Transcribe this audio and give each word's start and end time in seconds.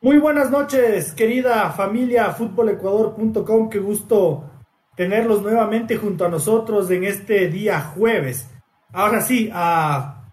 Muy 0.00 0.18
buenas 0.18 0.52
noches, 0.52 1.12
querida 1.12 1.72
familia 1.72 2.30
futbolecuador.com. 2.30 3.68
Qué 3.68 3.80
gusto 3.80 4.48
tenerlos 4.94 5.42
nuevamente 5.42 5.96
junto 5.96 6.24
a 6.24 6.28
nosotros 6.28 6.88
en 6.92 7.02
este 7.02 7.48
día 7.48 7.80
jueves. 7.80 8.48
Ahora 8.92 9.20
sí, 9.20 9.50
a 9.52 10.30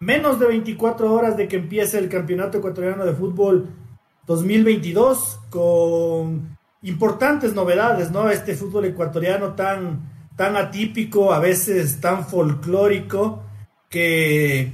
menos 0.00 0.40
de 0.40 0.48
24 0.48 1.12
horas 1.12 1.36
de 1.36 1.46
que 1.46 1.58
empiece 1.58 1.96
el 1.96 2.08
Campeonato 2.08 2.58
Ecuatoriano 2.58 3.04
de 3.04 3.12
Fútbol 3.12 3.68
2022 4.26 5.38
con 5.48 6.58
importantes 6.82 7.54
novedades, 7.54 8.10
¿no? 8.10 8.28
Este 8.28 8.56
fútbol 8.56 8.86
ecuatoriano 8.86 9.54
tan, 9.54 10.10
tan 10.34 10.56
atípico, 10.56 11.32
a 11.32 11.38
veces 11.38 12.00
tan 12.00 12.26
folclórico, 12.26 13.44
que 13.88 14.72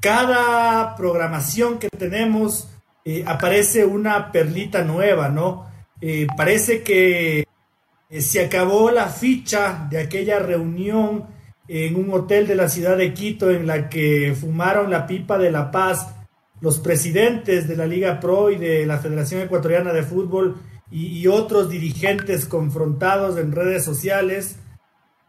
cada 0.00 0.96
programación 0.96 1.78
que 1.78 1.88
tenemos 1.88 2.72
eh, 3.08 3.22
aparece 3.24 3.84
una 3.84 4.32
perlita 4.32 4.82
nueva, 4.82 5.28
¿no? 5.28 5.64
Eh, 6.00 6.26
parece 6.36 6.82
que 6.82 7.46
eh, 8.10 8.20
se 8.20 8.44
acabó 8.44 8.90
la 8.90 9.06
ficha 9.06 9.86
de 9.88 10.00
aquella 10.00 10.40
reunión 10.40 11.24
en 11.68 11.94
un 11.94 12.12
hotel 12.12 12.48
de 12.48 12.56
la 12.56 12.68
ciudad 12.68 12.96
de 12.96 13.14
Quito 13.14 13.52
en 13.52 13.68
la 13.68 13.88
que 13.88 14.34
fumaron 14.34 14.90
la 14.90 15.06
pipa 15.06 15.38
de 15.38 15.52
la 15.52 15.70
paz 15.70 16.16
los 16.60 16.80
presidentes 16.80 17.68
de 17.68 17.76
la 17.76 17.86
Liga 17.86 18.18
Pro 18.18 18.50
y 18.50 18.56
de 18.56 18.84
la 18.86 18.98
Federación 18.98 19.40
Ecuatoriana 19.40 19.92
de 19.92 20.02
Fútbol 20.02 20.56
y, 20.90 21.28
otros 21.28 21.70
dirigentes 21.70 22.44
confrontados 22.44 23.38
en 23.38 23.52
redes 23.52 23.84
sociales 23.84 24.56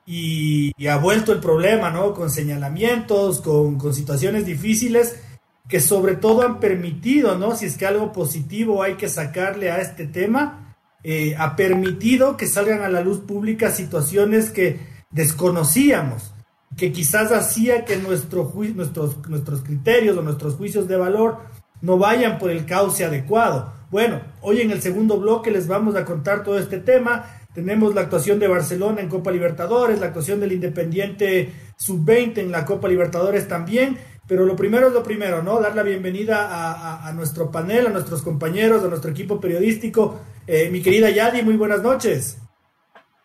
y, 0.03 0.71
ha 0.87 0.97
vuelto 0.97 1.31
el 1.31 1.41
problema, 1.41 1.91
¿no? 1.91 2.15
Con 2.15 2.31
señalamientos, 2.31 3.39
con, 3.41 3.77
con 3.77 3.93
situaciones 3.93 4.47
difíciles 4.47 5.19
que 5.67 5.81
sobre 5.81 6.15
todo 6.15 6.43
han 6.43 6.59
permitido, 6.59 7.37
¿no? 7.37 7.55
Si 7.55 7.65
es 7.65 7.77
que 7.77 7.85
algo 7.85 8.13
positivo 8.13 8.83
hay 8.83 8.95
que 8.95 9.09
sacarle 9.09 9.69
a 9.69 9.79
este 9.79 10.07
tema, 10.07 10.75
eh, 11.03 11.35
ha 11.37 11.55
permitido 11.55 12.37
que 12.37 12.47
salgan 12.47 12.81
a 12.81 12.89
la 12.89 13.01
luz 13.01 13.19
pública 13.19 13.71
situaciones 13.71 14.49
que 14.49 14.79
desconocíamos, 15.11 16.33
que 16.77 16.91
quizás 16.91 17.31
hacía 17.31 17.85
que 17.85 17.97
nuestro 17.97 18.51
nuestros, 18.75 19.27
nuestros 19.27 19.61
criterios 19.61 20.17
o 20.17 20.21
nuestros 20.21 20.55
juicios 20.55 20.87
de 20.87 20.97
valor 20.97 21.39
no 21.81 21.97
vayan 21.97 22.39
por 22.39 22.49
el 22.49 22.65
cauce 22.65 23.05
adecuado. 23.05 23.73
Bueno, 23.91 24.21
hoy 24.41 24.61
en 24.61 24.71
el 24.71 24.81
segundo 24.81 25.19
bloque 25.19 25.51
les 25.51 25.67
vamos 25.67 25.95
a 25.95 26.05
contar 26.05 26.43
todo 26.43 26.57
este 26.57 26.79
tema. 26.79 27.25
Tenemos 27.53 27.95
la 27.95 28.01
actuación 28.01 28.39
de 28.39 28.47
Barcelona 28.47 29.01
en 29.01 29.09
Copa 29.09 29.31
Libertadores, 29.31 29.99
la 29.99 30.07
actuación 30.07 30.39
del 30.39 30.51
Independiente 30.51 31.51
Sub-20 31.77 32.39
en 32.39 32.51
la 32.51 32.65
Copa 32.65 32.87
Libertadores 32.87 33.47
también 33.47 33.97
pero 34.27 34.45
lo 34.45 34.55
primero 34.55 34.87
es 34.87 34.93
lo 34.93 35.03
primero, 35.03 35.41
¿no? 35.41 35.59
Dar 35.59 35.73
la 35.73 35.83
bienvenida 35.83 37.07
a, 37.07 37.11
nuestro 37.13 37.49
panel, 37.49 37.87
a 37.87 37.89
nuestros 37.89 38.21
compañeros, 38.21 38.83
a 38.83 38.87
nuestro 38.87 39.11
equipo 39.11 39.39
periodístico. 39.39 40.19
Eh, 40.45 40.69
mi 40.69 40.81
querida 40.81 41.09
Yadi, 41.09 41.43
muy 41.43 41.55
buenas 41.55 41.81
noches. 41.81 42.37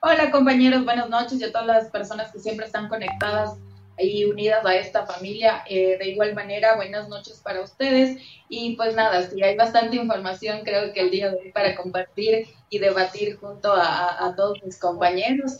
Hola 0.00 0.30
compañeros, 0.30 0.84
buenas 0.84 1.08
noches 1.08 1.40
y 1.40 1.44
a 1.44 1.52
todas 1.52 1.66
las 1.66 1.90
personas 1.90 2.32
que 2.32 2.38
siempre 2.38 2.66
están 2.66 2.88
conectadas 2.88 3.56
y 3.98 4.24
unidas 4.24 4.64
a 4.64 4.76
esta 4.76 5.04
familia. 5.04 5.64
Eh, 5.68 5.98
de 5.98 6.08
igual 6.08 6.34
manera, 6.34 6.76
buenas 6.76 7.08
noches 7.08 7.40
para 7.42 7.62
ustedes. 7.62 8.20
Y 8.48 8.76
pues 8.76 8.94
nada, 8.94 9.28
si 9.28 9.42
hay 9.42 9.56
bastante 9.56 9.96
información, 9.96 10.60
creo 10.64 10.92
que 10.92 11.00
el 11.00 11.10
día 11.10 11.30
de 11.30 11.36
hoy 11.36 11.52
para 11.52 11.74
compartir 11.74 12.46
y 12.70 12.78
debatir 12.78 13.36
junto 13.38 13.72
a, 13.74 14.34
todos 14.36 14.62
mis 14.64 14.78
compañeros. 14.78 15.58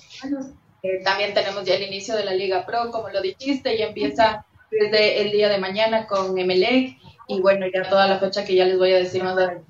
Eh, 0.82 1.02
también 1.04 1.34
tenemos 1.34 1.64
ya 1.64 1.74
el 1.74 1.82
inicio 1.82 2.16
de 2.16 2.24
la 2.24 2.34
Liga 2.34 2.64
Pro, 2.64 2.90
como 2.90 3.08
lo 3.08 3.20
dijiste, 3.20 3.76
y 3.76 3.82
empieza 3.82 4.44
desde 4.72 5.22
el 5.22 5.30
día 5.30 5.48
de 5.48 5.58
mañana 5.58 6.06
con 6.06 6.36
Emelec 6.36 6.96
y 7.28 7.40
bueno, 7.40 7.66
ya 7.72 7.88
toda 7.88 8.08
la 8.08 8.18
fecha 8.18 8.44
que 8.44 8.54
ya 8.54 8.64
les 8.64 8.78
voy 8.78 8.92
a 8.92 8.96
decir 8.96 9.22
más 9.22 9.36
adelante. 9.36 9.64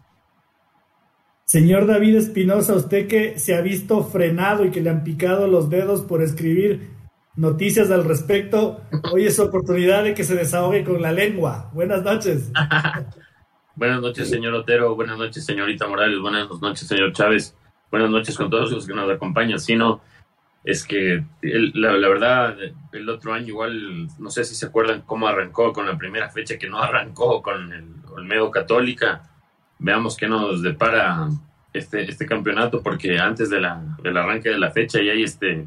Señor 1.45 1.87
David 1.87 2.17
Espinosa, 2.17 2.75
usted 2.75 3.09
que 3.09 3.39
se 3.39 3.55
ha 3.55 3.61
visto 3.61 4.05
frenado 4.05 4.65
y 4.65 4.71
que 4.71 4.81
le 4.81 4.91
han 4.91 5.05
picado 5.05 5.47
los 5.47 5.69
dedos 5.69 6.03
por 6.03 6.23
escribir 6.23 6.91
noticias 7.35 7.91
al 7.91 8.05
respecto, 8.05 8.81
hoy 9.13 9.27
es 9.27 9.39
oportunidad 9.39 10.05
de 10.05 10.15
que 10.15 10.25
se 10.25 10.35
desahogue 10.35 10.85
con 10.85 11.03
la 11.03 11.13
lengua. 11.13 11.71
Buenas 11.75 12.03
noches. 12.03 12.51
buenas 13.77 14.01
noches, 14.01 14.31
señor 14.31 14.55
Otero. 14.55 14.95
Buenas 14.95 15.19
noches, 15.19 15.45
señorita 15.45 15.87
Morales. 15.87 16.21
Buenas 16.21 16.49
noches, 16.61 16.89
señor 16.89 17.13
Chávez. 17.13 17.55
Buenas 17.91 18.09
noches 18.09 18.37
con 18.37 18.49
todos 18.49 18.71
los 18.71 18.87
que 18.87 18.95
nos 18.95 19.11
acompañan. 19.11 19.59
Si 19.59 19.77
no, 19.77 20.01
es 20.65 20.87
que 20.87 21.25
la, 21.43 21.93
verdad, 21.93 22.57
el 22.93 23.09
otro 23.09 23.35
año 23.35 23.49
igual, 23.49 24.09
no 24.19 24.31
sé 24.31 24.45
si 24.45 24.55
se 24.55 24.67
acuerdan 24.67 25.03
cómo 25.03 25.27
arrancó 25.27 25.73
con 25.73 25.87
la 25.87 25.99
primera 25.99 26.31
fecha, 26.31 26.57
que 26.57 26.69
no 26.69 26.81
arrancó 26.81 27.43
con 27.43 27.73
el 27.73 27.85
Olmedo 28.13 28.51
Católica. 28.51 29.29
Veamos 29.79 30.17
qué 30.17 30.29
nos 30.29 30.63
depara 30.63 31.29
este, 31.73 32.09
este 32.09 32.27
campeonato, 32.27 32.81
porque 32.83 33.19
antes 33.19 33.51
de 33.51 33.61
la, 33.61 33.83
del 34.03 34.17
arranque 34.17 34.51
de 34.51 34.59
la 34.59 34.71
fecha 34.71 35.03
ya 35.03 35.13
hay 35.13 35.25
este 35.25 35.67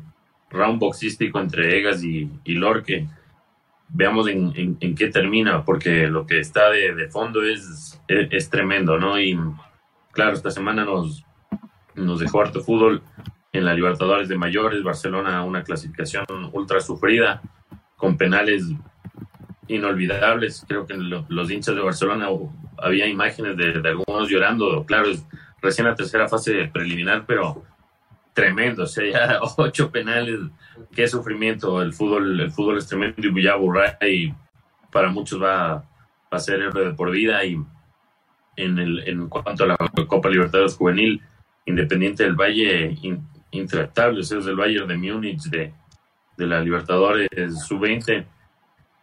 round 0.49 0.79
boxístico 0.79 1.39
entre 1.39 1.77
Egas 1.77 2.01
y, 2.01 2.29
Lorque. 2.45 3.07
Veamos 3.89 4.29
en, 4.29 4.77
en, 4.79 4.95
qué 4.95 5.09
termina, 5.09 5.65
porque 5.65 6.07
lo 6.07 6.25
que 6.25 6.39
está 6.39 6.69
de, 6.69 6.95
de 6.95 7.09
fondo 7.09 7.43
es, 7.43 7.99
es, 8.07 8.27
es, 8.31 8.49
tremendo, 8.49 8.97
¿no? 8.97 9.19
Y 9.19 9.37
claro, 10.11 10.33
esta 10.33 10.51
semana 10.51 10.85
nos, 10.85 11.23
nos 11.95 12.19
dejó 12.19 12.41
harto 12.41 12.61
fútbol 12.61 13.03
en 13.55 13.65
la 13.65 13.73
Libertadores 13.73 14.27
de 14.27 14.37
Mayores, 14.37 14.83
Barcelona 14.83 15.43
una 15.43 15.63
clasificación 15.63 16.25
ultra 16.51 16.81
sufrida, 16.81 17.41
con 17.95 18.17
penales 18.17 18.65
inolvidables. 19.67 20.65
Creo 20.67 20.85
que 20.85 20.95
los 20.95 21.51
hinchas 21.51 21.75
de 21.75 21.81
Barcelona 21.81 22.27
había 22.77 23.07
imágenes 23.07 23.55
de, 23.57 23.87
algunos 23.87 24.29
llorando. 24.29 24.85
Claro, 24.85 25.09
es 25.09 25.25
recién 25.61 25.87
la 25.87 25.95
tercera 25.95 26.27
fase 26.27 26.69
preliminar, 26.73 27.25
pero 27.25 27.63
tremendo. 28.33 28.83
O 28.83 28.87
sea, 28.87 29.09
ya 29.09 29.39
ocho 29.57 29.89
penales. 29.89 30.39
Qué 30.93 31.07
sufrimiento. 31.07 31.81
El 31.81 31.93
fútbol, 31.93 32.39
el 32.39 32.51
fútbol 32.51 32.77
es 32.77 32.87
tremendo 32.87 33.15
y 33.17 33.43
ya 33.43 33.55
y 34.07 34.33
para 34.91 35.09
muchos 35.09 35.41
va, 35.41 35.83
a 36.29 36.39
ser 36.39 36.61
héroe 36.61 36.85
de 36.89 36.93
por 36.93 37.09
vida. 37.11 37.43
Y 37.45 37.57
en, 38.57 38.79
el, 38.79 39.07
en 39.07 39.29
cuanto 39.29 39.63
a 39.63 39.67
la 39.67 39.77
Copa 40.07 40.29
Libertadores 40.29 40.75
Juvenil, 40.75 41.21
Independiente 41.67 42.23
del 42.23 42.35
Valle 42.35 42.95
intractables, 43.57 44.31
es 44.31 44.45
el 44.45 44.55
Bayern 44.55 44.87
de 44.87 44.97
Múnich 44.97 45.43
de, 45.43 45.73
de 46.37 46.47
la 46.47 46.61
Libertadores 46.61 47.29
sub-20 47.67 48.25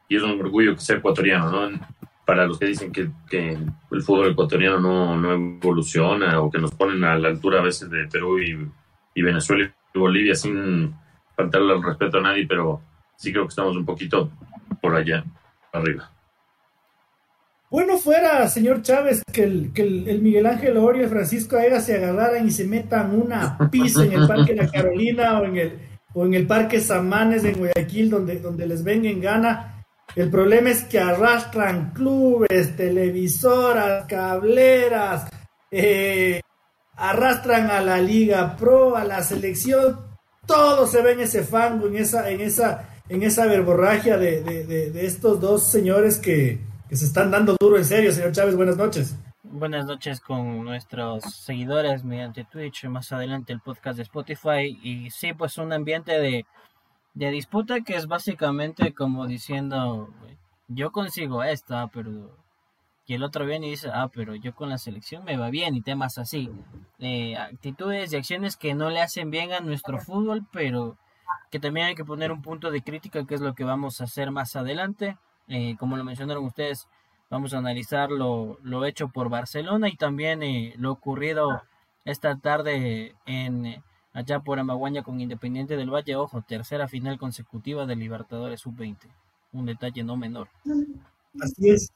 y 0.08 0.16
es 0.16 0.22
un 0.22 0.40
orgullo 0.40 0.74
que 0.74 0.80
sea 0.80 0.96
ecuatoriano, 0.96 1.50
¿no? 1.50 1.80
Para 2.24 2.46
los 2.46 2.58
que 2.58 2.66
dicen 2.66 2.92
que, 2.92 3.10
que 3.28 3.58
el 3.90 4.02
fútbol 4.02 4.30
ecuatoriano 4.30 4.78
no, 4.78 5.18
no, 5.18 5.32
evoluciona 5.32 6.40
o 6.40 6.50
que 6.50 6.58
nos 6.58 6.72
ponen 6.72 7.02
a 7.04 7.18
la 7.18 7.28
altura 7.28 7.60
a 7.60 7.62
veces 7.62 7.90
de 7.90 8.06
Perú 8.06 8.38
y, 8.38 8.70
y 9.14 9.22
Venezuela 9.22 9.72
y 9.94 9.98
Bolivia 9.98 10.34
sin 10.34 10.94
faltarle 11.34 11.74
el 11.74 11.82
respeto 11.82 12.18
a 12.18 12.22
nadie, 12.22 12.46
pero 12.46 12.80
sí 13.16 13.32
creo 13.32 13.44
que 13.44 13.50
estamos 13.50 13.76
un 13.76 13.84
poquito 13.84 14.30
por 14.80 14.94
allá, 14.94 15.24
arriba. 15.72 16.10
Bueno 17.72 17.96
fuera, 17.96 18.46
señor 18.50 18.82
Chávez, 18.82 19.22
que 19.32 19.44
el, 19.44 19.72
que 19.72 19.80
el, 19.80 20.20
Miguel 20.20 20.44
Ángel 20.44 20.76
Orio 20.76 21.06
y 21.06 21.08
Francisco 21.08 21.56
Aega 21.56 21.80
se 21.80 21.96
agarraran 21.96 22.46
y 22.46 22.50
se 22.50 22.64
metan 22.66 23.18
una 23.18 23.56
pizza 23.70 24.04
en 24.04 24.12
el 24.12 24.28
Parque 24.28 24.54
La 24.54 24.70
Carolina 24.70 25.40
o 25.40 25.46
en 25.46 25.56
el, 25.56 25.78
o 26.12 26.26
en 26.26 26.34
el 26.34 26.46
Parque 26.46 26.80
Samanes 26.80 27.44
en 27.44 27.56
Guayaquil, 27.56 28.10
donde, 28.10 28.40
donde 28.40 28.66
les 28.66 28.84
venga 28.84 29.08
en 29.08 29.22
gana. 29.22 29.86
El 30.14 30.28
problema 30.28 30.68
es 30.68 30.84
que 30.84 31.00
arrastran 31.00 31.92
clubes, 31.94 32.76
televisoras, 32.76 34.04
cableras, 34.04 35.30
eh, 35.70 36.42
arrastran 36.94 37.70
a 37.70 37.80
la 37.80 38.02
Liga 38.02 38.54
Pro, 38.54 38.96
a 38.96 39.04
la 39.04 39.22
selección, 39.22 39.98
todo 40.46 40.86
se 40.86 41.00
ve 41.00 41.12
en 41.12 41.20
ese 41.20 41.42
fango, 41.42 41.86
en 41.86 41.96
esa, 41.96 42.28
en 42.28 42.42
esa, 42.42 42.90
en 43.08 43.22
esa 43.22 43.46
verborragia 43.46 44.18
de, 44.18 44.42
de 44.42 45.06
estos 45.06 45.40
dos 45.40 45.70
señores 45.70 46.18
que, 46.18 46.70
se 46.96 47.06
están 47.06 47.30
dando 47.30 47.56
duro 47.58 47.76
en 47.76 47.84
serio. 47.84 48.12
Señor 48.12 48.32
Chávez, 48.32 48.56
buenas 48.56 48.76
noches. 48.76 49.16
Buenas 49.42 49.86
noches 49.86 50.20
con 50.20 50.64
nuestros 50.64 51.22
seguidores 51.24 52.04
mediante 52.04 52.44
Twitch, 52.44 52.84
más 52.86 53.12
adelante 53.12 53.52
el 53.52 53.60
podcast 53.60 53.96
de 53.96 54.02
Spotify 54.02 54.78
y 54.82 55.10
sí, 55.10 55.34
pues 55.34 55.58
un 55.58 55.72
ambiente 55.72 56.18
de, 56.18 56.46
de 57.14 57.30
disputa 57.30 57.80
que 57.80 57.96
es 57.96 58.06
básicamente 58.06 58.94
como 58.94 59.26
diciendo, 59.26 60.08
yo 60.68 60.90
consigo 60.92 61.42
esto, 61.44 61.76
ah, 61.76 61.90
pero... 61.92 62.40
Y 63.04 63.14
el 63.14 63.24
otro 63.24 63.44
viene 63.44 63.66
y 63.66 63.70
dice, 63.70 63.90
ah, 63.92 64.08
pero 64.14 64.36
yo 64.36 64.54
con 64.54 64.68
la 64.68 64.78
selección 64.78 65.24
me 65.24 65.36
va 65.36 65.50
bien 65.50 65.74
y 65.74 65.82
temas 65.82 66.18
así. 66.18 66.50
Eh, 67.00 67.36
actitudes 67.36 68.12
y 68.12 68.16
acciones 68.16 68.56
que 68.56 68.74
no 68.74 68.90
le 68.90 69.00
hacen 69.00 69.30
bien 69.30 69.52
a 69.52 69.60
nuestro 69.60 69.98
fútbol, 69.98 70.46
pero 70.52 70.96
que 71.50 71.58
también 71.58 71.86
hay 71.86 71.94
que 71.96 72.04
poner 72.04 72.30
un 72.30 72.42
punto 72.42 72.70
de 72.70 72.80
crítica, 72.80 73.26
que 73.26 73.34
es 73.34 73.40
lo 73.40 73.54
que 73.54 73.64
vamos 73.64 74.00
a 74.00 74.04
hacer 74.04 74.30
más 74.30 74.54
adelante. 74.54 75.18
Eh, 75.48 75.76
como 75.78 75.96
lo 75.96 76.04
mencionaron 76.04 76.44
ustedes, 76.44 76.88
vamos 77.30 77.54
a 77.54 77.58
analizar 77.58 78.10
lo, 78.10 78.58
hecho 78.86 79.08
por 79.08 79.28
Barcelona 79.28 79.88
y 79.88 79.96
también 79.96 80.42
eh, 80.42 80.74
lo 80.76 80.92
ocurrido 80.92 81.62
esta 82.04 82.36
tarde 82.36 83.14
en 83.26 83.66
eh, 83.66 83.82
allá 84.12 84.40
por 84.40 84.58
Amaguaña 84.58 85.02
con 85.02 85.20
Independiente 85.20 85.76
del 85.76 85.90
Valle. 85.90 86.16
Ojo, 86.16 86.42
tercera 86.42 86.88
final 86.88 87.18
consecutiva 87.18 87.86
de 87.86 87.96
Libertadores 87.96 88.60
Sub-20. 88.60 88.96
Un 89.52 89.66
detalle 89.66 90.02
no 90.02 90.16
menor. 90.16 90.48
Así 91.40 91.70
es. 91.70 91.92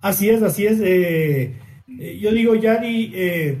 Así 0.00 0.30
es, 0.30 0.42
así 0.42 0.66
es. 0.66 0.80
eh, 0.80 2.18
yo 2.20 2.32
digo, 2.32 2.54
Yadi, 2.54 3.12
eh, 3.14 3.58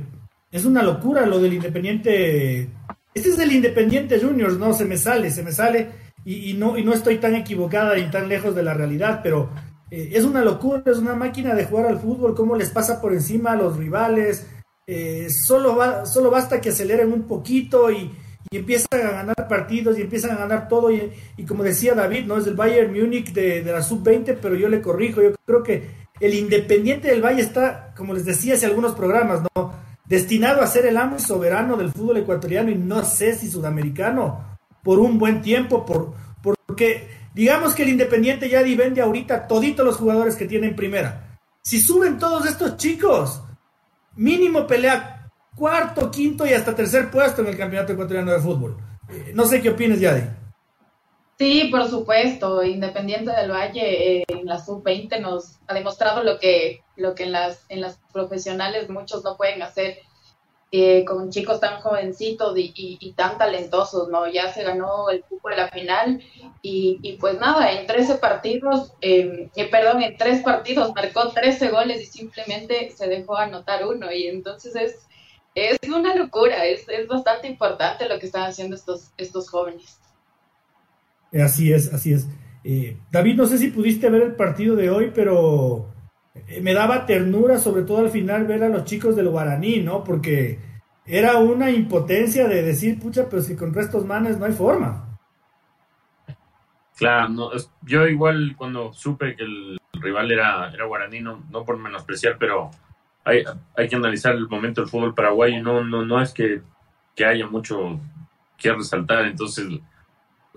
es 0.50 0.64
una 0.64 0.82
locura 0.82 1.26
lo 1.26 1.38
del 1.38 1.54
Independiente. 1.54 2.68
Este 3.14 3.28
es 3.28 3.38
el 3.38 3.52
Independiente 3.52 4.20
Juniors, 4.20 4.58
¿no? 4.58 4.72
Se 4.72 4.84
me 4.84 4.96
sale, 4.96 5.30
se 5.30 5.42
me 5.42 5.52
sale. 5.52 5.90
Y, 6.24 6.54
no, 6.54 6.78
y 6.78 6.84
no 6.84 6.92
estoy 6.92 7.18
tan 7.18 7.34
equivocada 7.34 7.98
y 7.98 8.10
tan 8.10 8.28
lejos 8.28 8.54
de 8.54 8.62
la 8.62 8.74
realidad, 8.74 9.20
pero 9.24 9.50
eh, 9.90 10.10
es 10.12 10.24
una 10.24 10.44
locura, 10.44 10.82
es 10.86 10.98
una 10.98 11.14
máquina 11.14 11.54
de 11.54 11.64
jugar 11.64 11.86
al 11.86 11.98
fútbol, 11.98 12.36
cómo 12.36 12.54
les 12.54 12.70
pasa 12.70 13.00
por 13.00 13.12
encima 13.12 13.52
a 13.52 13.56
los 13.56 13.76
rivales. 13.76 14.46
solo, 15.28 15.76
va, 15.76 16.06
solo 16.06 16.30
basta 16.30 16.60
que 16.60 16.68
aceleren 16.68 17.12
un 17.12 17.22
poquito 17.22 17.90
y, 17.90 18.10
y 18.50 18.58
empiezan 18.58 19.00
a 19.00 19.10
ganar 19.10 19.48
partidos 19.48 19.98
y 19.98 20.02
empiezan 20.02 20.32
a 20.32 20.36
ganar 20.36 20.68
todo. 20.68 20.90
Y, 20.90 21.10
como 21.48 21.64
decía 21.64 21.94
David, 21.94 22.26
no 22.26 22.38
es 22.38 22.46
el 22.46 22.54
Bayern 22.54 22.92
Múnich 22.92 23.32
de, 23.32 23.62
de 23.62 23.72
la 23.72 23.82
sub-20, 23.82 24.38
pero 24.40 24.54
yo 24.54 24.68
le 24.68 24.82
corrijo. 24.82 25.22
Yo 25.22 25.32
creo 25.44 25.62
que 25.62 25.90
el 26.20 26.34
Independiente 26.34 27.08
del 27.08 27.24
Valle 27.24 27.42
está, 27.42 27.92
como 27.96 28.14
les 28.14 28.24
decía 28.24 28.54
hace 28.54 28.66
algunos 28.66 28.94
programas, 28.94 29.40
¿no? 29.56 29.72
destinado 30.04 30.60
a 30.60 30.66
ser 30.66 30.84
el 30.84 30.98
amo 30.98 31.18
soberano 31.18 31.76
del 31.76 31.90
fútbol 31.90 32.18
ecuatoriano 32.18 32.70
y 32.70 32.74
no 32.74 33.02
sé 33.02 33.34
si 33.34 33.50
sudamericano 33.50 34.51
por 34.82 34.98
un 34.98 35.18
buen 35.18 35.42
tiempo, 35.42 35.84
por, 35.86 36.14
porque 36.42 37.08
digamos 37.34 37.74
que 37.74 37.82
el 37.82 37.90
Independiente 37.90 38.48
ya 38.48 38.62
vende 38.62 39.00
ahorita 39.00 39.46
toditos 39.46 39.84
los 39.84 39.96
jugadores 39.96 40.36
que 40.36 40.46
tienen 40.46 40.76
primera. 40.76 41.38
Si 41.62 41.80
suben 41.80 42.18
todos 42.18 42.46
estos 42.46 42.76
chicos, 42.76 43.42
mínimo 44.16 44.66
pelea 44.66 45.30
cuarto, 45.54 46.10
quinto 46.10 46.46
y 46.46 46.52
hasta 46.52 46.74
tercer 46.74 47.10
puesto 47.10 47.42
en 47.42 47.48
el 47.48 47.56
Campeonato 47.56 47.92
Ecuatoriano 47.92 48.32
de 48.32 48.40
Fútbol. 48.40 48.76
Eh, 49.08 49.32
no 49.34 49.44
sé 49.44 49.60
qué 49.60 49.70
opinas, 49.70 50.00
Yadi. 50.00 50.22
Sí, 51.38 51.68
por 51.70 51.88
supuesto. 51.88 52.62
Independiente 52.62 53.32
del 53.32 53.50
Valle 53.50 54.20
eh, 54.20 54.24
en 54.28 54.46
la 54.46 54.58
sub-20 54.58 55.20
nos 55.20 55.58
ha 55.66 55.74
demostrado 55.74 56.22
lo 56.22 56.38
que, 56.38 56.82
lo 56.96 57.14
que 57.14 57.24
en, 57.24 57.32
las, 57.32 57.64
en 57.68 57.80
las 57.80 57.98
profesionales 58.12 58.88
muchos 58.88 59.24
no 59.24 59.36
pueden 59.36 59.62
hacer 59.62 59.98
eh, 60.72 61.04
con 61.04 61.30
chicos 61.30 61.60
tan 61.60 61.80
jovencitos 61.80 62.54
y, 62.56 63.14
tan 63.14 63.38
talentosos, 63.38 64.08
¿no? 64.08 64.26
Ya 64.26 64.52
se 64.52 64.64
ganó 64.64 65.10
el 65.10 65.22
cupo 65.22 65.50
de 65.50 65.56
la 65.56 65.68
final 65.68 66.20
y, 66.62 66.98
y 67.02 67.18
pues 67.18 67.38
nada, 67.38 67.70
en 67.72 67.86
13 67.86 68.16
partidos, 68.16 68.92
em, 69.00 69.50
perdón, 69.70 70.02
en 70.02 70.16
tres 70.16 70.42
partidos 70.42 70.92
marcó 70.94 71.28
13 71.28 71.68
goles 71.68 72.02
y 72.02 72.06
simplemente 72.06 72.90
se 72.90 73.06
dejó 73.06 73.36
anotar 73.36 73.86
uno 73.86 74.10
y 74.10 74.26
entonces 74.26 74.74
es 74.74 75.06
es 75.54 75.78
una 75.88 76.14
locura, 76.14 76.64
es, 76.64 76.86
bastante 77.08 77.48
importante 77.48 78.08
lo 78.08 78.18
que 78.18 78.26
están 78.26 78.44
haciendo 78.44 78.76
estos, 78.76 79.12
estos 79.16 79.50
jóvenes. 79.50 79.98
Así 81.32 81.72
es, 81.72 81.92
así 81.92 82.12
es. 82.12 82.26
Eh, 82.64 82.96
David, 83.10 83.36
no 83.36 83.46
sé 83.46 83.58
si 83.58 83.68
pudiste 83.68 84.08
ver 84.08 84.22
el 84.22 84.36
partido 84.36 84.76
de 84.76 84.90
hoy, 84.90 85.12
pero 85.14 85.86
eh, 85.86 85.91
me 86.60 86.74
daba 86.74 87.06
ternura, 87.06 87.58
sobre 87.58 87.82
todo 87.82 87.98
al 87.98 88.10
final, 88.10 88.46
ver 88.46 88.64
a 88.64 88.68
los 88.68 88.84
chicos 88.84 89.16
del 89.16 89.28
Guaraní, 89.28 89.80
¿no? 89.80 90.04
Porque 90.04 90.58
era 91.06 91.38
una 91.38 91.70
impotencia 91.70 92.46
de 92.48 92.62
decir, 92.62 92.98
pucha, 93.00 93.28
pero 93.28 93.42
si 93.42 93.56
con 93.56 93.72
restos 93.72 94.04
manes 94.04 94.38
no 94.38 94.44
hay 94.44 94.52
forma. 94.52 95.18
Claro, 96.96 97.28
no, 97.30 97.50
yo 97.82 98.06
igual 98.06 98.54
cuando 98.56 98.92
supe 98.92 99.34
que 99.34 99.42
el 99.42 99.78
rival 99.94 100.30
era, 100.30 100.70
era 100.72 100.86
Guaraní, 100.86 101.20
no, 101.20 101.42
no 101.50 101.64
por 101.64 101.78
menospreciar, 101.78 102.36
pero 102.38 102.70
hay, 103.24 103.44
hay 103.76 103.88
que 103.88 103.96
analizar 103.96 104.34
el 104.34 104.48
momento 104.48 104.80
del 104.80 104.90
fútbol 104.90 105.14
paraguayo. 105.14 105.62
No, 105.62 105.84
no, 105.84 106.04
no 106.04 106.20
es 106.20 106.32
que, 106.32 106.62
haya 107.24 107.46
mucho 107.46 108.00
que 108.56 108.72
resaltar. 108.72 109.26
Entonces, 109.26 109.66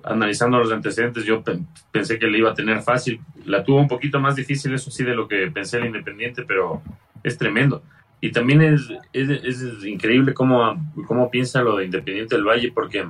analizando 0.04 0.60
los 0.60 0.72
antecedentes, 0.72 1.24
yo 1.24 1.44
pensé 1.92 2.20
que 2.20 2.28
le 2.28 2.38
iba 2.38 2.52
a 2.52 2.56
tener 2.56 2.82
fácil. 2.82 3.22
La 3.46 3.64
tuvo 3.64 3.80
un 3.80 3.88
poquito 3.88 4.20
más 4.20 4.36
difícil, 4.36 4.74
eso 4.74 4.92
sí, 4.92 5.04
de 5.04 5.16
lo 5.16 5.28
que 5.28 5.50
pensé 5.52 5.78
el 5.78 5.88
Independiente, 5.88 6.44
pero 6.44 6.82
es 7.24 7.38
tremendo. 7.38 7.84
Y 8.22 8.32
también 8.32 8.62
es, 8.62 9.86
increíble 9.86 10.34
cómo, 10.34 10.76
cómo 11.08 11.30
piensa 11.30 11.62
lo 11.62 11.78
de 11.78 11.86
Independiente 11.86 12.36
del 12.36 12.46
Valle, 12.46 12.72
porque 12.74 13.06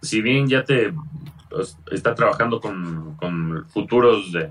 si 0.00 0.20
bien 0.20 0.48
ya 0.48 0.64
te 0.64 0.92
pues, 1.48 1.78
está 1.90 2.14
trabajando 2.14 2.60
con, 2.60 3.66
futuros 3.68 4.32
de, 4.32 4.50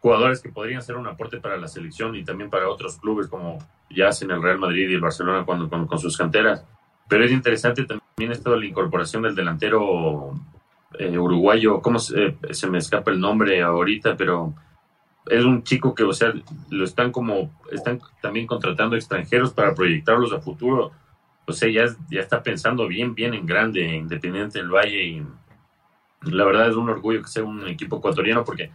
jugadores 0.00 0.40
que 0.40 0.50
podrían 0.50 0.82
ser 0.82 0.96
un 0.96 1.06
aporte 1.06 1.38
para 1.38 1.56
la 1.56 1.68
selección 1.68 2.16
y 2.16 2.24
también 2.24 2.50
para 2.50 2.68
otros 2.68 2.96
clubes 2.98 3.28
como 3.28 3.58
ya 3.88 4.08
hacen 4.08 4.30
el 4.30 4.42
Real 4.42 4.58
Madrid 4.58 4.90
y 4.90 4.94
el 4.94 5.00
Barcelona 5.00 5.44
cuando, 5.44 5.68
con, 5.68 5.98
sus 5.98 6.16
canteras. 6.16 6.64
Pero 7.08 7.24
es 7.24 7.30
interesante 7.30 7.84
también 7.84 8.32
esto 8.32 8.56
la 8.56 8.66
incorporación 8.66 9.22
del 9.22 9.34
delantero 9.34 10.34
eh, 10.98 11.18
uruguayo, 11.18 11.80
¿cómo 11.80 11.98
se, 11.98 12.36
se, 12.50 12.68
me 12.68 12.78
escapa 12.78 13.10
el 13.10 13.20
nombre 13.20 13.62
ahorita? 13.62 14.16
Pero 14.16 14.54
es 15.26 15.44
un 15.44 15.62
chico 15.62 15.94
que, 15.94 16.04
o 16.04 16.12
sea, 16.12 16.32
lo 16.70 16.84
están 16.84 17.12
como, 17.12 17.50
están 17.70 18.00
también 18.20 18.46
contratando 18.46 18.96
extranjeros 18.96 19.52
para 19.52 19.74
proyectarlos 19.74 20.32
a 20.32 20.40
futuro. 20.40 20.92
O 21.46 21.52
sea, 21.52 21.68
ya, 21.70 21.86
ya 22.10 22.20
está 22.20 22.42
pensando 22.42 22.86
bien, 22.86 23.14
bien 23.14 23.34
en 23.34 23.46
grande, 23.46 23.96
Independiente 23.96 24.58
del 24.58 24.70
Valle 24.70 25.04
y 25.04 25.22
la 26.22 26.44
verdad 26.44 26.68
es 26.68 26.76
un 26.76 26.88
orgullo 26.88 27.22
que 27.22 27.28
sea 27.28 27.42
un 27.42 27.66
equipo 27.66 27.98
ecuatoriano 27.98 28.44
porque 28.44 28.70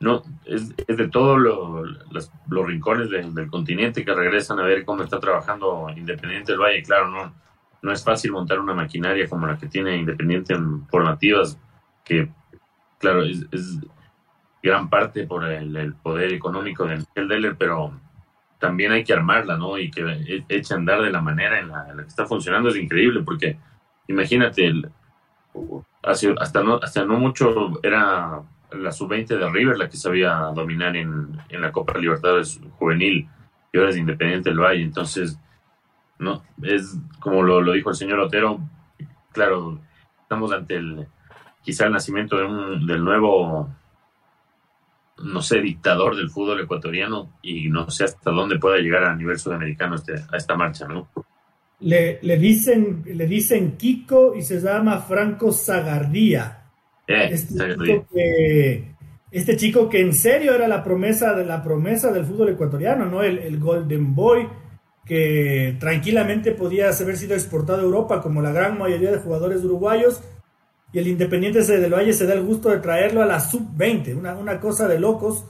no 0.00 0.22
es, 0.44 0.74
de 0.76 1.08
todos 1.08 1.38
los, 1.38 2.66
rincones 2.66 3.10
del 3.10 3.50
continente 3.50 4.04
que 4.04 4.14
regresan 4.14 4.58
a 4.60 4.64
ver 4.64 4.84
cómo 4.84 5.02
está 5.02 5.18
trabajando 5.20 5.88
Independiente 5.96 6.52
del 6.52 6.60
Valle. 6.60 6.82
Claro, 6.82 7.08
no, 7.08 7.34
no 7.82 7.92
es 7.92 8.02
fácil 8.04 8.32
montar 8.32 8.58
una 8.58 8.74
maquinaria 8.74 9.28
como 9.28 9.46
la 9.46 9.56
que 9.56 9.68
tiene 9.68 9.96
Independiente 9.96 10.54
en 10.54 10.86
formativas, 10.88 11.58
que 12.04 12.28
claro, 12.98 13.22
es, 13.22 13.80
gran 14.62 14.88
parte 14.88 15.26
por 15.26 15.44
el, 15.44 15.94
poder 16.02 16.32
económico 16.32 16.84
de 16.84 16.96
Miguel 16.96 17.28
Deller, 17.28 17.56
pero 17.56 17.92
también 18.58 18.92
hay 18.92 19.04
que 19.04 19.12
armarla, 19.12 19.56
¿no? 19.56 19.78
Y 19.78 19.90
que 19.90 20.00
e, 20.02 20.44
eche 20.48 20.74
a 20.74 20.76
andar 20.76 21.02
de 21.02 21.10
la 21.10 21.20
manera 21.20 21.60
en 21.60 21.68
la, 21.68 21.86
que 21.94 22.08
está 22.08 22.26
funcionando 22.26 22.70
es 22.70 22.76
increíble, 22.76 23.22
porque 23.22 23.58
imagínate, 24.08 24.66
el, 24.66 24.90
hasta, 26.02 26.62
no, 26.62 26.80
hasta 26.82 27.04
no 27.04 27.18
mucho 27.18 27.78
era 27.82 28.42
la 28.72 28.92
sub-20 28.92 29.26
de 29.26 29.50
River 29.50 29.78
la 29.78 29.88
que 29.88 29.96
sabía 29.96 30.34
dominar 30.54 30.96
en, 30.96 31.38
la 31.50 31.72
Copa 31.72 31.98
Libertadores 31.98 32.60
juvenil 32.78 33.28
y 33.72 33.78
ahora 33.78 33.90
es 33.90 33.96
Independiente 33.96 34.50
del 34.50 34.58
Valle. 34.60 34.82
Entonces, 34.82 35.38
no 36.18 36.42
es 36.62 36.98
como 37.20 37.42
lo, 37.42 37.72
dijo 37.72 37.90
el 37.90 37.96
señor 37.96 38.20
Otero, 38.20 38.60
claro, 39.32 39.80
estamos 40.22 40.52
ante 40.52 40.76
el 40.76 41.06
quizá 41.62 41.86
el 41.86 41.92
nacimiento 41.92 42.36
de 42.36 42.44
un, 42.44 42.86
del 42.86 43.02
nuevo, 43.02 43.68
no 45.24 45.42
sé, 45.42 45.60
dictador 45.60 46.16
del 46.16 46.30
fútbol 46.30 46.60
ecuatoriano 46.60 47.38
y 47.42 47.68
no 47.68 47.90
sé 47.90 48.04
hasta 48.04 48.30
dónde 48.30 48.58
pueda 48.58 48.78
llegar 48.78 49.04
a 49.04 49.16
nivel 49.16 49.38
sudamericano 49.38 49.96
este, 49.96 50.14
a 50.14 50.36
esta 50.36 50.54
marcha, 50.54 50.86
¿no? 50.86 51.08
Le, 51.80 52.20
le, 52.22 52.38
dicen, 52.38 53.02
le 53.04 53.26
dicen 53.26 53.76
Kiko 53.76 54.34
y 54.34 54.42
se 54.42 54.60
llama 54.60 54.98
Franco 55.00 55.52
Zagardía 55.52 56.66
eh, 57.06 57.28
este, 57.30 57.76
chico 57.76 58.06
que, 58.12 58.94
este, 59.30 59.56
chico 59.56 59.88
que, 59.88 60.00
en 60.00 60.12
serio 60.12 60.54
era 60.54 60.66
la 60.66 60.82
promesa 60.82 61.34
de 61.34 61.44
la 61.44 61.62
promesa 61.62 62.10
del 62.10 62.24
fútbol 62.24 62.50
ecuatoriano, 62.50 63.06
¿no? 63.06 63.22
El, 63.22 63.58
Golden 63.58 64.14
Boy, 64.14 64.48
que 65.06 65.76
tranquilamente 65.78 66.52
podía 66.52 66.90
haber 66.90 67.16
sido 67.16 67.34
exportado 67.34 67.80
a 67.80 67.84
Europa, 67.84 68.20
como 68.20 68.42
la 68.42 68.52
gran 68.52 68.78
mayoría 68.78 69.12
de 69.12 69.18
jugadores 69.18 69.64
uruguayos, 69.64 70.20
y 70.92 70.98
el 70.98 71.06
Independiente 71.06 71.62
del 71.62 71.94
Valle 71.94 72.12
se 72.12 72.26
da 72.26 72.34
el 72.34 72.42
gusto 72.42 72.70
de 72.70 72.78
traerlo 72.78 73.22
a 73.22 73.26
la 73.26 73.40
sub-20, 73.40 74.16
una, 74.16 74.34
una, 74.34 74.60
cosa 74.60 74.88
de 74.88 74.98
locos, 74.98 75.44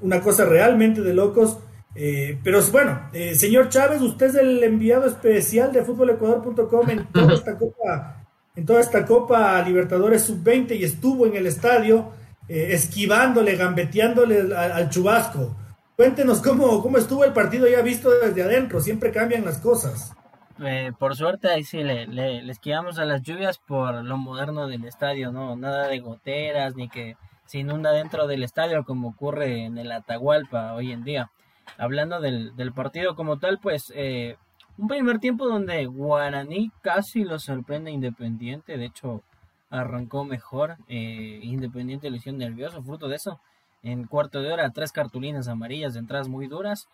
una 0.00 0.20
cosa 0.20 0.44
realmente 0.44 1.02
de 1.02 1.14
locos. 1.14 1.58
Eh, 1.94 2.38
pero 2.42 2.60
bueno, 2.72 3.08
eh, 3.12 3.34
señor 3.34 3.68
Chávez, 3.68 4.02
usted 4.02 4.26
es 4.26 4.34
el 4.34 4.62
enviado 4.62 5.06
especial 5.06 5.72
de 5.72 5.82
fútbolecuador.com 5.82 6.90
en 6.90 7.06
toda 7.06 7.34
esta 7.34 7.56
copa 7.56 8.26
en 8.56 8.64
toda 8.64 8.80
esta 8.80 9.04
Copa 9.04 9.62
Libertadores 9.62 10.22
Sub-20 10.22 10.76
y 10.76 10.84
estuvo 10.84 11.26
en 11.26 11.36
el 11.36 11.46
estadio 11.46 12.10
eh, 12.48 12.68
esquivándole, 12.70 13.54
gambeteándole 13.54 14.54
al, 14.56 14.88
chubasco. 14.88 15.54
Cuéntenos 15.96 16.42
cómo, 16.42 16.82
cómo 16.82 16.98
estuvo 16.98 17.24
el 17.24 17.32
partido 17.32 17.66
ya 17.66 17.80
visto 17.80 18.10
desde 18.10 18.42
adentro, 18.42 18.80
siempre 18.80 19.10
cambian 19.12 19.46
las 19.46 19.58
cosas. 19.58 20.14
Eh, 20.62 20.92
por 20.98 21.16
suerte 21.16 21.48
ahí 21.48 21.64
sí 21.64 21.82
le, 21.82 22.06
le, 22.06 22.50
esquivamos 22.50 22.98
a 22.98 23.04
las 23.04 23.22
lluvias 23.22 23.58
por 23.58 24.04
lo 24.04 24.16
moderno 24.18 24.68
del 24.68 24.84
estadio, 24.84 25.32
no 25.32 25.56
nada 25.56 25.88
de 25.88 26.00
goteras 26.00 26.76
ni 26.76 26.88
que 26.88 27.16
se 27.46 27.58
inunda 27.58 27.92
dentro 27.92 28.26
del 28.26 28.42
estadio 28.42 28.84
como 28.84 29.08
ocurre 29.08 29.64
en 29.64 29.78
el 29.78 29.90
Atahualpa 29.90 30.74
hoy 30.74 30.92
en 30.92 31.04
día. 31.04 31.30
Hablando 31.78 32.20
del, 32.20 32.54
del 32.56 32.72
partido 32.72 33.16
como 33.16 33.38
tal, 33.38 33.58
pues 33.58 33.92
eh, 33.94 34.36
un 34.78 34.88
primer 34.88 35.18
tiempo 35.18 35.46
donde 35.46 35.86
Guaraní 35.86 36.70
casi 36.82 37.24
lo 37.24 37.38
sorprende 37.38 37.90
Independiente, 37.90 38.76
de 38.76 38.84
hecho 38.84 39.22
arrancó 39.70 40.24
mejor, 40.24 40.76
eh, 40.88 41.40
Independiente 41.42 42.10
le 42.10 42.18
hicieron 42.18 42.38
nervioso, 42.38 42.82
fruto 42.82 43.08
de 43.08 43.16
eso. 43.16 43.40
En 43.86 44.04
cuarto 44.08 44.42
de 44.42 44.52
hora, 44.52 44.68
tres 44.70 44.90
cartulinas 44.90 45.46
amarillas 45.46 45.94
de 45.94 46.00
entradas 46.00 46.26
muy 46.28 46.48
duras. 46.48 46.88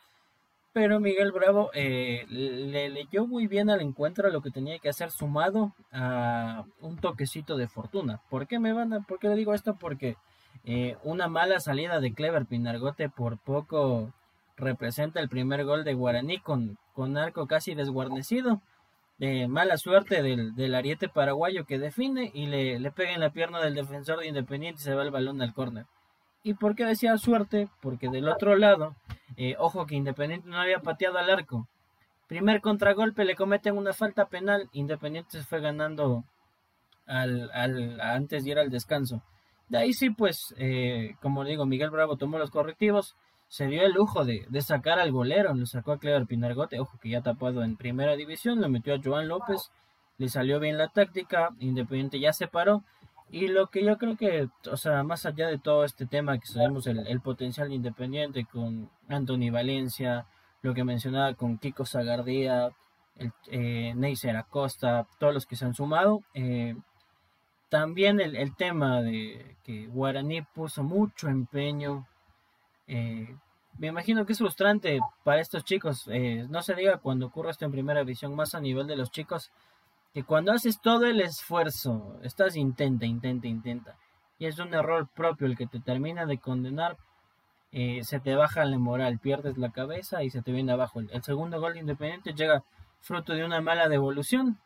Pero 0.74 1.00
Miguel 1.00 1.32
Bravo 1.32 1.70
eh, 1.72 2.26
le 2.28 2.90
leyó 2.90 3.26
muy 3.26 3.46
bien 3.46 3.70
al 3.70 3.80
encuentro 3.80 4.28
lo 4.28 4.42
que 4.42 4.50
tenía 4.50 4.78
que 4.78 4.90
hacer 4.90 5.10
sumado 5.10 5.72
a 5.90 6.64
un 6.82 6.98
toquecito 6.98 7.56
de 7.56 7.66
fortuna. 7.66 8.20
¿Por 8.28 8.46
qué 8.46 8.58
me 8.58 8.74
van 8.74 8.92
a, 8.92 9.00
por 9.00 9.18
qué 9.18 9.28
le 9.28 9.36
digo 9.36 9.54
esto? 9.54 9.76
Porque 9.76 10.16
eh, 10.64 10.98
una 11.02 11.28
mala 11.28 11.60
salida 11.60 11.98
de 11.98 12.12
Clever 12.12 12.44
Pinargote 12.44 13.08
por 13.08 13.38
poco 13.38 14.12
representa 14.58 15.20
el 15.20 15.30
primer 15.30 15.64
gol 15.64 15.84
de 15.84 15.94
Guaraní 15.94 16.40
con, 16.40 16.76
con 16.92 17.16
arco 17.16 17.46
casi 17.46 17.74
desguarnecido. 17.74 18.60
De 19.16 19.48
mala 19.48 19.78
suerte 19.78 20.22
del, 20.22 20.54
del, 20.56 20.74
ariete 20.74 21.08
paraguayo 21.08 21.64
que 21.64 21.78
define 21.78 22.30
y 22.34 22.48
le, 22.48 22.78
le 22.78 22.90
pega 22.90 23.12
en 23.12 23.20
la 23.20 23.30
pierna 23.30 23.60
del 23.60 23.74
defensor 23.74 24.18
de 24.18 24.26
Independiente 24.26 24.82
y 24.82 24.84
se 24.84 24.94
va 24.94 25.02
el 25.04 25.10
balón 25.10 25.40
al 25.40 25.54
córner. 25.54 25.86
¿Y 26.42 26.54
por 26.54 26.74
qué 26.74 26.84
decía 26.84 27.16
suerte? 27.18 27.68
Porque 27.80 28.08
del 28.08 28.28
otro 28.28 28.56
lado, 28.56 28.96
eh, 29.36 29.54
ojo 29.58 29.86
que 29.86 29.94
Independiente 29.94 30.48
no 30.48 30.60
había 30.60 30.80
pateado 30.80 31.18
al 31.18 31.30
arco. 31.30 31.68
Primer 32.26 32.60
contragolpe, 32.60 33.24
le 33.24 33.36
cometen 33.36 33.76
una 33.76 33.92
falta 33.92 34.26
penal. 34.26 34.68
Independiente 34.72 35.38
se 35.38 35.44
fue 35.44 35.60
ganando 35.60 36.24
al, 37.06 37.50
al, 37.52 38.00
antes 38.00 38.44
de 38.44 38.50
ir 38.50 38.58
al 38.58 38.70
descanso. 38.70 39.22
De 39.68 39.78
ahí 39.78 39.92
sí, 39.92 40.10
pues, 40.10 40.54
eh, 40.58 41.14
como 41.20 41.44
digo, 41.44 41.64
Miguel 41.64 41.90
Bravo 41.90 42.16
tomó 42.16 42.38
los 42.38 42.50
correctivos. 42.50 43.14
Se 43.48 43.66
dio 43.66 43.82
el 43.82 43.92
lujo 43.92 44.24
de, 44.24 44.46
de 44.48 44.62
sacar 44.62 44.98
al 44.98 45.12
golero. 45.12 45.54
Lo 45.54 45.66
sacó 45.66 45.92
a 45.92 45.98
Clever 45.98 46.26
Pinargote. 46.26 46.80
Ojo 46.80 46.98
que 46.98 47.10
ya 47.10 47.20
tapado 47.20 47.62
en 47.62 47.76
primera 47.76 48.16
división. 48.16 48.60
Lo 48.60 48.68
metió 48.68 48.94
a 48.94 49.00
Joan 49.02 49.28
López. 49.28 49.70
Le 50.18 50.28
salió 50.28 50.58
bien 50.58 50.78
la 50.78 50.88
táctica. 50.88 51.50
Independiente 51.58 52.18
ya 52.18 52.32
se 52.32 52.48
paró 52.48 52.82
y 53.32 53.48
lo 53.48 53.68
que 53.68 53.82
yo 53.82 53.96
creo 53.96 54.16
que, 54.16 54.48
o 54.70 54.76
sea, 54.76 55.02
más 55.02 55.24
allá 55.24 55.48
de 55.48 55.58
todo 55.58 55.84
este 55.84 56.04
tema 56.06 56.38
que 56.38 56.46
sabemos 56.46 56.86
el, 56.86 57.20
potencial 57.22 57.72
independiente 57.72 58.44
con 58.44 58.90
Anthony 59.08 59.50
Valencia, 59.50 60.26
lo 60.60 60.74
que 60.74 60.84
mencionaba 60.84 61.32
con 61.32 61.56
Kiko 61.56 61.86
Zagardía, 61.86 62.70
el, 63.16 63.32
eh, 63.50 63.94
Neisser 63.96 64.36
Acosta, 64.36 65.08
todos 65.18 65.32
los 65.32 65.46
que 65.46 65.56
se 65.56 65.64
han 65.64 65.74
sumado, 65.74 66.22
eh, 66.34 66.76
también 67.70 68.20
el, 68.20 68.54
tema 68.54 69.00
de 69.00 69.56
que 69.64 69.86
Guaraní 69.86 70.42
puso 70.42 70.82
mucho 70.82 71.28
empeño. 71.28 72.06
Eh, 72.86 73.34
me 73.78 73.86
imagino 73.86 74.26
que 74.26 74.34
es 74.34 74.38
frustrante 74.40 75.00
para 75.24 75.40
estos 75.40 75.64
chicos. 75.64 76.06
Eh, 76.08 76.46
no 76.50 76.60
se 76.60 76.74
diga 76.74 76.98
cuando 76.98 77.28
ocurre 77.28 77.50
esto 77.50 77.64
en 77.64 77.72
primera 77.72 78.00
división, 78.00 78.36
más 78.36 78.54
a 78.54 78.60
nivel 78.60 78.86
de 78.86 78.96
los 78.96 79.10
chicos 79.10 79.50
que 80.12 80.24
cuando 80.24 80.52
haces 80.52 80.80
todo 80.80 81.06
el 81.06 81.20
esfuerzo, 81.20 82.18
estás 82.22 82.56
intenta, 82.56 83.06
intenta, 83.06 83.46
intenta, 83.46 83.96
y 84.38 84.46
es 84.46 84.58
un 84.58 84.74
error 84.74 85.08
propio 85.14 85.46
el 85.46 85.56
que 85.56 85.66
te 85.66 85.80
termina 85.80 86.26
de 86.26 86.38
condenar, 86.38 86.98
eh, 87.70 88.04
se 88.04 88.20
te 88.20 88.34
baja 88.34 88.64
la 88.64 88.78
moral, 88.78 89.18
pierdes 89.18 89.56
la 89.56 89.70
cabeza 89.70 90.22
y 90.22 90.30
se 90.30 90.42
te 90.42 90.52
viene 90.52 90.72
abajo. 90.72 91.00
El, 91.00 91.22
segundo 91.22 91.60
gol 91.60 91.74
de 91.74 91.80
Independiente 91.80 92.34
llega 92.34 92.62
fruto 93.00 93.32
de 93.32 93.44
una 93.44 93.60
mala 93.62 93.88
devolución, 93.88 94.58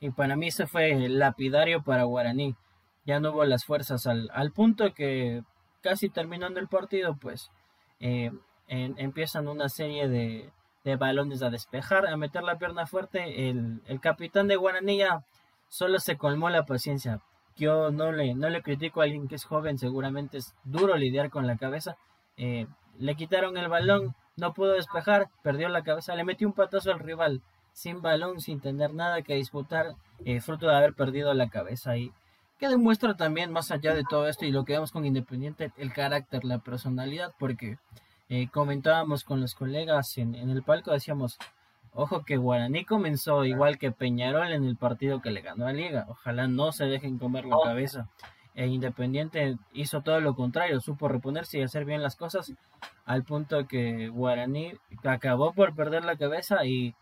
y 0.00 0.10
para 0.10 0.36
mí 0.36 0.48
ese 0.48 0.66
fue 0.66 1.08
lapidario 1.08 1.82
para 1.82 2.04
Guaraní. 2.04 2.56
Ya 3.06 3.20
no 3.20 3.30
hubo 3.30 3.44
las 3.44 3.64
fuerzas 3.64 4.06
al, 4.06 4.28
al 4.34 4.50
punto 4.50 4.92
que 4.92 5.42
casi 5.80 6.08
terminando 6.08 6.58
el 6.58 6.66
partido, 6.66 7.16
pues 7.16 7.50
eh, 8.00 8.32
empiezan 8.68 9.46
una 9.46 9.68
serie 9.68 10.08
de, 10.08 10.50
de 10.86 10.94
balones 10.94 11.42
a 11.42 11.50
despejar, 11.50 12.06
a 12.06 12.16
meter 12.16 12.44
la 12.44 12.58
pierna 12.58 12.86
fuerte. 12.86 13.50
El, 13.50 13.80
capitán 14.00 14.46
de 14.46 14.54
Guaranilla 14.54 15.24
solo 15.68 15.98
se 15.98 16.16
colmó 16.16 16.48
la 16.48 16.64
paciencia. 16.64 17.20
Yo 17.56 17.90
no 17.90 18.12
le, 18.12 18.34
no 18.34 18.48
le 18.48 18.62
critico 18.62 19.00
a 19.00 19.04
alguien 19.04 19.26
que 19.26 19.34
es 19.34 19.44
joven, 19.44 19.78
seguramente 19.78 20.38
es 20.38 20.54
duro 20.62 20.96
lidiar 20.96 21.28
con 21.28 21.48
la 21.48 21.56
cabeza. 21.56 21.96
Eh, 22.36 22.68
le 22.98 23.16
quitaron 23.16 23.56
el 23.56 23.68
balón, 23.68 24.14
no 24.36 24.54
pudo 24.54 24.74
despejar, 24.74 25.28
perdió 25.42 25.68
la 25.68 25.82
cabeza, 25.82 26.14
le 26.14 26.22
metió 26.22 26.46
un 26.46 26.54
patazo 26.54 26.92
al 26.92 27.00
rival, 27.00 27.42
sin 27.72 28.00
balón, 28.00 28.40
sin 28.40 28.60
tener 28.60 28.94
nada 28.94 29.22
que 29.22 29.34
disputar, 29.34 29.96
eh, 30.24 30.40
fruto 30.40 30.68
de 30.68 30.76
haber 30.76 30.94
perdido 30.94 31.34
la 31.34 31.48
cabeza. 31.48 31.96
Y 31.96 32.12
que 32.60 32.68
demuestra 32.68 33.16
también, 33.16 33.50
más 33.50 33.72
allá 33.72 33.92
de 33.92 34.04
todo 34.08 34.28
esto 34.28 34.44
y 34.44 34.52
lo 34.52 34.64
que 34.64 34.74
vemos 34.74 34.92
con 34.92 35.04
Independiente, 35.04 35.72
el 35.78 35.92
carácter, 35.92 36.44
la 36.44 36.58
personalidad, 36.58 37.34
porque 37.40 37.76
eh, 38.28 38.48
comentábamos 38.50 39.24
con 39.24 39.40
los 39.40 39.54
colegas 39.54 40.18
en, 40.18 40.34
el 40.34 40.62
palco, 40.62 40.90
decíamos, 40.90 41.38
ojo 41.92 42.24
que 42.24 42.36
Guaraní 42.36 42.84
comenzó 42.84 43.44
igual 43.44 43.78
que 43.78 43.92
Peñarol 43.92 44.52
en 44.52 44.64
el 44.64 44.76
partido 44.76 45.20
que 45.20 45.30
le 45.30 45.42
ganó 45.42 45.66
a 45.66 45.72
Liga, 45.72 46.06
ojalá 46.08 46.48
no 46.48 46.72
se 46.72 46.86
dejen 46.86 47.18
comer 47.18 47.44
la 47.44 47.56
cabeza. 47.62 48.08
E 48.54 48.66
Independiente 48.66 49.58
hizo 49.74 50.00
todo 50.00 50.18
lo 50.20 50.34
contrario, 50.34 50.80
supo 50.80 51.08
reponerse 51.08 51.58
y 51.58 51.62
hacer 51.62 51.84
bien 51.84 52.02
las 52.02 52.16
cosas, 52.16 52.52
al 53.04 53.22
punto 53.22 53.66
que 53.68 54.08
Guaraní 54.08 54.72
acabó 55.04 55.52
por 55.52 55.74
perder 55.74 56.04
la 56.04 56.16
cabeza 56.16 56.64
y 56.64 56.94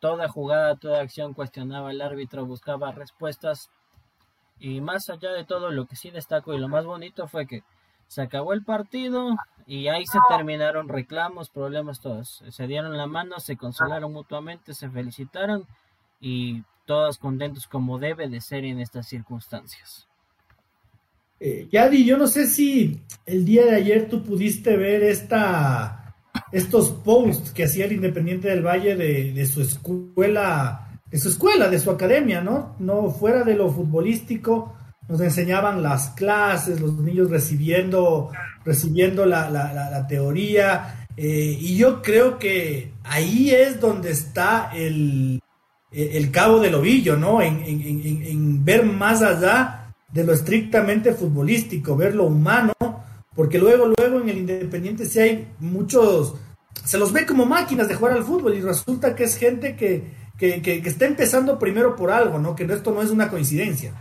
toda 0.00 0.28
jugada, 0.28 0.76
toda 0.76 1.00
acción 1.00 1.34
cuestionaba 1.34 1.90
al 1.90 2.00
árbitro, 2.00 2.46
buscaba 2.46 2.92
respuestas. 2.92 3.70
Y 4.58 4.80
más 4.80 5.08
allá 5.08 5.30
de 5.32 5.44
todo, 5.44 5.70
lo 5.70 5.86
que 5.86 5.96
sí 5.96 6.10
destaco 6.10 6.52
y 6.52 6.58
lo 6.58 6.68
más 6.68 6.84
bonito 6.84 7.28
fue 7.28 7.46
que 7.46 7.62
se 8.08 8.22
acabó 8.22 8.54
el 8.54 8.64
partido 8.64 9.36
y 9.66 9.88
ahí 9.88 10.04
se 10.06 10.18
terminaron 10.28 10.88
reclamos, 10.88 11.50
problemas, 11.50 12.00
todos. 12.00 12.42
Se 12.48 12.66
dieron 12.66 12.96
la 12.96 13.06
mano, 13.06 13.38
se 13.38 13.56
consolaron 13.56 14.12
mutuamente, 14.12 14.72
se 14.72 14.88
felicitaron 14.88 15.66
y 16.20 16.64
todos 16.86 17.18
contentos 17.18 17.66
como 17.66 17.98
debe 17.98 18.28
de 18.28 18.40
ser 18.40 18.64
en 18.64 18.80
estas 18.80 19.06
circunstancias. 19.06 20.08
Eh, 21.38 21.68
Yadi, 21.70 22.04
yo 22.04 22.16
no 22.16 22.26
sé 22.26 22.46
si 22.46 23.02
el 23.26 23.44
día 23.44 23.66
de 23.66 23.76
ayer 23.76 24.08
tú 24.08 24.24
pudiste 24.24 24.76
ver 24.76 25.04
esta, 25.04 26.16
estos 26.50 26.90
posts 26.90 27.52
que 27.52 27.64
hacía 27.64 27.84
el 27.84 27.92
Independiente 27.92 28.48
del 28.48 28.66
Valle 28.66 28.96
de, 28.96 29.32
de 29.32 29.46
su 29.46 29.60
escuela, 29.60 30.98
de 31.10 31.18
su 31.18 31.28
escuela, 31.28 31.68
de 31.68 31.78
su 31.78 31.90
academia, 31.90 32.40
¿no? 32.40 32.74
No 32.78 33.10
fuera 33.10 33.44
de 33.44 33.54
lo 33.54 33.70
futbolístico, 33.70 34.74
nos 35.08 35.20
enseñaban 35.20 35.82
las 35.82 36.10
clases, 36.10 36.80
los 36.80 36.94
niños 36.98 37.30
recibiendo, 37.30 38.30
recibiendo 38.64 39.24
la, 39.24 39.48
la, 39.50 40.06
teoría. 40.06 41.06
Eh, 41.16 41.56
y 41.58 41.76
yo 41.76 42.02
creo 42.02 42.38
que 42.38 42.92
ahí 43.04 43.50
es 43.50 43.80
donde 43.80 44.10
está 44.10 44.70
el, 44.74 45.40
el 45.90 46.30
cabo 46.30 46.60
del 46.60 46.74
ovillo, 46.74 47.16
¿no? 47.16 47.40
En, 47.40 47.62
en, 47.62 48.22
en, 48.22 48.64
ver 48.64 48.84
más 48.84 49.22
allá 49.22 49.94
de 50.12 50.24
lo 50.24 50.34
estrictamente 50.34 51.14
futbolístico, 51.14 51.96
ver 51.96 52.14
lo 52.14 52.24
humano, 52.24 52.74
porque 53.34 53.58
luego, 53.58 53.90
luego 53.96 54.20
en 54.20 54.28
el 54.28 54.38
Independiente 54.38 55.06
sí 55.06 55.20
hay 55.20 55.48
muchos, 55.60 56.34
se 56.84 56.98
los 56.98 57.12
ve 57.12 57.24
como 57.24 57.46
máquinas 57.46 57.88
de 57.88 57.94
jugar 57.94 58.14
al 58.14 58.24
fútbol 58.24 58.54
y 58.54 58.60
resulta 58.60 59.14
que 59.14 59.24
es 59.24 59.36
gente 59.36 59.74
que, 59.74 60.04
que, 60.36 60.60
que, 60.60 60.82
que 60.82 60.88
está 60.88 61.06
empezando 61.06 61.58
primero 61.58 61.96
por 61.96 62.10
algo, 62.10 62.38
¿no? 62.38 62.54
Que 62.54 62.64
esto 62.64 62.92
no 62.92 63.00
es 63.00 63.10
una 63.10 63.28
coincidencia. 63.30 63.94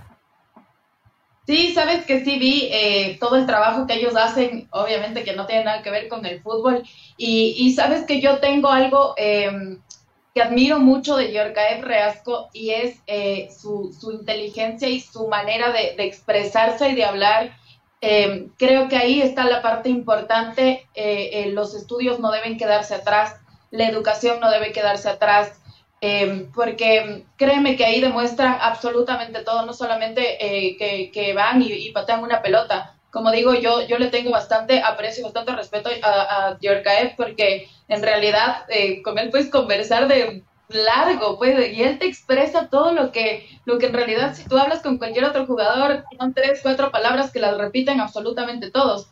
Sí, 1.48 1.74
sabes 1.74 2.06
que 2.06 2.26
sí 2.26 2.38
vi 2.38 2.68
eh, 2.74 3.18
todo 3.22 3.38
el 3.38 3.46
trabajo 3.46 3.88
que 3.88 3.94
ellos 3.94 4.18
hacen, 4.18 4.68
obviamente 4.72 5.24
que 5.24 5.34
no 5.34 5.46
tiene 5.46 5.64
nada 5.64 5.82
que 5.82 5.92
ver 5.92 6.10
con 6.10 6.26
el 6.26 6.42
fútbol, 6.42 6.84
y, 7.16 7.74
sabes 7.74 8.04
que 8.04 8.20
yo 8.20 8.40
tengo 8.40 8.68
algo 8.68 9.14
em, 9.16 9.80
que 10.36 10.42
admiro 10.42 10.80
mucho 10.80 11.16
de 11.16 11.32
Yorkaev 11.32 11.86
Reasco 11.86 12.50
y 12.52 12.72
es 12.72 12.98
eh, 13.08 13.48
su, 13.58 13.96
su, 13.98 14.12
inteligencia 14.12 14.90
y 14.90 15.00
su 15.00 15.30
manera 15.30 15.72
de, 15.72 15.96
expresarse 16.04 16.90
y 16.90 16.96
de 16.96 17.06
hablar. 17.06 17.58
Em, 18.02 18.50
creo 18.58 18.90
que 18.90 18.98
ahí 18.98 19.22
está 19.22 19.46
la 19.46 19.62
parte 19.62 19.88
importante, 19.88 20.86
eh, 20.96 21.50
los 21.54 21.74
estudios 21.76 22.20
no 22.20 22.32
deben 22.32 22.58
quedarse 22.58 22.94
atrás, 22.94 23.38
la 23.72 23.88
educación 23.88 24.42
no 24.42 24.52
debe 24.52 24.74
quedarse 24.74 25.08
atrás. 25.08 25.54
Em, 26.00 26.52
porque 26.52 27.26
créeme 27.38 27.76
que 27.76 27.84
ahí 27.86 28.00
demuestran 28.02 28.58
absolutamente 28.62 29.44
todo, 29.44 29.66
no 29.66 29.74
solamente 29.74 30.38
eh, 30.40 31.12
que, 31.12 31.34
van 31.34 31.62
y, 31.62 31.90
patean 31.92 32.22
una 32.22 32.42
pelota. 32.42 32.96
Como 33.10 33.32
digo, 33.32 33.56
yo, 33.56 33.82
yo 33.88 33.98
le 33.98 34.10
tengo 34.10 34.30
bastante 34.30 34.82
aprecio, 34.82 35.24
bastante 35.24 35.56
respeto 35.56 35.90
a, 36.04 36.50
a 36.50 36.60
porque 37.16 37.68
en 37.88 38.04
realidad 38.04 38.66
eh, 38.70 39.02
con 39.02 39.18
él 39.18 39.32
puedes 39.32 39.50
conversar 39.50 40.08
de 40.08 40.44
largo, 40.70 41.38
pues, 41.38 41.74
y 41.74 41.82
él 41.82 41.98
te 41.98 42.06
expresa 42.06 42.70
todo 42.70 42.92
lo 42.92 43.12
que, 43.12 43.48
lo 43.66 43.80
que 43.80 43.88
en 43.88 43.94
realidad 43.94 44.36
si 44.36 44.48
tú 44.48 44.58
hablas 44.58 44.82
con 44.82 44.98
cualquier 44.98 45.26
otro 45.26 45.48
jugador, 45.48 46.04
son 46.20 46.34
tres, 46.34 46.60
cuatro 46.62 46.92
palabras 46.92 47.32
que 47.32 47.40
las 47.40 47.58
repiten 47.58 48.02
absolutamente 48.02 48.70
todos. 48.70 49.10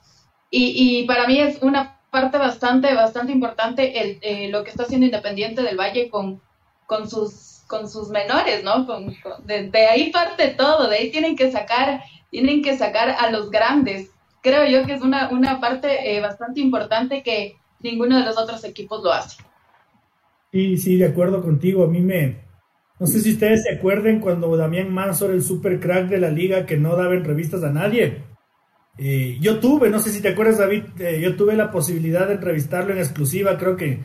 Y, 0.52 1.00
y 1.02 1.08
para 1.08 1.26
mí 1.28 1.40
es 1.40 1.62
una 1.64 2.00
parte 2.12 2.38
bastante, 2.38 2.94
bastante 2.94 3.32
importante 3.32 4.00
el, 4.02 4.20
eh, 4.22 4.50
lo 4.50 4.64
que 4.64 4.70
está 4.70 4.84
haciendo 4.84 5.06
Independiente 5.06 5.64
del 5.64 5.78
Valle 5.78 6.10
con, 6.10 6.42
con 6.86 7.10
sus, 7.10 7.64
con 7.68 7.90
sus 7.90 8.10
menores, 8.10 8.64
¿no? 8.64 8.86
Con, 8.86 9.16
de, 9.46 9.88
ahí 9.88 10.12
parte 10.12 10.50
todo, 10.50 10.90
de 10.90 10.98
ahí 10.98 11.12
tienen 11.12 11.36
que 11.36 11.52
sacar, 11.52 12.04
tienen 12.30 12.62
que 12.62 12.78
sacar 12.78 13.10
a 13.10 13.30
los 13.32 13.50
grandes. 13.50 14.10
Creo 14.42 14.66
yo 14.66 14.86
que 14.86 14.94
es 14.94 15.02
una, 15.02 15.30
una 15.30 15.60
parte 15.60 16.16
eh, 16.16 16.22
bastante 16.22 16.60
importante 16.60 17.24
que 17.24 17.56
ninguno 17.82 18.18
de 18.20 18.26
los 18.26 18.38
otros 18.38 18.64
equipos 18.64 19.04
lo 19.04 19.12
hace. 19.12 19.44
Sí, 20.52 20.78
sí, 20.78 20.98
de 20.98 21.08
acuerdo 21.08 21.42
contigo. 21.42 21.84
A 21.84 21.88
mí 21.88 22.02
me, 22.02 22.46
no 23.00 23.08
sé 23.08 23.20
si 23.20 23.34
ustedes 23.34 23.64
se 23.64 23.74
acuerden 23.74 24.20
cuando 24.20 24.56
Damián 24.56 24.94
Manso 24.94 25.26
era 25.26 25.34
el 25.34 25.44
super 25.44 25.80
crack 25.80 26.08
de 26.08 26.20
la 26.20 26.30
liga 26.30 26.66
que 26.66 26.78
no 26.78 26.96
daba 26.96 27.14
entrevistas 27.14 27.64
a 27.64 27.72
nadie. 27.72 28.24
Eh, 28.98 29.38
yo 29.42 29.60
tuve, 29.60 29.90
no 29.90 30.00
sé 30.00 30.12
si 30.12 30.22
te 30.22 30.30
acuerdas 30.30 30.58
David, 30.58 30.84
eh, 31.00 31.20
yo 31.22 31.36
tuve 31.36 31.56
la 31.56 31.72
posibilidad 31.72 32.28
de 32.28 32.36
entrevistarlo 32.36 32.94
en 32.94 33.00
exclusiva, 33.00 33.58
creo 33.58 33.76
que 33.76 34.00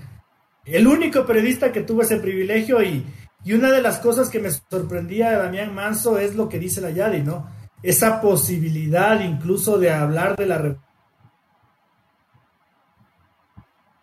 el 0.65 0.87
único 0.87 1.25
periodista 1.27 1.73
que 1.73 1.83
tuvo 1.83 2.03
ese 2.03 2.19
privilegio 2.19 2.83
y, 2.83 3.07
una 3.53 3.71
de 3.71 3.81
las 3.81 3.99
cosas 3.99 4.29
que 4.29 4.39
me 4.39 4.51
sorprendía 4.51 5.31
de 5.31 5.37
Damián 5.39 5.75
Manso 5.75 6.19
es 6.19 6.35
lo 6.35 6.49
que 6.49 6.59
dice 6.59 6.83
la 6.83 6.91
Yadi, 6.91 7.23
¿no? 7.23 7.49
Esa 7.83 8.21
posibilidad 8.21 9.19
incluso 9.21 9.79
de 9.79 9.91
hablar 9.91 10.37
de 10.37 10.47
la 10.47 10.77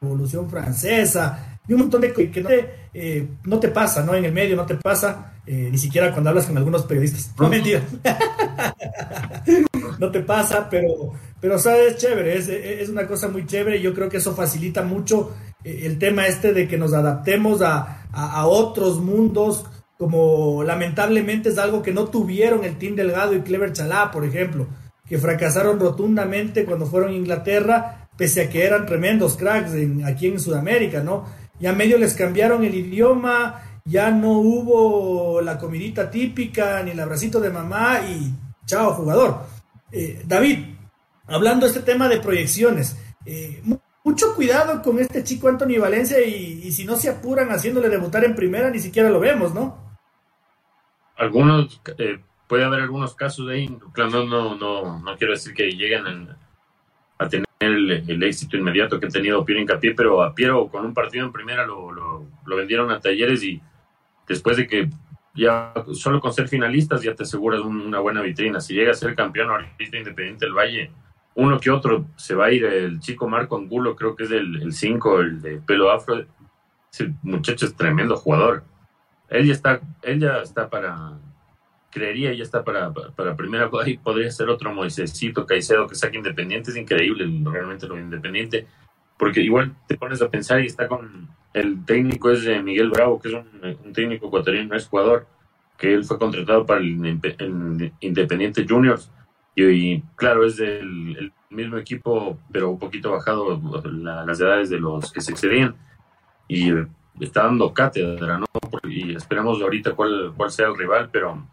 Revolución 0.01 0.49
Francesa, 0.49 1.57
y 1.67 1.73
un 1.73 1.81
montón 1.81 2.01
de 2.01 2.13
que 2.13 2.41
no 2.41 2.49
te, 2.49 2.73
eh, 2.93 3.27
no 3.43 3.59
te 3.59 3.67
pasa, 3.67 4.03
¿no? 4.03 4.15
En 4.15 4.23
el 4.23 4.31
medio 4.31 4.55
no 4.55 4.65
te 4.65 4.75
pasa, 4.75 5.33
eh, 5.45 5.67
ni 5.69 5.77
siquiera 5.77 6.11
cuando 6.11 6.29
hablas 6.29 6.45
con 6.45 6.57
algunos 6.57 6.83
periodistas. 6.83 7.33
No, 7.37 7.49
mentira. 7.49 7.81
no 9.99 10.09
te 10.09 10.21
pasa, 10.21 10.69
pero, 10.69 11.11
pero 11.41 11.59
sabes, 11.59 11.97
chévere, 11.97 12.37
es, 12.37 12.47
es, 12.47 12.87
una 12.87 13.05
cosa 13.05 13.27
muy 13.27 13.45
chévere. 13.45 13.81
Yo 13.81 13.93
creo 13.93 14.07
que 14.07 14.17
eso 14.17 14.33
facilita 14.33 14.81
mucho 14.81 15.35
el 15.67 15.99
tema 15.99 16.27
este 16.27 16.53
de 16.53 16.67
que 16.67 16.77
nos 16.77 16.93
adaptemos 16.93 17.61
a, 17.61 18.07
a, 18.11 18.47
otros 18.47 18.99
mundos, 19.01 19.65
como 19.97 20.63
lamentablemente 20.63 21.49
es 21.49 21.57
algo 21.57 21.81
que 21.81 21.91
no 21.91 22.05
tuvieron 22.05 22.63
el 22.63 22.77
Team 22.77 22.95
Delgado 22.95 23.35
y 23.35 23.41
Clever 23.41 23.73
Chalá, 23.73 24.11
por 24.11 24.23
ejemplo, 24.23 24.67
que 25.05 25.17
fracasaron 25.17 25.79
rotundamente 25.79 26.65
cuando 26.65 26.85
fueron 26.85 27.11
a 27.11 27.17
Inglaterra, 27.17 28.09
pese 28.15 28.41
a 28.43 28.49
que 28.49 28.65
eran 28.65 28.85
tremendos 28.85 29.35
cracks 29.35 29.73
en, 29.73 30.05
aquí 30.05 30.27
en 30.27 30.39
Sudamérica, 30.39 31.01
¿no? 31.01 31.25
Ya 31.59 31.73
medio 31.73 31.97
les 31.97 32.13
cambiaron 32.13 32.63
el 32.63 32.75
idioma, 32.75 33.81
ya 33.85 34.11
no 34.11 34.33
hubo 34.39 35.41
la 35.41 35.57
comidita 35.57 36.09
típica, 36.09 36.83
ni 36.83 36.91
el 36.91 36.99
abracito 36.99 37.39
de 37.39 37.49
mamá 37.49 38.01
y 38.07 38.33
chao 38.65 38.93
jugador. 38.93 39.41
Eh, 39.91 40.21
David, 40.25 40.59
hablando 41.25 41.65
de 41.65 41.71
este 41.71 41.83
tema 41.83 42.07
de 42.07 42.19
proyecciones, 42.19 42.97
eh, 43.25 43.61
mucho 44.07 44.33
cuidado 44.35 44.81
con 44.81 44.99
este 44.99 45.21
chico 45.21 45.49
Anthony 45.49 45.77
Valencia 45.81 46.25
y, 46.25 46.61
y, 46.63 46.71
si 46.71 46.85
no 46.85 46.95
se 46.95 47.09
apuran 47.09 47.49
haciéndole 47.49 47.89
debutar 47.89 48.23
en 48.23 48.35
primera, 48.35 48.69
ni 48.69 48.79
siquiera 48.79 49.09
lo 49.09 49.19
vemos, 49.19 49.53
¿no? 49.53 49.97
Algunos, 51.17 51.81
eh, 51.97 52.17
puede 52.47 52.63
haber 52.63 52.83
algunos 52.83 53.15
casos 53.15 53.47
de 53.47 53.55
ahí, 53.55 53.77
claro, 53.91 54.23
no, 54.23 54.55
no, 54.55 54.99
no, 55.01 55.17
quiero 55.17 55.33
decir 55.33 55.53
que 55.53 55.71
lleguen 55.71 56.29
a 57.17 57.27
tener 57.27 57.45
el, 57.59 57.91
el, 58.07 58.23
éxito 58.23 58.55
inmediato 58.55 58.97
que 58.97 59.07
ha 59.07 59.09
tenido 59.09 59.43
Piero 59.43 59.59
Incapié, 59.59 59.93
pero 59.93 60.23
a 60.23 60.33
Piero 60.33 60.69
con 60.69 60.85
un 60.85 60.93
partido 60.93 61.25
en 61.25 61.33
primera 61.33 61.65
lo, 61.65 61.91
lo, 61.91 62.25
lo 62.45 62.55
vendieron 62.55 62.89
a 62.91 63.01
talleres 63.01 63.43
y 63.43 63.61
después 64.25 64.55
de 64.55 64.67
que 64.67 64.89
ya 65.35 65.73
solo 65.93 66.21
con 66.21 66.31
ser 66.31 66.47
finalistas 66.47 67.01
ya 67.01 67.13
te 67.13 67.23
aseguras 67.23 67.59
una 67.59 67.99
buena 67.99 68.21
vitrina. 68.21 68.61
Si 68.61 68.73
llega 68.73 68.91
a 68.91 68.95
ser 68.95 69.15
campeón 69.15 69.49
ahorita 69.49 69.97
Independiente 69.97 70.45
del 70.45 70.53
Valle, 70.55 70.91
uno 71.37 71.59
que 71.59 71.69
otro 71.69 72.07
se 72.15 72.33
va 72.33 72.47
a 72.47 72.51
ir. 72.51 72.65
El 72.65 72.99
chico 72.99 73.27
Marco 73.27 73.57
Angulo, 73.57 73.95
creo 73.95 74.15
que 74.15 74.23
es 74.23 74.31
el 74.31 74.73
5, 74.73 75.19
el, 75.19 75.27
el, 75.27 75.41
de 75.41 75.57
pelo 75.61 75.91
afro. 75.91 76.25
Ese 76.91 77.13
muchacho 77.21 77.67
es 77.67 77.75
tremendo 77.75 78.17
jugador. 78.17 78.63
Él 79.29 79.45
ya 79.45 79.53
está, 79.53 79.79
él 80.01 80.19
ya 80.19 80.41
está 80.41 80.67
para, 80.67 81.19
creería 81.91 82.33
ya 82.33 82.41
está 82.43 82.63
para, 82.63 82.91
para, 82.91 83.11
para 83.11 83.35
primera. 83.35 83.69
Ahí 83.83 83.97
podría 83.97 84.31
ser 84.31 84.49
otro 84.49 84.73
Moisésito 84.73 85.45
Caicedo 85.45 85.85
que 85.85 85.93
saque 85.93 86.17
Independiente. 86.17 86.71
Es 86.71 86.77
increíble 86.77 87.25
realmente 87.51 87.87
lo 87.87 87.99
Independiente. 87.99 88.65
Porque 89.19 89.41
igual 89.41 89.75
te 89.87 89.95
pones 89.95 90.21
a 90.23 90.29
pensar 90.29 90.61
y 90.61 90.65
está 90.65 90.87
con 90.87 91.29
el 91.53 91.85
técnico 91.85 92.31
es 92.31 92.43
de 92.43 92.63
Miguel 92.63 92.89
Bravo, 92.89 93.19
que 93.19 93.27
es 93.27 93.33
un, 93.35 93.77
un 93.85 93.93
técnico 93.93 94.27
ecuatoriano, 94.27 94.75
es 94.75 94.87
jugador, 94.87 95.27
que 95.77 95.93
él 95.93 96.03
fue 96.03 96.17
contratado 96.17 96.65
para 96.65 96.81
el, 96.81 97.19
el 97.37 97.93
Independiente 97.99 98.65
Juniors. 98.67 99.11
Y, 99.59 100.01
claro, 100.15 100.45
es 100.45 100.57
del 100.57 101.17
el 101.17 101.33
mismo 101.49 101.77
equipo, 101.77 102.37
pero 102.51 102.69
un 102.69 102.77
poquito 102.77 103.11
bajado 103.11 103.59
la, 103.85 104.23
las 104.23 104.39
edades 104.39 104.69
de 104.69 104.79
los 104.79 105.11
que 105.11 105.19
se 105.19 105.31
excedían. 105.31 105.75
Y 106.47 106.71
está 107.19 107.45
dando 107.45 107.73
cátedra, 107.73 108.37
¿no? 108.37 108.45
Y 108.83 109.15
esperamos 109.15 109.59
ahorita 109.59 109.93
cuál, 109.93 110.33
cuál 110.37 110.51
sea 110.51 110.67
el 110.67 110.77
rival, 110.77 111.09
pero 111.11 111.43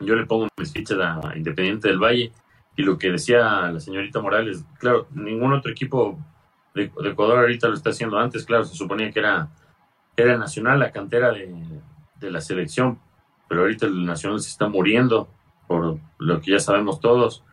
yo 0.00 0.16
le 0.16 0.26
pongo 0.26 0.48
mis 0.58 0.72
fichas 0.72 0.98
a 0.98 1.36
Independiente 1.36 1.88
del 1.88 1.98
Valle. 1.98 2.32
Y 2.76 2.82
lo 2.82 2.98
que 2.98 3.12
decía 3.12 3.70
la 3.70 3.78
señorita 3.78 4.20
Morales, 4.20 4.64
claro, 4.80 5.06
ningún 5.12 5.52
otro 5.52 5.70
equipo 5.70 6.18
de, 6.74 6.90
de, 7.00 7.10
Ecuador 7.10 7.38
ahorita 7.38 7.68
lo 7.68 7.74
está 7.74 7.90
haciendo 7.90 8.18
antes, 8.18 8.44
claro, 8.44 8.64
se 8.64 8.74
suponía 8.74 9.12
que 9.12 9.20
era, 9.20 9.48
era 10.16 10.36
nacional, 10.36 10.80
la 10.80 10.90
cantera 10.90 11.30
de, 11.30 11.54
de, 12.18 12.30
la 12.32 12.40
selección, 12.40 12.98
pero 13.48 13.60
ahorita 13.60 13.86
el 13.86 14.04
nacional 14.04 14.40
se 14.40 14.50
está 14.50 14.66
muriendo, 14.66 15.28
por 15.66 15.98
lo 16.18 16.40
que 16.40 16.52
ya 16.52 16.58
sabemos 16.58 17.00
todos. 17.00 17.44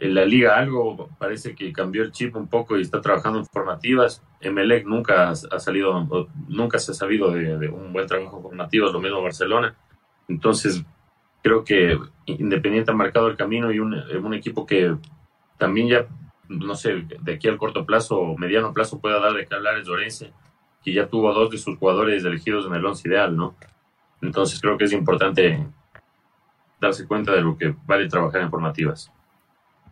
En 0.00 0.14
la 0.14 0.24
liga 0.24 0.56
algo 0.56 1.08
parece 1.18 1.54
que 1.54 1.72
cambió 1.72 2.02
el 2.02 2.12
chip 2.12 2.34
un 2.34 2.48
poco 2.48 2.76
y 2.76 2.82
está 2.82 3.00
trabajando 3.00 3.38
en 3.38 3.46
formativas. 3.46 4.22
Emelec 4.40 4.86
nunca 4.86 5.30
ha 5.30 5.34
salido, 5.34 6.28
nunca 6.48 6.78
se 6.78 6.90
ha 6.90 6.94
sabido 6.94 7.30
de, 7.30 7.56
de 7.58 7.68
un 7.68 7.92
buen 7.92 8.06
trabajo 8.06 8.36
en 8.36 8.42
formativas, 8.42 8.92
lo 8.92 9.00
mismo 9.00 9.22
Barcelona. 9.22 9.76
Entonces, 10.28 10.84
creo 11.42 11.64
que 11.64 11.98
Independiente 12.26 12.90
ha 12.90 12.94
marcado 12.94 13.28
el 13.28 13.36
camino 13.36 13.72
y 13.72 13.78
un, 13.80 13.94
un 13.94 14.34
equipo 14.34 14.64
que 14.64 14.96
también 15.58 15.88
ya 15.88 16.06
no 16.48 16.74
sé, 16.74 17.06
de 17.20 17.34
aquí 17.34 17.48
al 17.48 17.58
corto 17.58 17.86
plazo 17.86 18.18
o 18.18 18.36
mediano 18.36 18.72
plazo 18.72 19.00
pueda 19.00 19.20
dar 19.20 19.32
de 19.32 19.46
qué 19.46 19.54
hablar 19.54 19.78
es 19.78 19.86
Lorense, 19.86 20.32
que 20.84 20.92
ya 20.92 21.06
tuvo 21.08 21.32
dos 21.32 21.50
de 21.50 21.58
sus 21.58 21.78
jugadores 21.78 22.24
elegidos 22.24 22.66
en 22.66 22.74
el 22.74 22.84
once 22.84 23.08
ideal, 23.08 23.36
¿no? 23.36 23.54
Entonces 24.20 24.60
creo 24.60 24.76
que 24.76 24.84
es 24.84 24.92
importante 24.92 25.66
darse 26.82 27.06
cuenta 27.06 27.32
de 27.32 27.40
lo 27.40 27.56
que 27.56 27.74
vale 27.86 28.08
trabajar 28.08 28.42
en 28.42 28.50
formativas. 28.50 29.10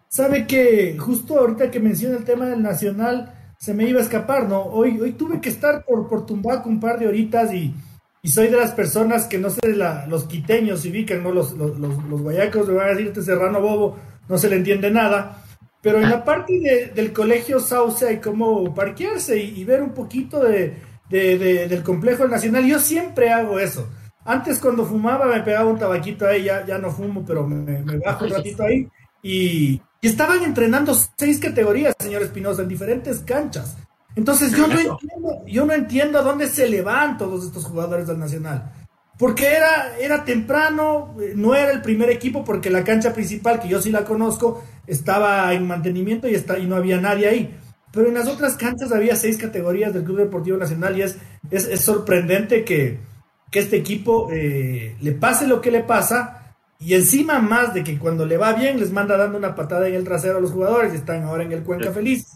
Sabe 0.09 0.47
que 0.47 0.99
justo 0.99 1.39
ahorita 1.39 1.71
que 1.71 1.81
menciona 1.81 2.19
el 2.19 2.25
tema 2.25 2.47
del 2.47 2.63
Nacional, 2.63 3.33
se 3.59 3.73
me 3.73 3.85
iba 3.89 4.01
a 4.01 4.03
escapar, 4.03 4.49
¿no? 4.49 4.63
Hoy, 4.63 5.01
hoy 5.01 5.13
tuve 5.13 5.41
que 5.41 5.49
estar 5.49 5.85
por, 5.85 6.09
por 6.09 6.27
Tumbaco 6.27 6.69
un 6.69 6.81
par 6.81 6.99
de 6.99 7.07
horitas 7.07 7.55
y, 7.55 7.75
y 8.23 8.29
soy 8.29 8.49
de 8.49 8.57
las 8.57 8.73
personas 8.73 9.27
que 9.27 9.39
no 9.39 9.51
sé, 9.51 9.61
los 10.09 10.25
quiteños 10.25 10.81
se 10.81 10.91
ubican, 10.91 11.23
¿no? 11.23 11.31
Los, 11.31 11.53
los, 11.53 11.79
los, 11.79 12.05
los 12.05 12.23
guayacos 12.23 12.69
le 12.69 12.75
van 12.75 12.87
a 12.87 12.91
decir 12.91 13.07
este 13.07 13.23
serrano 13.23 13.61
bobo, 13.61 13.97
no 14.29 14.37
se 14.37 14.51
le 14.51 14.57
entiende 14.57 14.91
nada 14.91 15.45
pero 15.83 16.01
en 16.01 16.11
la 16.11 16.25
parte 16.25 16.59
de, 16.59 16.87
del 16.95 17.13
colegio 17.13 17.59
Sauce 17.59 18.07
hay 18.07 18.19
como 18.19 18.75
parquearse 18.75 19.43
y, 19.43 19.61
y 19.61 19.65
ver 19.65 19.83
un 19.83 19.95
poquito 19.95 20.43
de, 20.43 20.75
de, 21.09 21.39
de, 21.39 21.69
del 21.69 21.83
complejo 21.83 22.29
nacional. 22.29 22.67
Yo 22.67 22.79
siempre 22.79 23.31
hago 23.31 23.59
eso. 23.59 23.89
Antes 24.25 24.59
cuando 24.59 24.85
fumaba 24.85 25.27
me 25.27 25.41
pegaba 25.41 25.71
un 25.71 25.79
tabaquito 25.79 26.27
ahí, 26.27 26.45
ya, 26.45 26.67
ya 26.67 26.79
no 26.79 26.91
fumo, 26.91 27.25
pero 27.27 27.47
me, 27.47 27.83
me 27.83 27.99
bajo 27.99 28.25
un 28.27 28.31
ratito 28.31 28.63
ahí. 28.63 28.89
Y, 29.23 29.81
y, 30.01 30.07
estaban 30.07 30.43
entrenando 30.43 30.95
seis 31.17 31.39
categorías, 31.39 31.95
señor 31.99 32.23
Espinosa, 32.23 32.63
en 32.63 32.69
diferentes 32.69 33.21
canchas. 33.21 33.77
Entonces 34.17 34.53
yo 34.53 34.67
no 34.67 34.79
entiendo, 34.79 35.43
yo 35.47 35.65
no 35.65 35.73
entiendo 35.73 36.23
dónde 36.23 36.49
se 36.49 36.69
le 36.69 36.83
van 36.83 37.17
todos 37.17 37.45
estos 37.45 37.65
jugadores 37.65 38.07
del 38.07 38.19
Nacional. 38.19 38.73
Porque 39.17 39.49
era, 39.49 39.99
era 39.99 40.25
temprano, 40.25 41.15
no 41.37 41.55
era 41.55 41.73
el 41.73 41.83
primer 41.83 42.11
equipo, 42.11 42.43
porque 42.45 42.71
la 42.71 42.85
cancha 42.85 43.13
principal, 43.13 43.61
que 43.61 43.69
yo 43.69 43.81
sí 43.81 43.91
la 43.91 44.05
conozco, 44.05 44.65
estaba 44.87 45.53
en 45.53 45.67
mantenimiento 45.67 46.27
y, 46.27 46.35
está, 46.35 46.59
y 46.59 46.67
no 46.67 46.77
había 46.77 47.01
nadie 47.01 47.29
ahí. 47.29 47.59
Pero 47.93 48.09
en 48.09 48.15
las 48.15 48.29
otras 48.29 48.57
canchas 48.57 48.93
había 48.93 49.17
seis 49.17 49.37
categorías 49.37 49.93
del 49.93 50.05
Club 50.05 50.19
Deportivo 50.19 50.57
Nacional 50.57 50.97
y 50.97 51.03
es, 51.03 51.19
es, 51.51 51.67
es 51.67 51.81
sorprendente 51.81 52.65
que, 52.65 52.99
que, 53.51 53.59
este 53.59 53.77
equipo 53.77 54.29
eh, 54.33 54.97
le 55.01 55.13
pase 55.13 55.47
lo 55.47 55.61
que 55.61 55.71
le 55.71 55.81
pasa 55.81 56.55
y 56.79 56.95
encima 56.95 57.41
más 57.41 57.75
de 57.75 57.85
que 57.85 57.99
cuando 57.99 58.25
le 58.25 58.37
va 58.37 58.53
bien 58.53 58.81
les 58.81 58.93
manda 58.93 59.17
dando 59.17 59.37
una 59.37 59.55
patada 59.55 59.89
en 59.89 59.95
el 59.95 60.05
trasero 60.05 60.39
a 60.39 60.41
los 60.41 60.53
jugadores 60.53 60.93
y 60.93 60.97
están 60.97 61.25
ahora 61.25 61.45
en 61.45 61.53
el 61.53 61.63
Cuenca 61.63 61.91
Feliz. 61.91 62.29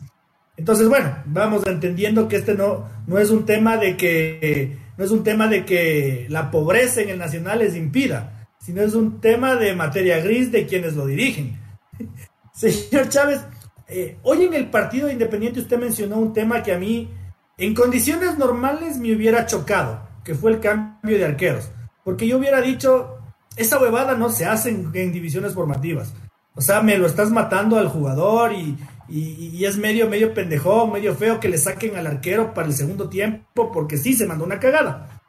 Entonces, 0.56 0.88
bueno, 0.88 1.16
vamos 1.26 1.66
entendiendo 1.66 2.28
que 2.28 2.36
este 2.36 2.54
no, 2.54 2.88
no 3.06 3.18
es 3.18 3.30
un 3.30 3.44
tema 3.44 3.76
de 3.76 3.96
que 3.96 4.76
no 4.96 5.04
es 5.04 5.10
un 5.10 5.24
tema 5.24 5.48
de 5.48 5.64
que 5.64 6.26
la 6.28 6.50
pobreza 6.50 7.00
en 7.00 7.08
el 7.08 7.18
Nacional 7.18 7.58
les 7.58 7.74
impida, 7.74 8.48
sino 8.60 8.82
es 8.82 8.94
un 8.94 9.20
tema 9.20 9.56
de 9.56 9.74
materia 9.74 10.20
gris 10.20 10.52
de 10.52 10.66
quienes 10.66 10.94
lo 10.94 11.06
dirigen. 11.06 11.58
Señor 12.54 13.08
Chávez, 13.08 13.40
eh, 13.88 14.16
hoy 14.22 14.44
en 14.44 14.54
el 14.54 14.70
partido 14.70 15.10
Independiente 15.10 15.60
usted 15.60 15.78
mencionó 15.78 16.18
un 16.18 16.32
tema 16.32 16.62
que 16.62 16.72
a 16.72 16.78
mí, 16.78 17.10
en 17.58 17.74
condiciones 17.74 18.38
normales, 18.38 18.96
me 18.96 19.14
hubiera 19.14 19.46
chocado, 19.46 20.08
que 20.24 20.34
fue 20.34 20.52
el 20.52 20.60
cambio 20.60 21.18
de 21.18 21.24
arqueros. 21.24 21.70
Porque 22.02 22.26
yo 22.26 22.38
hubiera 22.38 22.60
dicho, 22.60 23.18
esa 23.56 23.80
huevada 23.80 24.14
no 24.14 24.30
se 24.30 24.46
hace 24.46 24.70
en, 24.70 25.12
divisiones 25.12 25.54
formativas. 25.54 26.12
O 26.54 26.60
sea, 26.60 26.82
me 26.82 26.98
lo 26.98 27.06
estás 27.06 27.30
matando 27.30 27.78
al 27.78 27.88
jugador 27.88 28.52
y, 28.52 28.76
y, 29.08 29.64
es 29.64 29.76
medio, 29.76 30.08
medio 30.08 30.32
pendejón, 30.32 30.92
medio 30.92 31.14
feo 31.14 31.40
que 31.40 31.48
le 31.48 31.58
saquen 31.58 31.96
al 31.96 32.06
arquero 32.06 32.54
para 32.54 32.68
el 32.68 32.74
segundo 32.74 33.08
tiempo, 33.08 33.72
porque 33.72 33.96
sí, 33.96 34.14
se 34.14 34.26
mandó 34.26 34.44
una 34.44 34.60
cagada. 34.60 35.20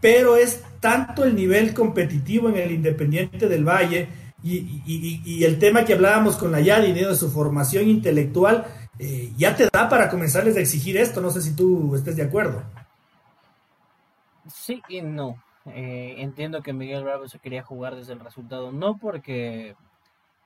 Pero 0.00 0.36
es 0.36 0.62
tanto 0.80 1.24
el 1.24 1.34
nivel 1.34 1.72
competitivo 1.72 2.48
en 2.50 2.56
el 2.56 2.72
Independiente 2.72 3.48
del 3.48 3.64
Valle 3.64 4.08
y, 4.42 4.82
y, 4.86 5.22
y 5.24 5.44
el 5.44 5.58
tema 5.58 5.84
que 5.84 5.94
hablábamos 5.94 6.36
con 6.36 6.52
la 6.52 6.60
Yadi 6.60 6.92
de 6.92 7.14
su 7.14 7.30
formación 7.30 7.88
intelectual, 7.88 8.66
eh, 8.98 9.32
ya 9.36 9.54
te 9.54 9.68
da 9.72 9.88
para 9.88 10.08
comenzarles 10.08 10.56
a 10.56 10.60
exigir 10.60 10.96
esto. 10.96 11.20
No 11.20 11.30
sé 11.30 11.42
si 11.42 11.52
tú 11.52 11.94
estés 11.94 12.16
de 12.16 12.22
acuerdo. 12.22 12.62
Sí 14.48 14.82
y 14.88 15.02
no. 15.02 15.42
Eh, 15.66 16.16
entiendo 16.18 16.62
que 16.62 16.72
Miguel 16.72 17.04
Bravo 17.04 17.28
se 17.28 17.38
quería 17.38 17.62
jugar 17.62 17.96
desde 17.96 18.12
el 18.12 18.20
resultado, 18.20 18.70
no 18.70 18.98
porque 18.98 19.74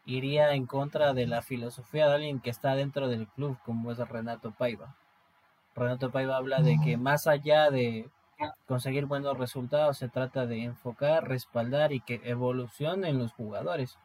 iría 0.06 0.54
en 0.54 0.66
contra 0.66 1.12
de 1.12 1.26
la 1.26 1.42
filosofía 1.42 2.08
de 2.08 2.14
alguien 2.14 2.40
que 2.40 2.50
está 2.50 2.74
dentro 2.74 3.08
del 3.08 3.28
club, 3.28 3.58
como 3.64 3.92
es 3.92 3.98
Renato 3.98 4.52
Paiva. 4.52 4.96
Renato 5.74 6.10
Paiva 6.10 6.36
habla 6.36 6.62
de 6.62 6.78
que 6.82 6.96
más 6.96 7.26
allá 7.26 7.70
de 7.70 8.08
conseguir 8.66 9.04
buenos 9.04 9.36
resultados, 9.36 9.98
se 9.98 10.08
trata 10.08 10.46
de 10.46 10.64
enfocar, 10.64 11.28
respaldar 11.28 11.92
y 11.92 12.00
que 12.00 12.20
evolucionen 12.24 13.18
los 13.18 13.32
jugadores. 13.32 13.98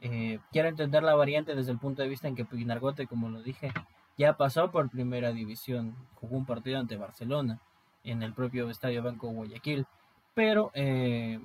Eh, 0.00 0.38
quiero 0.52 0.68
entender 0.68 1.02
la 1.02 1.14
variante 1.14 1.54
desde 1.54 1.72
el 1.72 1.78
punto 1.78 2.02
de 2.02 2.08
vista 2.08 2.28
en 2.28 2.36
que 2.36 2.44
Pinargote, 2.44 3.06
como 3.06 3.30
lo 3.30 3.42
dije, 3.42 3.72
ya 4.18 4.36
pasó 4.36 4.70
por 4.70 4.90
primera 4.90 5.32
división, 5.32 5.96
jugó 6.16 6.36
un 6.36 6.46
partido 6.46 6.78
ante 6.78 6.98
Barcelona 6.98 7.60
en 8.10 8.22
el 8.22 8.32
propio 8.32 8.70
Estadio 8.70 9.02
Banco 9.02 9.28
Guayaquil, 9.28 9.86
pero 10.34 10.70
eh, 10.74 11.40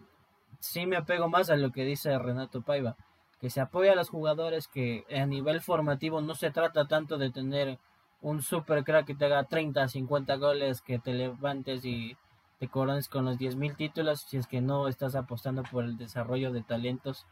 sí 0.60 0.86
me 0.86 0.98
apego 0.98 1.28
más 1.30 1.50
a 1.50 1.56
lo 1.56 1.72
que 1.72 1.84
dice 1.84 2.18
Renato 2.18 2.62
Paiva, 2.62 2.96
que 3.40 3.50
se 3.50 3.62
apoya 3.62 3.94
a 3.94 3.96
los 3.96 4.10
jugadores 4.10 4.68
que 4.68 5.06
a 5.14 5.26
nivel 5.26 5.62
formativo 5.62 6.22
no 6.22 6.36
se 6.36 6.52
trata 6.52 6.88
tanto 6.88 7.18
de 7.18 7.32
tener 7.32 7.80
un 8.22 8.42
super 8.42 8.84
crack 8.84 9.06
que 9.06 9.16
te 9.16 9.26
haga 9.26 9.44
30, 9.44 9.88
50 9.90 10.36
goles, 10.38 10.82
que 10.82 10.98
te 10.98 11.14
levantes 11.14 11.84
y 11.84 12.16
te 12.58 12.70
corones 12.70 13.10
con 13.10 13.26
los 13.26 13.38
10.000 13.38 13.76
títulos, 13.76 14.22
si 14.22 14.38
es 14.38 14.48
que 14.48 14.62
no 14.62 14.88
estás 14.88 15.16
apostando 15.16 15.64
por 15.64 15.84
el 15.84 15.98
desarrollo 15.98 16.54
de 16.54 16.64
talentos 16.64 17.26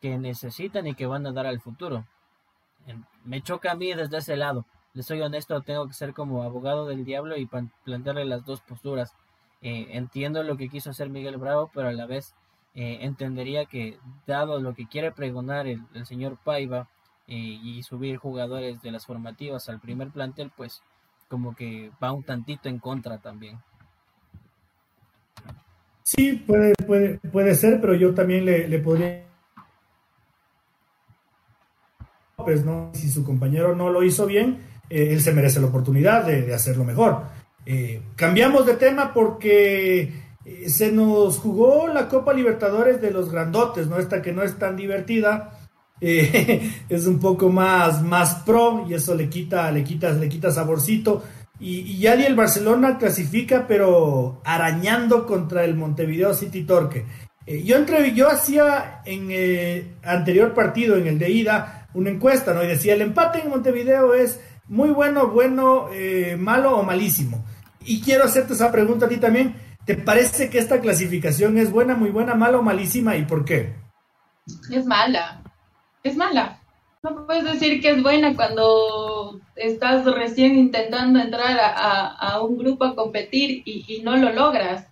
que 0.00 0.16
necesitan 0.18 0.86
y 0.86 0.94
que 0.94 1.06
van 1.06 1.26
a 1.26 1.32
dar 1.32 1.46
al 1.46 1.60
futuro. 1.60 2.06
Me 3.24 3.42
choca 3.42 3.72
a 3.72 3.74
mí 3.74 3.92
desde 3.92 4.18
ese 4.18 4.36
lado. 4.36 4.64
Les 4.92 5.06
soy 5.06 5.20
honesto, 5.20 5.60
tengo 5.60 5.86
que 5.86 5.94
ser 5.94 6.12
como 6.14 6.42
abogado 6.42 6.86
del 6.86 7.04
diablo 7.04 7.36
y 7.36 7.48
plantearle 7.84 8.24
las 8.24 8.44
dos 8.44 8.60
posturas. 8.60 9.12
Eh, 9.62 9.88
entiendo 9.90 10.42
lo 10.42 10.56
que 10.56 10.68
quiso 10.68 10.90
hacer 10.90 11.10
Miguel 11.10 11.36
Bravo, 11.36 11.70
pero 11.72 11.88
a 11.88 11.92
la 11.92 12.06
vez 12.06 12.34
eh, 12.74 12.98
entendería 13.02 13.66
que 13.66 13.98
dado 14.26 14.60
lo 14.60 14.74
que 14.74 14.86
quiere 14.86 15.12
pregonar 15.12 15.66
el, 15.66 15.80
señor 16.06 16.38
Paiva 16.42 16.88
eh, 17.28 17.34
y 17.36 17.82
subir 17.82 18.16
jugadores 18.16 18.80
de 18.82 18.90
las 18.90 19.06
formativas 19.06 19.68
al 19.68 19.80
primer 19.80 20.10
plantel, 20.10 20.50
pues 20.56 20.82
como 21.28 21.54
que 21.54 21.92
va 22.02 22.12
un 22.12 22.24
tantito 22.24 22.68
en 22.68 22.78
contra 22.78 23.18
también. 23.18 23.58
Sí, 26.02 26.32
puede, 26.32 26.72
puede, 26.84 27.18
puede 27.18 27.54
ser, 27.54 27.80
pero 27.80 27.94
yo 27.94 28.12
también 28.14 28.44
le, 28.44 28.66
le 28.66 28.78
podría... 28.80 29.24
Pues 32.36 32.64
no, 32.64 32.90
si 32.94 33.10
su 33.10 33.22
compañero 33.22 33.76
no 33.76 33.90
lo 33.90 34.02
hizo 34.02 34.26
bien, 34.26 34.58
eh, 34.90 35.12
él 35.12 35.22
se 35.22 35.32
merece 35.32 35.60
la 35.60 35.68
oportunidad 35.68 36.26
de, 36.26 36.42
de 36.42 36.54
hacerlo 36.54 36.84
mejor. 36.84 37.22
cambiamos 38.16 38.66
de 38.66 38.74
tema 38.74 39.14
porque 39.14 40.12
eh, 40.44 40.70
se 40.70 40.90
nos 40.90 41.38
jugó 41.38 41.88
la 41.88 42.08
Copa 42.08 42.32
Libertadores 42.32 43.00
de 43.00 43.10
los 43.10 43.30
grandotes, 43.30 43.86
¿no? 43.86 43.98
Esta 43.98 44.22
que 44.22 44.32
no 44.32 44.42
es 44.42 44.58
tan 44.58 44.76
divertida, 44.76 45.50
eh, 46.00 46.70
es 46.88 47.06
un 47.06 47.18
poco 47.18 47.50
más, 47.50 48.02
más 48.02 48.36
pro 48.46 48.86
y 48.88 48.94
eso 48.94 49.14
le 49.14 49.28
quita, 49.28 49.70
le 49.70 49.84
quita, 49.84 50.10
le 50.12 50.28
quita 50.28 50.50
saborcito. 50.50 51.22
Y, 51.62 51.98
ya 51.98 52.14
el 52.14 52.34
Barcelona 52.34 52.96
clasifica, 52.96 53.66
pero 53.68 54.40
arañando 54.44 55.26
contra 55.26 55.62
el 55.64 55.74
Montevideo 55.74 56.32
City 56.32 56.62
Torque. 56.62 57.04
Eh, 57.46 57.62
yo, 57.62 57.76
entre, 57.76 58.14
yo 58.14 58.30
hacía 58.30 59.02
en 59.04 59.30
el 59.30 59.96
anterior 60.02 60.54
partido, 60.54 60.96
en 60.96 61.06
el 61.06 61.18
de 61.18 61.30
ida, 61.30 61.88
una 61.92 62.08
encuesta, 62.08 62.54
¿no? 62.54 62.64
Y 62.64 62.66
decía, 62.66 62.94
el 62.94 63.02
empate 63.02 63.42
en 63.42 63.50
Montevideo 63.50 64.14
es 64.14 64.40
muy 64.70 64.88
bueno, 64.88 65.28
bueno, 65.28 65.90
malo 66.38 66.78
o 66.78 66.82
malísimo. 66.82 67.44
Y 67.84 68.00
quiero 68.00 68.24
hacerte 68.24 68.54
esa 68.54 68.72
pregunta 68.72 69.04
a 69.04 69.08
ti 69.08 69.18
también. 69.18 69.54
¿Te 69.84 69.96
parece 69.96 70.50
que 70.50 70.58
esta 70.58 70.80
clasificación 70.80 71.58
es 71.58 71.70
buena, 71.70 71.94
muy 71.94 72.10
buena, 72.10 72.34
mala 72.34 72.58
o 72.58 72.62
malísima 72.62 73.16
y 73.16 73.24
por 73.24 73.44
qué? 73.44 73.74
Es 74.70 74.86
mala, 74.86 75.42
es 76.02 76.16
mala. 76.16 76.60
No 77.02 77.26
puedes 77.26 77.44
decir 77.44 77.80
que 77.80 77.92
es 77.92 78.02
buena 78.02 78.36
cuando 78.36 79.40
estás 79.56 80.04
recién 80.04 80.56
intentando 80.56 81.18
entrar 81.18 81.58
a, 81.58 82.40
un 82.42 82.58
grupo 82.58 82.84
a 82.84 82.94
competir 82.94 83.62
y, 83.64 84.02
no 84.04 84.16
lo 84.16 84.32
logras. 84.32 84.86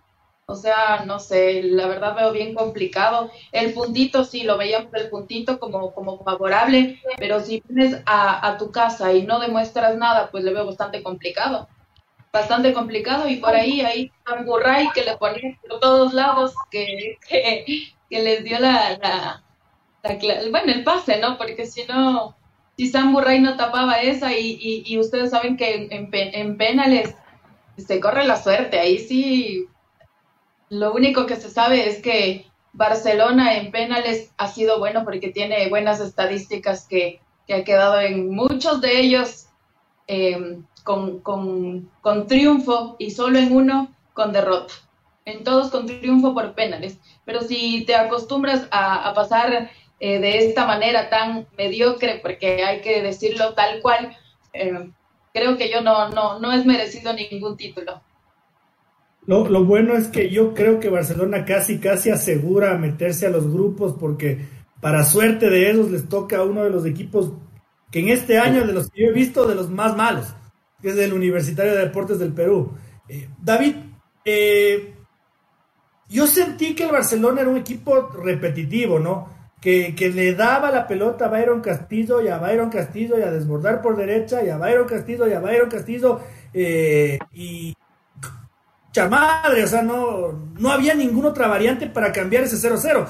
O 0.50 0.54
sea, 0.54 1.04
no 1.04 1.18
sé, 1.18 1.62
la 1.62 1.86
verdad 1.88 2.16
veo 2.16 2.32
bien 2.32 2.54
complicado. 2.54 3.30
El 3.52 3.74
puntito 3.74 4.24
sí, 4.24 4.44
lo 4.44 4.56
veíamos 4.56 4.90
el 4.94 5.10
puntito 5.10 5.60
como, 5.60 5.92
como 5.92 6.24
favorable, 6.24 7.02
pero 7.18 7.40
si 7.40 7.62
vienes 7.68 8.00
a, 8.06 8.56
tu 8.58 8.70
casa 8.70 9.12
y 9.12 9.26
no 9.26 9.40
demuestras 9.40 9.98
nada, 9.98 10.30
pues 10.30 10.44
le 10.44 10.54
veo 10.54 10.64
bastante 10.64 11.02
complicado 11.02 11.68
bastante 12.32 12.72
complicado 12.72 13.28
y 13.28 13.36
por 13.36 13.54
ahí 13.54 13.80
hay 13.80 14.12
Burray 14.44 14.88
que 14.94 15.02
le 15.02 15.16
ponía 15.16 15.58
por 15.66 15.80
todos 15.80 16.12
lados 16.12 16.54
que, 16.70 17.18
que, 17.28 17.88
les 18.10 18.44
dio 18.44 18.58
la, 18.58 18.98
la, 18.98 19.42
bueno 20.50 20.72
el 20.72 20.84
pase 20.84 21.18
no 21.20 21.38
porque 21.38 21.66
si 21.66 21.84
no 21.84 22.36
si 22.76 22.88
Sam 22.88 23.12
Burray 23.14 23.40
no 23.40 23.56
tapaba 23.56 24.00
esa 24.02 24.34
y, 24.34 24.84
y, 24.86 24.98
ustedes 24.98 25.30
saben 25.30 25.56
que 25.56 25.88
en, 25.90 26.10
en, 26.12 26.56
penales 26.58 27.14
se 27.78 27.98
corre 27.98 28.26
la 28.26 28.40
suerte 28.40 28.78
ahí 28.78 28.98
sí 28.98 29.66
lo 30.70 30.92
único 30.92 31.26
que 31.26 31.36
se 31.36 31.50
sabe 31.50 31.88
es 31.88 32.02
que 32.02 32.46
Barcelona 32.72 33.56
en 33.56 33.70
penales 33.70 34.32
ha 34.36 34.48
sido 34.48 34.78
bueno 34.78 35.04
porque 35.04 35.28
tiene 35.28 35.68
buenas 35.68 36.00
estadísticas 36.00 36.86
que, 36.86 37.20
que 37.46 37.54
ha 37.54 37.64
quedado 37.64 38.00
en 38.00 38.30
muchos 38.30 38.80
de 38.80 39.00
ellos 39.00 39.46
eh, 40.06 40.58
con, 40.84 41.20
con, 41.20 42.26
triunfo 42.26 42.96
y 42.98 43.10
solo 43.10 43.38
en 43.38 43.54
uno 43.54 43.94
con 44.14 44.32
derrota. 44.32 44.72
En 45.24 45.44
todos 45.44 45.70
con 45.70 45.86
triunfo 45.86 46.32
por 46.32 46.54
penales. 46.54 46.98
Pero 47.24 47.42
si 47.42 47.84
te 47.84 47.94
acostumbras 47.94 48.66
a, 48.70 49.12
pasar 49.14 49.70
eh, 50.00 50.18
de 50.18 50.46
esta 50.46 50.64
manera 50.66 51.10
tan 51.10 51.46
mediocre, 51.58 52.20
porque 52.22 52.64
hay 52.64 52.80
que 52.80 53.02
decirlo 53.02 53.52
tal 53.52 53.82
cual, 53.82 54.16
eh, 54.54 54.90
creo 55.34 55.58
que 55.58 55.70
yo 55.70 55.82
no, 55.82 56.08
no, 56.08 56.38
no 56.38 56.52
es 56.52 56.64
merecido 56.64 57.12
ningún 57.12 57.56
título. 57.58 58.00
Lo, 59.28 59.48
lo, 59.48 59.64
bueno 59.64 59.94
es 59.94 60.08
que 60.08 60.30
yo 60.30 60.54
creo 60.54 60.80
que 60.80 60.88
Barcelona 60.88 61.44
casi, 61.44 61.78
casi 61.78 62.10
asegura 62.10 62.76
meterse 62.78 63.26
a 63.26 63.30
los 63.30 63.48
grupos 63.48 63.94
porque 64.00 64.40
para 64.80 65.04
suerte 65.04 65.50
de 65.50 65.70
ellos 65.70 65.90
les 65.90 66.08
toca 66.08 66.38
a 66.38 66.44
uno 66.44 66.64
de 66.64 66.70
los 66.70 66.84
equipos 66.86 67.32
que 67.90 68.00
en 68.00 68.08
este 68.08 68.38
año, 68.38 68.66
de 68.66 68.72
los 68.72 68.90
que 68.90 69.02
yo 69.02 69.08
he 69.08 69.12
visto, 69.12 69.46
de 69.46 69.54
los 69.54 69.70
más 69.70 69.96
malos 69.96 70.34
que 70.80 70.90
es 70.90 70.96
del 70.96 71.12
Universitario 71.12 71.74
de 71.74 71.86
Deportes 71.86 72.18
del 72.18 72.32
Perú. 72.32 72.72
Eh, 73.08 73.28
David, 73.42 73.76
eh, 74.24 74.94
yo 76.08 76.26
sentí 76.26 76.74
que 76.74 76.84
el 76.84 76.92
Barcelona 76.92 77.40
era 77.40 77.50
un 77.50 77.56
equipo 77.56 78.10
repetitivo, 78.10 78.98
¿no? 78.98 79.36
Que, 79.60 79.92
le 80.14 80.34
daba 80.34 80.70
la 80.70 80.86
pelota 80.86 81.26
a 81.26 81.28
Byron 81.28 81.60
Castillo 81.60 82.22
y 82.22 82.28
a 82.28 82.38
Byron 82.38 82.70
Castillo 82.70 83.18
y 83.18 83.22
a 83.22 83.30
desbordar 83.30 83.82
por 83.82 83.96
derecha 83.96 84.42
y 84.44 84.50
a 84.50 84.56
Byron 84.56 84.86
Castillo 84.86 85.26
y 85.26 85.32
a 85.32 85.40
Byron 85.40 85.68
Castillo 85.68 86.20
eh, 86.54 87.18
y 87.32 87.74
chamadre, 89.00 89.64
o 89.64 89.66
sea, 89.66 89.82
no, 89.82 90.32
no 90.58 90.70
había 90.70 90.94
ninguna 90.94 91.28
otra 91.28 91.48
variante 91.48 91.86
para 91.88 92.12
cambiar 92.12 92.44
ese 92.44 92.56
0-0. 92.56 93.06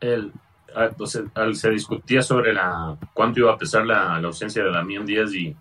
El, 0.00 0.32
Ah, 0.74 0.90
pues, 0.96 1.20
se 1.54 1.70
discutía 1.70 2.22
sobre 2.22 2.52
la 2.52 2.96
cuánto 3.14 3.40
iba 3.40 3.52
a 3.52 3.58
pesar 3.58 3.86
la, 3.86 4.16
ausencia 4.18 4.62
de 4.62 4.70
Damián 4.70 5.06
Díaz 5.06 5.34
y, 5.34 5.56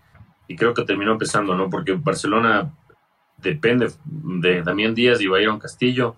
creo 0.55 0.73
que 0.73 0.83
terminó 0.83 1.17
pesando, 1.17 1.55
¿no? 1.55 1.69
Porque 1.69 1.93
Barcelona 1.93 2.73
depende 3.37 3.91
de 4.05 4.61
Damián 4.61 4.93
Díaz 4.93 5.19
y 5.21 5.27
Bayron 5.27 5.59
Castillo, 5.59 6.15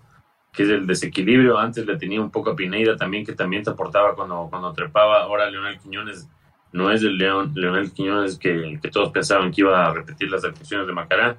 que 0.52 0.64
es 0.64 0.68
el 0.68 0.86
desequilibrio. 0.86 1.58
Antes 1.58 1.86
le 1.86 1.96
tenía 1.96 2.20
un 2.20 2.30
poco 2.30 2.50
a 2.50 2.56
Pineida 2.56 2.96
también, 2.96 3.24
que 3.24 3.32
también 3.32 3.62
te 3.62 3.70
aportaba 3.70 4.14
cuando, 4.14 4.48
cuando 4.50 4.72
trepaba. 4.72 5.22
Ahora 5.22 5.50
Leonel 5.50 5.78
Quiñones 5.78 6.28
no 6.72 6.90
es 6.90 7.02
el 7.02 7.16
León, 7.16 7.52
Leonel 7.54 7.92
Quiñones 7.92 8.38
que, 8.38 8.78
todos 8.92 9.10
pensaban 9.10 9.50
que 9.50 9.62
iba 9.62 9.86
a 9.86 9.92
repetir 9.94 10.30
las 10.30 10.44
actuaciones 10.44 10.86
de 10.86 10.92
Macará. 10.92 11.36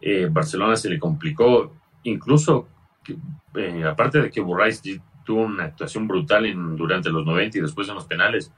Eh, 0.00 0.28
Barcelona 0.30 0.76
se 0.76 0.90
le 0.90 0.98
complicó, 0.98 1.74
incluso, 2.04 2.68
eh, 3.54 3.84
aparte 3.84 4.22
de 4.22 4.30
que 4.30 4.40
Burrais 4.40 4.82
tuvo 5.24 5.42
una 5.42 5.64
actuación 5.64 6.06
brutal 6.08 6.46
durante 6.76 7.10
los 7.10 7.24
90 7.26 7.58
y 7.58 7.60
después 7.60 7.88
en 7.88 7.96
los 7.96 8.06
penales. 8.06 8.52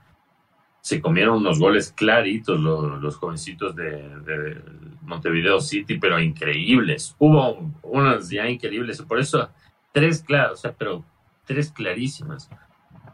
Se 0.81 1.00
comieron 1.00 1.38
unos 1.38 1.59
goles 1.59 1.92
claritos 1.92 2.59
los, 2.59 3.16
jovencitos 3.16 3.76
de, 3.76 4.62
Montevideo 5.03 5.61
City, 5.61 5.98
pero 5.98 6.20
increíbles. 6.20 7.16
Hubo 7.18 7.72
unas 7.83 8.31
ya 8.31 8.48
increíbles, 8.48 9.03
por 9.03 9.18
eso 9.18 9.50
tres 9.92 10.22
claras, 10.22 10.62
pero 10.79 11.05
tres 11.44 11.72
clarísimas. 11.72 12.48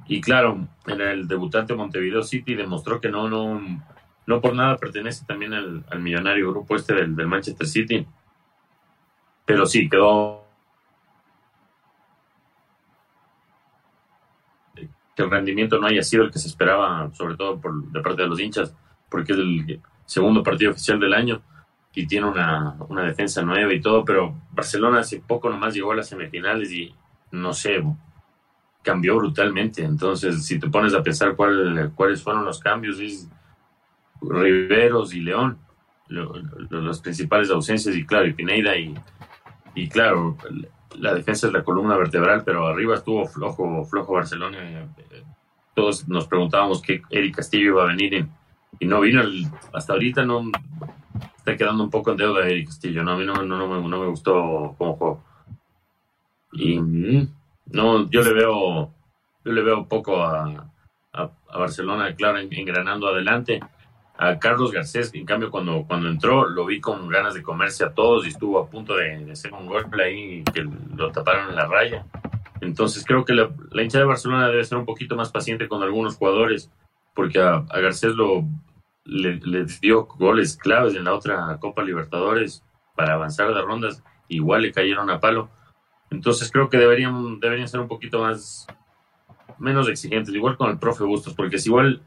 Y 0.06 0.20
claro, 0.20 0.68
en 0.86 1.00
el 1.00 1.26
debutante 1.26 1.74
Montevideo 1.74 2.22
City 2.22 2.54
demostró 2.54 3.00
que 3.00 3.08
no, 3.08 3.28
no, 3.28 3.60
no 4.26 4.40
por 4.40 4.54
nada 4.54 4.76
pertenece 4.76 5.24
también 5.24 5.54
al, 5.54 5.84
millonario 6.00 6.50
grupo 6.50 6.76
este 6.76 6.94
del, 6.94 7.14
del 7.14 7.26
Manchester 7.26 7.66
City. 7.66 8.06
Pero 9.44 9.66
sí, 9.66 9.88
quedó 9.88 10.44
que 14.74 15.22
el 15.22 15.30
rendimiento 15.30 15.78
no 15.78 15.86
haya 15.86 16.02
sido 16.02 16.24
el 16.24 16.30
que 16.30 16.38
se 16.38 16.48
esperaba, 16.48 17.10
sobre 17.14 17.36
todo 17.36 17.58
por, 17.58 17.90
de 17.90 18.00
parte 18.00 18.22
de 18.22 18.28
los 18.28 18.38
hinchas, 18.38 18.74
porque 19.08 19.32
es 19.32 19.38
el 19.38 19.80
segundo 20.04 20.42
partido 20.42 20.72
oficial 20.72 21.00
del 21.00 21.14
año 21.14 21.40
y 21.94 22.06
tiene 22.06 22.26
una, 22.26 22.76
una 22.88 23.04
defensa 23.04 23.40
nueva 23.42 23.72
y 23.72 23.80
todo, 23.80 24.04
pero 24.04 24.34
Barcelona 24.52 24.98
hace 25.00 25.20
poco 25.20 25.48
nomás 25.48 25.72
llegó 25.72 25.92
a 25.92 25.96
las 25.96 26.08
semifinales 26.08 26.70
y 26.70 26.94
no 27.30 27.54
sé, 27.54 27.82
cambió 28.82 29.16
brutalmente. 29.16 29.82
Entonces, 29.82 30.44
si 30.44 30.58
te 30.58 30.68
pones 30.68 30.92
a 30.92 31.02
pensar 31.02 31.34
cuál, 31.34 31.92
cuáles 31.94 32.22
fueron 32.22 32.44
los 32.44 32.60
cambios, 32.60 33.00
es 33.00 33.28
Riveros 34.22 35.14
y 35.14 35.20
León, 35.20 35.58
las 36.08 37.00
principales 37.00 37.50
ausencias, 37.50 37.94
y 37.96 38.04
claro, 38.04 38.26
y 38.26 38.32
Pineida, 38.32 38.76
y, 38.76 38.94
y 39.74 39.88
claro, 39.88 40.36
la 40.98 41.14
defensa 41.14 41.46
es 41.46 41.52
la 41.52 41.64
columna 41.64 41.96
vertebral, 41.96 42.42
pero 42.44 42.66
arriba 42.66 42.94
estuvo 42.94 43.26
flojo, 43.26 43.84
flojo 43.84 44.14
Barcelona. 44.14 44.88
Todos 45.74 46.08
nos 46.08 46.26
preguntábamos 46.26 46.80
qué 46.80 47.02
Eric 47.10 47.36
Castillo 47.36 47.66
iba 47.66 47.84
a 47.84 47.88
venir 47.88 48.26
y 48.78 48.86
no 48.86 49.00
vino 49.00 49.22
hasta 49.72 49.92
ahorita 49.92 50.24
no 50.24 50.50
está 51.36 51.56
quedando 51.56 51.84
un 51.84 51.90
poco 51.90 52.10
en 52.10 52.16
deuda 52.16 52.46
Eric 52.46 52.66
Castillo 52.66 53.02
no 53.02 53.12
a 53.12 53.16
mí 53.16 53.24
no, 53.24 53.42
no, 53.42 53.68
me, 53.68 53.88
no 53.88 54.10
gustó 54.10 54.74
como 54.76 54.96
juego 54.96 55.24
y 56.52 56.78
no 57.66 58.10
yo 58.10 58.22
le 58.22 58.32
veo 58.32 58.90
yo 59.44 59.52
le 59.52 59.62
veo 59.62 59.86
poco 59.86 60.22
a, 60.22 60.70
a, 61.12 61.30
Barcelona 61.58 62.14
claro 62.14 62.38
engranando 62.38 63.08
adelante 63.08 63.60
a 64.18 64.38
Carlos 64.38 64.72
Garcés 64.72 65.12
en 65.14 65.26
cambio 65.26 65.50
cuando 65.50 65.84
cuando 65.86 66.08
entró 66.08 66.48
lo 66.48 66.66
vi 66.66 66.80
con 66.80 67.08
ganas 67.08 67.34
de 67.34 67.42
comerse 67.42 67.84
a 67.84 67.92
todos 67.92 68.24
y 68.24 68.30
estuvo 68.30 68.58
a 68.58 68.68
punto 68.68 68.94
de, 68.96 69.30
hacer 69.30 69.52
un 69.52 69.66
golpe 69.66 70.02
ahí 70.02 70.44
que 70.54 70.66
lo 70.96 71.12
taparon 71.12 71.50
en 71.50 71.56
la 71.56 71.66
raya 71.66 72.06
entonces 72.60 73.04
creo 73.04 73.24
que 73.24 73.34
la, 73.34 73.50
la 73.70 73.82
hinchada 73.82 74.04
de 74.04 74.08
Barcelona 74.08 74.48
debe 74.48 74.64
ser 74.64 74.78
un 74.78 74.86
poquito 74.86 75.16
más 75.16 75.30
paciente 75.30 75.68
con 75.68 75.82
algunos 75.82 76.16
jugadores 76.16 76.70
porque 77.16 77.40
a, 77.40 77.60
Garcés 77.60 78.14
lo, 78.14 78.44
le, 79.06 79.66
dio 79.80 80.04
goles 80.04 80.56
claves 80.56 80.94
en 80.94 81.04
la 81.04 81.14
otra 81.14 81.56
Copa 81.58 81.82
Libertadores 81.82 82.62
para 82.94 83.14
avanzar 83.14 83.52
de 83.52 83.62
rondas, 83.62 84.04
igual 84.28 84.62
le 84.62 84.72
cayeron 84.72 85.10
a 85.10 85.18
palo. 85.18 85.48
Entonces 86.10 86.52
creo 86.52 86.68
que 86.68 86.76
deberían, 86.76 87.40
deberían 87.40 87.68
ser 87.68 87.80
un 87.80 87.88
poquito 87.88 88.20
más, 88.20 88.66
menos 89.58 89.88
exigentes, 89.88 90.34
igual 90.34 90.56
con 90.56 90.70
el 90.70 90.78
profe 90.78 91.04
Bustos, 91.04 91.34
porque 91.34 91.56
es 91.56 91.66
igual 91.66 92.02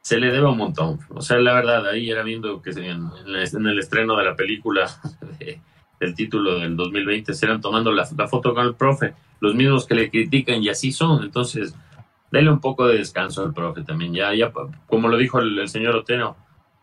se 0.00 0.18
le 0.18 0.30
debe 0.30 0.46
un 0.46 0.58
montón. 0.58 0.98
O 1.10 1.20
sea, 1.20 1.38
la 1.38 1.54
verdad, 1.54 1.86
ahí 1.88 2.10
era 2.10 2.22
viendo 2.22 2.60
que 2.62 2.70
en, 2.70 3.10
el 3.26 3.78
estreno 3.78 4.16
de 4.16 4.24
la 4.24 4.36
película 4.36 4.90
del 6.00 6.14
título 6.14 6.58
del 6.58 6.76
2020 6.76 7.34
se 7.34 7.46
eran 7.46 7.60
tomando 7.60 7.92
la, 7.92 8.08
la, 8.16 8.28
foto 8.28 8.54
con 8.54 8.66
el 8.66 8.74
profe, 8.74 9.14
los 9.40 9.54
mismos 9.54 9.86
que 9.86 9.94
le 9.94 10.10
critican 10.10 10.62
y 10.62 10.68
así 10.68 10.92
son. 10.92 11.22
Entonces, 11.22 11.74
dele 12.30 12.50
un 12.50 12.60
poco 12.60 12.86
de 12.86 12.98
descanso 12.98 13.42
al 13.42 13.52
profe 13.52 13.82
también. 13.82 14.14
Ya, 14.14 14.34
ya 14.34 14.52
como 14.86 15.08
lo 15.08 15.16
dijo 15.16 15.40
el, 15.40 15.68
señor 15.68 15.96
Oteno, 15.96 16.36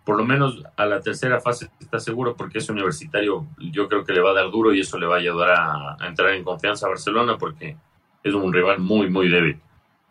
por 0.06 0.18
lo 0.18 0.26
menos 0.26 0.64
a 0.76 0.86
la 0.86 1.02
tercera 1.02 1.42
fase 1.42 1.70
está 1.80 2.00
seguro 2.00 2.36
porque 2.36 2.60
es 2.60 2.70
universitario. 2.70 3.48
Yo 3.60 3.88
creo 3.88 4.04
que 4.04 4.14
le 4.14 4.22
va 4.22 4.32
a 4.32 4.36
dar 4.36 4.52
duro 4.52 4.74
y 4.74 4.82
eso 4.82 4.98
le 4.98 5.08
va 5.08 5.16
a 5.16 5.20
ayudar 5.20 5.52
a, 5.52 6.08
entrar 6.08 6.32
en 6.32 6.44
confianza 6.44 6.86
a 6.86 6.90
Barcelona 6.90 7.38
porque 7.38 7.78
es 8.24 8.34
un 8.34 8.54
rival 8.54 8.80
muy, 8.80 9.10
muy 9.10 9.30
débil. 9.30 9.60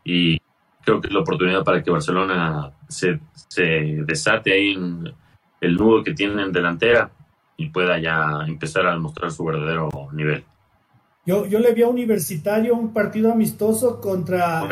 Y 0.04 0.38
creo 0.86 1.00
que 1.00 1.08
es 1.08 1.12
la 1.14 1.20
oportunidad 1.20 1.64
para 1.64 1.82
que 1.82 1.90
Barcelona 1.90 2.72
se, 2.88 3.18
se 3.48 3.62
desate 4.06 4.52
ahí 4.52 4.70
en 4.70 5.12
el 5.60 5.74
nudo 5.74 6.04
que 6.04 6.14
tiene 6.14 6.44
en 6.44 6.52
delantera 6.52 7.10
y 7.56 7.70
pueda 7.70 7.98
ya 7.98 8.44
empezar 8.46 8.86
a 8.86 8.96
mostrar 8.96 9.32
su 9.32 9.44
verdadero 9.44 9.88
nivel. 10.12 10.44
Yo, 11.24 11.44
yo 11.46 11.58
le 11.58 11.74
vi 11.74 11.82
a 11.82 11.88
Universitario 11.88 12.76
un 12.76 12.92
partido 12.92 13.32
amistoso 13.32 14.00
contra 14.00 14.62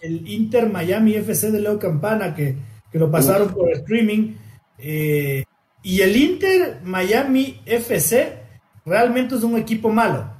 el, 0.00 0.26
Inter 0.26 0.70
Miami 0.70 1.16
FC 1.16 1.50
de 1.50 1.60
Leo 1.60 1.78
Campana, 1.78 2.34
que, 2.34 2.56
lo 2.94 3.10
pasaron 3.10 3.50
por 3.50 3.70
streaming. 3.72 4.34
Eh, 4.78 5.44
y 5.82 6.00
el 6.00 6.16
Inter 6.16 6.80
Miami 6.82 7.60
FC 7.66 8.38
realmente 8.86 9.34
es 9.34 9.42
un 9.42 9.58
equipo 9.58 9.90
malo. 9.90 10.32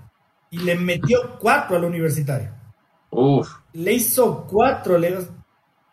Y 0.51 0.59
le 0.59 0.75
metió 0.75 1.38
cuatro 1.38 1.77
al 1.77 1.85
Universitario. 1.85 2.51
Le 3.75 3.93
hizo 3.93 4.47
cuatro. 4.47 4.99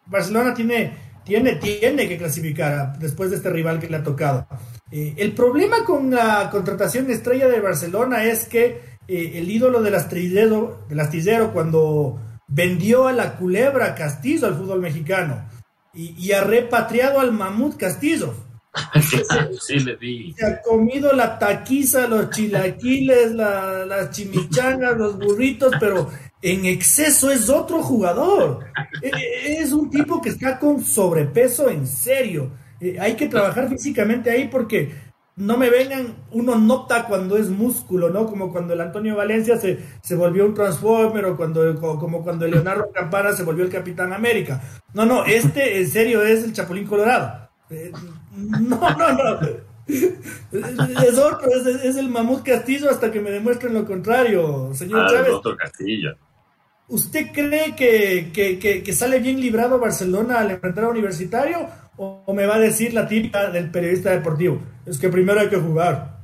Barcelona 0.06 0.54
tiene, 0.54 0.94
tiene, 1.24 1.56
tiene 1.56 2.08
que 2.08 2.18
clasificar 2.18 2.98
después 3.00 3.30
de 3.30 3.38
este 3.38 3.50
rival 3.50 3.80
que 3.80 3.90
le 3.90 3.98
ha 3.98 4.04
tocado. 4.04 4.48
Eh, 4.92 5.14
el 5.18 5.34
problema 5.34 5.84
con 5.86 6.10
la 6.10 6.50
contratación 6.50 7.10
estrella 7.12 7.48
de 7.48 7.62
Barcelona 7.62 8.24
es 8.24 8.46
que 8.46 9.00
eh, 9.08 9.32
el 9.36 9.50
ídolo 9.50 9.82
del 9.82 9.96
astillero, 9.96 10.86
del 10.90 11.00
astillero 11.00 11.54
cuando 11.54 12.20
vendió 12.48 13.08
a 13.08 13.14
la 13.14 13.36
culebra 13.38 13.96
Castillo 13.96 14.48
al 14.48 14.56
fútbol 14.56 14.82
mexicano 14.82 15.48
y, 15.94 16.32
ha 16.32 16.44
repatriado 16.44 17.20
al 17.20 17.32
mamut 17.32 17.76
Castillo. 17.76 18.34
sí, 19.62 19.80
le 19.80 19.98
di. 19.98 20.34
Se 20.38 20.46
ha 20.46 20.62
comido 20.62 21.12
la 21.14 21.38
taquiza, 21.40 22.08
los 22.08 22.30
chilaquiles, 22.30 23.32
las 23.34 24.12
chimichangas, 24.12 24.98
los 24.98 25.18
burritos, 25.18 25.74
pero 25.80 26.10
en 26.42 26.66
exceso 26.66 27.32
es 27.32 27.50
otro 27.50 27.82
jugador. 27.84 28.66
E, 29.02 29.10
e, 29.10 29.60
es 29.60 29.72
un 29.72 29.90
tipo 29.90 30.22
que 30.22 30.30
está 30.30 30.60
con 30.60 30.84
sobrepeso 30.84 31.70
en 31.70 31.86
serio. 31.86 32.52
Eh, 32.80 32.98
hay 33.00 33.16
que 33.16 33.28
trabajar 33.28 33.70
físicamente 33.70 34.30
ahí 34.30 34.48
porque 34.48 35.10
no 35.36 35.58
me 35.58 35.70
vengan, 35.70 36.16
uno 36.32 36.58
nota 36.58 37.06
cuando 37.06 37.38
es 37.38 37.50
músculo, 37.50 38.10
¿no? 38.10 38.26
Como 38.26 38.52
cuando 38.52 38.74
el 38.74 38.82
Antonio 38.82 39.16
Valencia 39.16 39.58
se, 39.58 39.80
se 40.02 40.16
volvió 40.16 40.46
un 40.46 40.54
Transformer 40.54 41.26
o 41.26 41.38
cuando, 41.38 41.76
como 41.80 42.24
cuando 42.24 42.46
Leonardo 42.46 42.90
Campana 42.94 43.32
se 43.32 43.44
volvió 43.44 43.64
el 43.64 43.72
Capitán 43.72 44.12
América. 44.12 44.62
No, 44.94 45.06
no, 45.06 45.24
este 45.24 45.80
en 45.80 45.88
serio 45.88 46.22
es 46.24 46.44
el 46.44 46.54
Chapulín 46.54 46.86
Colorado. 46.86 47.50
Eh, 47.70 47.92
no, 48.36 48.80
no, 48.98 49.14
no. 49.14 49.40
Es 49.88 51.18
otro, 51.18 51.50
es, 51.52 51.96
el 51.96 52.10
Mamut 52.10 52.44
Castillo 52.44 52.90
hasta 52.92 53.12
que 53.12 53.22
me 53.22 53.32
demuestren 53.32 53.74
lo 53.74 53.86
contrario, 53.86 54.72
señor 54.74 55.06
ah, 55.06 55.08
Chávez. 55.10 55.34
Otro 55.34 55.56
Castillo. 55.58 56.16
¿Usted 56.90 57.28
cree 57.32 57.76
que, 57.76 58.32
que, 58.34 58.84
que, 58.84 58.94
sale 58.94 59.20
bien 59.20 59.40
librado 59.40 59.80
Barcelona 59.80 60.40
al 60.40 60.50
enfrentar 60.50 60.86
a 60.86 60.90
Universitario 60.90 61.68
o, 61.98 62.34
me 62.34 62.48
va 62.48 62.56
a 62.56 62.60
decir 62.60 62.96
la 62.96 63.08
típica 63.08 63.52
del 63.52 63.70
periodista 63.70 64.10
deportivo? 64.10 64.60
Es 64.88 64.98
que 64.98 65.10
primero 65.10 65.40
hay 65.40 65.50
que 65.50 65.58
jugar. 65.58 66.18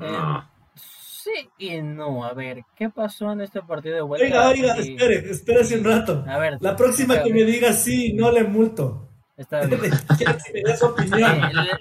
Eh, 0.00 0.40
sí 0.76 1.50
y 1.58 1.82
no. 1.82 2.24
A 2.24 2.34
ver, 2.34 2.62
¿qué 2.76 2.88
pasó 2.88 3.32
en 3.32 3.40
este 3.40 3.62
partido 3.62 3.96
de 3.96 4.02
vuelta? 4.02 4.26
Oiga, 4.26 4.48
oiga, 4.48 4.76
espere, 4.76 5.28
espere 5.28 5.76
un 5.76 5.84
rato. 5.84 6.24
A 6.28 6.38
ver, 6.38 6.58
la 6.60 6.76
próxima 6.76 7.20
que 7.20 7.34
me 7.34 7.42
diga 7.42 7.72
sí, 7.72 8.12
no 8.12 8.30
le 8.30 8.44
multo. 8.44 9.08
Está 9.36 9.60
bien. 9.66 9.80
le, 9.80 9.88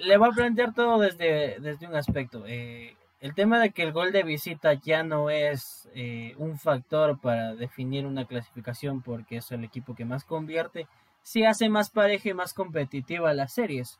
le, 0.08 0.17
voy 0.17 0.30
a 0.30 0.32
plantear 0.32 0.74
todo 0.74 0.98
desde, 0.98 1.60
desde 1.60 1.88
un 1.88 1.95
aspecto. 1.95 2.43
Eh, 2.48 2.95
el 3.21 3.36
tema 3.36 3.60
de 3.60 3.71
que 3.71 3.84
el 3.84 3.91
gol 3.91 4.12
de 4.12 4.23
visita 4.23 4.73
ya 4.73 5.03
no 5.03 5.29
es 5.29 5.89
eh, 5.93 6.36
un 6.38 6.58
factor 6.58 7.19
para 7.19 7.53
definir 7.53 8.05
una 8.05 8.25
clasificación 8.25 9.01
porque 9.01 9.38
es 9.38 9.51
el 9.51 9.63
equipo 9.63 9.93
que 9.93 10.05
más 10.05 10.23
convierte, 10.23 10.88
sí 11.21 11.43
hace 11.43 11.67
más 11.67 11.89
pareja 11.89 12.29
y 12.29 12.34
más 12.34 12.53
competitiva 12.53 13.34
las 13.34 13.53
series. 13.53 13.99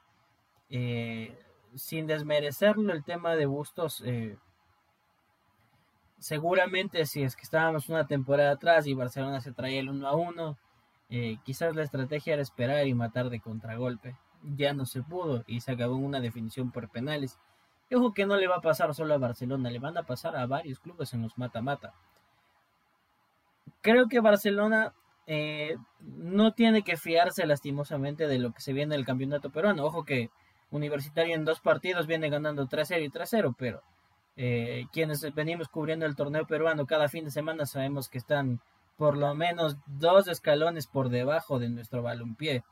Eh, 0.70 1.38
sin 1.76 2.08
desmerecerlo, 2.08 2.94
el 2.94 3.04
tema 3.04 3.36
de 3.36 3.46
Bustos, 3.46 4.02
eh, 4.06 4.38
seguramente 6.20 7.06
si 7.06 7.24
es 7.24 7.36
que 7.36 7.44
estábamos 7.44 7.90
una 7.90 8.08
temporada 8.08 8.52
atrás 8.52 8.88
y 8.88 8.94
Barcelona 8.94 9.42
se 9.42 9.52
traía 9.52 9.82
el 9.82 9.90
1 9.90 10.08
a 10.08 10.16
1, 10.16 10.58
quizás 11.44 11.76
la 11.76 11.84
estrategia 11.84 12.34
era 12.34 12.42
esperar 12.42 12.88
y 12.88 12.94
matar 12.94 13.30
de 13.30 13.40
contragolpe. 13.40 14.16
Ya 14.56 14.74
no 14.74 14.86
se 14.86 15.02
pudo 15.04 15.44
y 15.48 15.60
se 15.60 15.74
acabó 15.74 15.96
una 15.96 16.22
definición 16.22 16.72
por 16.72 16.90
penales 16.90 17.38
ojo 17.96 18.14
que 18.14 18.26
no 18.26 18.38
le 18.38 18.48
va 18.48 18.58
a 18.58 18.62
pasar 18.62 18.94
solo 18.94 19.14
a 19.14 19.18
Barcelona, 19.18 19.70
le 19.70 19.80
van 19.80 19.98
a 19.98 20.04
pasar 20.04 20.36
a 20.36 20.46
varios 20.46 20.80
clubes 20.80 21.14
en 21.14 21.22
los 21.22 21.38
mata-mata. 21.38 21.94
Creo 23.82 24.08
que 24.08 24.20
Barcelona 24.20 24.94
eh, 25.28 25.78
no 26.00 26.54
tiene 26.54 26.84
que 26.84 26.98
fiarse 26.98 27.46
lastimosamente 27.46 28.28
de 28.28 28.40
lo 28.40 28.52
que 28.52 28.62
se 28.62 28.74
viene 28.74 28.96
del 28.96 29.06
campeonato 29.06 29.50
peruano. 29.50 29.86
Ojo 29.86 30.04
que 30.04 30.30
Universitario 30.72 31.36
en 31.36 31.46
dos 31.46 31.60
partidos 31.62 32.06
viene 32.06 32.30
ganando 32.30 32.68
3-0 32.68 33.04
y 33.04 33.10
3-0, 33.10 33.56
pero 33.58 33.82
eh, 34.36 34.86
quienes 34.92 35.22
venimos 35.34 35.68
cubriendo 35.68 36.06
el 36.06 36.16
torneo 36.16 36.46
peruano 36.46 36.86
cada 36.86 37.10
fin 37.10 37.26
de 37.26 37.32
semana 37.32 37.66
sabemos 37.66 38.08
que 38.08 38.20
están 38.20 38.62
por 38.96 39.18
lo 39.18 39.34
menos 39.34 39.78
dos 39.88 40.28
escalones 40.28 40.86
por 40.86 41.10
debajo 41.10 41.58
de 41.58 41.70
nuestro 41.70 42.04
balompié. 42.04 42.64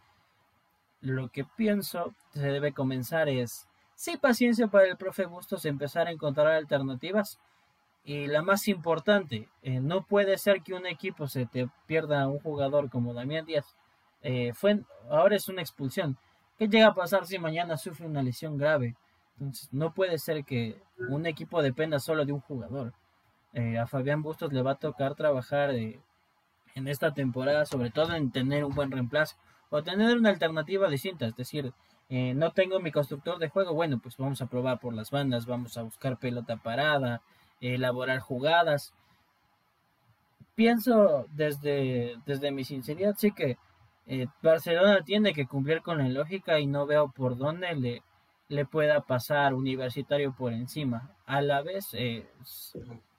Lo 1.02 1.30
que 1.30 1.46
pienso 1.46 2.14
se 2.34 2.48
debe 2.48 2.74
comenzar 2.74 3.30
es 3.30 3.67
Sí, 3.98 4.16
paciencia 4.16 4.68
para 4.68 4.88
el 4.88 4.96
profe 4.96 5.26
Bustos 5.26 5.66
empezar 5.66 6.06
a 6.06 6.12
encontrar 6.12 6.50
alternativas. 6.50 7.40
Y 8.04 8.28
la 8.28 8.44
más 8.44 8.68
importante, 8.68 9.50
eh, 9.64 9.80
no 9.80 10.06
puede 10.06 10.38
ser 10.38 10.62
que 10.62 10.76
un 10.76 10.86
equipo 10.86 11.28
se 11.28 11.48
te 11.48 11.68
pierda 11.88 12.28
un 12.28 12.40
jugador 12.40 12.92
como 12.92 13.16
Damián 13.16 13.48
Díaz. 13.48 13.76
Eh, 14.22 14.54
fue, 14.54 14.82
ahora 15.10 15.36
es 15.36 15.50
una 15.50 15.62
expulsión. 15.64 16.16
¿Qué 16.60 16.68
llega 16.68 16.90
a 16.90 16.94
pasar 16.94 17.26
si 17.26 17.40
mañana 17.40 17.76
sufre 17.76 18.06
una 18.06 18.22
lesión 18.22 18.56
grave? 18.60 18.96
Entonces, 19.40 19.74
no 19.74 19.92
puede 19.96 20.20
ser 20.20 20.46
que 20.46 20.80
un 21.10 21.26
equipo 21.26 21.64
dependa 21.64 21.98
solo 21.98 22.24
de 22.24 22.34
un 22.34 22.42
jugador. 22.42 22.94
Eh, 23.54 23.80
a 23.80 23.88
Fabián 23.88 24.22
Bustos 24.22 24.54
le 24.54 24.62
va 24.62 24.74
a 24.74 24.76
tocar 24.76 25.16
trabajar 25.16 25.72
en 25.72 26.88
esta 26.88 27.16
temporada, 27.16 27.66
sobre 27.66 27.90
todo 27.90 28.14
en 28.14 28.30
tener 28.32 28.64
un 28.64 28.76
buen 28.76 28.92
reemplazo 28.92 29.38
o 29.72 29.82
tener 29.82 30.16
una 30.16 30.30
alternativa 30.30 30.88
distinta, 30.88 31.26
es 31.26 31.36
decir, 31.36 31.74
eh, 32.10 32.34
no 32.34 32.52
tengo 32.52 32.80
mi 32.80 32.92
constructor 32.92 33.38
de 33.38 33.50
juego, 33.50 33.74
bueno, 33.74 34.00
pues 34.00 34.16
vamos 34.18 34.42
a 34.42 34.48
probar 34.48 34.80
por 34.80 34.94
las 34.94 35.12
bandas, 35.12 35.46
vamos 35.46 35.78
a 35.78 35.84
buscar 35.84 36.18
pelota 36.18 36.58
parada, 36.58 37.22
elaborar 37.60 38.20
jugadas. 38.20 38.94
Pienso 40.56 41.28
desde, 41.32 42.16
desde 42.26 42.52
mi 42.52 42.64
sinceridad, 42.64 43.16
sí 43.18 43.32
que 43.32 43.58
eh, 44.08 44.28
Barcelona 44.42 45.02
tiene 45.04 45.34
que 45.34 45.48
cumplir 45.48 45.82
con 45.82 45.98
la 45.98 46.08
lógica 46.08 46.60
y 46.60 46.66
no 46.66 46.86
veo 46.86 47.12
por 47.12 47.38
dónde 47.38 47.76
le, 47.76 48.04
le 48.48 48.66
pueda 48.66 49.02
pasar 49.02 49.54
universitario 49.54 50.34
por 50.34 50.54
encima. 50.54 51.12
A 51.26 51.42
la 51.42 51.62
vez, 51.62 51.90
eh, 51.94 52.26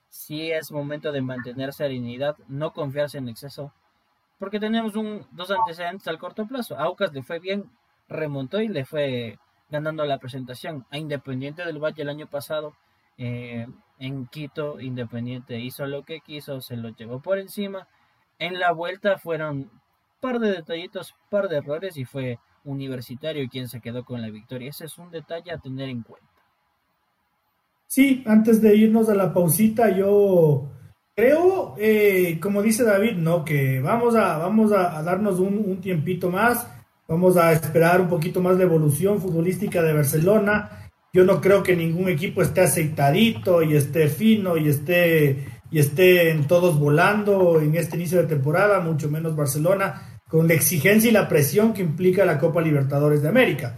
sí 0.08 0.50
es 0.50 0.72
momento 0.72 1.12
de 1.12 1.20
mantener 1.20 1.72
serenidad, 1.72 2.36
no 2.48 2.72
confiarse 2.72 3.18
en 3.18 3.28
exceso, 3.28 3.72
porque 4.38 4.60
tenemos 4.60 4.96
un, 4.96 5.26
dos 5.32 5.50
antecedentes 5.50 6.08
al 6.08 6.18
corto 6.18 6.46
plazo. 6.46 6.78
Aucas 6.78 7.12
le 7.12 7.22
fue 7.22 7.38
bien 7.38 7.70
remontó 8.08 8.60
y 8.60 8.68
le 8.68 8.84
fue 8.84 9.38
ganando 9.70 10.04
la 10.04 10.18
presentación 10.18 10.86
a 10.90 10.98
Independiente 10.98 11.64
del 11.64 11.78
Valle 11.78 12.02
el 12.02 12.08
año 12.08 12.26
pasado. 12.26 12.74
Eh, 13.16 13.66
en 13.98 14.26
Quito, 14.26 14.80
Independiente 14.80 15.58
hizo 15.58 15.86
lo 15.86 16.04
que 16.04 16.20
quiso, 16.20 16.60
se 16.60 16.76
lo 16.76 16.90
llevó 16.90 17.20
por 17.20 17.38
encima. 17.38 17.88
En 18.38 18.58
la 18.58 18.72
vuelta 18.72 19.18
fueron 19.18 19.70
par 20.20 20.38
de 20.38 20.52
detallitos, 20.52 21.14
par 21.28 21.48
de 21.48 21.56
errores 21.58 21.96
y 21.96 22.04
fue 22.04 22.38
Universitario 22.64 23.48
quien 23.48 23.68
se 23.68 23.80
quedó 23.80 24.04
con 24.04 24.22
la 24.22 24.30
victoria. 24.30 24.70
Ese 24.70 24.86
es 24.86 24.98
un 24.98 25.10
detalle 25.10 25.52
a 25.52 25.58
tener 25.58 25.88
en 25.88 26.02
cuenta. 26.02 26.28
Sí, 27.86 28.22
antes 28.26 28.60
de 28.60 28.76
irnos 28.76 29.08
a 29.08 29.14
la 29.14 29.32
pausita, 29.32 29.90
yo 29.90 30.70
creo, 31.16 31.74
eh, 31.78 32.38
como 32.40 32.62
dice 32.62 32.84
David, 32.84 33.16
¿no? 33.16 33.44
Que 33.44 33.80
vamos 33.80 34.14
a, 34.14 34.36
vamos 34.36 34.72
a, 34.72 35.02
darnos 35.02 35.40
un, 35.40 35.58
un, 35.58 35.80
tiempito 35.80 36.30
más, 36.30 36.70
vamos 37.08 37.38
a 37.38 37.52
esperar 37.52 38.02
un 38.02 38.08
poquito 38.08 38.42
más 38.42 38.58
la 38.58 38.64
evolución 38.64 39.20
futbolística 39.20 39.82
de 39.82 39.94
Barcelona. 39.94 40.90
Yo 41.12 41.24
no 41.24 41.40
creo 41.40 41.62
que 41.62 41.74
ningún 41.74 42.08
equipo 42.10 42.42
esté 42.42 42.60
aceitadito 42.60 43.62
y 43.62 43.74
esté 43.74 44.08
fino 44.08 44.58
y 44.58 44.68
esté 44.68 45.46
y 45.70 45.78
estén 45.78 46.46
todos 46.46 46.78
volando 46.78 47.60
en 47.60 47.74
este 47.74 47.96
inicio 47.96 48.18
de 48.18 48.26
temporada, 48.26 48.80
mucho 48.80 49.10
menos 49.10 49.36
Barcelona, 49.36 50.20
con 50.28 50.48
la 50.48 50.54
exigencia 50.54 51.10
y 51.10 51.12
la 51.12 51.28
presión 51.28 51.74
que 51.74 51.82
implica 51.82 52.24
la 52.24 52.38
Copa 52.38 52.62
Libertadores 52.62 53.22
de 53.22 53.28
América. 53.28 53.76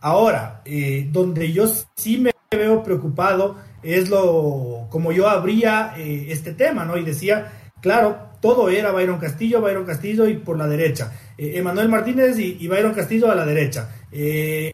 Ahora, 0.00 0.62
eh, 0.64 1.08
donde 1.10 1.50
yo 1.52 1.66
sí 1.96 2.18
me 2.18 2.32
veo 2.50 2.82
preocupado 2.82 3.56
es 3.82 4.08
lo 4.08 4.86
como 4.90 5.12
yo 5.12 5.28
abría 5.28 5.94
eh, 5.96 6.26
este 6.28 6.52
tema, 6.52 6.84
¿no? 6.84 6.96
Y 6.96 7.04
decía, 7.04 7.63
claro, 7.84 8.16
todo 8.40 8.70
era 8.70 8.92
Byron 8.92 9.18
Castillo, 9.18 9.60
Byron 9.60 9.84
Castillo 9.84 10.26
y 10.26 10.38
por 10.38 10.56
la 10.56 10.66
derecha. 10.66 11.12
Eh, 11.36 11.52
Emanuel 11.56 11.90
Martínez 11.90 12.38
y, 12.38 12.56
y, 12.58 12.66
Byron 12.66 12.94
Castillo 12.94 13.30
a 13.30 13.34
la 13.34 13.44
derecha. 13.44 13.90
Eh, 14.10 14.72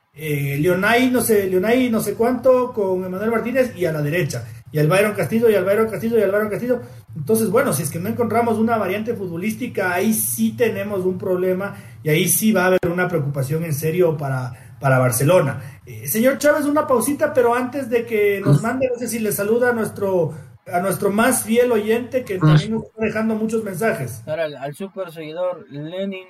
Leonay, 0.61 1.11
no 1.11 1.21
sé, 1.21 1.49
Leonay 1.49 1.91
no 1.91 2.01
sé 2.01 2.15
cuánto 2.15 2.73
con 2.73 3.05
Emanuel 3.05 3.33
Martínez 3.33 3.73
y 3.77 3.85
a 3.85 3.93
la 3.93 4.01
derecha. 4.01 4.45
Y 4.71 4.79
al 4.79 4.87
Byron 4.87 5.15
Castillo, 5.15 5.51
y 5.51 5.57
al 5.57 5.65
Byron 5.65 5.91
Castillo, 5.91 6.19
y 6.19 6.23
al 6.23 6.31
Byron 6.31 6.49
Castillo. 6.49 6.81
Entonces, 7.17 7.51
bueno, 7.51 7.73
si 7.73 7.83
es 7.83 7.91
que 7.91 7.99
no 7.99 8.09
encontramos 8.09 8.59
una 8.59 8.77
variante 8.77 9.15
futbolística, 9.15 9.93
ahí 9.93 10.15
sí 10.15 10.53
tenemos 10.53 11.05
un 11.05 11.19
problema 11.19 11.75
y 12.05 12.11
ahí 12.11 12.29
sí 12.29 12.53
va 12.53 12.63
a 12.63 12.67
haber 12.67 12.87
una 12.89 13.09
preocupación 13.09 13.65
en 13.65 13.75
serio 13.75 14.17
para, 14.17 14.77
para 14.79 15.01
Barcelona. 15.01 15.81
Eh, 15.85 16.07
señor 16.07 16.39
Chávez, 16.39 16.67
una 16.67 16.87
pausita, 16.87 17.35
pero 17.35 17.55
antes 17.55 17.91
de 17.91 18.07
que 18.07 18.41
nos 18.45 18.63
mande, 18.63 18.89
no 18.93 18.97
sé 18.97 19.09
si 19.09 19.19
le 19.19 19.33
saluda 19.33 19.71
a 19.71 19.73
nuestro 19.73 20.33
a 20.73 20.81
nuestro 20.81 21.11
más 21.11 21.45
fiel 21.45 21.73
oyente 21.73 22.25
que 22.25 22.39
también 22.39 22.73
nos 22.73 22.85
está 22.85 23.05
dejando 23.05 23.35
muchos 23.35 23.65
mensajes. 23.65 24.27
Ahora, 24.27 24.45
al, 24.45 24.75
super 24.75 25.13
seguidor 25.13 25.67
Lenin, 25.71 26.27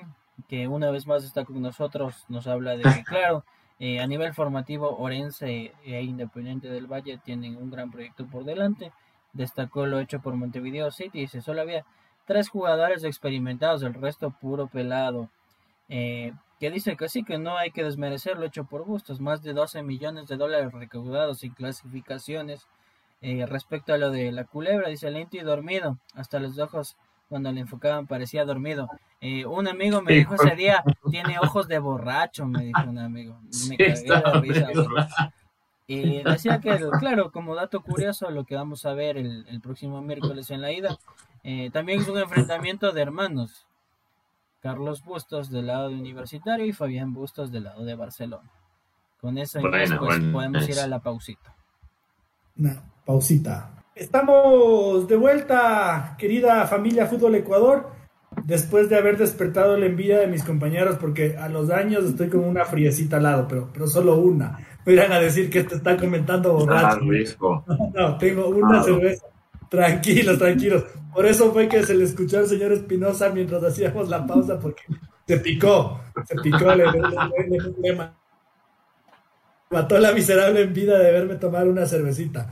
que 0.47 0.67
una 0.67 0.91
vez 0.91 1.07
más 1.07 1.23
está 1.23 1.45
con 1.45 1.61
nosotros, 1.61 2.25
nos 2.29 2.47
habla 2.47 2.75
de 2.75 2.83
que, 2.83 3.03
claro, 3.05 3.43
eh, 3.79 3.99
a 3.99 4.07
nivel 4.07 4.33
formativo, 4.33 4.97
Orense 4.97 5.73
e 5.83 6.03
Independiente 6.03 6.69
del 6.69 6.87
Valle 6.87 7.17
tienen 7.17 7.57
un 7.57 7.71
gran 7.71 7.89
proyecto 7.89 8.27
por 8.27 8.43
delante. 8.43 8.91
Destacó 9.33 9.85
lo 9.85 9.99
hecho 9.99 10.19
por 10.19 10.35
Montevideo 10.35 10.91
City. 10.91 11.21
Dice, 11.21 11.41
solo 11.41 11.61
había 11.61 11.85
tres 12.25 12.49
jugadores 12.49 13.03
experimentados, 13.03 13.81
el 13.83 13.93
resto 13.93 14.31
puro 14.31 14.67
pelado. 14.67 15.29
Eh, 15.89 16.31
que 16.59 16.69
dice 16.69 16.95
que 16.95 17.09
sí, 17.09 17.23
que 17.23 17.39
no 17.39 17.57
hay 17.57 17.71
que 17.71 17.83
desmerecer 17.83 18.37
lo 18.37 18.45
hecho 18.45 18.65
por 18.65 18.83
gustos, 18.83 19.19
más 19.19 19.41
de 19.41 19.53
12 19.53 19.81
millones 19.81 20.27
de 20.27 20.37
dólares 20.37 20.71
recaudados 20.71 21.43
en 21.43 21.51
clasificaciones. 21.55 22.67
Eh, 23.21 23.45
respecto 23.45 23.93
a 23.93 23.97
lo 23.97 24.09
de 24.09 24.31
la 24.31 24.45
culebra, 24.45 24.89
dice 24.89 25.11
lento 25.11 25.37
y 25.37 25.41
dormido, 25.41 25.99
hasta 26.15 26.39
los 26.39 26.57
ojos 26.57 26.97
cuando 27.29 27.51
le 27.51 27.61
enfocaban 27.61 28.07
parecía 28.07 28.43
dormido. 28.45 28.89
Eh, 29.21 29.45
un 29.45 29.67
amigo 29.67 30.01
me 30.01 30.13
dijo 30.13 30.35
ese 30.35 30.55
día, 30.55 30.83
tiene 31.11 31.37
ojos 31.39 31.67
de 31.67 31.79
borracho, 31.79 32.45
me 32.45 32.65
dijo 32.65 32.81
un 32.87 32.97
amigo. 32.97 33.39
Me 33.69 33.77
cagué 33.77 34.01
de 34.01 34.41
risa. 34.41 35.33
Y 35.87 36.23
decía 36.23 36.59
que, 36.59 36.77
claro, 36.99 37.31
como 37.31 37.53
dato 37.53 37.81
curioso, 37.81 38.31
lo 38.31 38.45
que 38.45 38.55
vamos 38.55 38.85
a 38.85 38.93
ver 38.93 39.17
el, 39.17 39.45
el 39.47 39.61
próximo 39.61 40.01
miércoles 40.01 40.49
en 40.49 40.61
la 40.61 40.71
ida, 40.71 40.97
eh, 41.43 41.69
también 41.71 42.01
es 42.01 42.07
un 42.07 42.17
enfrentamiento 42.17 42.91
de 42.91 43.01
hermanos. 43.01 43.67
Carlos 44.61 45.03
Bustos 45.03 45.49
del 45.49 45.67
lado 45.67 45.89
de 45.89 45.95
Universitario 45.95 46.65
y 46.65 46.73
Fabián 46.73 47.13
Bustos 47.13 47.51
del 47.51 47.65
lado 47.65 47.83
de 47.83 47.95
Barcelona. 47.95 48.49
Con 49.19 49.37
eso 49.37 49.59
pues, 49.61 49.91
podemos 50.31 50.67
ir 50.69 50.79
a 50.79 50.87
la 50.87 50.99
pausita. 50.99 51.55
Una 52.57 52.90
pausita. 53.05 53.71
Estamos 53.95 55.07
de 55.07 55.15
vuelta, 55.15 56.15
querida 56.17 56.65
familia 56.65 57.07
Fútbol 57.07 57.35
Ecuador, 57.35 57.89
después 58.45 58.89
de 58.89 58.97
haber 58.97 59.17
despertado 59.17 59.77
la 59.77 59.85
envidia 59.85 60.19
de 60.19 60.27
mis 60.27 60.43
compañeros, 60.43 60.97
porque 60.99 61.37
a 61.37 61.49
los 61.49 61.69
años 61.69 62.05
estoy 62.05 62.29
con 62.29 62.43
una 62.43 62.65
friecita 62.65 63.17
al 63.17 63.23
lado, 63.23 63.47
pero, 63.47 63.69
pero 63.71 63.87
solo 63.87 64.15
una. 64.17 64.59
Me 64.85 64.93
irán 64.93 65.11
a 65.11 65.19
decir 65.19 65.49
que 65.49 65.63
te 65.63 65.75
está 65.75 65.97
comentando 65.97 66.53
borracho. 66.53 67.01
Ah, 67.67 67.77
no, 67.93 68.17
tengo 68.17 68.47
una 68.49 68.79
ah, 68.79 68.83
cerveza. 68.83 69.27
Tranquilos, 69.69 70.37
tranquilos. 70.37 70.83
Por 71.13 71.25
eso 71.25 71.51
fue 71.51 71.67
que 71.67 71.83
se 71.83 71.93
le 71.93 72.05
escuchó 72.05 72.39
al 72.39 72.47
señor 72.47 72.71
Espinosa 72.71 73.29
mientras 73.29 73.63
hacíamos 73.63 74.09
la 74.09 74.25
pausa, 74.25 74.59
porque 74.59 74.83
se 75.27 75.37
picó, 75.37 75.99
se 76.25 76.35
picó, 76.35 76.73
le, 76.73 76.85
mató 79.69 79.97
la 79.99 80.11
miserable 80.11 80.61
en 80.61 80.73
vida 80.73 80.97
de 80.97 81.11
verme 81.11 81.35
tomar 81.35 81.67
una 81.67 81.85
cervecita. 81.85 82.49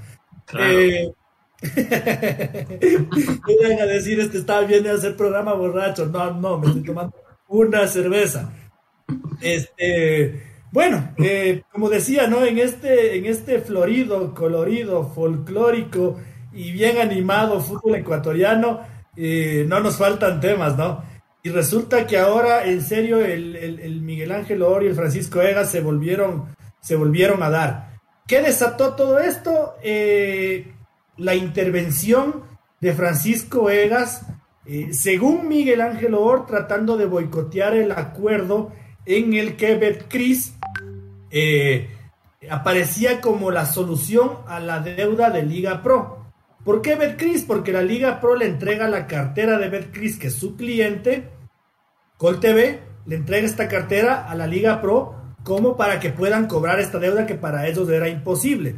Claro. 0.50 0.80
Eh, 0.80 1.14
a 3.82 3.86
decir, 3.86 4.20
este 4.20 4.38
estaba 4.38 4.62
viendo 4.62 4.90
a 4.90 4.94
hacer 4.94 5.16
programa 5.16 5.54
borracho. 5.54 6.06
No, 6.06 6.34
no, 6.34 6.58
me 6.58 6.68
estoy 6.68 6.84
tomando 6.84 7.16
una 7.48 7.88
cerveza. 7.88 8.52
Este, 9.42 10.42
bueno, 10.72 11.14
eh, 11.18 11.64
como 11.72 11.90
decía, 11.90 12.28
¿no? 12.28 12.46
En 12.46 12.60
este, 12.60 13.18
en 13.18 13.26
este 13.26 13.60
florido, 13.60 14.34
colorido, 14.34 15.12
folclórico 15.14 16.20
y 16.54 16.72
bien 16.72 16.98
animado 16.98 17.60
fútbol 17.60 17.96
ecuatoriano, 17.96 18.82
eh, 19.16 19.66
no 19.68 19.80
nos 19.80 19.98
faltan 19.98 20.40
temas, 20.40 20.78
¿no? 20.78 21.04
Y 21.42 21.50
resulta 21.50 22.06
que 22.06 22.18
ahora, 22.18 22.66
en 22.66 22.82
serio, 22.82 23.24
el, 23.24 24.02
Miguel 24.02 24.32
Ángel 24.32 24.62
Oro 24.62 24.86
y 24.86 24.90
el 24.90 24.96
Francisco 24.96 25.42
Egas 25.42 25.72
se 25.72 25.82
volvieron, 25.82 26.56
se 26.82 26.96
volvieron 26.96 27.42
a 27.44 27.50
dar. 27.50 27.89
¿Qué 28.30 28.44
desató 28.44 28.94
todo 28.94 29.18
esto? 29.18 29.74
Eh, 29.82 30.72
la 31.18 31.34
intervención 31.34 32.44
de 32.80 32.94
Francisco 32.94 33.72
Egas, 33.72 34.22
eh, 34.68 34.90
según 34.94 35.48
Miguel 35.48 35.82
Ángel 35.82 36.14
Or, 36.14 36.46
tratando 36.46 36.96
de 36.96 37.08
boicotear 37.08 37.74
el 37.74 37.92
acuerdo 37.92 38.72
en 39.08 39.34
el 39.34 39.58
que 39.58 39.78
Betcris 39.78 40.54
aparecía 42.52 43.20
como 43.20 43.50
la 43.50 43.66
solución 43.66 44.38
a 44.46 44.60
la 44.60 44.80
deuda 44.80 45.32
de 45.32 45.42
Liga 45.42 45.82
Pro. 45.82 46.28
¿Por 46.64 46.84
qué 46.84 46.94
Betcris? 46.94 47.46
Porque 47.46 47.74
la 47.74 47.82
Liga 47.82 48.22
Pro 48.22 48.36
le 48.36 48.46
entrega 48.46 48.88
la 48.88 49.08
cartera 49.08 49.58
de 49.58 49.70
Betcris, 49.70 50.20
que 50.20 50.28
es 50.28 50.36
su 50.36 50.56
cliente, 50.56 51.32
TV, 52.20 52.80
le 53.08 53.16
entrega 53.16 53.48
esta 53.48 53.68
cartera 53.68 54.30
a 54.30 54.36
la 54.36 54.46
Liga 54.46 54.82
Pro 54.82 55.19
como 55.44 55.78
para 55.78 56.00
que 56.00 56.10
puedan 56.10 56.48
cobrar 56.48 56.80
esta 56.80 57.00
deuda 57.00 57.26
que 57.26 57.36
para 57.36 57.68
ellos 57.68 57.90
era 57.90 58.10
imposible. 58.10 58.76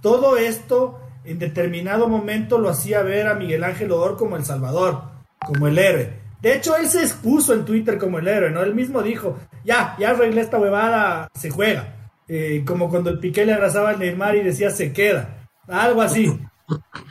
Todo 0.00 0.36
esto 0.36 1.00
en 1.24 1.38
determinado 1.38 2.08
momento 2.08 2.58
lo 2.58 2.68
hacía 2.68 3.02
ver 3.02 3.28
a 3.28 3.34
Miguel 3.34 3.64
Ángel 3.64 3.92
Odor 3.92 4.16
como 4.16 4.36
el 4.36 4.44
Salvador, 4.44 5.02
como 5.46 5.68
el 5.68 5.78
héroe. 5.78 6.22
De 6.40 6.54
hecho, 6.54 6.76
él 6.76 6.88
se 6.88 7.02
expuso 7.02 7.54
en 7.54 7.64
Twitter 7.64 7.98
como 7.98 8.18
el 8.18 8.26
héroe, 8.26 8.50
¿no? 8.50 8.62
Él 8.62 8.74
mismo 8.74 9.00
dijo, 9.00 9.38
ya, 9.64 9.94
ya 9.98 10.10
arreglé 10.10 10.40
esta 10.40 10.58
huevada, 10.58 11.28
se 11.34 11.50
juega. 11.50 12.02
Eh, 12.26 12.64
como 12.66 12.90
cuando 12.90 13.10
el 13.10 13.20
Piqué 13.20 13.46
le 13.46 13.52
abrazaba 13.52 13.90
al 13.90 14.00
Neymar 14.00 14.34
y 14.36 14.42
decía, 14.42 14.70
se 14.70 14.92
queda. 14.92 15.48
Algo 15.68 16.02
así. 16.02 16.36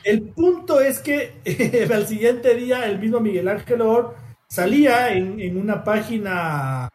El 0.03 0.23
punto 0.29 0.81
es 0.81 0.99
que 0.99 1.89
al 1.93 2.07
siguiente 2.07 2.55
día 2.55 2.85
el 2.85 2.99
mismo 2.99 3.19
Miguel 3.19 3.47
Ángel 3.47 3.81
Or 3.81 4.15
salía 4.47 5.13
en, 5.13 5.57
una 5.57 5.83
página 5.83 6.89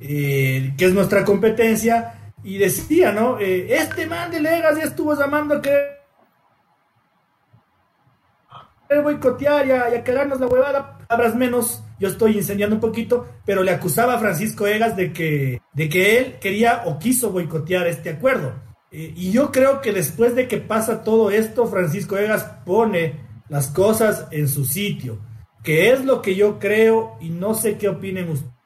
eh, 0.00 0.74
que 0.76 0.84
es 0.84 0.92
nuestra 0.92 1.24
competencia 1.24 2.32
y 2.42 2.58
decía, 2.58 3.12
¿no? 3.12 3.38
Eh, 3.38 3.74
este 3.74 4.06
man 4.06 4.30
de 4.30 4.40
Legas 4.40 4.76
ya 4.76 4.84
estuvo 4.84 5.14
llamando 5.18 5.60
que 5.60 5.98
boicotear 8.96 9.66
y 9.66 9.70
a, 9.70 9.90
y 9.90 9.96
a 9.96 10.04
cagarnos 10.04 10.40
la 10.40 10.46
huevada, 10.46 10.98
palabras 11.06 11.34
menos, 11.34 11.82
yo 11.98 12.08
estoy 12.08 12.36
incendiando 12.36 12.76
un 12.76 12.80
poquito, 12.80 13.26
pero 13.44 13.62
le 13.62 13.70
acusaba 13.70 14.14
a 14.14 14.18
Francisco 14.18 14.66
Egas 14.66 14.96
de 14.96 15.12
que, 15.12 15.60
de 15.72 15.88
que 15.88 16.18
él 16.18 16.38
quería 16.40 16.84
o 16.86 16.98
quiso 16.98 17.30
boicotear 17.30 17.86
este 17.86 18.10
acuerdo. 18.10 18.54
Eh, 18.90 19.12
y 19.14 19.30
yo 19.30 19.52
creo 19.52 19.80
que 19.82 19.92
después 19.92 20.34
de 20.34 20.48
que 20.48 20.58
pasa 20.58 21.04
todo 21.04 21.30
esto, 21.30 21.66
Francisco 21.66 22.16
Egas 22.16 22.44
pone 22.64 23.20
las 23.48 23.68
cosas 23.68 24.26
en 24.30 24.48
su 24.48 24.64
sitio, 24.64 25.18
que 25.62 25.90
es 25.90 26.04
lo 26.04 26.22
que 26.22 26.34
yo 26.34 26.58
creo 26.58 27.16
y 27.20 27.28
no 27.28 27.54
sé 27.54 27.76
qué 27.76 27.88
opinen 27.88 28.30
ustedes. 28.30 28.57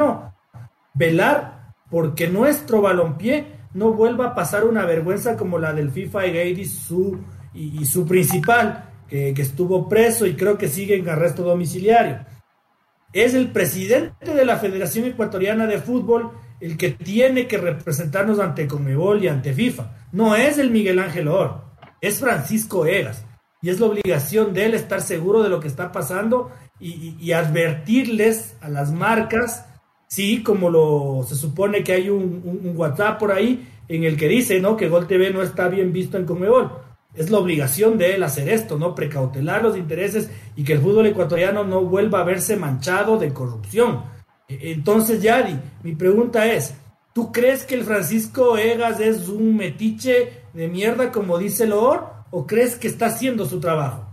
No, 0.00 0.34
velar 0.94 1.74
porque 1.90 2.26
nuestro 2.26 2.80
balompié 2.80 3.48
no 3.74 3.92
vuelva 3.92 4.28
a 4.28 4.34
pasar 4.34 4.64
una 4.64 4.86
vergüenza 4.86 5.36
como 5.36 5.58
la 5.58 5.74
del 5.74 5.90
FIFA 5.90 6.26
y 6.26 6.64
su, 6.64 7.18
y, 7.52 7.84
su 7.84 8.06
principal, 8.06 8.86
que, 9.06 9.34
estuvo 9.36 9.90
preso 9.90 10.24
y 10.24 10.36
creo 10.36 10.56
que 10.56 10.68
sigue 10.68 10.96
en 10.96 11.06
arresto 11.06 11.42
domiciliario. 11.42 12.24
Es 13.12 13.34
el 13.34 13.52
presidente 13.52 14.32
de 14.32 14.44
la 14.46 14.56
Federación 14.56 15.04
Ecuatoriana 15.04 15.66
de 15.66 15.78
Fútbol 15.78 16.30
el 16.60 16.78
que 16.78 16.92
tiene 16.92 17.46
que 17.46 17.58
representarnos 17.58 18.38
ante 18.38 18.66
Conmebol 18.66 19.22
y 19.22 19.28
ante 19.28 19.52
FIFA. 19.52 20.08
No 20.12 20.34
es 20.34 20.56
el 20.56 20.70
Miguel 20.70 20.98
Ángel 20.98 21.28
Or, 21.28 21.64
es 22.00 22.20
Francisco 22.20 22.86
Egas. 22.86 23.26
Y 23.60 23.68
es 23.68 23.78
la 23.78 23.86
obligación 23.86 24.54
de 24.54 24.64
él 24.64 24.74
estar 24.74 25.02
seguro 25.02 25.42
de 25.42 25.50
lo 25.50 25.60
que 25.60 25.68
está 25.68 25.92
pasando 25.92 26.50
y, 26.80 27.32
advertirles 27.32 28.56
a 28.62 28.68
las 28.68 28.90
marcas, 28.90 29.66
sí, 30.10 30.42
como 30.42 30.68
lo 30.68 31.24
se 31.26 31.36
supone 31.36 31.82
que 31.82 31.92
hay 31.92 32.10
un, 32.10 32.74
WhatsApp 32.76 33.18
por 33.18 33.32
ahí 33.32 33.66
en 33.88 34.04
el 34.04 34.16
que 34.16 34.28
dice, 34.28 34.60
¿no? 34.60 34.76
Que 34.76 34.88
Gol 34.88 35.06
TV 35.06 35.30
no 35.30 35.42
está 35.42 35.68
bien 35.68 35.92
visto 35.92 36.18
en 36.18 36.26
Conmebol. 36.26 36.72
Es 37.14 37.30
la 37.30 37.38
obligación 37.38 37.98
de 37.98 38.14
él 38.14 38.22
hacer 38.22 38.48
esto, 38.48 38.78
¿no? 38.78 38.94
Precautelar 38.94 39.62
los 39.62 39.76
intereses 39.76 40.30
y 40.54 40.64
que 40.64 40.74
el 40.74 40.80
fútbol 40.80 41.06
ecuatoriano 41.06 41.64
no 41.64 41.82
vuelva 41.82 42.20
a 42.20 42.24
verse 42.24 42.56
manchado 42.56 43.18
de 43.18 43.32
corrupción. 43.32 44.04
E, 44.48 44.72
entonces, 44.72 45.22
Yadi, 45.22 45.58
mi 45.82 45.94
pregunta 45.94 46.46
es, 46.46 46.74
¿tú 47.12 47.32
crees 47.32 47.64
que 47.64 47.76
el 47.76 47.84
Francisco 47.84 48.58
Egas 48.58 49.00
es 49.00 49.28
un 49.28 49.56
metiche 49.56 50.44
de 50.52 50.68
mierda 50.68 51.10
como 51.10 51.38
dice 51.38 51.66
Loor 51.66 52.06
o 52.30 52.46
crees 52.46 52.76
que 52.76 52.88
está 52.88 53.06
haciendo 53.06 53.44
su 53.46 53.60
trabajo? 53.60 54.06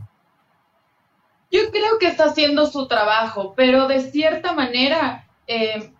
Yo 1.51 1.71
creo 1.71 1.97
que 1.99 2.07
está 2.07 2.25
haciendo 2.25 2.65
su 2.65 2.87
trabajo, 2.87 3.53
pero 3.55 3.87
de 3.87 4.01
cierta 4.11 4.53
manera, 4.53 5.26
eh, 5.47 5.91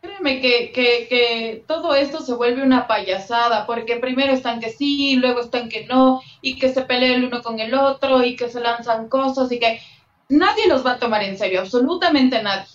créeme 0.00 0.40
que, 0.40 0.72
que, 0.72 1.06
que, 1.08 1.64
todo 1.66 1.94
esto 1.94 2.20
se 2.20 2.34
vuelve 2.34 2.62
una 2.62 2.86
payasada, 2.86 3.66
porque 3.66 3.96
primero 3.96 4.32
están 4.32 4.60
que 4.60 4.70
sí, 4.70 5.16
luego 5.16 5.40
están 5.40 5.68
que 5.68 5.86
no, 5.86 6.20
y 6.42 6.58
que 6.58 6.72
se 6.72 6.82
pelea 6.82 7.14
el 7.16 7.24
uno 7.24 7.42
con 7.42 7.60
el 7.60 7.74
otro, 7.74 8.24
y 8.24 8.36
que 8.36 8.48
se 8.48 8.60
lanzan 8.60 9.08
cosas, 9.08 9.50
y 9.52 9.58
que 9.58 9.80
nadie 10.28 10.68
los 10.68 10.84
va 10.84 10.92
a 10.92 10.98
tomar 10.98 11.22
en 11.22 11.38
serio, 11.38 11.60
absolutamente 11.60 12.42
nadie 12.42 12.66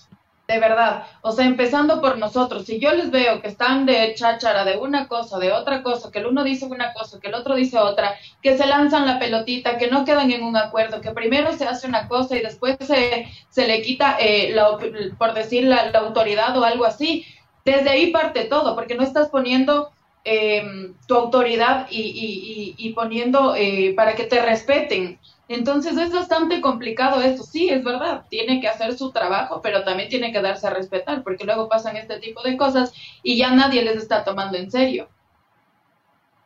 de 0.48 0.60
verdad, 0.60 1.08
o 1.22 1.32
sea, 1.32 1.46
empezando 1.46 2.02
por 2.02 2.18
nosotros, 2.18 2.66
si 2.66 2.78
yo 2.78 2.92
les 2.94 3.12
veo 3.12 3.42
que 3.42 3.48
están 3.48 3.86
de 3.86 4.14
cháchara 4.14 4.66
de 4.66 4.78
una 4.78 5.08
cosa, 5.08 5.40
de 5.40 5.54
otra 5.54 5.84
cosa, 5.84 6.12
que 6.12 6.20
el 6.20 6.26
uno 6.26 6.44
dice 6.44 6.66
una 6.66 6.92
cosa, 6.92 7.20
que 7.22 7.30
el 7.30 7.36
otro 7.36 7.56
dice 7.56 7.78
otra, 7.78 8.16
que 8.42 8.58
se 8.58 8.68
lanzan 8.68 9.06
la 9.06 9.20
pelotita, 9.20 9.78
que 9.78 9.90
no 9.90 10.04
quedan 10.04 10.32
en 10.32 10.44
un 10.44 10.58
acuerdo, 10.58 11.00
que 11.00 11.12
primero 11.12 11.54
se 11.54 11.66
hace 11.66 11.88
una 11.88 12.10
cosa 12.10 12.36
y 12.36 12.42
después 12.42 12.76
se, 12.82 13.28
se 13.50 13.68
le 13.68 13.82
quita, 13.82 14.18
eh, 14.20 14.52
la, 14.54 14.78
por 15.18 15.34
decir, 15.34 15.64
la, 15.64 15.92
autoridad 15.92 16.58
o 16.58 16.66
algo 16.66 16.84
así, 16.84 17.26
desde 17.64 17.90
ahí 17.90 18.12
parte 18.12 18.44
todo, 18.44 18.76
porque 18.76 18.96
no 18.96 19.04
estás 19.04 19.30
poniendo 19.30 19.92
em, 20.26 20.94
tu 21.08 21.16
autoridad 21.16 21.88
y, 21.90 22.02
y, 22.02 22.76
y, 22.78 22.94
poniendo 22.94 23.56
eh, 23.56 23.94
para 23.96 24.16
que 24.16 24.26
te 24.26 24.42
respeten. 24.42 25.20
Entonces 25.50 25.98
es 25.98 26.12
bastante 26.12 26.62
complicado 26.62 27.22
esto. 27.22 27.44
Sí, 27.44 27.70
es 27.70 27.84
verdad, 27.84 28.24
tiene 28.30 28.62
que 28.62 28.68
hacer 28.68 28.98
su 28.98 29.12
trabajo, 29.12 29.62
pero 29.62 29.84
también 29.84 30.10
tiene 30.10 30.32
que 30.32 30.42
darse 30.42 30.68
a 30.68 30.74
respetar, 30.74 31.24
porque 31.24 31.44
luego 31.44 31.68
pasan 31.68 31.98
este 31.98 32.20
tipo 32.20 32.42
de 32.44 32.56
cosas 32.56 32.94
y 33.24 33.38
ya 33.38 33.54
nadie 33.54 33.84
les 33.84 33.98
está 33.98 34.24
tomando 34.24 34.58
en 34.58 34.72
serio. 34.72 35.10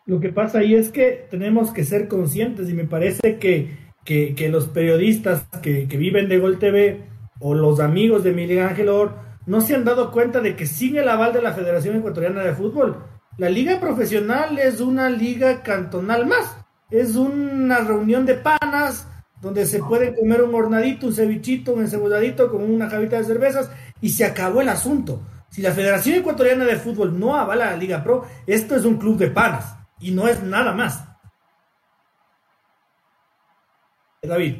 Lo 0.05 0.19
que 0.19 0.29
pasa 0.29 0.59
ahí 0.59 0.73
es 0.73 0.89
que 0.89 1.27
tenemos 1.29 1.71
que 1.71 1.83
ser 1.83 2.07
conscientes 2.07 2.69
y 2.69 2.73
me 2.73 2.85
parece 2.85 3.37
que, 3.37 3.77
que, 4.05 4.49
los 4.49 4.67
periodistas 4.67 5.45
que, 5.61 5.85
viven 5.85 6.29
de 6.29 6.39
Gol 6.39 6.59
TV 6.59 7.03
o 7.39 7.53
los 7.53 7.79
amigos 7.79 8.23
de 8.23 8.31
Miguel 8.31 8.59
Ángel 8.59 8.89
Or 8.89 9.15
no 9.45 9.61
se 9.61 9.75
han 9.75 9.83
dado 9.83 10.11
cuenta 10.11 10.39
de 10.39 10.55
que 10.55 10.65
sin 10.65 10.97
el 10.97 11.09
aval 11.09 11.33
de 11.33 11.41
la 11.41 11.53
Federación 11.53 11.97
Ecuatoriana 11.97 12.41
de 12.41 12.53
Fútbol, 12.53 13.03
la 13.37 13.49
liga 13.49 13.79
profesional 13.79 14.57
es 14.57 14.79
una 14.79 15.09
liga 15.09 15.61
cantonal 15.61 16.25
más 16.25 16.56
es 16.89 17.15
una 17.15 17.79
reunión 17.79 18.25
de 18.25 18.35
panas 18.35 19.07
donde 19.41 19.65
se 19.65 19.79
puede 19.79 20.15
comer 20.15 20.41
un 20.41 20.55
hornadito, 20.55 21.07
un 21.07 21.13
cevichito, 21.13 21.73
un 21.73 21.81
enceboladito 21.81 22.49
con 22.49 22.63
una 22.63 22.87
cabita 22.87 23.17
de 23.17 23.25
cervezas 23.25 23.71
y 24.01 24.09
se 24.09 24.25
acabó 24.25 24.61
el 24.61 24.69
asunto. 24.69 25.21
Si 25.49 25.61
la 25.61 25.71
Federación 25.71 26.17
Ecuatoriana 26.17 26.65
de 26.65 26.77
Fútbol 26.77 27.17
no 27.19 27.35
avala 27.35 27.71
la 27.71 27.77
Liga 27.77 28.03
Pro, 28.03 28.25
esto 28.45 28.75
es 28.75 28.85
un 28.85 28.97
club 28.97 29.17
de 29.17 29.29
panas 29.29 29.77
y 29.99 30.11
no 30.11 30.27
es 30.27 30.41
nada 30.43 30.73
más. 30.73 31.03
David. 34.21 34.55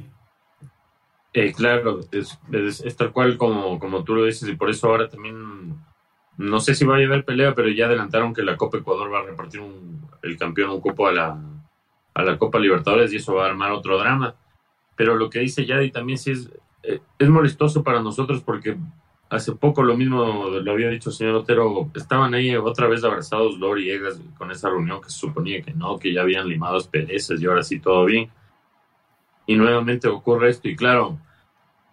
Eh, 1.34 1.53
claro, 1.53 1.99
es, 2.11 2.95
tal 2.95 3.11
cual 3.11 3.38
como, 3.38 3.80
como 3.80 4.03
tú 4.03 4.15
lo 4.15 4.25
dices 4.25 4.47
y 4.47 4.55
por 4.55 4.69
eso 4.69 4.88
ahora 4.88 5.09
también 5.09 5.75
no 6.38 6.59
sé 6.59 6.73
si 6.73 6.86
va 6.86 6.95
a 6.95 6.97
haber 6.97 7.25
pelea, 7.25 7.53
pero 7.53 7.69
ya 7.69 7.86
adelantaron 7.86 8.34
que 8.34 8.43
la 8.43 8.55
Copa 8.55 8.78
Ecuador 8.78 9.11
va 9.11 9.19
a 9.19 9.23
repartir 9.23 9.61
el 10.21 10.38
campeón 10.38 10.71
un 10.71 10.82
cupo 10.82 11.07
a 11.07 11.11
la, 11.11 11.38
a 12.18 12.24
la 12.24 12.38
Copa 12.39 12.57
Libertadores 12.57 13.13
y 13.13 13.18
eso 13.18 13.36
va 13.36 13.45
a 13.45 13.49
armar 13.49 13.72
otro 13.72 13.99
drama. 13.99 14.34
Pero 14.95 15.15
lo 15.15 15.30
que 15.30 15.39
dice 15.39 15.65
Yadi 15.65 15.91
también 15.91 16.18
sí 16.18 16.32
es, 16.32 16.49
eh, 16.82 16.99
es 17.20 17.30
molestoso 17.30 17.84
para 17.84 18.01
nosotros 18.01 18.41
porque 18.41 18.76
hace 19.30 19.51
poco 19.51 19.84
lo 19.84 19.95
mismo 19.95 20.49
lo 20.49 20.72
había 20.72 20.89
dicho 20.89 21.11
el 21.11 21.15
señor 21.15 21.36
Otero, 21.36 21.91
estaban 21.93 22.34
ahí 22.34 22.55
otra 22.55 22.88
vez 22.88 23.03
abrazados 23.03 23.59
Lori 23.59 23.86
y 23.86 23.91
Egas 23.91 24.20
con 24.38 24.49
esa 24.49 24.70
reunión 24.70 24.99
que 24.99 25.09
se 25.09 25.20
suponía 25.20 25.61
que 25.61 25.74
no, 25.74 25.99
que 25.99 26.11
ya 26.11 26.22
habían 26.22 26.47
limado 26.47 26.80
perezas 26.89 27.39
y 27.39 27.45
ahora 27.45 27.61
sí 27.61 27.80
todo 27.80 28.05
bien. 28.05 28.32
Y 29.45 29.55
nuevamente 29.55 30.07
ocurre 30.07 30.49
esto 30.49 30.68
y 30.70 30.76
claro, 30.76 31.20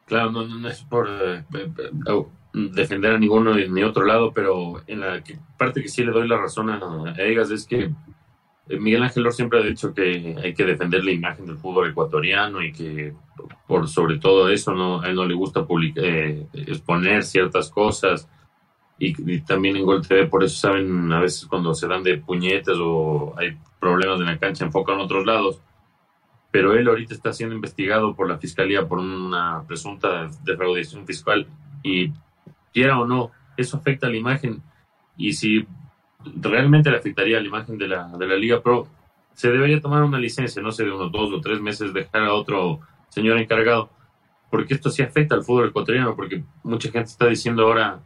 claro, 0.07 0.31
no, 0.31 0.47
no 0.47 0.68
es 0.68 0.83
por 0.85 1.07
eh, 1.07 1.45
eh, 1.53 2.25
defender 2.55 3.12
a 3.12 3.18
ninguno 3.18 3.55
ni 3.55 3.83
otro 3.83 4.07
lado, 4.07 4.33
pero 4.33 4.83
en 4.87 5.01
la 5.01 5.22
parte 5.59 5.83
que 5.83 5.89
sí 5.89 6.03
le 6.03 6.12
doy 6.12 6.27
la 6.27 6.39
razón 6.39 6.70
a 6.70 7.14
Egas 7.18 7.51
es 7.51 7.66
que 7.66 7.91
Miguel 8.67 9.03
Ángel 9.03 9.31
siempre 9.33 9.61
ha 9.61 9.62
dicho 9.62 9.93
que 9.93 10.37
hay 10.43 10.55
que 10.55 10.65
defender 10.65 11.05
la 11.05 11.12
imagen 11.12 11.47
del 11.47 11.59
fútbol 11.59 11.91
ecuatoriano 11.91 12.62
y 12.62 12.73
que 12.73 13.12
por 13.67 13.89
sobre 13.89 14.19
todo 14.19 14.49
eso 14.49 14.73
no, 14.73 15.03
a 15.03 15.09
él 15.09 15.17
no 15.17 15.27
le 15.27 15.35
gusta 15.35 15.67
eh, 15.97 16.47
exponer 16.55 17.25
ciertas 17.25 17.71
cosas. 17.71 18.29
Y, 18.99 19.41
también 19.41 19.77
en 19.77 19.85
Gol 19.85 20.07
TV 20.07 20.27
por 20.27 20.45
eso 20.45 20.57
saben 20.57 21.12
a 21.12 21.21
veces 21.21 21.47
cuando 21.47 21.75
se 21.75 21.89
dan 21.89 22.03
de 22.03 22.19
puñetes 22.19 22.77
o 22.81 23.35
hay 23.37 23.59
problemas 23.81 24.21
en 24.21 24.27
la 24.27 24.39
cancha 24.39 24.65
enfocan 24.65 25.01
otros 25.01 25.27
lados. 25.27 25.61
Pero 26.51 26.73
él 26.73 26.89
ahorita 26.89 27.12
está 27.12 27.33
siendo 27.33 27.55
investigado 27.55 28.15
por 28.15 28.29
la 28.29 28.39
fiscalía 28.39 28.87
por 28.87 28.99
una 28.99 29.65
presunta 29.67 30.29
defraudación 30.45 31.05
fiscal 31.05 31.47
y 31.83 32.12
quiera 32.73 32.99
o 32.99 33.07
no 33.07 33.33
eso 33.57 33.77
afecta 33.77 34.07
a 34.07 34.11
la 34.11 34.17
imagen. 34.17 34.62
Y 35.17 35.35
si 35.35 35.67
realmente 36.41 36.91
le 36.91 36.97
afectaría 36.97 37.41
la 37.41 37.47
imagen 37.47 37.79
de 37.79 37.89
la, 37.89 38.09
de 38.09 38.27
la 38.27 38.37
Liga 38.37 38.62
Pro, 38.62 38.89
se 39.35 39.51
debería 39.51 39.81
tomar 39.81 40.03
una 40.03 40.18
licencia, 40.18 40.62
no 40.62 40.72
sé, 40.72 40.85
de 40.85 40.93
unos 40.93 41.11
dos 41.11 41.33
o 41.33 41.41
tres 41.41 41.61
meses, 41.61 41.93
dejar 41.93 42.22
a 42.22 42.35
otro 42.35 42.81
señor 43.09 43.39
encargado, 43.39 43.91
porque 44.51 44.75
esto 44.75 44.91
sí 44.91 45.03
afecta 45.03 45.35
al 45.35 45.45
fútbol 45.45 45.68
ecuatoriano, 45.68 46.14
porque 46.14 46.45
mucha 46.62 46.91
gente 46.91 47.11
está 47.11 47.27
diciendo 47.27 47.64
ahora, 47.64 48.01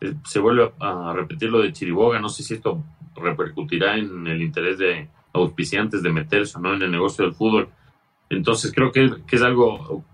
eh, 0.00 0.14
se 0.24 0.40
vuelve 0.40 0.72
a, 0.80 1.12
repetir 1.14 1.50
lo 1.50 1.60
de 1.60 1.72
Chiriboga, 1.72 2.18
no 2.18 2.28
sé 2.28 2.42
si 2.42 2.54
esto 2.54 2.82
repercutirá 3.14 3.96
en 3.96 4.26
el 4.26 4.42
interés 4.42 4.78
de 4.78 5.08
auspiciantes 5.34 6.02
de 6.02 6.12
meterse 6.12 6.58
o 6.58 6.60
no 6.60 6.74
en 6.74 6.82
el 6.82 6.90
negocio 6.90 7.24
del 7.24 7.34
fútbol. 7.34 7.68
Entonces 8.30 8.72
creo 8.74 8.90
que, 8.90 9.10
que 9.26 9.36
es 9.36 9.42
algo 9.42 10.04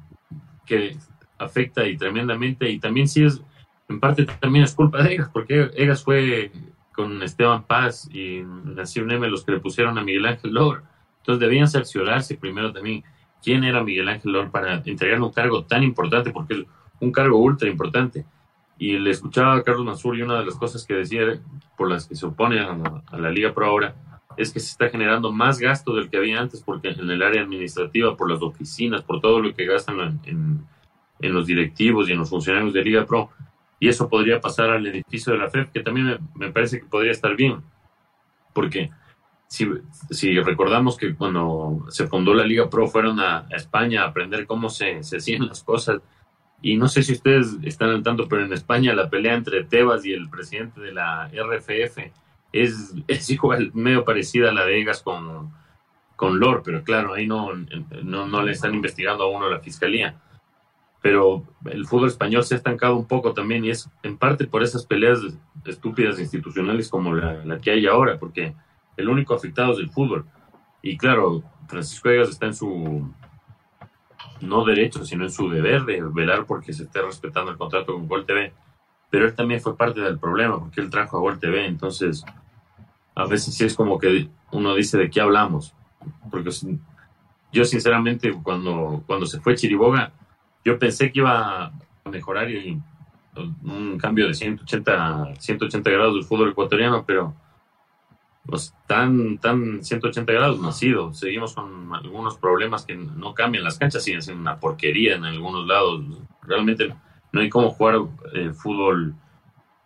que 0.66 0.96
afecta 1.38 1.86
y 1.86 1.96
tremendamente, 1.96 2.68
y 2.68 2.80
también 2.80 3.07
sí 3.07 3.24
es, 3.24 3.40
en 3.88 4.01
parte 4.01 4.26
también 4.40 4.64
es 4.64 4.74
culpa 4.74 5.03
de 5.03 5.14
Egas, 5.14 5.30
porque 5.32 5.70
Egas 5.74 6.03
fue 6.03 6.51
con 6.99 7.22
Esteban 7.22 7.62
Paz 7.62 8.11
y 8.12 8.42
Nació 8.42 9.05
Neme 9.05 9.28
los 9.28 9.44
que 9.44 9.53
le 9.53 9.61
pusieron 9.61 9.96
a 9.99 10.03
Miguel 10.03 10.26
Ángel 10.26 10.51
Lor. 10.51 10.82
Entonces 11.18 11.38
debían 11.38 11.68
cerciorarse 11.68 12.36
primero 12.36 12.72
también 12.72 13.05
quién 13.40 13.62
era 13.62 13.84
Miguel 13.84 14.09
Ángel 14.09 14.32
Lor 14.32 14.51
para 14.51 14.82
entregar 14.84 15.22
un 15.22 15.30
cargo 15.30 15.62
tan 15.62 15.84
importante, 15.84 16.32
porque 16.32 16.55
es 16.55 16.66
un 16.99 17.12
cargo 17.12 17.38
ultra 17.38 17.68
importante. 17.68 18.26
Y 18.78 18.99
le 18.99 19.11
escuchaba 19.11 19.55
a 19.55 19.62
Carlos 19.62 19.86
Mansur 19.86 20.18
y 20.18 20.22
una 20.22 20.40
de 20.40 20.46
las 20.46 20.57
cosas 20.57 20.84
que 20.84 20.94
decía 20.94 21.40
por 21.76 21.88
las 21.88 22.09
que 22.09 22.16
se 22.16 22.26
opone 22.26 22.59
a 22.59 22.76
la, 23.16 23.30
Liga 23.30 23.55
Pro 23.55 23.66
ahora 23.66 23.94
es 24.36 24.53
que 24.53 24.59
se 24.59 24.72
está 24.72 24.88
generando 24.88 25.30
más 25.30 25.61
gasto 25.61 25.94
del 25.94 26.11
que 26.11 26.16
había 26.16 26.40
antes, 26.40 26.64
porque 26.64 26.88
en 26.88 27.09
el 27.09 27.22
área 27.22 27.42
administrativa, 27.42 28.16
por 28.16 28.28
las 28.28 28.42
oficinas, 28.42 29.03
por 29.03 29.20
todo 29.20 29.40
lo 29.40 29.55
que 29.55 29.66
gastan 29.66 30.20
en, 30.24 30.66
en 31.20 31.32
los 31.32 31.46
directivos 31.46 32.09
y 32.09 32.12
en 32.12 32.18
los 32.18 32.30
funcionarios 32.30 32.72
de 32.72 32.82
Liga 32.82 33.07
Pro, 33.07 33.30
y 33.81 33.89
eso 33.89 34.09
podría 34.09 34.41
pasar 34.41 34.70
al 34.70 34.87
edificio 34.87 35.33
de 35.33 35.39
la 35.39 35.51
FEF, 35.51 35.70
que 35.70 35.81
también 35.81 36.18
me, 36.35 36.51
parece 36.51 36.81
que 36.81 36.87
podría 36.87 37.12
estar 37.12 37.37
bien, 37.37 37.62
porque 38.53 38.91
si, 39.47 39.68
si, 40.11 40.39
recordamos 40.41 40.97
que 40.97 41.14
cuando 41.14 41.87
se 41.89 42.07
fundó 42.07 42.35
la 42.35 42.45
Liga 42.45 42.68
Pro 42.68 42.89
fueron 42.89 43.20
a, 43.20 43.47
España 43.51 44.03
a 44.03 44.09
aprender 44.09 44.47
cómo 44.47 44.68
se, 44.68 45.03
se, 45.03 45.18
hacían 45.18 45.47
las 45.47 45.62
cosas, 45.62 46.01
y 46.61 46.76
no 46.76 46.89
sé 46.89 47.05
si 47.05 47.12
ustedes 47.12 47.57
están 47.62 47.91
al 47.91 48.03
tanto, 48.03 48.26
pero 48.29 48.45
en 48.45 48.53
España 48.53 48.95
la 48.95 49.09
pelea 49.09 49.35
entre 49.35 49.64
Tebas 49.64 50.05
y 50.05 50.12
el 50.12 50.29
presidente 50.29 50.81
de 50.81 50.93
la 50.93 51.29
RFF 51.29 52.11
es, 52.53 52.95
es 53.07 53.31
igual, 53.31 53.70
medio 53.74 54.05
parecida 54.05 54.51
a 54.51 54.55
la 54.55 54.64
de 54.64 54.81
Egas 54.81 55.03
con, 55.03 55.53
con 56.16 56.41
Lor, 56.41 56.62
pero 56.64 56.83
claro, 56.83 57.14
ahí 57.14 57.29
no, 57.29 57.53
no, 58.03 58.26
no 58.26 58.43
le 58.43 58.53
están 58.53 58.74
investigando 58.74 59.24
a 59.24 59.29
uno 59.29 59.49
la 59.49 59.61
fiscalía 59.61 60.20
pero 61.09 61.42
el 61.64 61.86
fútbol 61.86 62.09
español 62.09 62.44
se 62.44 62.52
ha 62.52 62.59
estancado 62.59 62.94
un 62.94 63.06
poco 63.06 63.32
también 63.32 63.64
y 63.64 63.70
es 63.70 63.88
en 64.02 64.18
parte 64.18 64.46
por 64.46 64.62
esas 64.62 64.84
peleas 64.84 65.20
estúpidas 65.64 66.20
institucionales 66.20 66.90
como 66.90 67.14
la, 67.14 67.59
que 67.62 67.70
hay 67.70 67.86
ahora, 67.86 68.18
porque 68.18 68.54
el 68.94 69.09
único 69.09 69.32
afectado 69.32 69.72
es 69.72 69.78
el 69.78 69.88
fútbol. 69.88 70.26
Y 70.82 70.98
claro, 70.98 71.42
Francisco 71.66 72.11
Egas 72.11 72.28
está 72.28 72.44
en 72.44 72.52
su 72.52 73.11
no 74.42 74.64
derecho, 74.66 75.02
sino 75.06 75.24
en 75.24 75.30
su 75.30 75.48
deber 75.48 75.86
de 75.86 76.02
velar 76.02 76.44
porque 76.44 76.74
se 76.74 76.82
esté 76.82 77.00
respetando 77.00 77.52
el 77.52 77.56
contrato 77.56 77.94
con 77.94 78.06
Gol 78.06 78.26
TV. 78.26 78.52
Pero 79.09 79.24
él 79.24 79.34
también 79.34 79.62
fue 79.62 79.78
parte 79.78 80.02
del 80.02 80.18
problema, 80.18 80.61
porque 80.61 80.82
él 80.82 80.90
trajo 80.90 81.16
a 81.16 81.20
Gol 81.20 81.38
TV, 81.38 81.64
entonces 81.64 82.22
a 83.14 83.24
veces 83.24 83.54
sí 83.54 83.64
es 83.64 83.74
como 83.74 83.98
que 83.98 84.28
uno 84.52 84.74
dice 84.74 84.98
de 84.98 85.09
qué 85.09 85.22
hablamos. 85.22 85.74
Porque 86.30 86.50
yo 87.50 87.64
sinceramente 87.64 88.30
cuando, 88.42 89.02
cuando 89.06 89.24
se 89.24 89.40
fue 89.40 89.54
Chiriboga, 89.54 90.12
yo 90.64 90.78
pensé 90.78 91.12
que 91.12 91.20
iba 91.20 91.66
a 91.66 91.72
mejorar 92.11 92.50
y 92.50 92.80
un 93.62 93.98
cambio 93.98 94.26
de 94.26 94.34
180, 94.34 95.34
180 95.38 95.90
grados 95.90 96.14
del 96.14 96.24
fútbol 96.24 96.50
ecuatoriano, 96.50 97.04
pero 97.06 97.34
pues, 98.46 98.74
tan, 98.86 99.38
tan 99.38 99.84
180 99.84 100.32
grados 100.32 100.61
no 100.61 100.68
ha 100.68 100.72
sido. 100.72 101.12
Seguimos 101.12 101.54
con 101.54 101.94
algunos 101.94 102.38
problemas 102.38 102.84
que 102.84 102.96
no 102.96 103.34
cambian. 103.34 103.62
Las 103.62 103.78
canchas 103.78 104.02
siguen 104.02 104.22
siendo 104.22 104.40
una 104.40 104.59
porquería 104.59 105.16
en 105.16 105.24
algunos 105.24 105.66
lados. 105.66 106.02
Realmente 106.42 106.94
no 107.32 107.40
hay 107.40 107.50
cómo 107.50 107.70
jugar 107.70 107.96
eh, 108.32 108.52
fútbol 108.54 109.14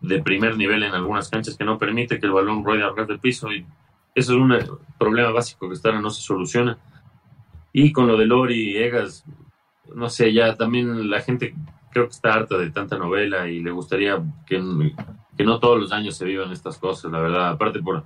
de 0.01 0.23
primer 0.23 0.57
nivel 0.57 0.83
en 0.83 0.95
algunas 0.95 1.29
canchas 1.29 1.57
que 1.57 1.65
no 1.65 1.79
permite 1.79 2.19
que 2.19 2.27
el 2.27 2.33
balón 2.33 2.65
ruede 2.65 2.85
al 2.85 2.97
ras 2.97 3.09
del 3.09 3.19
piso. 3.19 3.53
Y 3.53 3.67
eso 4.15 4.33
es 4.33 4.39
un 4.39 4.79
problema 4.99 5.31
básico 5.31 5.69
que 5.69 5.75
hasta 5.75 5.89
ahora 5.89 6.01
no 6.01 6.11
se 6.11 6.23
soluciona. 6.23 6.79
Y 7.73 7.91
con 7.91 8.07
lo 8.07 8.17
de 8.17 8.27
Lori 8.27 8.71
y 8.71 8.77
Egas, 8.77 9.25
no 9.95 10.09
sé, 10.09 10.33
ya 10.33 10.57
también 10.57 11.11
la 11.11 11.21
gente 11.21 11.55
creo 11.91 12.07
que 12.07 12.13
está 12.13 12.35
harta 12.35 12.57
de 12.57 12.71
tanta 12.71 12.97
novela 12.97 13.49
y 13.49 13.61
le 13.61 13.71
gustaría 13.71 14.23
que, 14.47 14.63
que 15.37 15.45
no 15.45 15.59
todos 15.59 15.79
los 15.79 15.93
años 15.93 16.17
se 16.17 16.25
vivan 16.25 16.53
estas 16.53 16.79
cosas, 16.79 17.13
la 17.13 17.21
verdad. 17.21 17.49
Aparte 17.51 17.81
por 17.81 18.05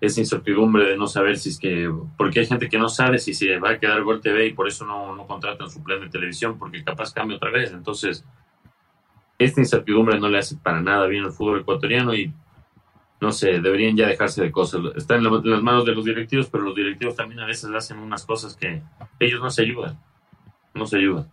esa 0.00 0.20
incertidumbre 0.20 0.84
de 0.84 0.96
no 0.96 1.06
saber 1.06 1.38
si 1.38 1.48
es 1.48 1.58
que, 1.58 1.92
porque 2.16 2.40
hay 2.40 2.46
gente 2.46 2.68
que 2.68 2.78
no 2.78 2.88
sabe 2.88 3.18
si 3.18 3.34
se 3.34 3.58
va 3.58 3.70
a 3.70 3.78
quedar 3.78 4.02
Gol 4.02 4.20
TV 4.20 4.46
y 4.46 4.52
por 4.52 4.68
eso 4.68 4.84
no, 4.84 5.16
no 5.16 5.26
contratan 5.26 5.70
su 5.70 5.82
plan 5.82 6.00
de 6.00 6.08
televisión 6.08 6.58
porque 6.58 6.84
capaz 6.84 7.12
cambia 7.12 7.36
otra 7.36 7.50
vez. 7.50 7.72
Entonces, 7.72 8.24
esta 9.38 9.60
incertidumbre 9.60 10.18
no 10.18 10.28
le 10.28 10.38
hace 10.38 10.56
para 10.56 10.80
nada 10.80 11.06
bien 11.06 11.24
al 11.24 11.32
fútbol 11.32 11.60
ecuatoriano 11.60 12.14
y 12.14 12.32
no 13.20 13.32
sé, 13.32 13.60
deberían 13.60 13.96
ya 13.96 14.06
dejarse 14.06 14.42
de 14.42 14.52
cosas. 14.52 14.82
Está 14.94 15.16
en, 15.16 15.24
las 15.24 15.62
manos 15.62 15.86
de 15.86 15.92
los 15.92 16.04
directivos, 16.04 16.48
pero 16.50 16.64
los 16.64 16.74
directivos 16.74 17.16
también 17.16 17.40
a 17.40 17.46
veces 17.46 17.70
hacen 17.70 17.98
unas 17.98 18.26
cosas 18.26 18.56
que 18.56 18.82
ellos 19.18 19.40
no 19.40 19.50
se 19.50 19.62
ayudan. 19.62 19.98
No 20.76 20.86
se 20.86 20.98
ayudan. 20.98 21.28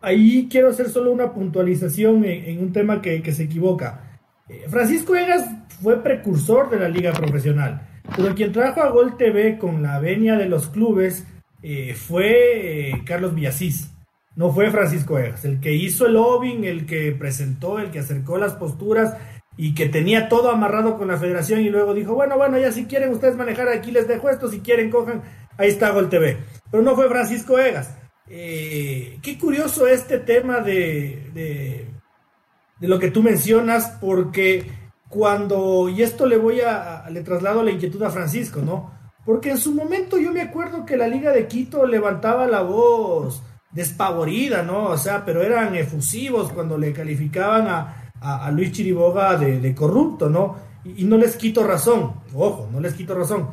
Ahí 0.00 0.48
quiero 0.50 0.68
hacer 0.68 0.90
solo 0.90 1.12
una 1.12 1.32
puntualización 1.32 2.24
en, 2.24 2.58
un 2.58 2.72
tema 2.72 3.00
que, 3.00 3.32
se 3.32 3.44
equivoca. 3.44 4.18
Eh, 4.48 4.66
Francisco 4.68 5.16
Egas 5.16 5.48
fue 5.82 6.02
precursor 6.02 6.68
de 6.68 6.78
la 6.78 6.88
liga 6.88 7.12
profesional, 7.12 7.88
pero 8.14 8.34
quien 8.34 8.52
trajo 8.52 8.82
a 8.82 8.90
Gol 8.90 9.16
TV 9.16 9.56
con 9.56 9.82
la 9.82 9.98
venia 10.00 10.36
de 10.36 10.46
los 10.46 10.68
clubes 10.68 11.26
eh, 11.62 11.94
fue 11.94 12.90
eh, 12.90 13.02
Carlos 13.06 13.34
Villasís, 13.34 13.90
no 14.36 14.50
fue 14.52 14.70
Francisco 14.70 15.18
Egas, 15.18 15.44
el 15.46 15.60
que 15.60 15.72
hizo 15.72 16.06
el 16.06 16.14
lobbying, 16.14 16.64
el 16.64 16.84
que 16.84 17.12
presentó, 17.12 17.78
el 17.78 17.90
que 17.90 18.00
acercó 18.00 18.36
las 18.36 18.52
posturas 18.54 19.16
y 19.56 19.74
que 19.74 19.88
tenía 19.88 20.28
todo 20.28 20.50
amarrado 20.50 20.98
con 20.98 21.08
la 21.08 21.16
federación 21.16 21.60
y 21.60 21.70
luego 21.70 21.94
dijo, 21.94 22.14
bueno, 22.14 22.36
bueno, 22.36 22.58
ya 22.58 22.72
si 22.72 22.84
quieren 22.84 23.10
ustedes 23.10 23.36
manejar 23.36 23.68
aquí 23.68 23.90
les 23.90 24.08
dejo 24.08 24.28
esto, 24.28 24.50
si 24.50 24.60
quieren 24.60 24.90
cojan, 24.90 25.22
ahí 25.56 25.68
está 25.68 25.90
Gol 25.90 26.10
TV. 26.10 26.36
Pero 26.70 26.82
no 26.82 26.94
fue 26.94 27.08
Francisco 27.08 27.58
Egas. 27.58 27.96
Eh, 28.26 29.18
qué 29.22 29.38
curioso 29.38 29.86
este 29.86 30.18
tema 30.18 30.60
de, 30.60 31.30
de, 31.34 32.88
lo 32.88 32.98
que 32.98 33.10
tú 33.10 33.22
mencionas, 33.22 33.98
porque 34.00 34.66
cuando, 35.08 35.88
y 35.88 36.02
esto 36.02 36.26
le 36.26 36.38
voy 36.38 36.60
a, 36.60 37.08
le 37.10 37.22
traslado 37.22 37.62
la 37.62 37.70
inquietud 37.70 38.02
a 38.02 38.10
Francisco, 38.10 38.60
¿no? 38.60 38.92
Porque 39.26 39.50
en 39.50 39.58
su 39.58 39.74
momento 39.74 40.18
yo 40.18 40.32
me 40.32 40.42
acuerdo 40.42 40.84
que 40.84 40.96
la 40.96 41.08
Liga 41.08 41.32
de 41.32 41.46
Quito 41.46 41.86
levantaba 41.86 42.46
la 42.46 42.62
voz 42.62 43.42
despavorida, 43.72 44.62
¿no? 44.62 44.84
O 44.84 44.96
sea, 44.96 45.24
pero 45.24 45.42
eran 45.42 45.74
efusivos 45.74 46.52
cuando 46.52 46.78
le 46.78 46.92
calificaban 46.92 47.66
a, 47.68 48.00
Luis 48.52 48.72
Chiriboga 48.72 49.36
de, 49.36 49.74
corrupto, 49.74 50.30
¿no? 50.30 50.56
Y, 50.82 51.02
y, 51.02 51.04
no 51.04 51.18
les 51.18 51.36
quito 51.36 51.62
razón, 51.62 52.22
ojo, 52.34 52.70
no 52.72 52.80
les 52.80 52.94
quito 52.94 53.14
razón. 53.14 53.50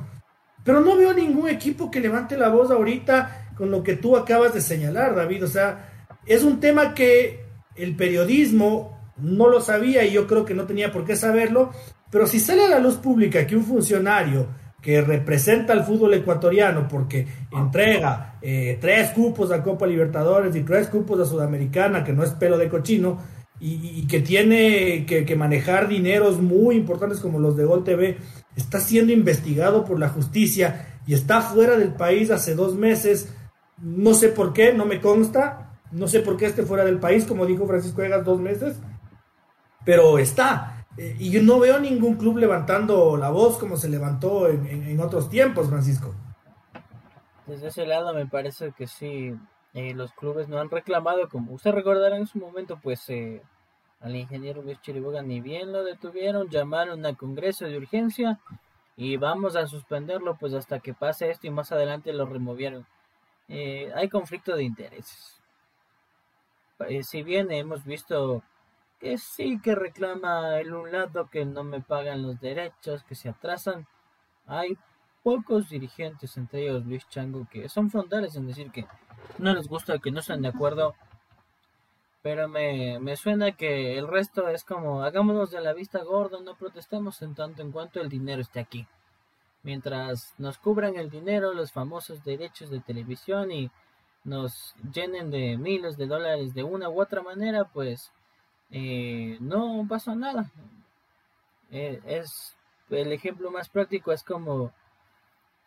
Pero 0.64 0.80
no 0.80 0.96
veo 0.96 1.14
ningún 1.14 1.50
equipo 1.50 1.92
que 1.92 2.00
levante 2.00 2.38
la 2.38 2.48
voz 2.48 2.72
ahorita 2.72 3.41
con 3.56 3.72
lo 3.72 3.84
que 3.84 3.96
tú 3.96 4.18
acabas 4.18 4.54
de 4.54 4.62
señalar, 4.62 5.16
David. 5.16 5.44
O 5.46 5.48
sea, 5.48 5.90
es 6.26 6.44
un 6.44 6.60
tema 6.60 6.94
que 6.94 7.46
el 7.76 7.96
periodismo 7.96 9.00
no 9.18 9.50
lo 9.50 9.62
sabía 9.62 10.04
y 10.04 10.12
yo 10.12 10.28
creo 10.28 10.46
que 10.46 10.54
no 10.54 10.66
tenía 10.66 10.92
por 10.92 11.06
qué 11.06 11.16
saberlo, 11.16 11.72
pero 12.10 12.28
si 12.28 12.40
sale 12.40 12.66
a 12.66 12.70
la 12.70 12.80
luz 12.80 12.96
pública 12.96 13.46
que 13.48 13.56
un 13.56 13.66
funcionario 13.66 14.48
que 14.82 15.02
representa 15.02 15.74
al 15.74 15.86
fútbol 15.86 16.16
ecuatoriano 16.16 16.88
porque 16.88 17.28
entrega 17.52 18.40
eh, 18.42 18.78
tres 18.82 19.12
cupos 19.12 19.52
a 19.52 19.62
Copa 19.62 19.86
Libertadores 19.86 20.56
y 20.56 20.62
tres 20.62 20.88
cupos 20.88 21.20
a 21.20 21.26
Sudamericana, 21.26 22.04
que 22.04 22.14
no 22.14 22.24
es 22.24 22.32
pelo 22.32 22.58
de 22.58 22.68
cochino, 22.68 23.20
y, 23.64 24.08
que 24.08 24.22
tiene 24.22 25.06
que, 25.06 25.24
que, 25.24 25.36
manejar 25.36 25.88
dineros 25.88 26.42
muy 26.42 26.76
importantes 26.76 27.20
como 27.20 27.38
los 27.38 27.56
de 27.56 27.64
Gol 27.64 27.84
TV, 27.84 28.18
está 28.56 28.80
siendo 28.80 29.14
investigado 29.14 29.86
por 29.86 30.00
la 30.00 30.10
justicia 30.10 31.00
y 31.06 31.14
está 31.14 31.42
fuera 31.42 31.78
del 31.78 31.94
país 31.94 32.32
hace 32.32 32.56
dos 32.56 32.76
meses 32.76 33.32
no 33.78 34.14
sé 34.14 34.30
por 34.30 34.54
qué, 34.54 34.74
no 34.74 34.86
me 34.86 35.02
consta. 35.02 35.68
No 35.92 36.08
sé 36.08 36.22
por 36.22 36.38
qué 36.38 36.46
esté 36.46 36.64
fuera 36.64 36.86
del 36.86 37.00
país, 37.00 37.26
como 37.26 37.46
dijo 37.46 37.68
Francisco 37.68 38.02
Egas, 38.02 38.24
dos 38.24 38.40
meses. 38.40 38.80
Pero 39.84 40.18
está. 40.18 40.86
Eh, 40.98 41.16
y 41.20 41.32
yo 41.32 41.42
no 41.42 41.60
veo 41.60 41.80
ningún 41.80 42.16
club 42.16 42.38
levantando 42.38 43.18
la 43.18 43.30
voz 43.30 43.58
como 43.58 43.78
se 43.78 43.90
levantó 43.90 44.48
en, 44.48 45.00
otros 45.00 45.30
tiempos, 45.30 45.70
Francisco. 45.70 46.14
Desde 47.46 47.68
ese 47.68 47.86
lado 47.86 48.14
me 48.14 48.26
parece 48.26 48.72
que 48.72 48.88
sí, 48.88 49.36
eh, 49.74 49.94
los 49.94 50.12
clubes 50.14 50.48
no 50.48 50.60
han 50.60 50.70
reclamado, 50.70 51.28
como 51.30 51.54
usted 51.54 51.72
recordará 51.72 52.18
en 52.18 52.28
su 52.28 52.40
momento, 52.40 52.80
pues 52.82 53.10
eh, 53.10 53.42
al 54.00 54.16
ingeniero 54.16 54.62
Luis 54.62 54.82
Chiriboga 54.82 55.22
ni 55.22 55.42
bien 55.42 55.72
lo 55.72 55.84
detuvieron, 55.84 56.50
llamaron 56.50 57.06
a 57.06 57.16
congreso 57.16 57.66
de 57.66 57.78
urgencia 57.78 58.40
y 58.96 59.18
vamos 59.18 59.56
a 59.56 59.68
suspenderlo 59.68 60.38
pues 60.40 60.54
hasta 60.54 60.80
que 60.80 60.94
pase 60.94 61.30
esto 61.30 61.48
y 61.48 61.52
más 61.52 61.72
adelante 61.72 62.14
lo 62.14 62.26
removieron. 62.26 62.86
Eh, 63.48 63.92
hay 63.96 64.10
conflicto 64.10 64.56
de 64.56 64.64
intereses. 64.64 65.42
Eh, 66.88 67.04
si 67.04 67.24
bien 67.24 67.52
hemos 67.52 67.84
visto 67.86 68.44
que 69.00 69.18
sí 69.18 69.60
que 69.62 69.76
reclama 69.76 70.60
el 70.60 70.74
un 70.74 70.92
lado 70.92 71.30
que 71.30 71.46
no 71.46 71.64
me 71.64 71.82
pagan 71.82 72.22
los 72.24 72.40
derechos, 72.40 73.04
que 73.04 73.16
se 73.16 73.30
atrasan, 73.30 73.88
hay 74.46 74.78
pocos 75.24 75.70
dirigentes, 75.70 76.38
entre 76.38 76.64
ellos 76.64 76.86
Luis 76.86 77.08
Chango, 77.10 77.48
que 77.50 77.70
son 77.70 77.90
frontales 77.90 78.36
en 78.36 78.48
decir 78.48 78.72
que 78.72 78.86
no 79.38 79.54
les 79.54 79.68
gusta, 79.68 80.00
que 80.00 80.12
no 80.12 80.20
están 80.20 80.42
de 80.42 80.50
acuerdo, 80.50 80.96
pero 82.22 82.48
me, 82.48 83.00
me 83.00 83.16
suena 83.16 83.52
que 83.52 83.98
el 83.98 84.08
resto 84.08 84.48
es 84.48 84.64
como 84.64 85.04
hagámonos 85.04 85.52
de 85.52 85.62
la 85.62 85.74
vista 85.74 86.04
gorda, 86.04 86.40
no 86.42 86.56
protestemos 86.56 87.22
en 87.22 87.36
tanto 87.36 87.62
en 87.62 87.72
cuanto 87.72 88.02
el 88.02 88.10
dinero 88.10 88.42
esté 88.42 88.60
aquí 88.60 88.88
mientras 89.64 90.34
nos 90.38 90.58
cubran 90.58 90.96
el 90.96 91.10
dinero 91.10 91.54
los 91.54 91.72
famosos 91.72 92.24
derechos 92.24 92.70
de 92.70 92.80
televisión 92.80 93.52
y 93.52 93.72
nos 94.24 94.76
llenen 94.94 95.32
de 95.32 95.58
miles 95.58 95.98
de 95.98 96.08
dólares 96.08 96.54
de 96.54 96.64
una 96.64 96.90
u 96.90 97.02
otra 97.02 97.22
manera, 97.22 97.66
pues 97.66 98.12
eh, 98.70 99.38
no 99.40 99.86
pasa 99.90 100.16
nada. 100.16 100.52
Eh, 101.72 102.02
es 102.06 102.56
el 102.90 103.12
ejemplo 103.14 103.50
más 103.52 103.70
práctico 103.70 104.12
es 104.12 104.24
como 104.24 104.72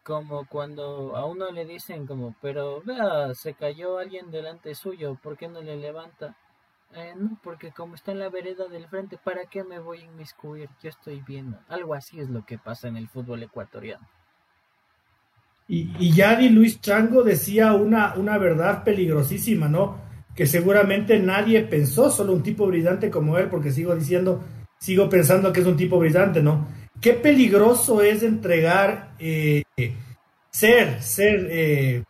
como 0.04 0.46
cuando 0.46 1.16
a 1.16 1.24
uno 1.24 1.50
le 1.50 1.64
dicen 1.64 2.06
como, 2.06 2.34
pero 2.42 2.82
vea, 2.82 3.34
se 3.34 3.54
cayó 3.54 3.98
alguien 3.98 4.30
delante 4.30 4.74
suyo, 4.74 5.18
¿por 5.22 5.38
qué 5.38 5.48
no 5.48 5.62
le 5.62 5.76
levanta? 5.76 6.36
Eh, 6.96 7.12
no, 7.16 7.38
porque 7.42 7.72
como 7.72 7.96
está 7.96 8.12
en 8.12 8.20
la 8.20 8.28
vereda 8.28 8.68
del 8.68 8.86
frente, 8.86 9.18
¿para 9.22 9.46
qué 9.46 9.64
me 9.64 9.80
voy 9.80 10.00
a 10.00 10.04
inmiscuir? 10.04 10.68
Yo 10.80 10.88
estoy 10.88 11.22
viendo. 11.26 11.58
Algo 11.68 11.94
así 11.94 12.20
es 12.20 12.30
lo 12.30 12.46
que 12.46 12.56
pasa 12.56 12.86
en 12.86 12.96
el 12.96 13.08
fútbol 13.08 13.42
ecuatoriano. 13.42 14.06
Y, 15.66 15.90
y 15.98 16.12
Yadi 16.12 16.50
Luis 16.50 16.80
Chango 16.80 17.24
decía 17.24 17.72
una, 17.72 18.14
una 18.14 18.38
verdad 18.38 18.84
peligrosísima, 18.84 19.66
¿no? 19.66 19.98
Que 20.36 20.46
seguramente 20.46 21.18
nadie 21.18 21.62
pensó, 21.62 22.10
solo 22.10 22.32
un 22.32 22.42
tipo 22.42 22.66
brillante 22.66 23.10
como 23.10 23.38
él, 23.38 23.48
porque 23.48 23.72
sigo 23.72 23.96
diciendo, 23.96 24.44
sigo 24.78 25.08
pensando 25.08 25.52
que 25.52 25.60
es 25.60 25.66
un 25.66 25.76
tipo 25.76 25.98
brillante, 25.98 26.42
¿no? 26.42 26.68
Qué 27.00 27.14
peligroso 27.14 28.02
es 28.02 28.22
entregar, 28.22 29.14
eh, 29.18 29.64
ser, 30.50 31.02
ser, 31.02 31.48
eh, 31.50 32.04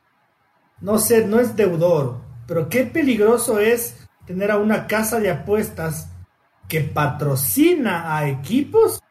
no 0.80 0.98
sé, 0.98 1.26
no 1.26 1.40
es 1.40 1.56
deudor, 1.56 2.20
pero 2.46 2.68
qué 2.68 2.84
peligroso 2.84 3.58
es 3.60 4.03
tener 4.26 4.50
a 4.50 4.58
una 4.58 4.86
casa 4.86 5.20
de 5.20 5.30
apuestas 5.30 6.08
que 6.68 6.80
patrocina 6.80 8.16
a 8.16 8.28
equipos 8.28 9.02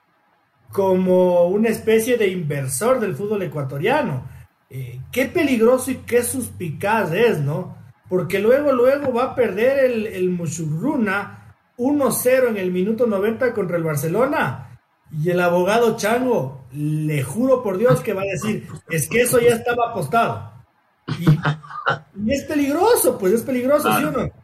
como 0.71 1.47
una 1.47 1.69
especie 1.69 2.17
de 2.17 2.27
inversor 2.27 2.99
del 2.99 3.15
fútbol 3.15 3.43
ecuatoriano. 3.43 4.27
Eh, 4.69 4.99
qué 5.11 5.27
peligroso 5.27 5.91
y 5.91 5.97
qué 5.97 6.23
suspicaz 6.23 7.11
es, 7.13 7.39
¿no? 7.39 7.77
Porque 8.09 8.39
luego, 8.39 8.71
luego 8.71 9.13
va 9.13 9.25
a 9.25 9.35
perder 9.35 9.85
el, 9.85 10.07
el 10.07 10.29
Mushurruna 10.31 11.55
1-0 11.77 12.49
en 12.49 12.57
el 12.57 12.71
minuto 12.71 13.05
90 13.05 13.53
contra 13.53 13.77
el 13.77 13.83
Barcelona. 13.83 14.79
Y 15.11 15.29
el 15.29 15.39
abogado 15.39 15.95
Chango, 15.95 16.65
le 16.71 17.21
juro 17.21 17.61
por 17.61 17.77
Dios 17.77 18.01
que 18.01 18.13
va 18.13 18.23
a 18.23 18.25
decir, 18.25 18.67
es 18.89 19.07
que 19.07 19.21
eso 19.21 19.39
ya 19.39 19.55
estaba 19.55 19.91
apostado. 19.91 20.51
Y, 21.19 22.31
es 22.31 22.43
peligroso, 22.45 23.17
pues 23.19 23.33
es 23.33 23.43
peligroso, 23.43 23.95
¿sí 23.95 24.03
o 24.05 24.11
no? 24.11 24.42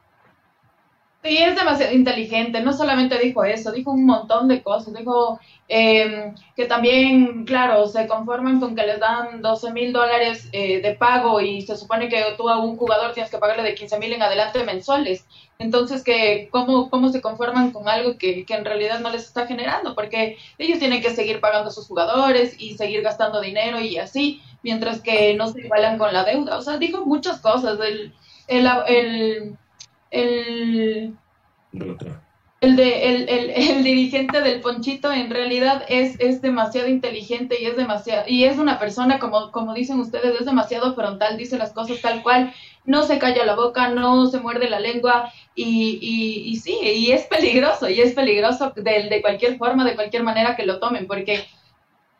Sí, 1.21 1.37
es 1.37 1.53
demasiado 1.55 1.93
inteligente. 1.93 2.61
No 2.61 2.71
solamente 2.71 3.19
dijo 3.19 3.43
eso, 3.43 3.73
dijo 3.73 3.91
un 3.91 4.05
montón 4.05 4.47
de 4.47 4.63
cosas. 4.63 4.93
Dijo 4.93 5.37
eh, 5.67 6.33
que 6.55 6.65
también, 6.65 7.43
claro, 7.43 7.87
se 7.87 8.07
conforman 8.07 8.61
con 8.61 8.73
que 8.73 8.87
les 8.87 9.01
dan 9.01 9.41
12 9.41 9.73
mil 9.73 9.91
dólares 9.91 10.47
eh, 10.53 10.81
de 10.81 10.95
pago 10.95 11.41
y 11.41 11.61
se 11.63 11.75
supone 11.75 12.07
que 12.07 12.23
tú 12.37 12.47
a 12.47 12.59
un 12.59 12.77
jugador 12.77 13.11
tienes 13.13 13.29
que 13.29 13.37
pagarle 13.37 13.63
de 13.63 13.75
15 13.75 13.99
mil 13.99 14.13
en 14.13 14.21
adelante 14.21 14.63
mensuales. 14.63 15.25
Entonces, 15.57 16.05
que 16.05 16.47
¿cómo, 16.51 16.89
¿cómo 16.89 17.09
se 17.09 17.21
conforman 17.21 17.71
con 17.71 17.89
algo 17.89 18.17
que, 18.17 18.45
que 18.45 18.53
en 18.53 18.63
realidad 18.63 19.01
no 19.01 19.09
les 19.09 19.25
está 19.25 19.45
generando? 19.45 19.95
Porque 19.95 20.37
ellos 20.57 20.79
tienen 20.79 21.01
que 21.01 21.13
seguir 21.13 21.41
pagando 21.41 21.67
a 21.67 21.73
sus 21.73 21.85
jugadores 21.87 22.55
y 22.57 22.77
seguir 22.77 23.01
gastando 23.01 23.41
dinero 23.41 23.81
y 23.81 23.97
así, 23.97 24.41
mientras 24.63 25.01
que 25.01 25.33
no 25.35 25.49
se 25.49 25.59
igualan 25.59 25.97
con 25.97 26.13
la 26.13 26.23
deuda. 26.23 26.57
O 26.57 26.61
sea, 26.61 26.77
dijo 26.77 27.05
muchas 27.05 27.41
cosas. 27.41 27.77
El, 27.81 28.13
el, 28.47 28.67
el 28.87 29.57
el, 30.11 31.15
el, 32.61 32.75
de, 32.75 33.07
el, 33.07 33.29
el, 33.29 33.83
dirigente 33.83 34.41
del 34.41 34.61
Ponchito 34.61 35.11
en 35.11 35.29
realidad 35.29 35.83
es, 35.87 36.19
es 36.19 36.41
demasiado 36.41 36.87
inteligente 36.87 37.61
y 37.61 37.65
es 37.65 37.77
demasiado, 37.77 38.23
y 38.27 38.43
es 38.43 38.57
una 38.57 38.79
persona, 38.79 39.19
como, 39.19 39.51
como 39.51 39.73
dicen 39.73 39.99
ustedes, 39.99 40.39
es 40.39 40.45
demasiado 40.45 40.93
frontal, 40.95 41.37
dice 41.37 41.57
las 41.57 41.73
cosas 41.73 42.01
tal 42.01 42.21
cual, 42.23 42.53
no 42.85 43.03
se 43.03 43.19
calla 43.19 43.45
la 43.45 43.55
boca, 43.55 43.89
no 43.89 44.27
se 44.27 44.39
muerde 44.39 44.69
la 44.69 44.79
lengua, 44.79 45.31
y, 45.55 45.99
y, 46.01 46.49
y 46.49 46.55
sí, 46.57 46.77
y 46.81 47.11
es 47.11 47.27
peligroso, 47.27 47.89
y 47.89 48.01
es 48.01 48.13
peligroso 48.13 48.71
de, 48.75 49.09
de 49.09 49.21
cualquier 49.21 49.57
forma, 49.57 49.85
de 49.85 49.95
cualquier 49.95 50.23
manera 50.23 50.55
que 50.55 50.65
lo 50.65 50.79
tomen, 50.79 51.07
porque 51.07 51.45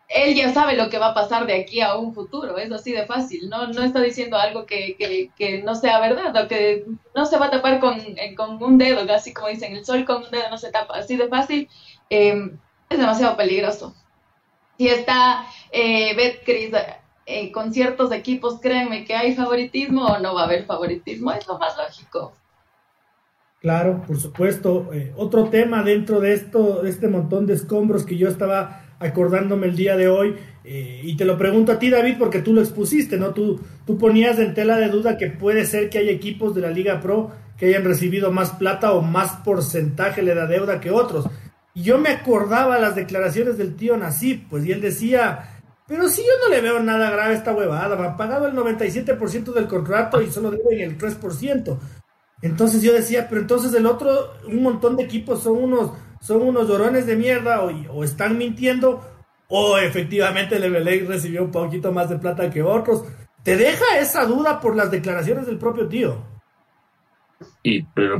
él 0.09 0.33
ya 0.33 0.51
sabe 0.51 0.75
lo 0.75 0.89
que 0.89 0.97
va 0.97 1.09
a 1.09 1.13
pasar 1.13 1.45
de 1.45 1.53
aquí 1.53 1.81
a 1.81 1.95
un 1.95 2.15
futuro, 2.15 2.57
es 2.57 2.71
así 2.71 2.91
de 2.91 3.05
fácil, 3.05 3.47
no, 3.47 3.67
no 3.67 3.83
está 3.83 4.01
diciendo 4.01 4.37
algo 4.37 4.65
que, 4.65 4.95
que, 5.37 5.61
no 5.61 5.75
sea 5.75 5.99
verdad, 5.99 6.35
o 6.35 6.47
que 6.47 6.83
no 7.15 7.27
se 7.27 7.37
va 7.37 7.45
a 7.45 7.51
tapar 7.51 7.79
con, 7.79 7.99
eh, 7.99 8.33
con, 8.35 8.61
un 8.61 8.79
dedo, 8.79 9.01
así 9.13 9.33
como 9.33 9.49
dicen, 9.49 9.75
el 9.75 9.85
sol 9.85 10.05
con 10.05 10.23
un 10.23 10.31
dedo 10.31 10.49
no 10.49 10.57
se 10.57 10.71
tapa, 10.71 10.97
así 10.97 11.15
de 11.15 11.27
fácil, 11.27 11.69
eh, 12.09 12.51
es 12.89 12.97
demasiado 12.97 13.37
peligroso. 13.37 13.93
Si 14.79 14.87
está 14.87 15.45
eh, 15.71 16.15
Betcris 16.15 16.71
eh, 17.27 17.51
con 17.51 17.71
ciertos 17.71 18.11
equipos, 18.11 18.59
créanme 18.59 19.05
que 19.05 19.13
hay 19.13 19.35
favoritismo 19.35 20.05
o 20.05 20.19
no 20.19 20.33
va 20.33 20.41
a 20.41 20.45
haber 20.45 20.65
favoritismo, 20.65 21.31
es 21.33 21.47
lo 21.47 21.59
más 21.59 21.77
lógico. 21.77 22.33
Claro, 23.59 24.01
por 24.07 24.17
supuesto. 24.19 24.89
otro 25.17 25.49
tema 25.49 25.83
dentro 25.83 26.19
de 26.19 26.33
esto, 26.33 26.81
de 26.81 26.89
este 26.89 27.09
montón 27.09 27.45
de 27.45 27.55
escombros 27.55 28.05
que 28.05 28.17
yo 28.17 28.29
estaba 28.29 28.88
acordándome 28.99 29.67
el 29.67 29.75
día 29.75 29.95
de 29.95 30.07
hoy. 30.07 30.35
Eh, 30.63 31.01
y 31.03 31.15
te 31.17 31.25
lo 31.25 31.37
pregunto 31.37 31.71
a 31.71 31.79
ti, 31.79 31.89
David, 31.89 32.15
porque 32.19 32.39
tú 32.39 32.53
lo 32.53 32.61
expusiste, 32.61 33.17
¿no? 33.17 33.33
Tú, 33.33 33.59
tú 33.85 33.97
ponías 33.97 34.37
en 34.39 34.53
tela 34.53 34.77
de 34.77 34.89
duda 34.89 35.17
que 35.17 35.27
puede 35.27 35.65
ser 35.65 35.89
que 35.89 35.99
hay 35.99 36.09
equipos 36.09 36.53
de 36.53 36.61
la 36.61 36.69
Liga 36.69 36.99
Pro 37.01 37.31
que 37.57 37.67
hayan 37.67 37.83
recibido 37.83 38.31
más 38.31 38.51
plata 38.51 38.93
o 38.93 39.01
más 39.01 39.37
porcentaje 39.43 40.21
de 40.21 40.35
la 40.35 40.45
deuda 40.45 40.79
que 40.79 40.91
otros. 40.91 41.27
Y 41.73 41.83
yo 41.83 41.97
me 41.97 42.09
acordaba 42.09 42.79
las 42.79 42.95
declaraciones 42.95 43.57
del 43.57 43.75
tío 43.75 43.97
Nasif, 43.97 44.41
pues, 44.49 44.65
y 44.65 44.71
él 44.71 44.81
decía, 44.81 45.61
pero 45.87 46.07
si 46.07 46.21
yo 46.21 46.31
no 46.43 46.53
le 46.53 46.61
veo 46.61 46.79
nada 46.79 47.09
grave 47.09 47.33
a 47.33 47.37
esta 47.37 47.53
huevada, 47.53 47.95
me 47.95 48.05
han 48.05 48.17
pagado 48.17 48.47
el 48.47 48.53
97% 48.53 49.53
del 49.53 49.67
contrato 49.67 50.21
y 50.21 50.31
solo 50.31 50.51
deben 50.51 50.79
el 50.81 50.97
3%. 50.97 51.77
Entonces 52.41 52.81
yo 52.81 52.93
decía, 52.93 53.27
pero 53.27 53.41
entonces 53.41 53.73
el 53.73 53.85
otro, 53.85 54.33
un 54.47 54.63
montón 54.63 54.95
de 54.95 55.03
equipos 55.03 55.43
son 55.43 55.57
unos 55.63 55.91
son 56.19 56.41
unos 56.41 56.67
llorones 56.67 57.05
de 57.05 57.15
mierda 57.15 57.61
o, 57.61 58.03
están 58.03 58.37
mintiendo 58.37 59.01
o 59.47 59.77
efectivamente 59.77 60.57
el 60.57 60.65
Emelec 60.65 61.07
recibió 61.07 61.43
un 61.43 61.51
poquito 61.51 61.91
más 61.91 62.09
de 62.09 62.17
plata 62.17 62.49
que 62.49 62.61
otros. 62.61 63.03
Te 63.43 63.57
deja 63.57 63.97
esa 63.99 64.25
duda 64.25 64.59
por 64.59 64.75
las 64.75 64.91
declaraciones 64.91 65.45
del 65.45 65.57
propio 65.57 65.87
tío. 65.87 66.21
Y 67.63 67.83
pero 67.83 68.17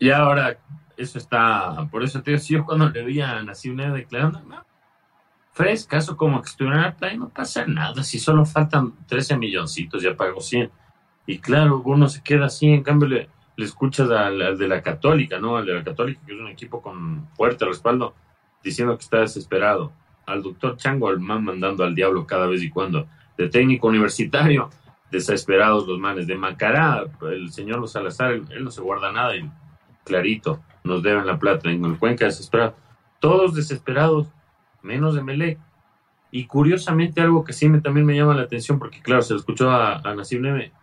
ya 0.00 0.18
ahora 0.18 0.58
eso 0.96 1.18
está, 1.18 1.86
por 1.90 2.02
eso 2.02 2.22
te 2.22 2.32
digo, 2.32 2.42
si 2.42 2.54
yo 2.54 2.64
cuando 2.64 2.88
le 2.88 3.04
vi 3.04 3.20
a 3.20 3.42
Nacional 3.42 3.94
declarando, 3.94 4.40
no, 4.40 4.64
frescaso 5.52 6.16
como 6.16 6.40
que 6.40 6.48
estuviera 6.48 6.76
en 6.76 6.82
la 6.82 6.96
playa, 6.96 7.16
no 7.16 7.28
pasa 7.28 7.66
nada, 7.66 8.02
si 8.02 8.18
solo 8.18 8.44
faltan 8.44 8.94
13 9.06 9.36
milloncitos, 9.36 10.02
ya 10.02 10.16
pagó 10.16 10.40
100. 10.40 10.70
Y 11.26 11.38
claro, 11.38 11.82
uno 11.84 12.08
se 12.08 12.22
queda 12.22 12.46
así, 12.46 12.68
en 12.68 12.82
cambio 12.82 13.08
le, 13.08 13.28
le 13.58 13.64
escuchas 13.64 14.08
al, 14.10 14.56
de 14.56 14.68
la 14.68 14.80
Católica, 14.82 15.40
¿no? 15.40 15.56
Al 15.56 15.66
de 15.66 15.74
la 15.74 15.82
Católica, 15.82 16.20
que 16.24 16.32
es 16.32 16.40
un 16.40 16.46
equipo 16.46 16.80
con 16.80 17.26
fuerte 17.34 17.64
respaldo, 17.64 18.14
diciendo 18.62 18.96
que 18.96 19.02
está 19.02 19.18
desesperado. 19.18 19.92
Al 20.26 20.44
doctor 20.44 20.76
Chango, 20.76 21.08
al 21.08 21.18
man 21.18 21.42
mandando 21.42 21.82
al 21.82 21.92
diablo 21.92 22.24
cada 22.24 22.46
vez 22.46 22.62
y 22.62 22.70
cuando. 22.70 23.08
De 23.36 23.48
técnico 23.48 23.88
universitario, 23.88 24.70
desesperados 25.10 25.88
los 25.88 25.98
manes. 25.98 26.28
De 26.28 26.36
Macará, 26.36 27.04
el 27.32 27.50
señor 27.50 27.86
Salazar, 27.88 28.30
él, 28.30 28.62
no 28.62 28.70
se 28.70 28.80
guarda 28.80 29.10
nada 29.10 29.34
y 29.34 29.50
clarito, 30.04 30.62
nos 30.84 31.02
deben 31.02 31.26
la 31.26 31.40
plata. 31.40 31.68
En 31.68 31.84
el 31.84 31.98
Cuenca 31.98 32.26
desesperado. 32.26 32.76
Todos 33.18 33.56
desesperados, 33.56 34.28
menos 34.82 35.16
de 35.16 35.24
Melec. 35.24 35.58
Y 36.30 36.46
curiosamente 36.46 37.22
algo 37.22 37.42
que 37.42 37.52
sí 37.52 37.68
me, 37.68 37.80
también 37.80 38.06
me 38.06 38.14
llama 38.14 38.36
la 38.36 38.42
atención, 38.42 38.78
porque 38.78 39.00
claro, 39.00 39.22
se 39.22 39.32
lo 39.32 39.40
escuchó 39.40 39.72
a, 39.72 39.96
a 39.96 40.16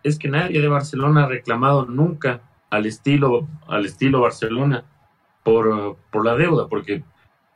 es 0.03 0.19
que 0.19 0.27
nadie 0.27 0.59
de 0.59 0.67
Barcelona 0.67 1.23
ha 1.23 1.27
reclamado 1.27 1.85
nunca 1.85 2.41
al 2.75 2.85
estilo, 2.85 3.47
al 3.67 3.85
estilo 3.85 4.21
Barcelona 4.21 4.85
por, 5.43 5.97
por 6.11 6.25
la 6.25 6.35
deuda, 6.35 6.67
porque 6.67 7.03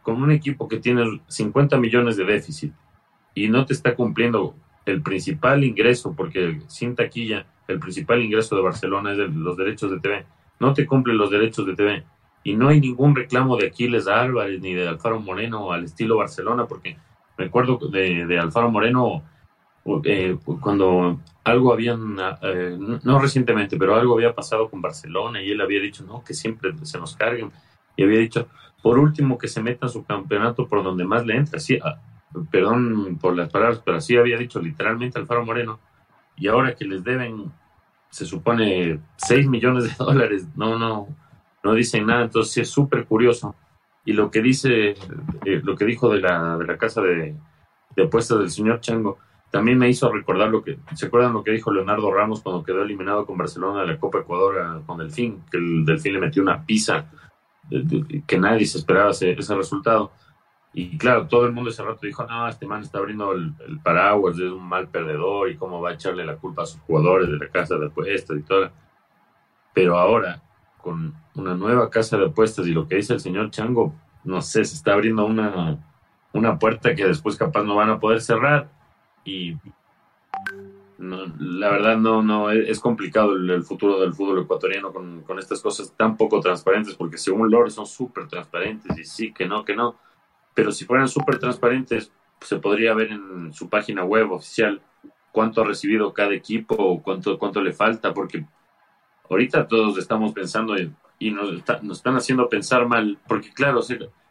con 0.03 0.21
un 0.21 0.31
equipo 0.31 0.67
que 0.67 0.79
tiene 0.79 1.21
50 1.27 1.77
millones 1.77 2.17
de 2.17 2.25
déficit 2.25 2.73
y 3.35 3.47
no 3.49 3.65
te 3.65 3.73
está 3.73 3.95
cumpliendo 3.95 4.55
el 4.85 5.01
principal 5.01 5.63
ingreso, 5.63 6.13
porque 6.15 6.61
sin 6.67 6.95
taquilla, 6.95 7.45
el 7.67 7.79
principal 7.79 8.21
ingreso 8.21 8.55
de 8.55 8.61
Barcelona 8.61 9.11
es 9.11 9.17
de 9.17 9.27
los 9.27 9.55
derechos 9.57 9.91
de 9.91 9.99
TV, 9.99 10.25
no 10.59 10.73
te 10.73 10.85
cumplen 10.85 11.17
los 11.17 11.29
derechos 11.29 11.65
de 11.65 11.75
TV 11.75 12.03
y 12.43 12.55
no 12.55 12.69
hay 12.69 12.79
ningún 12.79 13.15
reclamo 13.15 13.57
de 13.57 13.67
Aquiles 13.67 14.07
Álvarez 14.07 14.61
ni 14.61 14.73
de 14.73 14.87
Alfaro 14.87 15.19
Moreno 15.19 15.71
al 15.71 15.83
estilo 15.83 16.17
Barcelona, 16.17 16.65
porque 16.65 16.97
me 17.37 17.45
acuerdo 17.45 17.77
de, 17.91 18.25
de 18.25 18.39
Alfaro 18.39 18.71
Moreno 18.71 19.23
eh, 20.03 20.37
cuando 20.61 21.19
algo 21.43 21.73
habían, 21.73 22.17
eh, 22.41 22.77
no 23.03 23.19
recientemente, 23.19 23.77
pero 23.77 23.95
algo 23.95 24.15
había 24.15 24.33
pasado 24.33 24.69
con 24.69 24.81
Barcelona 24.81 25.41
y 25.41 25.51
él 25.51 25.61
había 25.61 25.81
dicho, 25.81 26.03
no, 26.03 26.23
que 26.23 26.33
siempre 26.33 26.73
se 26.83 26.99
nos 26.99 27.15
carguen. 27.15 27.51
Y 27.95 28.03
había 28.03 28.19
dicho, 28.19 28.47
por 28.81 28.97
último, 28.97 29.37
que 29.37 29.47
se 29.47 29.61
meta 29.61 29.87
su 29.87 30.05
campeonato 30.05 30.67
por 30.67 30.83
donde 30.83 31.05
más 31.05 31.25
le 31.25 31.35
entra. 31.35 31.59
Sí, 31.59 31.79
ah, 31.83 31.99
perdón 32.51 33.17
por 33.19 33.35
las 33.35 33.49
palabras, 33.49 33.81
pero 33.83 33.97
así 33.97 34.15
había 34.15 34.37
dicho 34.37 34.61
literalmente 34.61 35.19
Alfaro 35.19 35.45
Moreno. 35.45 35.79
Y 36.37 36.47
ahora 36.47 36.75
que 36.75 36.85
les 36.85 37.03
deben, 37.03 37.51
se 38.09 38.25
supone, 38.25 38.99
6 39.17 39.47
millones 39.49 39.83
de 39.85 40.03
dólares, 40.03 40.47
no, 40.55 40.79
no, 40.79 41.07
no 41.63 41.73
dicen 41.73 42.05
nada. 42.05 42.23
Entonces 42.23 42.57
es 42.57 42.69
súper 42.69 43.05
curioso. 43.05 43.55
Y 44.05 44.13
lo 44.13 44.31
que 44.31 44.41
dice, 44.41 44.91
eh, 44.91 45.61
lo 45.63 45.75
que 45.75 45.85
dijo 45.85 46.09
de 46.09 46.21
la, 46.21 46.57
de 46.57 46.65
la 46.65 46.77
casa 46.77 47.01
de, 47.01 47.35
de 47.95 48.03
apuestas 48.03 48.39
del 48.39 48.49
señor 48.49 48.79
Chango, 48.79 49.17
también 49.51 49.79
me 49.79 49.89
hizo 49.89 50.11
recordar 50.11 50.49
lo 50.49 50.63
que, 50.63 50.77
¿se 50.93 51.07
acuerdan 51.07 51.33
lo 51.33 51.43
que 51.43 51.51
dijo 51.51 51.71
Leonardo 51.71 52.13
Ramos 52.13 52.41
cuando 52.41 52.63
quedó 52.63 52.83
eliminado 52.83 53.25
con 53.25 53.37
Barcelona 53.37 53.81
de 53.81 53.87
la 53.87 53.99
Copa 53.99 54.19
Ecuador 54.19 54.83
con 54.85 54.99
Delfín? 54.99 55.43
Que 55.51 55.57
el 55.57 55.85
Delfín 55.85 56.13
le 56.13 56.19
metió 56.19 56.43
una 56.43 56.63
pizza, 56.63 57.09
que 58.27 58.37
nadie 58.37 58.65
se 58.65 58.77
esperaba 58.77 59.11
ese, 59.11 59.35
resultado. 59.35 60.11
Y 60.71 60.97
claro, 60.99 61.27
todo 61.27 61.47
el 61.47 61.51
mundo 61.51 61.71
ese 61.71 61.83
rato 61.83 62.05
dijo, 62.05 62.25
no, 62.27 62.47
este 62.47 62.67
man 62.67 62.81
está 62.81 62.99
abriendo 62.99 63.31
el, 63.31 63.55
paraguas, 63.83 64.35
es 64.35 64.51
un 64.51 64.67
mal 64.67 64.87
perdedor 64.87 65.49
y 65.49 65.57
cómo 65.57 65.81
va 65.81 65.89
a 65.89 65.93
echarle 65.93 66.23
la 66.25 66.35
culpa 66.35 66.63
a 66.63 66.67
sus 66.67 66.81
jugadores 66.81 67.27
de 67.27 67.37
la 67.37 67.47
casa 67.49 67.75
de 67.77 67.87
apuestas 67.87 68.37
y 68.37 68.43
todo. 68.43 68.69
Pero 69.73 69.97
ahora, 69.97 70.43
con 70.77 71.15
una 71.33 71.55
nueva 71.55 71.89
casa 71.89 72.17
de 72.17 72.27
apuestas 72.27 72.67
y 72.67 72.71
lo 72.71 72.87
que 72.87 72.97
dice 72.97 73.13
el 73.13 73.19
señor 73.19 73.49
Chango, 73.49 73.95
no 74.23 74.41
sé, 74.41 74.63
se 74.63 74.75
está 74.75 74.93
abriendo 74.93 75.25
una, 75.25 75.79
una 76.33 76.59
puerta 76.59 76.93
que 76.93 77.05
después 77.05 77.35
capaz 77.35 77.63
no 77.63 77.75
van 77.75 77.89
a 77.89 77.99
poder 77.99 78.21
cerrar 78.21 78.78
y 79.29 79.57
la 80.99 81.69
verdad 81.69 81.97
no, 81.97 82.21
no, 82.21 82.51
es 82.51 82.79
complicado 82.79 83.33
el, 83.33 83.63
futuro 83.63 84.01
del 84.01 84.13
fútbol 84.13 84.43
ecuatoriano 84.43 84.91
con, 84.91 85.39
estas 85.39 85.61
cosas 85.61 85.93
tan 85.95 86.17
poco 86.17 86.41
transparentes, 86.41 86.95
porque 86.95 87.17
según 87.17 87.49
Lore 87.49 87.69
son 87.69 87.85
súper 87.85 88.27
transparentes 88.27 88.97
y 88.97 89.05
sí, 89.05 89.33
que 89.33 89.47
no, 89.47 89.63
que 89.63 89.75
no, 89.75 89.95
pero 90.53 90.71
si 90.71 90.85
fueran 90.85 91.07
súper 91.07 91.39
transparentes, 91.39 92.11
se 92.41 92.57
podría 92.57 92.93
ver 92.93 93.11
en 93.11 93.53
su 93.53 93.69
página 93.69 94.03
web 94.03 94.31
oficial 94.31 94.81
cuánto 95.31 95.61
ha 95.61 95.65
recibido 95.65 96.13
cada 96.13 96.33
equipo 96.33 96.75
o 96.75 97.01
cuánto, 97.01 97.37
cuánto 97.39 97.61
le 97.61 97.71
falta, 97.71 98.13
porque 98.13 98.45
ahorita 99.29 99.67
todos 99.67 99.97
estamos 99.97 100.33
pensando 100.33 100.75
y 101.19 101.31
nos, 101.31 101.53
están 101.53 102.15
haciendo 102.15 102.49
pensar 102.49 102.87
mal, 102.87 103.17
porque 103.27 103.53
claro, 103.53 103.81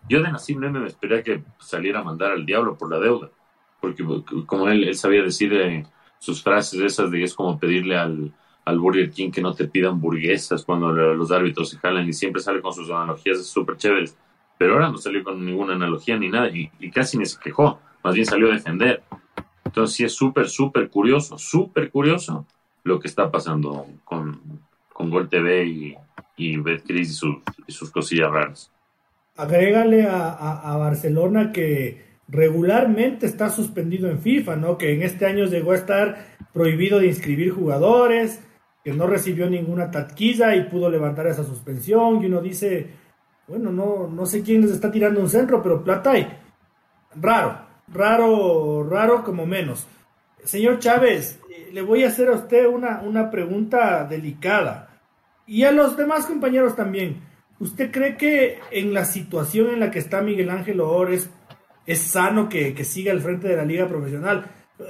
yo 0.09 0.23
de 0.23 0.33
Nassim 0.33 0.59
me 0.59 0.87
esperé 0.87 1.23
que 1.23 1.43
saliera 1.59 2.01
a 2.01 2.05
mandar 2.05 2.33
al 2.33 2.45
diablo 2.45 2.77
por 2.77 2.91
la 2.91 2.99
deuda 2.99 3.31
porque 3.81 4.05
como 4.47 4.69
él, 4.69 4.95
sabía 4.95 5.23
decir 5.23 5.53
eh, 5.55 5.87
sus 6.19 6.43
frases 6.43 6.81
esas 6.81 7.11
de 7.11 7.23
es 7.23 7.35
como 7.35 7.59
pedirle 7.59 7.97
al, 7.97 8.33
al 8.69 8.79
Burger 8.79 9.11
King 9.11 9.31
que 9.31 9.41
no 9.41 9.55
te 9.55 9.67
pidan 9.67 9.93
hamburguesas 9.93 10.65
cuando 10.65 10.93
los 10.93 11.31
árbitros 11.31 11.71
se 11.71 11.79
jalan 11.79 12.07
y 12.07 12.13
siempre 12.13 12.43
sale 12.43 12.61
con 12.61 12.75
sus 12.75 12.91
analogías 12.91 13.45
súper 13.47 13.77
chéveres. 13.79 14.17
Pero 14.59 14.75
ahora 14.75 14.91
no 14.91 14.99
salió 14.99 15.25
con 15.25 15.45
ninguna 15.45 15.75
analogía 15.75 16.19
ni 16.19 16.29
nada 16.29 16.51
y, 16.51 16.69
casi 16.91 17.17
ni 17.17 17.25
se 17.25 17.39
quejó, 17.41 17.81
más 18.03 18.15
bien 18.15 18.27
salió 18.27 18.51
a 18.51 18.55
defender. 18.55 19.03
Entonces 19.65 19.97
sí 19.97 20.05
es 20.05 20.13
súper, 20.13 20.49
súper 20.49 20.91
curioso, 20.91 21.39
súper 21.39 21.91
curioso 21.91 22.47
lo 22.85 22.99
que 23.01 23.09
está 23.09 23.31
pasando 23.31 23.87
con, 24.05 24.41
con 24.93 25.11
Gol 25.11 25.29
TV 25.29 25.65
y, 25.65 25.97
y 26.37 26.57
Betcris 26.57 27.11
y 27.11 27.15
sus, 27.15 27.37
y 27.67 27.73
sus 27.73 27.91
cosillas 27.91 28.31
raras. 28.31 28.73
Agrégale 29.37 30.07
a, 30.07 30.31
a, 30.31 30.75
a, 30.75 30.77
Barcelona 30.77 31.53
que 31.53 32.08
regularmente 32.29 33.27
está 33.27 33.49
suspendido 33.49 34.09
en 34.11 34.21
FIFA, 34.21 34.57
¿no? 34.57 34.79
Que 34.79 34.95
en 34.95 35.03
este 35.03 35.27
año 35.27 35.47
llegó 35.47 35.73
a 35.73 35.77
estar 35.77 36.27
prohibido 36.53 36.99
de 36.99 37.07
inscribir 37.07 37.51
jugadores, 37.51 38.41
que 38.85 38.93
no 38.93 39.07
recibió 39.07 39.49
ninguna 39.49 39.91
tatquiza 39.91 40.55
y 40.55 40.65
pudo 40.65 40.91
levantar 40.91 41.27
esa 41.27 41.45
suspensión. 41.45 42.23
Y 42.23 42.27
uno 42.27 42.41
dice, 42.41 42.87
bueno, 43.47 43.73
no, 43.73 44.09
no 44.09 44.27
sé 44.27 44.43
quién 44.43 44.61
les 44.61 44.73
está 44.73 44.91
tirando 44.91 45.21
un 45.21 45.29
centro, 45.29 45.63
pero 45.63 45.83
plata 45.83 46.13
hay. 46.13 46.29
Raro, 47.17 47.61
raro, 47.89 48.87
raro 48.89 49.25
como 49.25 49.47
menos. 49.47 49.87
Señor 50.45 50.79
Chávez, 50.79 51.41
eh, 51.51 51.71
le 51.73 51.83
voy 51.83 52.05
a 52.05 52.09
hacer 52.09 52.29
a 52.29 52.33
usted 52.33 52.67
una, 52.67 53.01
una 53.01 53.31
pregunta 53.31 54.05
delicada. 54.05 55.01
Y 55.47 55.65
a 55.65 55.73
los 55.73 55.97
demás 55.97 56.27
compañeros 56.27 56.77
también. 56.77 57.23
¿Usted 57.59 57.91
cree 57.91 58.17
que 58.17 58.61
en 58.71 58.95
la 58.95 59.05
situación 59.05 59.71
en 59.71 59.81
la 59.81 59.91
que 59.91 59.99
está 59.99 60.21
Miguel 60.21 60.51
Ángel 60.51 60.81
Ores 60.81 61.25
es 61.25 61.31
sano 61.97 62.49
que, 62.49 62.75
que 62.75 62.85
siga 62.85 63.13
al 63.13 63.21
frente 63.21 63.49
de 63.49 63.57
la 63.57 63.65
liga 63.65 63.89
profesional? 63.89 64.45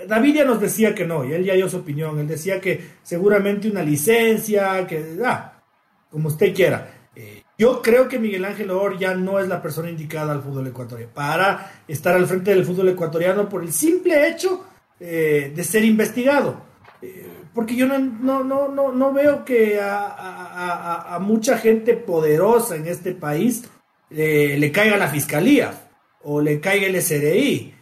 David 0.07 0.35
ya 0.37 0.45
nos 0.45 0.61
decía 0.61 0.95
que 0.95 1.07
no, 1.07 1.25
y 1.25 1.33
él 1.33 1.45
ya 1.45 1.55
dio 1.55 1.69
su 1.69 1.79
opinión. 1.79 2.19
Él 2.19 2.29
decía 2.29 2.61
que 2.61 2.81
seguramente 3.03 3.71
una 3.71 3.83
licencia, 3.83 4.87
que, 4.87 5.19
ah, 5.25 5.63
como 6.11 6.29
usted 6.29 6.55
quiera. 6.55 7.09
Eh, 7.17 7.43
yo 7.57 7.81
creo 7.81 8.07
que 8.07 8.19
Miguel 8.19 8.45
Ángel 8.45 8.71
Or 8.71 8.99
ya 8.99 9.15
no 9.15 9.41
es 9.41 9.49
la 9.49 9.63
persona 9.63 9.91
indicada 9.91 10.33
al 10.33 10.43
fútbol 10.43 10.67
ecuatoriano 10.67 11.13
para 11.13 11.83
estar 11.89 12.15
al 12.15 12.27
frente 12.27 12.55
del 12.55 12.65
fútbol 12.65 12.91
ecuatoriano 12.91 13.49
por 13.49 13.63
el 13.63 13.73
simple 13.73 14.29
hecho 14.29 14.65
eh, 15.01 15.53
de 15.55 15.65
ser 15.65 15.85
investigado. 15.85 16.63
Eh, 17.01 17.27
porque 17.55 17.75
yo 17.75 17.87
no, 17.87 17.99
no, 17.99 18.45
no, 18.45 18.69
no, 18.69 18.93
no 18.93 19.13
veo 19.13 19.45
que 19.45 19.81
a, 19.81 21.15
a, 21.15 21.19
mucha 21.19 21.59
gente 21.59 21.95
poderosa 21.95 22.77
en 22.77 22.87
este 22.87 23.13
país 23.13 23.65
le 24.11 24.71
caiga 24.71 24.97
la 24.97 25.09
fiscalía 25.09 25.88
o 26.23 26.41
le 26.41 26.61
caiga 26.61 26.87
el 26.87 27.01
SRI. 27.01 27.75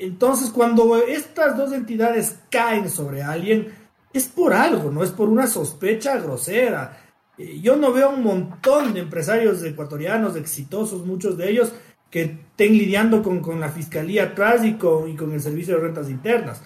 entonces, 0.00 0.50
cuando 0.50 0.96
estas 0.96 1.56
dos 1.56 1.72
entidades 1.72 2.38
caen 2.50 2.90
sobre 2.90 3.22
alguien, 3.22 3.72
es 4.12 4.28
por 4.28 4.52
algo, 4.52 4.90
no 4.90 5.02
es 5.02 5.10
por 5.10 5.28
una 5.28 5.46
sospecha 5.46 6.18
grosera. 6.18 6.98
Yo 7.38 7.76
no 7.76 7.92
veo 7.92 8.10
un 8.10 8.22
montón 8.22 8.92
de 8.92 9.00
empresarios 9.00 9.62
ecuatorianos 9.62 10.36
exitosos, 10.36 11.06
muchos 11.06 11.36
de 11.36 11.50
ellos, 11.50 11.72
que 12.10 12.22
estén 12.22 12.76
lidiando 12.76 13.22
con, 13.22 13.40
con 13.40 13.58
la 13.58 13.70
fiscalía 13.70 14.24
atrás 14.24 14.64
y 14.64 14.74
con, 14.74 15.08
y 15.08 15.16
con 15.16 15.32
el 15.32 15.40
servicio 15.40 15.76
de 15.76 15.82
rentas 15.82 16.10
internas. 16.10 16.62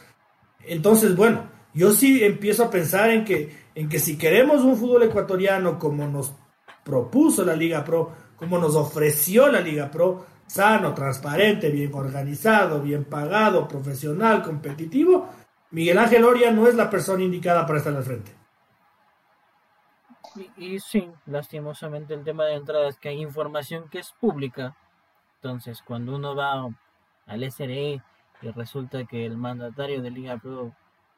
Entonces, 0.66 1.14
bueno, 1.14 1.48
yo 1.72 1.92
sí 1.92 2.24
empiezo 2.24 2.64
a 2.64 2.70
pensar 2.70 3.10
en 3.10 3.24
que, 3.24 3.54
en 3.74 3.88
que 3.88 4.00
si 4.00 4.18
queremos 4.18 4.62
un 4.62 4.76
fútbol 4.76 5.04
ecuatoriano 5.04 5.78
como 5.78 6.08
nos 6.08 6.34
propuso 6.84 7.44
la 7.44 7.54
Liga 7.54 7.84
Pro, 7.84 8.12
como 8.36 8.58
nos 8.58 8.74
ofreció 8.74 9.46
la 9.48 9.60
Liga 9.60 9.90
Pro, 9.90 10.26
sano, 10.46 10.94
transparente, 10.94 11.70
bien 11.70 11.92
organizado, 11.94 12.80
bien 12.80 13.04
pagado, 13.04 13.66
profesional, 13.66 14.42
competitivo, 14.42 15.28
Miguel 15.70 15.98
Ángel 15.98 16.24
Oria 16.24 16.50
no 16.50 16.66
es 16.66 16.74
la 16.74 16.88
persona 16.88 17.22
indicada 17.22 17.66
para 17.66 17.78
estar 17.78 17.94
al 17.94 18.02
frente. 18.02 18.32
Y, 20.56 20.78
sí, 20.80 21.10
lastimosamente 21.26 22.14
el 22.14 22.22
tema 22.22 22.44
de 22.44 22.54
entrada 22.54 22.88
es 22.88 22.98
que 22.98 23.08
hay 23.08 23.22
información 23.22 23.88
que 23.88 23.98
es 23.98 24.12
pública 24.20 24.76
entonces, 25.46 25.80
cuando 25.82 26.16
uno 26.16 26.34
va 26.34 26.68
al 27.26 27.52
SRE 27.52 28.02
y 28.42 28.50
resulta 28.50 29.04
que 29.04 29.24
el 29.24 29.36
mandatario 29.36 30.02
de 30.02 30.10
Liga 30.10 30.38
Pro 30.38 30.72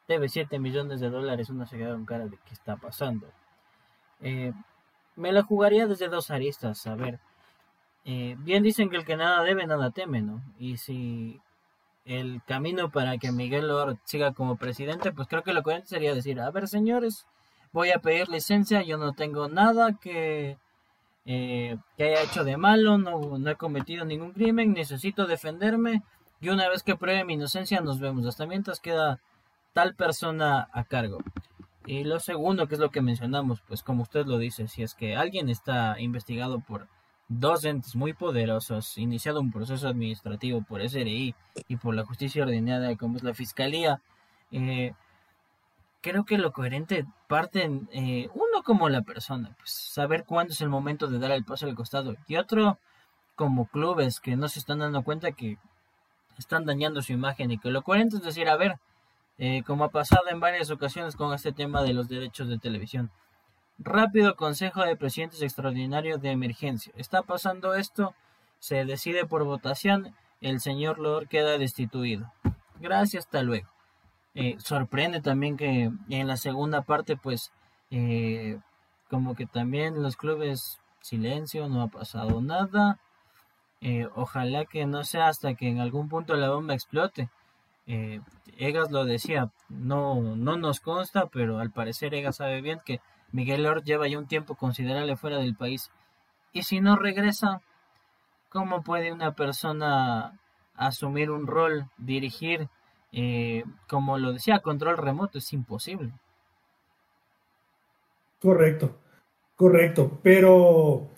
debe 0.06 0.28
7 0.28 0.58
millones 0.58 1.00
de 1.00 1.08
dólares, 1.08 1.48
uno 1.48 1.66
se 1.66 1.78
queda 1.78 1.92
con 1.92 2.04
cara 2.04 2.26
de 2.26 2.36
qué 2.44 2.52
está 2.52 2.76
pasando. 2.76 3.26
Eh, 4.20 4.52
me 5.16 5.32
la 5.32 5.42
jugaría 5.42 5.86
desde 5.86 6.08
dos 6.08 6.30
aristas. 6.30 6.86
A 6.86 6.94
ver, 6.94 7.20
eh, 8.04 8.36
bien 8.38 8.62
dicen 8.62 8.90
que 8.90 8.96
el 8.96 9.04
que 9.04 9.16
nada 9.16 9.42
debe, 9.42 9.66
nada 9.66 9.90
teme, 9.90 10.22
¿no? 10.22 10.42
Y 10.58 10.76
si 10.78 11.40
el 12.04 12.42
camino 12.46 12.90
para 12.90 13.18
que 13.18 13.32
Miguel 13.32 13.68
Lord 13.68 13.98
siga 14.04 14.32
como 14.32 14.56
presidente, 14.56 15.12
pues 15.12 15.28
creo 15.28 15.42
que 15.42 15.52
lo 15.52 15.62
coherente 15.62 15.88
sería 15.88 16.14
decir, 16.14 16.40
a 16.40 16.50
ver, 16.50 16.68
señores, 16.68 17.26
voy 17.72 17.90
a 17.90 17.98
pedir 17.98 18.28
licencia, 18.28 18.82
yo 18.82 18.96
no 18.96 19.12
tengo 19.12 19.48
nada 19.48 19.92
que 20.00 20.56
eh, 21.30 21.76
que 21.98 22.04
haya 22.04 22.22
hecho 22.22 22.42
de 22.42 22.56
malo, 22.56 22.96
no, 22.96 23.38
no 23.38 23.50
he 23.50 23.56
cometido 23.56 24.06
ningún 24.06 24.32
crimen, 24.32 24.72
necesito 24.72 25.26
defenderme 25.26 26.02
y 26.40 26.48
una 26.48 26.68
vez 26.68 26.82
que 26.82 26.96
pruebe 26.96 27.24
mi 27.24 27.34
inocencia 27.34 27.80
nos 27.80 28.00
vemos. 28.00 28.26
Hasta 28.26 28.46
mientras 28.46 28.80
queda 28.80 29.20
tal 29.74 29.94
persona 29.94 30.68
a 30.72 30.84
cargo. 30.84 31.18
Y 31.84 32.04
lo 32.04 32.20
segundo, 32.20 32.66
que 32.66 32.74
es 32.74 32.80
lo 32.80 32.90
que 32.90 33.02
mencionamos, 33.02 33.60
pues 33.60 33.82
como 33.82 34.02
usted 34.02 34.26
lo 34.26 34.38
dice, 34.38 34.68
si 34.68 34.82
es 34.82 34.94
que 34.94 35.16
alguien 35.16 35.48
está 35.48 36.00
investigado 36.00 36.60
por 36.60 36.88
dos 37.28 37.64
entes 37.64 37.94
muy 37.94 38.14
poderosos, 38.14 38.96
iniciado 38.98 39.40
un 39.40 39.52
proceso 39.52 39.88
administrativo 39.88 40.62
por 40.62 40.80
SRI 40.82 41.34
y 41.68 41.76
por 41.76 41.94
la 41.94 42.04
justicia 42.04 42.42
ordinaria 42.42 42.96
como 42.96 43.16
es 43.16 43.22
la 43.22 43.34
fiscalía, 43.34 44.00
eh, 44.50 44.94
creo 46.00 46.24
que 46.24 46.38
lo 46.38 46.52
coherente 46.52 47.04
parte 47.26 47.70
eh, 47.92 48.28
uno 48.32 48.62
como 48.64 48.88
la 48.88 49.02
persona, 49.02 49.54
pues 49.58 49.70
saber 49.70 50.24
cuándo 50.24 50.52
es 50.52 50.60
el 50.60 50.70
momento 50.70 51.06
de 51.08 51.18
dar 51.18 51.32
el 51.32 51.44
paso 51.44 51.66
al 51.66 51.74
costado 51.74 52.16
y 52.26 52.36
otro 52.36 52.78
como 53.36 53.66
clubes 53.66 54.20
que 54.20 54.36
no 54.36 54.48
se 54.48 54.58
están 54.58 54.78
dando 54.80 55.02
cuenta 55.02 55.32
que 55.32 55.58
están 56.38 56.64
dañando 56.64 57.02
su 57.02 57.12
imagen 57.12 57.50
y 57.50 57.58
que 57.58 57.70
lo 57.70 57.82
coherente 57.82 58.16
es 58.16 58.22
decir, 58.22 58.48
a 58.48 58.56
ver, 58.56 58.78
eh, 59.38 59.62
como 59.64 59.84
ha 59.84 59.90
pasado 59.90 60.28
en 60.30 60.40
varias 60.40 60.70
ocasiones 60.70 61.14
con 61.14 61.32
este 61.34 61.52
tema 61.52 61.82
de 61.82 61.92
los 61.92 62.08
derechos 62.08 62.48
de 62.48 62.58
televisión. 62.58 63.10
Rápido 63.78 64.34
Consejo 64.34 64.82
de 64.82 64.96
Presidentes 64.96 65.40
Extraordinario 65.40 66.18
de 66.18 66.32
Emergencia. 66.32 66.92
Está 66.96 67.22
pasando 67.22 67.74
esto, 67.74 68.12
se 68.58 68.84
decide 68.84 69.24
por 69.24 69.44
votación, 69.44 70.14
el 70.40 70.60
señor 70.60 70.98
Lord 70.98 71.28
queda 71.28 71.58
destituido. 71.58 72.32
Gracias, 72.80 73.26
hasta 73.26 73.42
luego. 73.42 73.68
Eh, 74.34 74.56
sorprende 74.58 75.20
también 75.20 75.56
que 75.56 75.90
en 76.08 76.26
la 76.26 76.36
segunda 76.36 76.82
parte, 76.82 77.16
pues, 77.16 77.52
eh, 77.90 78.58
como 79.08 79.36
que 79.36 79.46
también 79.46 80.02
los 80.02 80.16
clubes, 80.16 80.80
silencio, 81.00 81.68
no 81.68 81.82
ha 81.82 81.88
pasado 81.88 82.40
nada. 82.40 82.98
Eh, 83.80 84.08
ojalá 84.16 84.64
que 84.64 84.86
no 84.86 85.04
sea 85.04 85.28
hasta 85.28 85.54
que 85.54 85.68
en 85.68 85.78
algún 85.78 86.08
punto 86.08 86.34
la 86.34 86.50
bomba 86.50 86.74
explote. 86.74 87.28
Egas 88.58 88.90
lo 88.90 89.06
decía, 89.06 89.50
no, 89.68 90.20
no 90.36 90.58
nos 90.58 90.80
consta, 90.80 91.26
pero 91.26 91.58
al 91.58 91.70
parecer 91.70 92.12
Egas 92.12 92.36
sabe 92.36 92.60
bien 92.60 92.80
que 92.84 93.00
Miguel 93.32 93.62
Lord 93.62 93.84
lleva 93.84 94.08
ya 94.08 94.18
un 94.18 94.26
tiempo 94.26 94.54
considerable 94.54 95.16
fuera 95.16 95.38
del 95.38 95.54
país. 95.54 95.90
Y 96.52 96.62
si 96.62 96.80
no 96.80 96.96
regresa, 96.96 97.60
¿cómo 98.48 98.82
puede 98.82 99.12
una 99.12 99.32
persona 99.32 100.38
asumir 100.74 101.30
un 101.30 101.46
rol, 101.46 101.86
dirigir 101.98 102.68
eh, 103.12 103.64
como 103.88 104.18
lo 104.18 104.32
decía, 104.32 104.60
control 104.60 104.98
remoto 104.98 105.38
es 105.38 105.52
imposible. 105.52 106.12
Correcto, 108.40 108.96
correcto, 109.56 110.20
pero... 110.22 111.08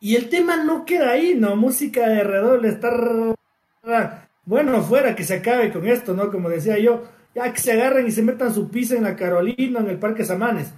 Y 0.00 0.14
el 0.14 0.28
tema 0.28 0.56
no 0.62 0.84
queda 0.84 1.10
ahí, 1.10 1.34
¿no? 1.34 1.56
Música 1.56 2.08
de 2.08 2.22
redoble, 2.22 2.68
estar... 2.68 2.94
Bueno, 4.44 4.80
fuera, 4.82 5.16
que 5.16 5.24
se 5.24 5.36
acabe 5.36 5.72
con 5.72 5.86
esto, 5.86 6.14
¿no? 6.14 6.30
Como 6.30 6.48
decía 6.48 6.78
yo, 6.78 7.04
ya 7.34 7.52
que 7.52 7.60
se 7.60 7.72
agarren 7.72 8.06
y 8.06 8.12
se 8.12 8.22
metan 8.22 8.54
su 8.54 8.70
piso 8.70 8.94
en 8.94 9.02
la 9.02 9.16
Carolina, 9.16 9.80
en 9.80 9.88
el 9.88 9.98
Parque 9.98 10.24
Samanes. 10.24 10.72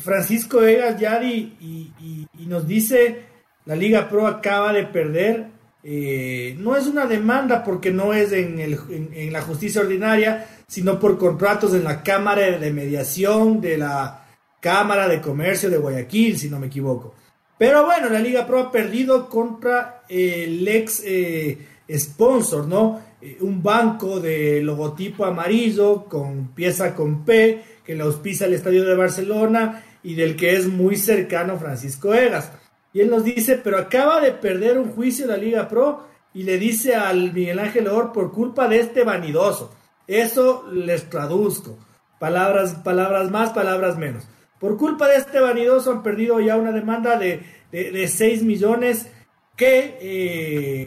Francisco 0.00 0.62
Egas 0.64 0.98
Yadi 0.98 1.56
y, 1.60 2.46
nos 2.46 2.66
dice, 2.66 3.22
la 3.64 3.74
Liga 3.74 4.08
Pro 4.08 4.26
acaba 4.26 4.72
de 4.72 4.84
perder 4.84 5.54
eh, 5.86 6.56
no 6.58 6.76
es 6.76 6.86
una 6.86 7.04
demanda 7.04 7.62
porque 7.62 7.90
no 7.90 8.14
es 8.14 8.32
en, 8.32 8.58
el, 8.58 8.78
en, 8.90 9.30
la 9.30 9.42
justicia 9.42 9.82
ordinaria, 9.82 10.46
sino 10.66 10.98
por 10.98 11.18
contratos 11.18 11.74
en 11.74 11.84
la 11.84 12.02
Cámara 12.02 12.58
de 12.58 12.72
Mediación 12.72 13.60
de 13.60 13.76
la 13.76 14.24
Cámara 14.60 15.08
de 15.08 15.20
Comercio 15.20 15.68
de 15.68 15.76
Guayaquil, 15.76 16.38
si 16.38 16.48
no 16.48 16.58
me 16.58 16.68
equivoco. 16.68 17.14
Pero 17.58 17.84
bueno, 17.84 18.08
la 18.08 18.18
Liga 18.18 18.46
Pro 18.46 18.60
ha 18.60 18.72
perdido 18.72 19.28
contra 19.28 20.04
el 20.08 20.66
ex 20.66 21.02
eh, 21.04 21.58
sponsor, 21.94 22.66
¿no? 22.66 23.00
Eh, 23.20 23.36
un 23.40 23.62
banco 23.62 24.20
de 24.20 24.62
logotipo 24.62 25.26
amarillo 25.26 26.06
con 26.06 26.48
pieza 26.54 26.94
con 26.94 27.26
P 27.26 27.62
que 27.84 27.94
le 27.94 28.02
auspicia 28.02 28.46
el 28.46 28.54
Estadio 28.54 28.84
de 28.84 28.94
Barcelona 28.94 29.83
y 30.04 30.14
del 30.14 30.36
que 30.36 30.54
es 30.54 30.68
muy 30.68 30.96
cercano 30.96 31.58
Francisco 31.58 32.14
Egas. 32.14 32.52
Y 32.92 33.00
él 33.00 33.10
nos 33.10 33.24
dice, 33.24 33.60
pero 33.62 33.78
acaba 33.78 34.20
de 34.20 34.30
perder 34.30 34.78
un 34.78 34.92
juicio 34.92 35.26
la 35.26 35.36
Liga 35.36 35.66
Pro 35.66 36.06
y 36.32 36.44
le 36.44 36.58
dice 36.58 36.94
al 36.94 37.32
Miguel 37.32 37.58
Ángel 37.58 37.88
Or 37.88 38.12
por 38.12 38.30
culpa 38.30 38.68
de 38.68 38.80
este 38.80 39.02
vanidoso. 39.02 39.74
Eso 40.06 40.68
les 40.70 41.08
traduzco. 41.08 41.78
Palabras, 42.20 42.74
palabras 42.84 43.30
más, 43.30 43.50
palabras 43.50 43.96
menos. 43.98 44.24
Por 44.60 44.76
culpa 44.76 45.08
de 45.08 45.16
este 45.16 45.40
vanidoso 45.40 45.90
han 45.90 46.02
perdido 46.02 46.38
ya 46.38 46.56
una 46.56 46.70
demanda 46.70 47.18
de, 47.18 47.42
de, 47.72 48.08
6 48.08 48.42
millones 48.44 49.08
que 49.56 49.98
eh, 50.00 50.86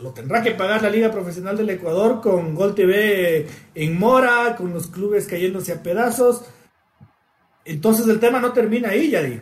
lo 0.00 0.12
tendrá 0.12 0.42
que 0.42 0.52
pagar 0.52 0.82
la 0.82 0.90
Liga 0.90 1.10
Profesional 1.10 1.56
del 1.56 1.70
Ecuador 1.70 2.20
con 2.20 2.54
Gol 2.54 2.74
TV 2.74 3.46
en 3.74 3.98
mora, 3.98 4.54
con 4.56 4.72
los 4.72 4.86
clubes 4.86 5.26
cayéndose 5.26 5.72
a 5.72 5.82
pedazos. 5.82 6.44
Entonces 7.66 8.06
el 8.08 8.20
tema 8.20 8.40
no 8.40 8.52
termina 8.52 8.90
ahí, 8.90 9.10
Yadi. 9.10 9.40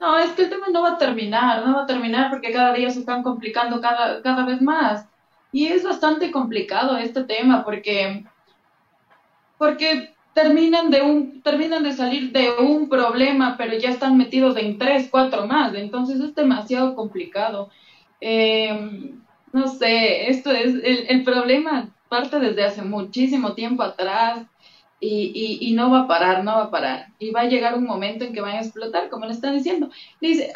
No, 0.00 0.16
es 0.18 0.30
que 0.30 0.42
el 0.42 0.50
tema 0.50 0.68
no 0.72 0.82
va 0.82 0.92
a 0.92 0.98
terminar, 0.98 1.66
no 1.66 1.74
va 1.74 1.82
a 1.82 1.86
terminar 1.86 2.30
porque 2.30 2.52
cada 2.52 2.72
día 2.72 2.88
se 2.90 3.00
están 3.00 3.22
complicando 3.22 3.80
cada, 3.80 4.22
cada 4.22 4.46
vez 4.46 4.62
más. 4.62 5.06
Y 5.52 5.66
es 5.66 5.84
bastante 5.84 6.30
complicado 6.30 6.96
este 6.96 7.24
tema 7.24 7.64
porque, 7.64 8.24
porque 9.58 10.14
terminan 10.32 10.90
de 10.90 11.02
un, 11.02 11.42
terminan 11.42 11.82
de 11.82 11.92
salir 11.92 12.32
de 12.32 12.52
un 12.52 12.88
problema, 12.88 13.56
pero 13.58 13.76
ya 13.76 13.90
están 13.90 14.16
metidos 14.16 14.56
en 14.56 14.78
tres, 14.78 15.08
cuatro 15.10 15.46
más. 15.46 15.74
Entonces 15.74 16.20
es 16.20 16.34
demasiado 16.34 16.94
complicado. 16.94 17.70
Eh, 18.20 19.12
no 19.52 19.68
sé, 19.68 20.30
esto 20.30 20.50
es, 20.52 20.74
el, 20.74 21.06
el 21.08 21.24
problema 21.24 21.90
parte 22.08 22.38
desde 22.40 22.64
hace 22.64 22.82
muchísimo 22.82 23.54
tiempo 23.54 23.82
atrás 23.82 24.46
y, 25.00 25.58
y, 25.60 25.72
no 25.74 25.90
va 25.92 26.00
a 26.00 26.08
parar, 26.08 26.42
no 26.42 26.56
va 26.56 26.64
a 26.64 26.70
parar. 26.70 27.06
Y 27.20 27.30
va 27.30 27.42
a 27.42 27.48
llegar 27.48 27.74
un 27.74 27.84
momento 27.84 28.24
en 28.24 28.32
que 28.32 28.40
van 28.40 28.56
a 28.56 28.60
explotar, 28.60 29.08
como 29.08 29.26
le 29.26 29.32
están 29.32 29.56
diciendo. 29.56 29.90
Dice, 30.20 30.52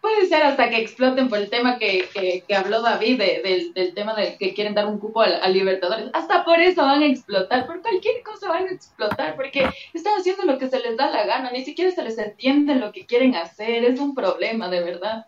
puede 0.00 0.26
ser 0.26 0.42
hasta 0.42 0.68
que 0.68 0.80
exploten 0.80 1.28
por 1.28 1.38
el 1.38 1.48
tema 1.48 1.78
que, 1.78 2.08
que, 2.46 2.54
habló 2.56 2.82
David, 2.82 3.18
del, 3.18 3.72
del, 3.74 3.94
tema 3.94 4.14
de 4.14 4.36
que 4.36 4.52
quieren 4.52 4.74
dar 4.74 4.86
un 4.86 4.98
cupo 4.98 5.22
a, 5.22 5.48
Libertadores. 5.48 6.10
Hasta 6.12 6.44
por 6.44 6.58
eso 6.58 6.82
van 6.82 7.02
a 7.02 7.06
explotar, 7.06 7.66
por 7.66 7.80
cualquier 7.80 8.22
cosa 8.24 8.48
van 8.48 8.66
a 8.66 8.72
explotar, 8.72 9.36
porque 9.36 9.68
están 9.94 10.14
haciendo 10.18 10.44
lo 10.44 10.58
que 10.58 10.68
se 10.68 10.80
les 10.80 10.96
da 10.96 11.08
la 11.10 11.24
gana, 11.24 11.52
ni 11.52 11.64
siquiera 11.64 11.92
se 11.92 12.02
les 12.02 12.18
entiende 12.18 12.74
lo 12.74 12.90
que 12.90 13.06
quieren 13.06 13.36
hacer, 13.36 13.84
es 13.84 14.00
un 14.00 14.14
problema, 14.14 14.68
de 14.68 14.82
verdad. 14.82 15.24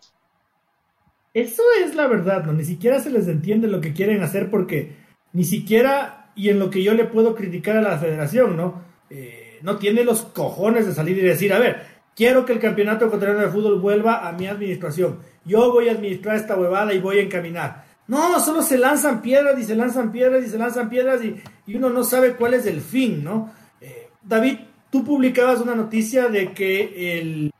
Eso 1.33 1.63
es 1.81 1.95
la 1.95 2.07
verdad, 2.07 2.43
¿no? 2.43 2.51
Ni 2.51 2.65
siquiera 2.65 2.99
se 2.99 3.11
les 3.11 3.29
entiende 3.29 3.69
lo 3.69 3.79
que 3.79 3.93
quieren 3.93 4.21
hacer 4.21 4.49
porque 4.49 4.97
ni 5.31 5.45
siquiera 5.45 6.20
y 6.35 6.49
en 6.49 6.59
lo 6.59 6.69
que 6.69 6.83
yo 6.83 6.93
le 6.93 7.05
puedo 7.05 7.35
criticar 7.35 7.77
a 7.77 7.81
la 7.81 7.97
federación, 7.97 8.57
¿no? 8.57 8.81
Eh, 9.09 9.59
no 9.61 9.77
tiene 9.77 10.03
los 10.03 10.23
cojones 10.23 10.85
de 10.85 10.93
salir 10.93 11.17
y 11.17 11.21
decir, 11.21 11.53
a 11.53 11.59
ver, 11.59 11.85
quiero 12.15 12.45
que 12.45 12.53
el 12.53 12.59
campeonato 12.59 13.05
ecuatoriano 13.05 13.41
de 13.41 13.49
fútbol 13.49 13.79
vuelva 13.79 14.27
a 14.27 14.31
mi 14.31 14.47
administración. 14.47 15.19
Yo 15.45 15.71
voy 15.71 15.89
a 15.89 15.93
administrar 15.93 16.35
esta 16.35 16.55
huevada 16.55 16.93
y 16.93 16.99
voy 16.99 17.19
a 17.19 17.23
encaminar. 17.23 17.85
No, 18.07 18.39
solo 18.39 18.61
se 18.61 18.77
lanzan 18.77 19.21
piedras 19.21 19.57
y 19.59 19.63
se 19.63 19.75
lanzan 19.75 20.11
piedras 20.11 20.45
y 20.45 20.49
se 20.49 20.57
lanzan 20.57 20.89
piedras 20.89 21.21
y, 21.23 21.41
uno 21.75 21.89
no 21.89 22.03
sabe 22.03 22.33
cuál 22.33 22.53
es 22.53 22.65
el 22.65 22.81
fin, 22.81 23.23
¿no? 23.23 23.53
Eh, 23.79 24.09
David, 24.21 24.57
tú 24.89 25.05
publicabas 25.05 25.61
una 25.61 25.75
noticia 25.75 26.27
de 26.27 26.51
que 26.51 27.19
el 27.19 27.51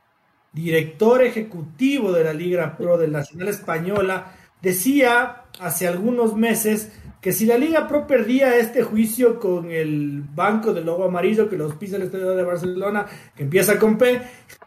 director 0.52 1.22
ejecutivo 1.22 2.12
de 2.12 2.24
la 2.24 2.34
Liga 2.34 2.76
Pro 2.76 2.98
del 2.98 3.12
Nacional 3.12 3.48
Española 3.48 4.32
decía 4.60 5.44
hace 5.58 5.88
algunos 5.88 6.36
meses 6.36 6.92
que 7.22 7.30
si 7.30 7.46
la 7.46 7.56
Liga 7.56 7.86
Pro 7.86 8.04
perdía 8.04 8.56
este 8.56 8.82
juicio 8.82 9.38
con 9.38 9.70
el 9.70 10.24
Banco 10.34 10.74
del 10.74 10.84
Lobo 10.84 11.04
Amarillo 11.04 11.48
que 11.48 11.56
los 11.56 11.76
pisa 11.76 11.94
el 11.94 12.02
Estadio 12.02 12.34
de 12.34 12.42
Barcelona, 12.42 13.06
que 13.36 13.44
empieza 13.44 13.78
con 13.78 13.96
P, 13.96 14.20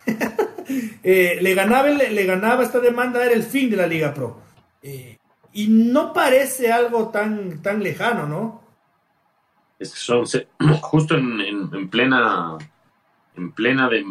eh, 1.03 1.37
le, 1.41 1.53
ganaba, 1.53 1.89
le, 1.89 2.25
ganaba 2.25 2.63
esta 2.63 2.79
demanda, 2.79 3.25
era 3.25 3.35
el 3.35 3.43
fin 3.43 3.69
de 3.69 3.75
la 3.75 3.85
Liga 3.85 4.13
Pro. 4.13 4.39
Eh, 4.81 5.17
y 5.51 5.67
no 5.67 6.13
parece 6.13 6.71
algo 6.71 7.09
tan, 7.09 7.61
tan 7.61 7.83
lejano, 7.83 8.25
¿no? 8.25 8.63
Es 9.77 9.91
que 9.91 9.99
son 9.99 10.25
justo 10.81 11.17
en, 11.17 11.89
plena 11.89 12.57
en 13.35 13.51
plena 13.51 13.89
de 13.89 14.05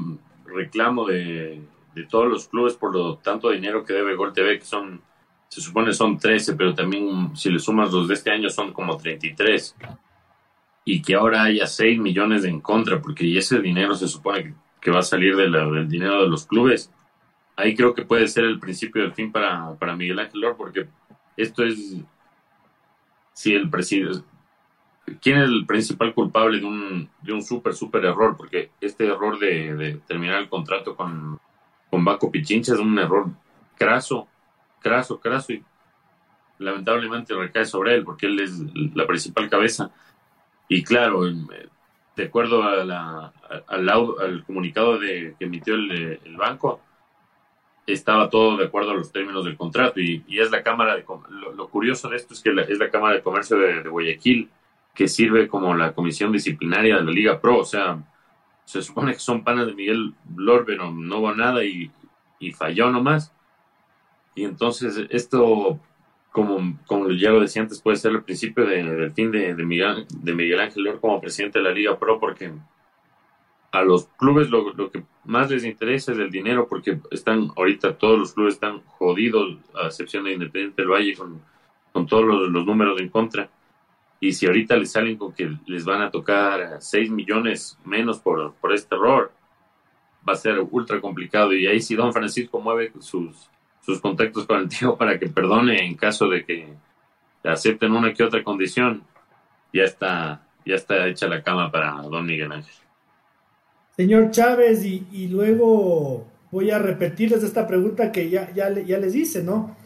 reclamo 0.44 1.06
de, 1.06 1.62
de 1.94 2.04
todos 2.04 2.28
los 2.28 2.48
clubes 2.48 2.74
por 2.74 2.94
lo 2.94 3.16
tanto 3.16 3.48
dinero 3.48 3.86
que 3.86 3.94
debe 3.94 4.16
Gol 4.16 4.34
TV, 4.34 4.58
que 4.58 4.66
son 4.66 5.00
se 5.54 5.60
supone 5.60 5.92
son 5.92 6.18
13, 6.18 6.56
pero 6.56 6.74
también 6.74 7.36
si 7.36 7.48
le 7.48 7.60
sumas 7.60 7.92
los 7.92 8.08
de 8.08 8.14
este 8.14 8.32
año 8.32 8.50
son 8.50 8.72
como 8.72 8.96
33. 8.96 9.76
Y 10.84 11.00
que 11.00 11.14
ahora 11.14 11.44
haya 11.44 11.68
6 11.68 12.00
millones 12.00 12.44
en 12.44 12.60
contra, 12.60 13.00
porque 13.00 13.38
ese 13.38 13.60
dinero 13.60 13.94
se 13.94 14.08
supone 14.08 14.56
que, 14.80 14.90
va 14.90 14.98
a 14.98 15.02
salir 15.02 15.36
de 15.36 15.48
del 15.48 15.88
dinero 15.88 16.22
de 16.22 16.28
los 16.28 16.44
clubes. 16.44 16.90
Ahí 17.54 17.76
creo 17.76 17.94
que 17.94 18.04
puede 18.04 18.26
ser 18.26 18.46
el 18.46 18.58
principio 18.58 19.02
del 19.02 19.12
fin 19.12 19.30
para, 19.30 19.76
Miguel 19.96 20.18
Ángel 20.18 20.40
Lor, 20.40 20.56
porque 20.56 20.88
esto 21.36 21.62
es. 21.62 21.98
Si 23.32 23.54
el 23.54 23.70
presidente. 23.70 24.24
¿Quién 25.22 25.38
es 25.38 25.48
el 25.48 25.66
principal 25.66 26.14
culpable 26.14 26.58
de 26.58 26.66
un, 26.66 27.08
de 27.22 27.32
un 27.32 27.42
súper, 27.44 27.74
súper 27.74 28.06
error? 28.06 28.36
Porque 28.36 28.72
este 28.80 29.06
error 29.06 29.38
de, 29.38 29.76
de 29.76 29.94
terminar 29.98 30.40
el 30.40 30.48
contrato 30.48 30.96
con, 30.96 31.38
con 31.90 32.04
Baco 32.04 32.32
Pichincha 32.32 32.74
es 32.74 32.80
un 32.80 32.98
error 32.98 33.30
craso 33.76 34.26
craso, 34.84 35.18
craso 35.18 35.54
y 35.54 35.64
lamentablemente 36.58 37.34
recae 37.34 37.64
sobre 37.64 37.94
él 37.94 38.04
porque 38.04 38.26
él 38.26 38.38
es 38.38 38.60
la 38.94 39.06
principal 39.06 39.48
cabeza. 39.48 39.90
Y 40.68 40.84
claro, 40.84 41.22
de 42.16 42.24
acuerdo 42.24 42.62
a 42.62 42.84
la, 42.84 43.32
al, 43.66 43.88
al, 43.88 44.44
comunicado 44.46 44.98
de, 44.98 45.34
que 45.38 45.46
emitió 45.46 45.74
el, 45.74 46.20
el, 46.22 46.36
banco, 46.36 46.80
estaba 47.86 48.30
todo 48.30 48.56
de 48.58 48.66
acuerdo 48.66 48.92
a 48.92 48.94
los 48.94 49.10
términos 49.10 49.44
del 49.44 49.56
contrato. 49.56 50.00
Y, 50.00 50.22
y 50.28 50.40
es 50.40 50.50
la 50.50 50.62
Cámara 50.62 50.94
de 50.94 51.04
lo, 51.30 51.68
curioso 51.68 52.08
de 52.08 52.16
esto 52.16 52.34
es 52.34 52.40
que 52.40 52.50
es 52.50 52.78
la 52.78 52.90
Cámara 52.90 53.14
de 53.14 53.22
Comercio 53.22 53.58
de, 53.58 53.88
Guayaquil 53.88 54.50
que 54.94 55.08
sirve 55.08 55.48
como 55.48 55.74
la 55.74 55.92
comisión 55.92 56.30
disciplinaria 56.30 56.96
de 56.96 57.04
la 57.04 57.10
Liga 57.10 57.40
Pro. 57.40 57.58
O 57.58 57.64
sea, 57.64 57.98
se 58.64 58.80
supone 58.80 59.12
que 59.12 59.18
son 59.18 59.42
panas 59.42 59.66
de 59.66 59.74
Miguel 59.74 60.14
Lor, 60.36 60.64
pero 60.64 60.90
no 60.92 61.18
hubo 61.18 61.34
nada 61.34 61.64
y, 61.64 61.90
y 62.38 62.52
falló 62.52 62.90
nomás. 62.90 63.33
Y 64.34 64.44
entonces 64.44 65.06
esto, 65.10 65.78
como, 66.32 66.78
como 66.86 67.10
ya 67.10 67.30
lo 67.30 67.40
decía 67.40 67.62
antes, 67.62 67.80
puede 67.80 67.96
ser 67.96 68.12
el 68.12 68.24
principio 68.24 68.66
del 68.66 69.12
fin 69.12 69.30
de, 69.30 69.54
de, 69.54 69.64
Miguel, 69.64 70.06
de 70.10 70.34
Miguel 70.34 70.60
Ángel 70.60 70.84
León 70.84 70.98
como 71.00 71.20
presidente 71.20 71.58
de 71.58 71.64
la 71.64 71.72
Liga 71.72 71.98
Pro, 71.98 72.18
porque 72.18 72.52
a 73.70 73.82
los 73.82 74.06
clubes 74.16 74.50
lo, 74.50 74.72
lo, 74.72 74.90
que 74.90 75.02
más 75.24 75.50
les 75.50 75.64
interesa 75.64 76.12
es 76.12 76.18
el 76.18 76.30
dinero, 76.30 76.68
porque 76.68 76.98
están 77.10 77.50
ahorita 77.56 77.96
todos 77.96 78.18
los 78.18 78.32
clubes 78.32 78.54
están 78.54 78.82
jodidos, 78.98 79.58
a 79.74 79.86
excepción 79.86 80.24
de 80.24 80.32
Independiente 80.32 80.82
del 80.82 80.90
Valle, 80.90 81.16
con, 81.16 81.40
con 81.92 82.06
todos 82.06 82.24
los, 82.24 82.48
los 82.50 82.66
números 82.66 83.00
en 83.00 83.08
contra. 83.08 83.48
Y 84.20 84.32
si 84.32 84.46
ahorita 84.46 84.76
les 84.76 84.92
salen 84.92 85.16
con 85.16 85.32
que 85.32 85.56
les 85.66 85.84
van 85.84 86.02
a 86.02 86.10
tocar 86.10 86.78
6 86.80 87.10
millones 87.10 87.78
menos 87.84 88.20
por, 88.20 88.54
por 88.54 88.72
este 88.72 88.94
error, 88.94 89.32
va 90.26 90.32
a 90.32 90.36
ser 90.36 90.58
ultra 90.70 91.00
complicado. 91.00 91.52
Y 91.52 91.66
ahí 91.66 91.80
si 91.80 91.94
Don 91.94 92.12
Francisco 92.12 92.60
mueve 92.60 92.92
sus, 93.00 93.50
sus 93.84 94.00
contactos 94.00 94.46
con 94.46 94.60
el 94.60 94.68
tío 94.68 94.96
para 94.96 95.18
que 95.18 95.28
perdone 95.28 95.84
en 95.84 95.94
caso 95.94 96.28
de 96.28 96.44
que 96.44 96.68
acepten 97.44 97.92
una 97.92 98.14
que 98.14 98.22
otra 98.22 98.42
condición, 98.42 99.02
ya 99.72 99.82
está, 99.84 100.46
ya 100.64 100.76
está 100.76 101.06
hecha 101.06 101.28
la 101.28 101.42
cama 101.42 101.70
para 101.70 101.92
don 102.02 102.24
Miguel 102.24 102.52
Ángel. 102.52 102.74
Señor 103.96 104.30
Chávez, 104.30 104.84
y, 104.84 105.28
luego 105.28 106.26
voy 106.50 106.70
a 106.70 106.78
repetirles 106.78 107.42
esta 107.42 107.66
pregunta 107.66 108.10
que 108.10 108.28
ya, 108.30 108.52
ya, 108.52 108.70
les 108.70 109.14
hice, 109.14 109.42
¿no? 109.42 109.76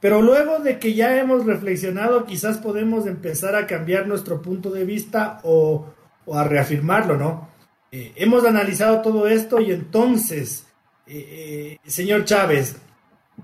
Pero 0.00 0.22
luego 0.22 0.60
de 0.60 0.78
que 0.78 0.94
ya 0.94 1.18
hemos 1.18 1.44
reflexionado, 1.44 2.24
quizás 2.24 2.58
podemos 2.58 3.06
empezar 3.06 3.56
a 3.56 3.66
cambiar 3.66 4.06
nuestro 4.06 4.40
punto 4.42 4.70
de 4.70 4.84
vista 4.84 5.40
o, 5.42 5.86
a 6.32 6.44
reafirmarlo, 6.44 7.16
¿no? 7.16 7.48
Eh, 7.90 8.12
hemos 8.16 8.44
analizado 8.44 9.00
todo 9.00 9.26
esto 9.26 9.60
y 9.60 9.72
entonces, 9.72 10.66
eh, 11.06 11.78
eh, 11.82 11.90
señor 11.90 12.26
Chávez, 12.26 12.76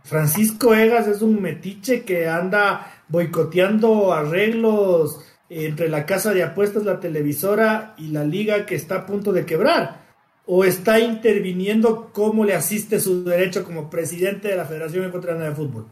Francisco 0.02 0.74
Egas 0.74 1.06
es 1.06 1.22
un 1.22 1.40
metiche 1.40 2.04
que 2.04 2.28
anda 2.28 2.90
boicoteando 3.08 4.12
arreglos 4.12 5.20
entre 5.48 5.88
la 5.88 6.04
casa 6.04 6.32
de 6.32 6.42
apuestas, 6.42 6.84
la 6.84 7.00
televisora 7.00 7.94
y 7.96 8.08
la 8.08 8.24
liga 8.24 8.66
que 8.66 8.74
está 8.74 8.96
a 8.96 9.06
punto 9.06 9.32
de 9.32 9.46
quebrar. 9.46 10.02
¿O 10.46 10.64
está 10.64 10.98
interviniendo 10.98 12.10
cómo 12.12 12.44
le 12.44 12.54
asiste 12.54 13.00
su 13.00 13.24
derecho 13.24 13.64
como 13.64 13.88
presidente 13.88 14.48
de 14.48 14.56
la 14.56 14.66
Federación 14.66 15.06
Ecuatoriana 15.06 15.44
de 15.44 15.54
Fútbol? 15.54 15.86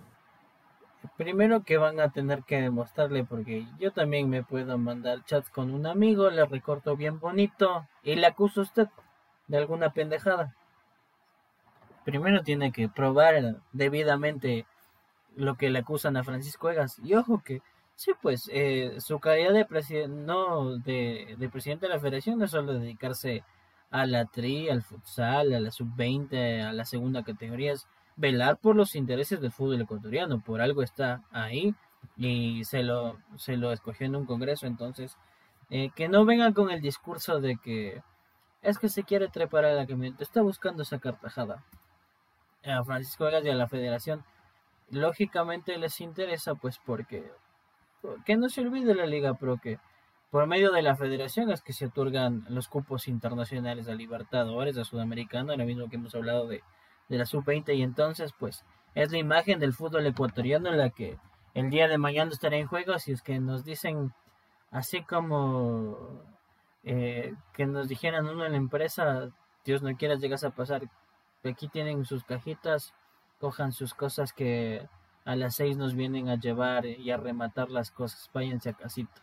Primero 1.16 1.62
que 1.62 1.78
van 1.78 2.00
a 2.00 2.10
tener 2.10 2.42
que 2.42 2.60
demostrarle, 2.60 3.24
porque 3.24 3.66
yo 3.78 3.92
también 3.92 4.28
me 4.28 4.42
puedo 4.42 4.76
mandar 4.76 5.24
chats 5.24 5.48
con 5.48 5.72
un 5.72 5.86
amigo, 5.86 6.30
le 6.30 6.44
recorto 6.44 6.96
bien 6.96 7.18
bonito 7.18 7.86
y 8.02 8.14
le 8.14 8.26
acuso 8.26 8.60
a 8.60 8.64
usted 8.64 8.88
de 9.48 9.56
alguna 9.56 9.92
pendejada 9.92 10.54
primero 12.04 12.42
tiene 12.42 12.72
que 12.72 12.88
probar 12.88 13.56
debidamente 13.72 14.66
lo 15.36 15.56
que 15.56 15.70
le 15.70 15.80
acusan 15.80 16.16
a 16.16 16.24
Francisco 16.24 16.70
Egas. 16.70 16.98
Y 17.02 17.14
ojo 17.14 17.42
que, 17.44 17.62
sí, 17.96 18.12
pues, 18.20 18.50
eh, 18.52 18.96
su 18.98 19.18
calidad 19.20 19.52
de, 19.52 19.64
presidente 19.64 20.08
no, 20.08 20.78
de, 20.78 21.36
de, 21.38 21.48
presidente 21.48 21.86
de 21.86 21.94
la 21.94 22.00
federación 22.00 22.38
no 22.38 22.44
es 22.44 22.50
solo 22.50 22.74
dedicarse 22.74 23.44
a 23.90 24.06
la 24.06 24.24
tri, 24.26 24.68
al 24.68 24.82
futsal, 24.82 25.52
a 25.52 25.60
la 25.60 25.70
sub-20, 25.70 26.62
a 26.62 26.72
la 26.72 26.84
segunda 26.84 27.22
categoría, 27.22 27.72
es 27.72 27.86
velar 28.16 28.56
por 28.56 28.76
los 28.76 28.94
intereses 28.94 29.40
del 29.40 29.52
fútbol 29.52 29.82
ecuatoriano. 29.82 30.40
Por 30.40 30.60
algo 30.60 30.82
está 30.82 31.22
ahí 31.30 31.74
y 32.16 32.64
se 32.64 32.82
lo, 32.82 33.18
se 33.36 33.56
lo 33.56 33.72
escogió 33.72 34.06
en 34.06 34.16
un 34.16 34.26
congreso. 34.26 34.66
Entonces, 34.66 35.16
eh, 35.70 35.90
que 35.94 36.08
no 36.08 36.24
vengan 36.24 36.52
con 36.52 36.70
el 36.70 36.80
discurso 36.80 37.40
de 37.40 37.56
que 37.56 38.02
es 38.62 38.78
que 38.78 38.88
se 38.88 39.02
quiere 39.02 39.28
trepar 39.28 39.64
a 39.64 39.74
la 39.74 39.86
camioneta, 39.86 40.22
está 40.22 40.40
buscando 40.40 40.82
esa 40.84 40.98
cartajada 40.98 41.64
a 42.64 42.84
Francisco 42.84 43.24
Vegas 43.24 43.44
y 43.44 43.50
a 43.50 43.54
la 43.54 43.68
federación. 43.68 44.24
lógicamente 44.90 45.78
les 45.78 46.00
interesa, 46.00 46.54
pues 46.54 46.78
porque, 46.84 47.30
que 48.24 48.36
no 48.36 48.48
se 48.48 48.60
olvide 48.60 48.94
la 48.94 49.06
Liga 49.06 49.34
Pro 49.34 49.56
que 49.58 49.78
por 50.30 50.46
medio 50.46 50.70
de 50.72 50.82
la 50.82 50.96
federación 50.96 51.50
es 51.50 51.62
que 51.62 51.72
se 51.72 51.86
otorgan 51.86 52.44
los 52.48 52.68
cupos 52.68 53.08
internacionales 53.08 53.88
a 53.88 53.94
Libertadores, 53.94 54.78
a 54.78 54.84
Sudamericano, 54.84 55.56
lo 55.56 55.64
mismo 55.64 55.88
que 55.88 55.96
hemos 55.96 56.14
hablado 56.14 56.46
de, 56.46 56.62
de 57.08 57.18
la 57.18 57.26
Sub-20 57.26 57.76
y 57.76 57.82
entonces 57.82 58.32
pues 58.38 58.64
es 58.94 59.12
la 59.12 59.18
imagen 59.18 59.58
del 59.58 59.74
fútbol 59.74 60.06
ecuatoriano 60.06 60.70
en 60.70 60.78
la 60.78 60.90
que 60.90 61.18
el 61.54 61.70
día 61.70 61.86
de 61.88 61.98
mañana 61.98 62.30
estará 62.30 62.56
en 62.56 62.66
juego, 62.66 62.98
si 62.98 63.12
es 63.12 63.22
que 63.22 63.38
nos 63.38 63.64
dicen 63.64 64.14
así 64.70 65.02
como 65.02 66.22
eh, 66.84 67.34
que 67.52 67.66
nos 67.66 67.88
dijeran 67.88 68.26
uno 68.26 68.44
en 68.46 68.52
la 68.52 68.58
empresa, 68.58 69.28
Dios 69.64 69.82
no 69.82 69.94
quiera 69.96 70.16
llegas 70.16 70.44
a 70.44 70.50
pasar, 70.50 70.82
aquí 71.50 71.68
tienen 71.68 72.04
sus 72.04 72.24
cajitas, 72.24 72.94
cojan 73.38 73.72
sus 73.72 73.94
cosas 73.94 74.32
que 74.32 74.86
a 75.24 75.36
las 75.36 75.56
seis 75.56 75.76
nos 75.76 75.94
vienen 75.94 76.28
a 76.28 76.38
llevar 76.38 76.86
y 76.86 77.10
a 77.10 77.16
rematar 77.16 77.70
las 77.70 77.90
cosas, 77.90 78.30
váyanse 78.32 78.70
a 78.70 78.74
casita. 78.74 79.20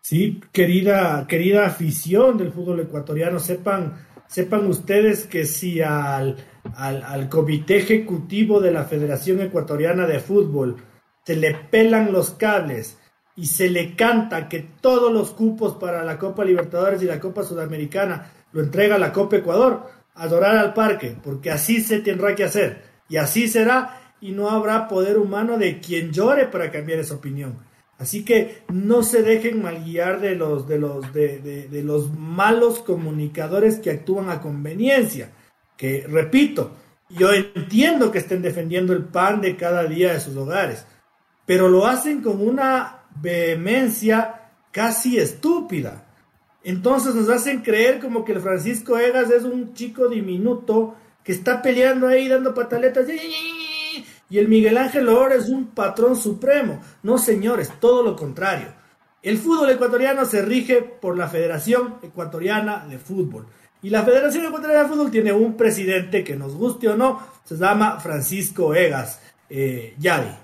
Sí, 0.00 0.40
querida, 0.52 1.26
querida 1.26 1.66
afición 1.66 2.38
del 2.38 2.52
fútbol 2.52 2.80
ecuatoriano, 2.80 3.38
sepan, 3.38 4.06
sepan 4.26 4.66
ustedes 4.66 5.26
que 5.26 5.44
si 5.44 5.82
al, 5.82 6.36
al, 6.76 7.02
al 7.02 7.28
comité 7.28 7.78
ejecutivo 7.78 8.60
de 8.60 8.70
la 8.70 8.84
Federación 8.84 9.40
Ecuatoriana 9.40 10.06
de 10.06 10.20
Fútbol 10.20 10.76
se 11.24 11.36
le 11.36 11.54
pelan 11.54 12.10
los 12.12 12.30
cables, 12.30 12.98
y 13.38 13.46
se 13.46 13.70
le 13.70 13.94
canta 13.94 14.48
que 14.48 14.66
todos 14.80 15.12
los 15.12 15.30
cupos 15.30 15.76
para 15.76 16.02
la 16.02 16.18
Copa 16.18 16.44
Libertadores 16.44 17.00
y 17.02 17.06
la 17.06 17.20
Copa 17.20 17.44
Sudamericana 17.44 18.32
lo 18.50 18.60
entrega 18.60 18.98
la 18.98 19.12
Copa 19.12 19.36
Ecuador, 19.36 19.86
adorar 20.18 20.56
al 20.56 20.74
parque, 20.74 21.16
porque 21.22 21.50
así 21.50 21.80
se 21.80 22.00
tendrá 22.00 22.34
que 22.34 22.44
hacer 22.44 22.82
y 23.08 23.16
así 23.16 23.48
será 23.48 24.00
y 24.20 24.32
no 24.32 24.50
habrá 24.50 24.88
poder 24.88 25.18
humano 25.18 25.58
de 25.58 25.80
quien 25.80 26.12
llore 26.12 26.46
para 26.46 26.70
cambiar 26.70 26.98
esa 26.98 27.14
opinión. 27.14 27.56
Así 27.98 28.24
que 28.24 28.62
no 28.68 29.02
se 29.02 29.22
dejen 29.22 29.62
mal 29.62 29.84
guiar 29.84 30.20
de 30.20 30.36
los, 30.36 30.68
de 30.68 30.78
los, 30.78 31.12
de, 31.12 31.68
de 31.68 31.82
los 31.82 32.12
malos 32.16 32.78
comunicadores 32.80 33.78
que 33.80 33.90
actúan 33.90 34.30
a 34.30 34.40
conveniencia. 34.40 35.32
Que, 35.76 36.04
repito, 36.08 36.76
yo 37.08 37.32
entiendo 37.32 38.12
que 38.12 38.18
estén 38.18 38.42
defendiendo 38.42 38.92
el 38.92 39.04
pan 39.04 39.40
de 39.40 39.56
cada 39.56 39.84
día 39.84 40.12
de 40.12 40.20
sus 40.20 40.36
hogares, 40.36 40.86
pero 41.46 41.68
lo 41.68 41.86
hacen 41.86 42.20
con 42.20 42.40
una 42.40 43.00
vehemencia 43.20 44.50
casi 44.70 45.18
estúpida. 45.18 46.07
Entonces 46.64 47.14
nos 47.14 47.28
hacen 47.28 47.62
creer 47.62 48.00
como 48.00 48.24
que 48.24 48.32
el 48.32 48.40
Francisco 48.40 48.98
Egas 48.98 49.30
es 49.30 49.44
un 49.44 49.74
chico 49.74 50.08
diminuto 50.08 50.94
que 51.22 51.32
está 51.32 51.62
peleando 51.62 52.08
ahí 52.08 52.28
dando 52.28 52.54
pataletas 52.54 53.06
y 54.30 54.38
el 54.38 54.48
Miguel 54.48 54.76
Ángel 54.76 55.08
Oro 55.08 55.34
es 55.34 55.48
un 55.48 55.68
patrón 55.68 56.16
supremo. 56.16 56.80
No, 57.02 57.18
señores, 57.18 57.72
todo 57.80 58.02
lo 58.02 58.14
contrario. 58.14 58.68
El 59.22 59.38
fútbol 59.38 59.70
ecuatoriano 59.70 60.24
se 60.24 60.42
rige 60.42 60.82
por 60.82 61.16
la 61.16 61.28
Federación 61.28 61.96
Ecuatoriana 62.02 62.86
de 62.86 62.98
Fútbol. 62.98 63.46
Y 63.82 63.90
la 63.90 64.02
Federación 64.02 64.44
Ecuatoriana 64.44 64.82
de 64.82 64.88
Fútbol 64.88 65.10
tiene 65.10 65.32
un 65.32 65.56
presidente 65.56 66.24
que 66.24 66.36
nos 66.36 66.54
guste 66.54 66.88
o 66.88 66.96
no, 66.96 67.20
se 67.44 67.56
llama 67.56 68.00
Francisco 68.00 68.74
Egas 68.74 69.20
eh, 69.48 69.94
Yadi. 69.98 70.34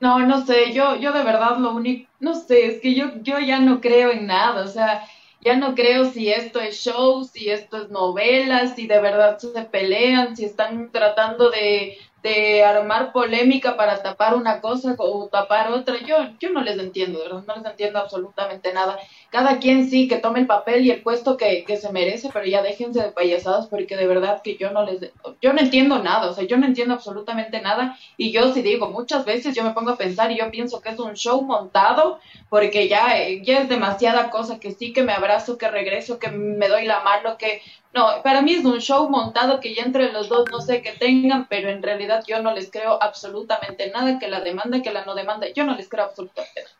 No, 0.00 0.18
no 0.26 0.44
sé, 0.46 0.72
yo, 0.72 0.96
yo 0.96 1.12
de 1.12 1.22
verdad 1.22 1.58
lo 1.58 1.74
único, 1.74 2.09
no 2.20 2.34
sé, 2.34 2.66
es 2.66 2.80
que 2.80 2.94
yo, 2.94 3.06
yo 3.22 3.38
ya 3.40 3.60
no 3.60 3.80
creo 3.80 4.10
en 4.12 4.26
nada, 4.26 4.62
o 4.64 4.68
sea, 4.68 5.02
ya 5.40 5.56
no 5.56 5.74
creo 5.74 6.10
si 6.12 6.30
esto 6.30 6.60
es 6.60 6.76
show, 6.76 7.24
si 7.24 7.48
esto 7.50 7.82
es 7.82 7.90
novela, 7.90 8.74
si 8.74 8.86
de 8.86 9.00
verdad 9.00 9.38
se 9.38 9.62
pelean, 9.64 10.36
si 10.36 10.44
están 10.44 10.90
tratando 10.92 11.50
de, 11.50 11.98
de 12.22 12.62
armar 12.64 13.12
polémica 13.12 13.76
para 13.76 14.02
tapar 14.02 14.34
una 14.34 14.60
cosa 14.60 14.94
o 14.98 15.28
tapar 15.28 15.72
otra, 15.72 15.96
yo, 16.00 16.16
yo 16.38 16.50
no 16.50 16.62
les 16.62 16.78
entiendo, 16.78 17.20
¿verdad? 17.20 17.44
No 17.46 17.56
les 17.56 17.64
entiendo 17.64 17.98
absolutamente 17.98 18.72
nada. 18.72 18.98
Cada 19.30 19.58
quien 19.58 19.88
sí 19.88 20.08
que 20.08 20.16
tome 20.16 20.40
el 20.40 20.46
papel 20.46 20.84
y 20.84 20.90
el 20.90 21.02
puesto 21.02 21.36
que, 21.36 21.64
que 21.64 21.76
se 21.76 21.92
merece, 21.92 22.30
pero 22.32 22.44
ya 22.44 22.62
déjense 22.62 23.00
de 23.00 23.12
payasadas 23.12 23.68
porque 23.68 23.96
de 23.96 24.06
verdad 24.06 24.42
que 24.42 24.56
yo 24.56 24.70
no 24.70 24.84
les, 24.84 25.00
yo 25.40 25.52
no 25.52 25.60
entiendo 25.60 26.02
nada, 26.02 26.30
o 26.30 26.34
sea, 26.34 26.44
yo 26.44 26.56
no 26.56 26.66
entiendo 26.66 26.94
absolutamente 26.94 27.60
nada 27.60 27.96
y 28.16 28.32
yo 28.32 28.52
sí 28.52 28.62
digo, 28.62 28.90
muchas 28.90 29.24
veces 29.24 29.54
yo 29.54 29.64
me 29.64 29.72
pongo 29.72 29.90
a 29.90 29.96
pensar 29.96 30.30
y 30.30 30.38
yo 30.38 30.50
pienso 30.50 30.80
que 30.80 30.90
es 30.90 30.98
un 30.98 31.14
show 31.14 31.42
montado 31.42 32.18
porque 32.48 32.88
ya, 32.88 33.14
ya 33.42 33.60
es 33.60 33.68
demasiada 33.68 34.30
cosa 34.30 34.58
que 34.58 34.72
sí, 34.72 34.92
que 34.92 35.02
me 35.02 35.12
abrazo, 35.12 35.56
que 35.56 35.68
regreso, 35.68 36.18
que 36.18 36.28
me 36.30 36.68
doy 36.68 36.84
la 36.84 37.00
mano, 37.00 37.38
que 37.38 37.62
no, 37.92 38.22
para 38.22 38.40
mí 38.42 38.54
es 38.54 38.64
un 38.64 38.78
show 38.78 39.08
montado 39.08 39.58
que 39.58 39.74
ya 39.74 39.82
entre 39.82 40.12
los 40.12 40.28
dos 40.28 40.44
no 40.50 40.60
sé 40.60 40.80
qué 40.80 40.92
tengan, 40.92 41.46
pero 41.48 41.70
en 41.70 41.82
realidad 41.82 42.22
yo 42.26 42.40
no 42.40 42.54
les 42.54 42.70
creo 42.70 43.02
absolutamente 43.02 43.90
nada, 43.90 44.18
que 44.18 44.28
la 44.28 44.40
demanda, 44.40 44.80
que 44.80 44.92
la 44.92 45.04
no 45.04 45.14
demanda, 45.14 45.48
yo 45.54 45.64
no 45.64 45.74
les 45.74 45.88
creo 45.88 46.04
absolutamente 46.04 46.62
nada. 46.62 46.76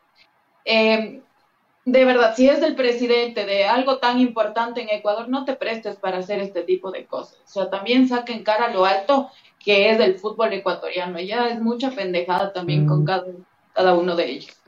Eh, 0.64 1.22
de 1.84 2.04
verdad, 2.04 2.34
si 2.36 2.48
es 2.48 2.60
del 2.60 2.76
presidente 2.76 3.46
de 3.46 3.64
algo 3.64 3.98
tan 3.98 4.20
importante 4.20 4.82
en 4.82 4.90
Ecuador, 4.90 5.28
no 5.28 5.44
te 5.44 5.56
prestes 5.56 5.96
para 5.96 6.18
hacer 6.18 6.38
este 6.38 6.62
tipo 6.62 6.92
de 6.92 7.06
cosas. 7.06 7.40
O 7.46 7.48
sea, 7.48 7.70
también 7.70 8.06
saquen 8.06 8.44
cara 8.44 8.66
a 8.66 8.70
lo 8.70 8.84
alto 8.84 9.30
que 9.58 9.90
es 9.90 9.98
del 9.98 10.18
fútbol 10.18 10.52
ecuatoriano. 10.52 11.18
Ya 11.20 11.48
es 11.48 11.60
mucha 11.60 11.90
pendejada 11.90 12.52
también 12.52 12.86
con 12.86 13.02
mm. 13.02 13.04
cada, 13.06 13.26
cada 13.72 13.94
uno 13.94 14.14
de 14.14 14.30
ellos. 14.30 14.59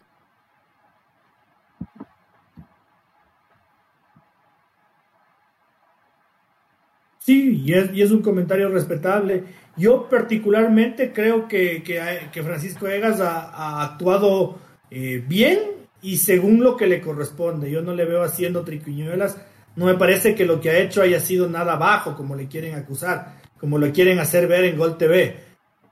Sí, 7.25 7.63
y 7.65 7.73
es, 7.75 7.95
y 7.95 8.03
es 8.03 8.11
un 8.11 8.21
comentario 8.21 8.69
respetable. 8.69 9.45
Yo 9.77 10.09
particularmente 10.09 11.13
creo 11.13 11.47
que, 11.47 11.83
que, 11.85 12.43
Francisco 12.43 12.89
Egas 12.89 13.21
ha, 13.21 13.85
actuado 13.85 14.59
eh, 14.91 15.23
bien 15.25 15.61
y 16.03 16.17
según 16.17 16.65
lo 16.65 16.77
que 16.77 16.89
le 16.89 17.01
corresponde. 17.01 17.71
Yo 17.71 17.81
no 17.81 17.95
le 17.95 18.07
veo 18.07 18.25
haciendo 18.25 18.65
triquiñuelas. 18.65 19.41
No 19.77 19.87
me 19.87 19.95
parece 19.95 20.35
que 20.35 20.45
lo 20.45 20.61
que 20.61 20.71
ha 20.71 20.79
hecho 20.79 21.01
haya 21.01 21.21
sido 21.21 21.49
nada 21.49 21.77
bajo, 21.77 22.17
como 22.17 22.35
le 22.35 22.49
quieren 22.49 22.75
acusar, 22.75 23.41
como 23.57 23.79
lo 23.79 23.93
quieren 23.93 24.19
hacer 24.19 24.49
ver 24.49 24.65
en 24.65 24.77
Gol 24.77 24.99
TV. 24.99 25.37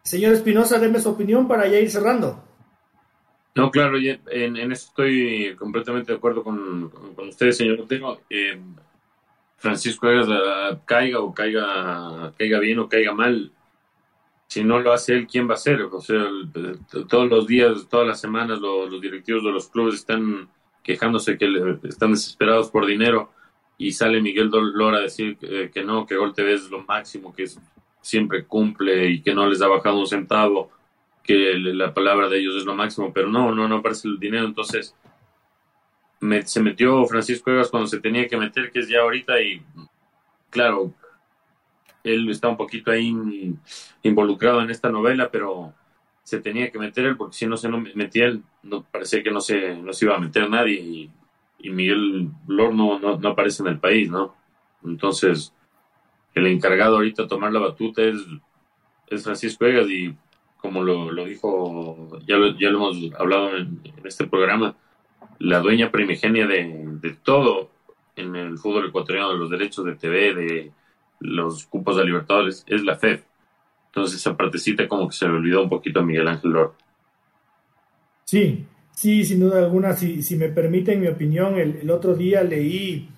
Señor 0.03 0.35
Espinosa, 0.35 0.81
déme 0.81 0.99
su 0.99 1.11
opinión 1.11 1.47
para 1.47 1.69
ya 1.69 1.79
ir 1.79 1.91
cerrando. 1.91 2.43
No, 3.55 3.71
claro, 3.71 3.99
en, 3.99 4.57
en 4.57 4.73
eso 4.73 4.89
estoy 4.89 5.55
completamente 5.57 6.11
de 6.11 6.19
acuerdo 6.19 6.43
con, 6.43 6.91
con 7.15 7.29
usted, 7.29 7.53
señor 7.53 7.81
Otero. 7.81 8.21
Eh, 8.29 8.59
Francisco 9.61 10.09
caiga 10.87 11.21
o 11.21 11.35
caiga, 11.35 12.33
caiga 12.39 12.59
bien 12.59 12.79
o 12.79 12.89
caiga 12.89 13.13
mal, 13.13 13.53
si 14.47 14.65
no 14.65 14.81
lo 14.81 14.93
hace 14.93 15.13
él, 15.13 15.27
¿quién 15.27 15.47
va 15.47 15.53
a 15.53 15.55
hacer? 15.55 15.83
O 15.83 16.01
sea, 16.01 16.27
todos 17.09 17.29
los 17.29 17.47
días, 17.47 17.87
todas 17.89 18.07
las 18.07 18.21
semanas, 18.21 18.59
los, 18.59 19.01
directivos 19.01 19.45
de 19.45 19.53
los 19.53 19.69
clubes 19.69 19.97
están 19.97 20.49
quejándose 20.83 21.37
que 21.37 21.79
están 21.85 22.13
desesperados 22.13 22.71
por 22.71 22.87
dinero 22.87 23.31
y 23.77 23.93
sale 23.93 24.23
Miguel 24.23 24.51
Lora 24.51 24.97
a 24.97 25.03
decir 25.03 25.37
que, 25.37 25.85
no, 25.85 26.07
que 26.07 26.17
Gol 26.17 26.35
TV 26.35 26.55
es 26.55 26.71
lo 26.71 26.83
máximo, 26.83 27.35
que 27.35 27.47
siempre 28.01 28.47
cumple 28.47 29.11
y 29.11 29.21
que 29.21 29.35
no 29.35 29.47
les 29.47 29.61
ha 29.61 29.69
bajado 29.69 30.01
un 30.01 30.07
centavo, 30.07 30.71
que 31.23 31.55
la 31.59 31.93
palabra 31.93 32.31
de 32.31 32.39
ellos 32.39 32.57
es 32.57 32.65
lo 32.65 32.75
máximo, 32.75 33.13
pero 33.13 33.29
no, 33.29 33.55
no, 33.55 33.69
no 33.69 33.77
aparece 33.77 34.09
el 34.09 34.19
dinero, 34.19 34.47
entonces 34.47 34.97
se 36.45 36.63
metió 36.63 37.05
Francisco 37.07 37.51
Egas 37.51 37.71
cuando 37.71 37.87
se 37.87 38.01
tenía 38.01 38.29
que 38.29 38.37
meter, 38.37 38.71
que 38.71 38.81
es 38.81 38.89
ya 38.89 39.01
ahorita, 39.01 39.41
y 39.41 39.63
claro, 40.51 40.93
él 42.05 42.29
está 42.31 42.49
un 42.49 42.57
poquito 42.57 42.91
ahí 42.91 43.55
involucrado 44.03 44.61
en 44.63 44.71
esta 44.71 44.91
novela, 44.91 45.31
pero 45.31 45.73
se 46.23 46.41
tenía 46.41 46.71
que 46.71 46.79
meter 46.79 47.07
él, 47.07 47.17
porque 47.17 47.37
si 47.37 47.47
no 47.47 47.57
se 47.57 47.69
no 47.69 47.81
metía 47.95 48.27
él, 48.27 48.43
no, 48.63 48.83
parecía 48.83 49.23
que 49.23 49.31
no 49.31 49.41
se, 49.41 49.77
no 49.77 49.93
se 49.93 50.05
iba 50.05 50.17
a 50.17 50.21
meter 50.21 50.49
nadie, 50.49 50.75
y, 50.81 51.11
Miguel 51.63 52.31
Lor 52.47 52.75
no, 52.75 52.99
no, 52.99 53.29
aparece 53.29 53.63
en 53.63 53.69
el 53.69 53.79
país, 53.79 54.11
¿no? 54.11 54.35
Entonces, 54.83 55.53
el 56.35 56.47
encargado 56.47 56.97
ahorita 56.97 57.25
de 57.25 57.29
tomar 57.29 57.53
la 57.53 57.61
batuta 57.61 58.03
es, 58.03 58.17
es 59.09 59.25
Francisco 59.25 59.67
Egas, 59.67 59.89
y 59.91 60.15
como 60.57 60.83
lo, 60.83 61.11
lo 61.11 61.27
dijo, 61.27 62.19
ya 62.27 62.37
lo, 62.37 62.59
ya 62.59 62.71
lo 62.71 62.79
hemos 62.79 63.21
hablado 63.21 63.57
en 63.57 63.83
este 64.05 64.27
programa, 64.27 64.75
la 65.41 65.61
dueña 65.61 65.91
primigenia 65.91 66.47
de, 66.47 67.17
todo 67.23 67.71
en 68.15 68.37
el 68.37 68.59
fútbol 68.59 68.89
ecuatoriano, 68.89 69.33
de 69.33 69.39
los 69.39 69.51
derechos 69.51 69.85
de 69.87 69.97
TV, 69.97 70.35
de 70.35 70.71
los 71.19 71.67
cupos 71.67 71.97
de 71.97 72.05
Libertadores, 72.05 72.63
es 72.67 72.83
la 72.85 72.97
FED. 72.97 73.21
Entonces 73.87 74.21
esa 74.21 74.37
partecita 74.37 74.87
como 74.87 75.09
que 75.09 75.17
se 75.17 75.27
le 75.27 75.33
olvidó 75.33 75.63
un 75.63 75.71
poquito 75.71 76.01
a 76.01 76.03
Miguel 76.05 76.29
Ángel 76.29 76.51
Lord. 76.51 76.73
Sí, 78.25 78.67
sí, 78.93 79.25
sin 79.25 79.41
duda 79.41 79.61
alguna, 79.61 79.95
si, 79.95 80.23
si 80.23 80.37
me 80.37 80.51
permiten 80.51 81.01
mi 81.01 81.09
opinión, 81.09 81.59
el, 81.59 81.91
otro 81.91 82.15
día 82.15 82.45
leí, 82.45 83.09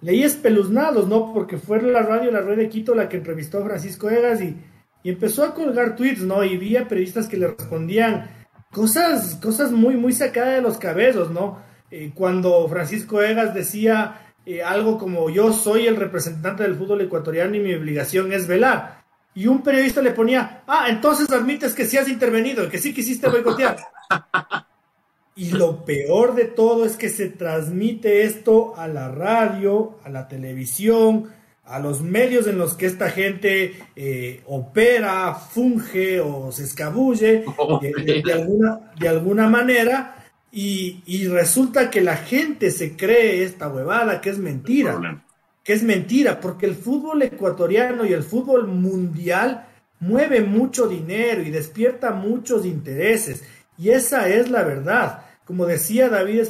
leí 0.00 0.22
espeluznados, 0.22 1.08
¿no? 1.08 1.34
Porque 1.34 1.58
fue 1.58 1.82
la 1.82 2.02
radio 2.02 2.30
La 2.30 2.40
Red 2.40 2.56
de 2.56 2.68
Quito 2.68 2.94
la 2.94 3.08
que 3.08 3.16
entrevistó 3.16 3.58
a 3.58 3.64
Francisco 3.64 4.08
Egas 4.08 4.40
y, 4.40 4.56
y 5.02 5.10
empezó 5.10 5.44
a 5.44 5.54
colgar 5.54 5.96
tweets, 5.96 6.22
¿no? 6.22 6.44
Y 6.44 6.56
vi 6.56 6.76
a 6.76 6.86
periodistas 6.86 7.28
que 7.28 7.36
le 7.36 7.48
respondían 7.48 8.30
cosas, 8.70 9.36
cosas 9.42 9.72
muy, 9.72 9.96
muy 9.96 10.12
sacadas 10.12 10.54
de 10.54 10.62
los 10.62 10.78
cabezos, 10.78 11.32
¿no? 11.32 11.63
Eh, 11.90 12.12
cuando 12.14 12.66
Francisco 12.68 13.22
Egas 13.22 13.54
decía 13.54 14.20
eh, 14.46 14.62
algo 14.62 14.98
como 14.98 15.30
yo 15.30 15.52
soy 15.52 15.86
el 15.86 15.96
representante 15.96 16.62
del 16.62 16.74
fútbol 16.74 17.00
ecuatoriano 17.00 17.54
y 17.56 17.60
mi 17.60 17.74
obligación 17.74 18.32
es 18.32 18.46
velar. 18.46 19.02
y 19.36 19.48
un 19.48 19.62
periodista 19.62 20.00
le 20.00 20.12
ponía, 20.12 20.62
ah, 20.66 20.86
entonces 20.88 21.28
admites 21.30 21.74
que 21.74 21.86
sí 21.86 21.96
has 21.96 22.08
intervenido, 22.08 22.68
que 22.68 22.78
sí 22.78 22.94
quisiste 22.94 23.28
boicotear. 23.28 23.78
y 25.36 25.50
lo 25.50 25.84
peor 25.84 26.34
de 26.34 26.44
todo 26.44 26.84
es 26.84 26.96
que 26.96 27.08
se 27.08 27.28
transmite 27.30 28.22
esto 28.22 28.74
a 28.76 28.86
la 28.86 29.08
radio, 29.08 29.98
a 30.04 30.08
la 30.08 30.28
televisión, 30.28 31.32
a 31.64 31.78
los 31.78 32.02
medios 32.02 32.46
en 32.46 32.58
los 32.58 32.76
que 32.76 32.86
esta 32.86 33.10
gente 33.10 33.74
eh, 33.96 34.42
opera, 34.46 35.34
funge 35.34 36.20
o 36.20 36.52
se 36.52 36.64
escabulle 36.64 37.44
eh, 37.82 38.22
de, 38.24 38.32
alguna, 38.32 38.92
de 38.98 39.08
alguna 39.08 39.48
manera 39.48 40.23
y, 40.54 41.02
y, 41.06 41.26
resulta 41.26 41.90
que 41.90 42.00
la 42.00 42.16
gente 42.16 42.70
se 42.70 42.96
cree 42.96 43.42
esta 43.42 43.68
huevada 43.68 44.20
que 44.20 44.30
es 44.30 44.38
mentira 44.38 45.22
que 45.64 45.72
es 45.72 45.82
mentira, 45.82 46.40
porque 46.40 46.66
el 46.66 46.76
fútbol 46.76 47.22
ecuatoriano 47.22 48.04
y 48.04 48.12
el 48.12 48.22
fútbol 48.22 48.68
mundial 48.68 49.66
mueve 49.98 50.42
mucho 50.42 50.86
dinero 50.86 51.42
y 51.42 51.50
despierta 51.50 52.12
muchos 52.12 52.66
intereses. 52.66 53.42
Y 53.78 53.88
esa 53.88 54.28
es 54.28 54.50
la 54.50 54.62
verdad. 54.62 55.22
Como 55.46 55.64
decía 55.64 56.10
David, 56.10 56.40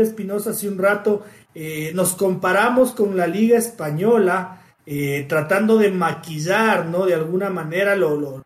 Espinosa 0.00 0.50
hace 0.50 0.68
un 0.68 0.78
rato, 0.78 1.24
eh, 1.54 1.90
nos 1.94 2.14
comparamos 2.14 2.92
con 2.92 3.16
la 3.16 3.26
Liga 3.26 3.58
Española, 3.58 4.62
eh, 4.86 5.26
tratando 5.28 5.76
de 5.76 5.90
maquillar, 5.90 6.86
¿no? 6.86 7.06
De 7.06 7.14
alguna 7.14 7.50
manera 7.50 7.96
lo, 7.96 8.44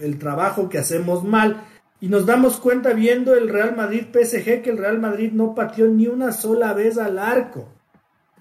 el 0.00 0.18
trabajo 0.18 0.68
que 0.68 0.78
hacemos 0.78 1.24
mal. 1.24 1.64
Y 2.02 2.08
nos 2.08 2.26
damos 2.26 2.56
cuenta 2.56 2.94
viendo 2.94 3.36
el 3.36 3.48
Real 3.48 3.76
Madrid 3.76 4.06
PSG 4.12 4.62
que 4.62 4.70
el 4.70 4.78
Real 4.78 4.98
Madrid 4.98 5.30
no 5.32 5.54
pateó 5.54 5.86
ni 5.86 6.08
una 6.08 6.32
sola 6.32 6.72
vez 6.72 6.98
al 6.98 7.16
arco. 7.16 7.68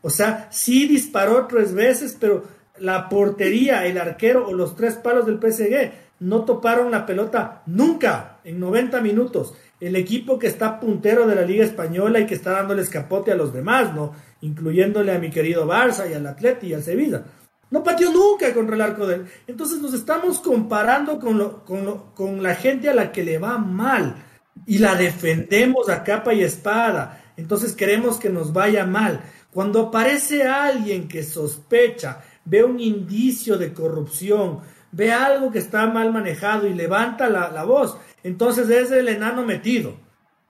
O 0.01 0.09
sea, 0.09 0.47
sí 0.49 0.88
disparó 0.88 1.45
tres 1.45 1.72
veces, 1.72 2.18
pero 2.20 2.43
la 2.80 3.07
portería, 3.07 3.86
el 3.86 3.99
arquero 3.99 4.47
o 4.47 4.53
los 4.53 4.76
tres 4.76 4.95
palos 4.95 5.28
del 5.28 5.38
PSG 5.39 5.91
no 6.22 6.43
toparon 6.43 6.89
la 6.89 7.05
pelota 7.05 7.62
nunca 7.68 8.39
en 8.43 8.59
90 8.59 8.99
minutos. 9.01 9.53
El 9.80 9.95
equipo 9.95 10.39
que 10.39 10.47
está 10.47 10.80
puntero 10.80 11.28
de 11.28 11.36
la 11.36 11.43
Liga 11.43 11.64
Española 11.64 12.20
y 12.20 12.26
que 12.26 12.34
está 12.34 12.53
dándole 12.53 12.82
escapote 12.82 13.32
a 13.32 13.36
los 13.36 13.53
demás, 13.53 13.93
¿no? 13.93 14.14
Incluyéndole 14.41 15.12
a 15.12 15.20
mi 15.20 15.30
querido 15.30 15.68
Barça 15.68 16.09
y 16.09 16.16
al 16.16 16.26
Atleti 16.26 16.66
y 16.66 16.74
al 16.74 16.82
Sevilla. 16.82 17.26
No 17.72 17.84
pateó 17.84 18.11
nunca 18.11 18.53
contra 18.53 18.76
el 18.76 18.82
arco 18.82 19.07
de 19.07 19.15
él. 19.15 19.26
Entonces 19.47 19.80
nos 19.80 19.93
estamos 19.93 20.39
comparando 20.39 21.19
con, 21.19 21.38
lo, 21.38 21.65
con, 21.65 22.11
con 22.13 22.43
la 22.43 22.53
gente 22.53 22.89
a 22.89 22.93
la 22.93 23.11
que 23.11 23.24
le 23.24 23.39
va 23.39 23.57
mal 23.57 24.24
y 24.67 24.78
la 24.78 24.93
defendemos 24.95 25.89
a 25.89 26.03
capa 26.03 26.34
y 26.34 26.43
espada. 26.43 27.24
Entonces 27.38 27.74
queremos 27.74 28.17
que 28.17 28.30
nos 28.30 28.53
vaya 28.53 28.86
mal. 28.86 29.22
Cuando 29.51 29.88
aparece 29.88 30.43
alguien 30.43 31.07
que 31.07 31.24
sospecha, 31.24 32.22
ve 32.45 32.63
un 32.63 32.80
indicio 32.80 33.57
de 33.57 33.74
corrupción, 33.74 34.59
ve 34.91 35.11
algo 35.11 35.51
que 35.51 35.59
está 35.59 35.88
mal 35.88 36.11
manejado 36.11 36.67
y 36.67 36.74
levanta 36.74 37.30
la, 37.30 37.63
voz, 37.63 37.97
entonces 38.24 38.69
es 38.69 38.91
el 38.91 39.07
enano 39.07 39.43
metido. 39.43 39.97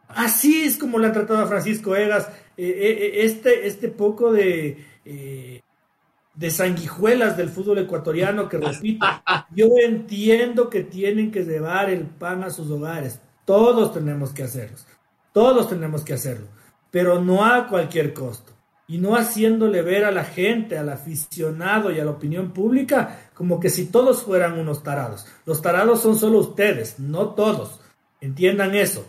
Así 0.07 0.63
es 0.63 0.78
como 0.78 0.99
le 0.99 1.07
han 1.07 1.13
tratado 1.13 1.39
a 1.39 1.47
Francisco 1.47 1.95
Egas, 1.95 2.28
eh, 2.57 2.67
eh, 2.67 2.97
eh, 3.01 3.11
este, 3.24 3.65
este 3.65 3.88
poco 3.88 4.32
de, 4.32 5.63
de 6.34 6.49
sanguijuelas 6.49 7.38
del 7.38 7.49
fútbol 7.49 7.79
ecuatoriano 7.79 8.47
que 8.47 8.57
repito, 8.57 9.05
yo 9.55 9.67
entiendo 9.84 10.69
que 10.69 10.84
tienen 10.84 11.32
que 11.32 11.43
llevar 11.43 11.89
el 11.89 12.05
pan 12.05 12.43
a 12.43 12.49
sus 12.49 12.69
hogares, 12.69 13.19
todos 13.45 13.93
tenemos 13.93 14.32
que 14.32 14.43
hacerlo, 14.43 14.77
todos 15.34 15.69
tenemos 15.69 16.03
que 16.03 16.13
hacerlo, 16.13 16.47
pero 16.89 17.21
no 17.21 17.45
a 17.45 17.67
cualquier 17.67 18.13
costo 18.13 18.53
y 18.91 18.97
no 18.97 19.15
haciéndole 19.15 19.82
ver 19.84 20.03
a 20.03 20.11
la 20.11 20.25
gente, 20.25 20.77
al 20.77 20.89
aficionado 20.89 21.91
y 21.91 21.99
a 22.01 22.03
la 22.03 22.11
opinión 22.11 22.51
pública 22.51 23.29
como 23.34 23.57
que 23.57 23.69
si 23.69 23.86
todos 23.86 24.23
fueran 24.23 24.59
unos 24.59 24.84
tarados. 24.84 25.25
Los 25.45 25.61
tarados 25.61 26.01
son 26.01 26.17
solo 26.17 26.39
ustedes, 26.39 26.99
no 26.99 27.29
todos. 27.29 27.79
Entiendan 28.19 28.75
eso. 28.75 29.05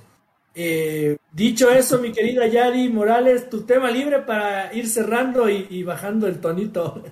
Eh, 0.55 1.17
dicho 1.31 1.71
eso, 1.71 1.99
mi 1.99 2.13
querida 2.13 2.47
Yadi 2.47 2.89
Morales, 2.89 3.49
tu 3.49 3.65
tema 3.65 3.91
libre 3.91 4.21
para 4.21 4.73
ir 4.75 4.87
cerrando 4.87 5.49
y, 5.49 5.83
bajando 5.83 6.27
el 6.27 6.41
tonito. 6.41 7.03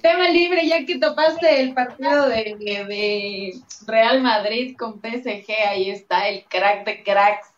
Tema 0.00 0.28
libre, 0.28 0.66
ya 0.66 0.84
que 0.84 0.98
topaste 0.98 1.60
el 1.60 1.74
partido 1.74 2.28
de, 2.28 2.56
de 2.58 3.54
Real 3.86 4.22
Madrid 4.22 4.76
con 4.76 5.00
PSG, 5.00 5.50
ahí 5.68 5.90
está 5.90 6.28
el 6.28 6.44
crack 6.44 6.84
de 6.84 7.02
cracks 7.02 7.48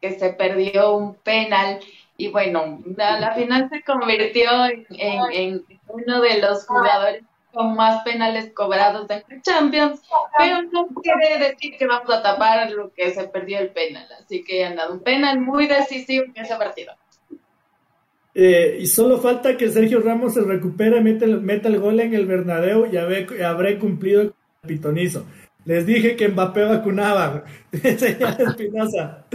que 0.00 0.18
se 0.18 0.32
perdió 0.32 0.96
un 0.96 1.14
penal 1.14 1.80
y 2.20 2.28
bueno, 2.28 2.80
a 2.98 3.20
la 3.20 3.32
final 3.32 3.68
se 3.70 3.82
convirtió 3.84 4.50
en, 4.90 5.64
uno 5.86 6.20
de 6.20 6.40
los 6.40 6.66
jugadores 6.66 7.22
con 7.58 7.74
más 7.74 8.04
penales 8.04 8.52
cobrados 8.54 9.08
de 9.08 9.24
Champions, 9.42 10.00
pero 10.38 10.62
no 10.70 10.86
quiere 11.02 11.44
decir 11.44 11.74
que 11.76 11.88
vamos 11.88 12.08
a 12.08 12.22
tapar 12.22 12.70
lo 12.70 12.92
que 12.94 13.10
se 13.10 13.26
perdió 13.26 13.58
el 13.58 13.70
penal, 13.70 14.06
así 14.16 14.44
que 14.44 14.64
han 14.64 14.76
dado 14.76 14.94
un 14.94 15.00
penal 15.00 15.40
muy 15.40 15.66
decisivo 15.66 16.24
en 16.26 16.44
ese 16.44 16.54
partido. 16.54 16.92
Eh, 18.32 18.78
y 18.78 18.86
solo 18.86 19.18
falta 19.18 19.56
que 19.56 19.70
Sergio 19.70 20.00
Ramos 20.00 20.34
se 20.34 20.42
recupere, 20.42 21.00
meta 21.00 21.24
el, 21.24 21.40
meta 21.40 21.66
el 21.66 21.80
gol 21.80 21.98
en 21.98 22.14
el 22.14 22.26
Bernabéu 22.26 22.86
y 22.86 22.96
habré, 22.96 23.76
cumplido 23.76 24.20
el 24.20 24.32
pitonizo. 24.64 25.26
Les 25.64 25.84
dije 25.84 26.14
que 26.14 26.28
Mbappé 26.28 26.62
vacunaba. 26.62 27.42
Señor 27.72 28.36
Espinosa. 28.38 29.26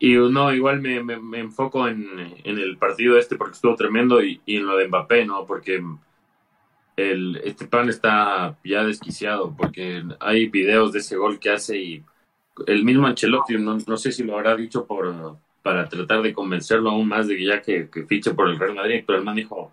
Y 0.00 0.14
no, 0.14 0.52
igual 0.52 0.80
me, 0.80 1.04
me, 1.04 1.38
enfoco 1.38 1.86
en, 1.86 2.04
en, 2.42 2.58
el 2.58 2.76
partido 2.78 3.16
este 3.16 3.36
porque 3.36 3.54
estuvo 3.54 3.76
tremendo 3.76 4.20
y, 4.20 4.40
y, 4.44 4.56
en 4.56 4.66
lo 4.66 4.76
de 4.76 4.88
Mbappé, 4.88 5.24
¿no? 5.24 5.46
Porque 5.46 5.80
el, 6.96 7.40
este 7.44 7.66
plan 7.66 7.88
está 7.88 8.58
ya 8.64 8.84
desquiciado 8.84 9.54
porque 9.56 10.02
hay 10.20 10.48
videos 10.48 10.92
de 10.92 11.00
ese 11.00 11.16
gol 11.16 11.38
que 11.38 11.50
hace 11.50 11.78
y 11.78 12.04
el 12.66 12.84
mismo 12.84 13.06
Ancelotti, 13.06 13.58
no, 13.58 13.76
no 13.86 13.96
sé 13.96 14.12
si 14.12 14.24
lo 14.24 14.34
habrá 14.34 14.56
dicho 14.56 14.86
por 14.86 15.38
para 15.62 15.88
tratar 15.88 16.22
de 16.22 16.32
convencerlo 16.32 16.90
aún 16.90 17.08
más 17.08 17.26
de 17.26 17.36
que 17.36 17.44
ya 17.44 17.60
que, 17.60 17.90
que 17.90 18.04
fiche 18.06 18.32
por 18.34 18.48
el 18.48 18.56
Real 18.56 18.76
Madrid, 18.76 19.02
pero 19.04 19.18
el 19.18 19.24
man 19.24 19.34
dijo, 19.34 19.72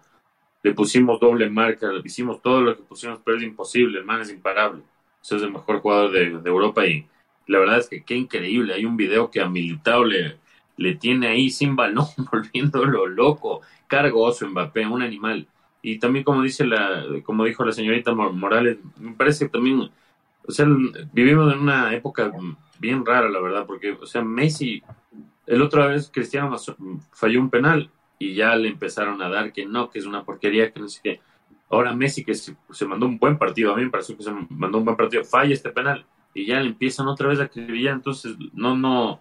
le 0.63 0.73
pusimos 0.73 1.19
doble 1.19 1.49
marca, 1.49 1.91
le 1.91 2.01
hicimos 2.03 2.41
todo 2.41 2.61
lo 2.61 2.75
que 2.75 2.81
pusimos, 2.81 3.19
pero 3.23 3.37
es 3.37 3.43
imposible, 3.43 3.99
el 3.99 4.05
man 4.05 4.21
es 4.21 4.31
imparable. 4.31 4.81
Es 5.21 5.31
el 5.31 5.51
mejor 5.51 5.81
jugador 5.81 6.11
de, 6.11 6.39
de 6.39 6.49
Europa 6.49 6.85
y 6.87 7.05
la 7.47 7.59
verdad 7.59 7.77
es 7.79 7.89
que 7.89 8.03
qué 8.03 8.15
increíble. 8.15 8.73
Hay 8.73 8.85
un 8.85 8.97
video 8.97 9.29
que 9.29 9.41
a 9.41 9.47
Militao 9.47 10.03
le, 10.03 10.37
le 10.77 10.95
tiene 10.95 11.27
ahí 11.27 11.49
sin 11.49 11.75
balón, 11.75 12.07
volviéndolo 12.31 13.05
loco. 13.05 13.61
Cargoso 13.87 14.47
Mbappé, 14.47 14.87
un 14.87 15.01
animal. 15.01 15.47
Y 15.83 15.99
también 15.99 16.23
como 16.23 16.41
dice 16.41 16.65
la, 16.65 17.05
como 17.23 17.43
dijo 17.43 17.63
la 17.63 17.73
señorita 17.73 18.13
Morales, 18.15 18.79
me 18.97 19.11
parece 19.13 19.45
que 19.45 19.51
también, 19.51 19.91
o 20.47 20.51
sea, 20.51 20.65
vivimos 21.11 21.53
en 21.53 21.59
una 21.59 21.93
época 21.93 22.31
bien 22.79 23.05
rara, 23.05 23.29
la 23.29 23.39
verdad, 23.39 23.65
porque, 23.67 23.91
o 23.91 24.05
sea, 24.05 24.23
Messi, 24.23 24.81
el 25.45 25.61
otra 25.61 25.87
vez 25.87 26.09
Cristiano 26.11 26.55
falló 27.11 27.39
un 27.39 27.49
penal 27.49 27.91
y 28.17 28.33
ya 28.33 28.55
le 28.55 28.69
empezaron 28.69 29.21
a 29.21 29.29
dar 29.29 29.51
que 29.51 29.65
no, 29.65 29.89
que 29.89 29.99
es 29.99 30.05
una 30.05 30.23
porquería, 30.23 30.71
que 30.71 30.79
no 30.79 30.87
sé 30.87 31.01
qué. 31.03 31.19
Ahora 31.69 31.93
Messi, 31.93 32.23
que 32.23 32.33
se, 32.33 32.55
se 32.71 32.85
mandó 32.85 33.05
un 33.05 33.19
buen 33.19 33.37
partido, 33.37 33.73
a 33.73 33.75
mí 33.75 33.83
me 33.83 33.89
pareció 33.89 34.15
que 34.15 34.23
se 34.23 34.31
mandó 34.31 34.77
un 34.77 34.85
buen 34.85 34.95
partido, 34.95 35.23
falla 35.25 35.53
este 35.53 35.69
penal 35.69 36.05
y 36.33 36.45
ya 36.45 36.59
le 36.59 36.67
empiezan 36.69 37.07
otra 37.07 37.27
vez 37.27 37.39
a 37.39 37.43
acribillar. 37.43 37.93
Entonces, 37.93 38.35
no, 38.53 38.75
no, 38.75 39.19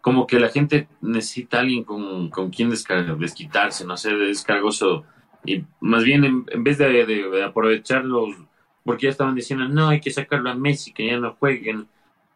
como 0.00 0.26
que 0.26 0.38
la 0.38 0.48
gente 0.48 0.88
necesita 1.00 1.60
alguien 1.60 1.84
con, 1.84 2.30
con 2.30 2.50
quien 2.50 2.70
desquitarse, 2.70 3.84
no 3.84 3.96
sé, 3.96 4.14
descargoso. 4.14 5.04
Y 5.44 5.64
más 5.80 6.04
bien, 6.04 6.24
en, 6.24 6.64
vez 6.64 6.78
de, 6.78 7.42
aprovecharlos, 7.44 8.36
porque 8.84 9.04
ya 9.04 9.10
estaban 9.10 9.34
diciendo, 9.34 9.68
no, 9.68 9.88
hay 9.88 10.00
que 10.00 10.10
sacarlo 10.10 10.50
a 10.50 10.54
Messi, 10.54 10.92
que 10.92 11.06
ya 11.06 11.18
no 11.18 11.34
jueguen. 11.34 11.86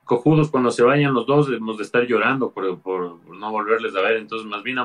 Cojudos, 0.04 0.50
cuando 0.50 0.70
se 0.70 0.82
vayan 0.82 1.14
los 1.14 1.26
dos, 1.26 1.48
debemos 1.48 1.76
de 1.78 1.84
estar 1.84 2.06
llorando 2.06 2.50
por, 2.50 2.78
por, 2.80 3.18
no 3.36 3.50
volverles 3.50 3.94
a 3.94 4.00
ver. 4.00 4.16
Entonces, 4.16 4.46
más 4.48 4.62
bien, 4.62 4.78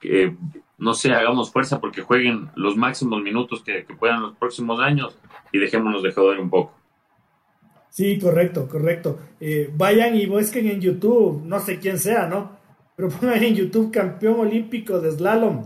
que, 0.00 0.34
no 0.78 0.94
sé, 0.94 1.12
hagamos 1.12 1.52
fuerza 1.52 1.80
porque 1.80 2.02
jueguen 2.02 2.50
los 2.54 2.76
máximos 2.76 3.22
minutos 3.22 3.62
que, 3.62 3.84
que 3.84 3.94
puedan 3.94 4.22
los 4.22 4.36
próximos 4.36 4.80
años 4.80 5.18
y 5.52 5.58
dejémonos 5.58 6.02
de 6.02 6.12
joder 6.12 6.38
un 6.38 6.50
poco. 6.50 6.72
Sí, 7.96 8.18
correcto, 8.18 8.68
correcto. 8.68 9.18
Eh, 9.40 9.70
vayan 9.74 10.14
y 10.16 10.26
busquen 10.26 10.68
en 10.68 10.82
YouTube, 10.82 11.42
no 11.46 11.58
sé 11.60 11.78
quién 11.78 11.98
sea, 11.98 12.26
¿no? 12.26 12.58
Pero 12.94 13.08
pongan 13.20 13.42
en 13.42 13.54
YouTube 13.54 13.90
campeón 13.90 14.40
olímpico 14.40 15.00
de 15.00 15.12
slalom. 15.12 15.64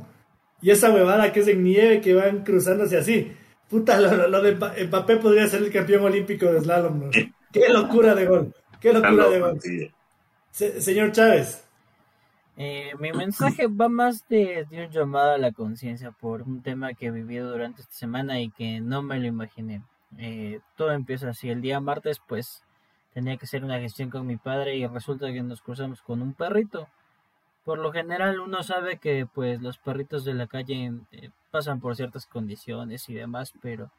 Y 0.62 0.70
esa 0.70 0.92
huevada 0.92 1.32
que 1.32 1.40
es 1.40 1.48
en 1.48 1.62
nieve 1.62 2.00
que 2.00 2.14
van 2.14 2.44
cruzándose 2.44 2.96
así. 2.98 3.32
Puta, 3.68 4.00
lo, 4.00 4.42
de 4.42 4.54
Mbappé 4.86 5.16
podría 5.16 5.46
ser 5.46 5.62
el 5.62 5.72
campeón 5.72 6.04
olímpico 6.04 6.46
de 6.46 6.60
slalom. 6.60 7.04
¿no? 7.04 7.10
Qué 7.10 7.68
locura 7.68 8.14
de 8.14 8.26
gol. 8.26 8.54
Qué 8.80 8.92
locura 8.92 9.28
de 9.28 9.40
gol. 9.40 9.60
señor 10.50 11.12
Chávez. 11.12 11.64
Eh, 12.56 12.92
mi 12.98 13.12
mensaje 13.12 13.68
va 13.68 13.88
más 13.88 14.28
de, 14.28 14.66
de 14.68 14.84
un 14.84 14.90
llamado 14.90 15.30
a 15.30 15.38
la 15.38 15.52
conciencia 15.52 16.10
por 16.10 16.42
un 16.42 16.62
tema 16.62 16.92
que 16.92 17.06
he 17.06 17.10
vivido 17.10 17.50
durante 17.50 17.80
esta 17.80 17.94
semana 17.94 18.40
y 18.40 18.50
que 18.50 18.80
no 18.80 19.02
me 19.02 19.18
lo 19.18 19.26
imaginé. 19.26 19.82
Eh, 20.18 20.60
todo 20.76 20.92
empieza 20.92 21.30
así. 21.30 21.48
El 21.48 21.62
día 21.62 21.80
martes, 21.80 22.20
pues 22.26 22.62
tenía 23.14 23.36
que 23.36 23.46
hacer 23.46 23.64
una 23.64 23.78
gestión 23.80 24.10
con 24.10 24.26
mi 24.26 24.36
padre 24.36 24.76
y 24.76 24.86
resulta 24.86 25.32
que 25.32 25.42
nos 25.42 25.62
cruzamos 25.62 26.02
con 26.02 26.22
un 26.22 26.34
perrito. 26.34 26.88
Por 27.64 27.78
lo 27.78 27.92
general 27.92 28.40
uno 28.40 28.62
sabe 28.62 28.98
que 28.98 29.26
pues 29.26 29.60
los 29.60 29.78
perritos 29.78 30.24
de 30.24 30.34
la 30.34 30.46
calle 30.46 30.92
eh, 31.12 31.30
pasan 31.50 31.80
por 31.80 31.96
ciertas 31.96 32.26
condiciones 32.26 33.08
y 33.08 33.14
demás, 33.14 33.52
pero 33.60 33.90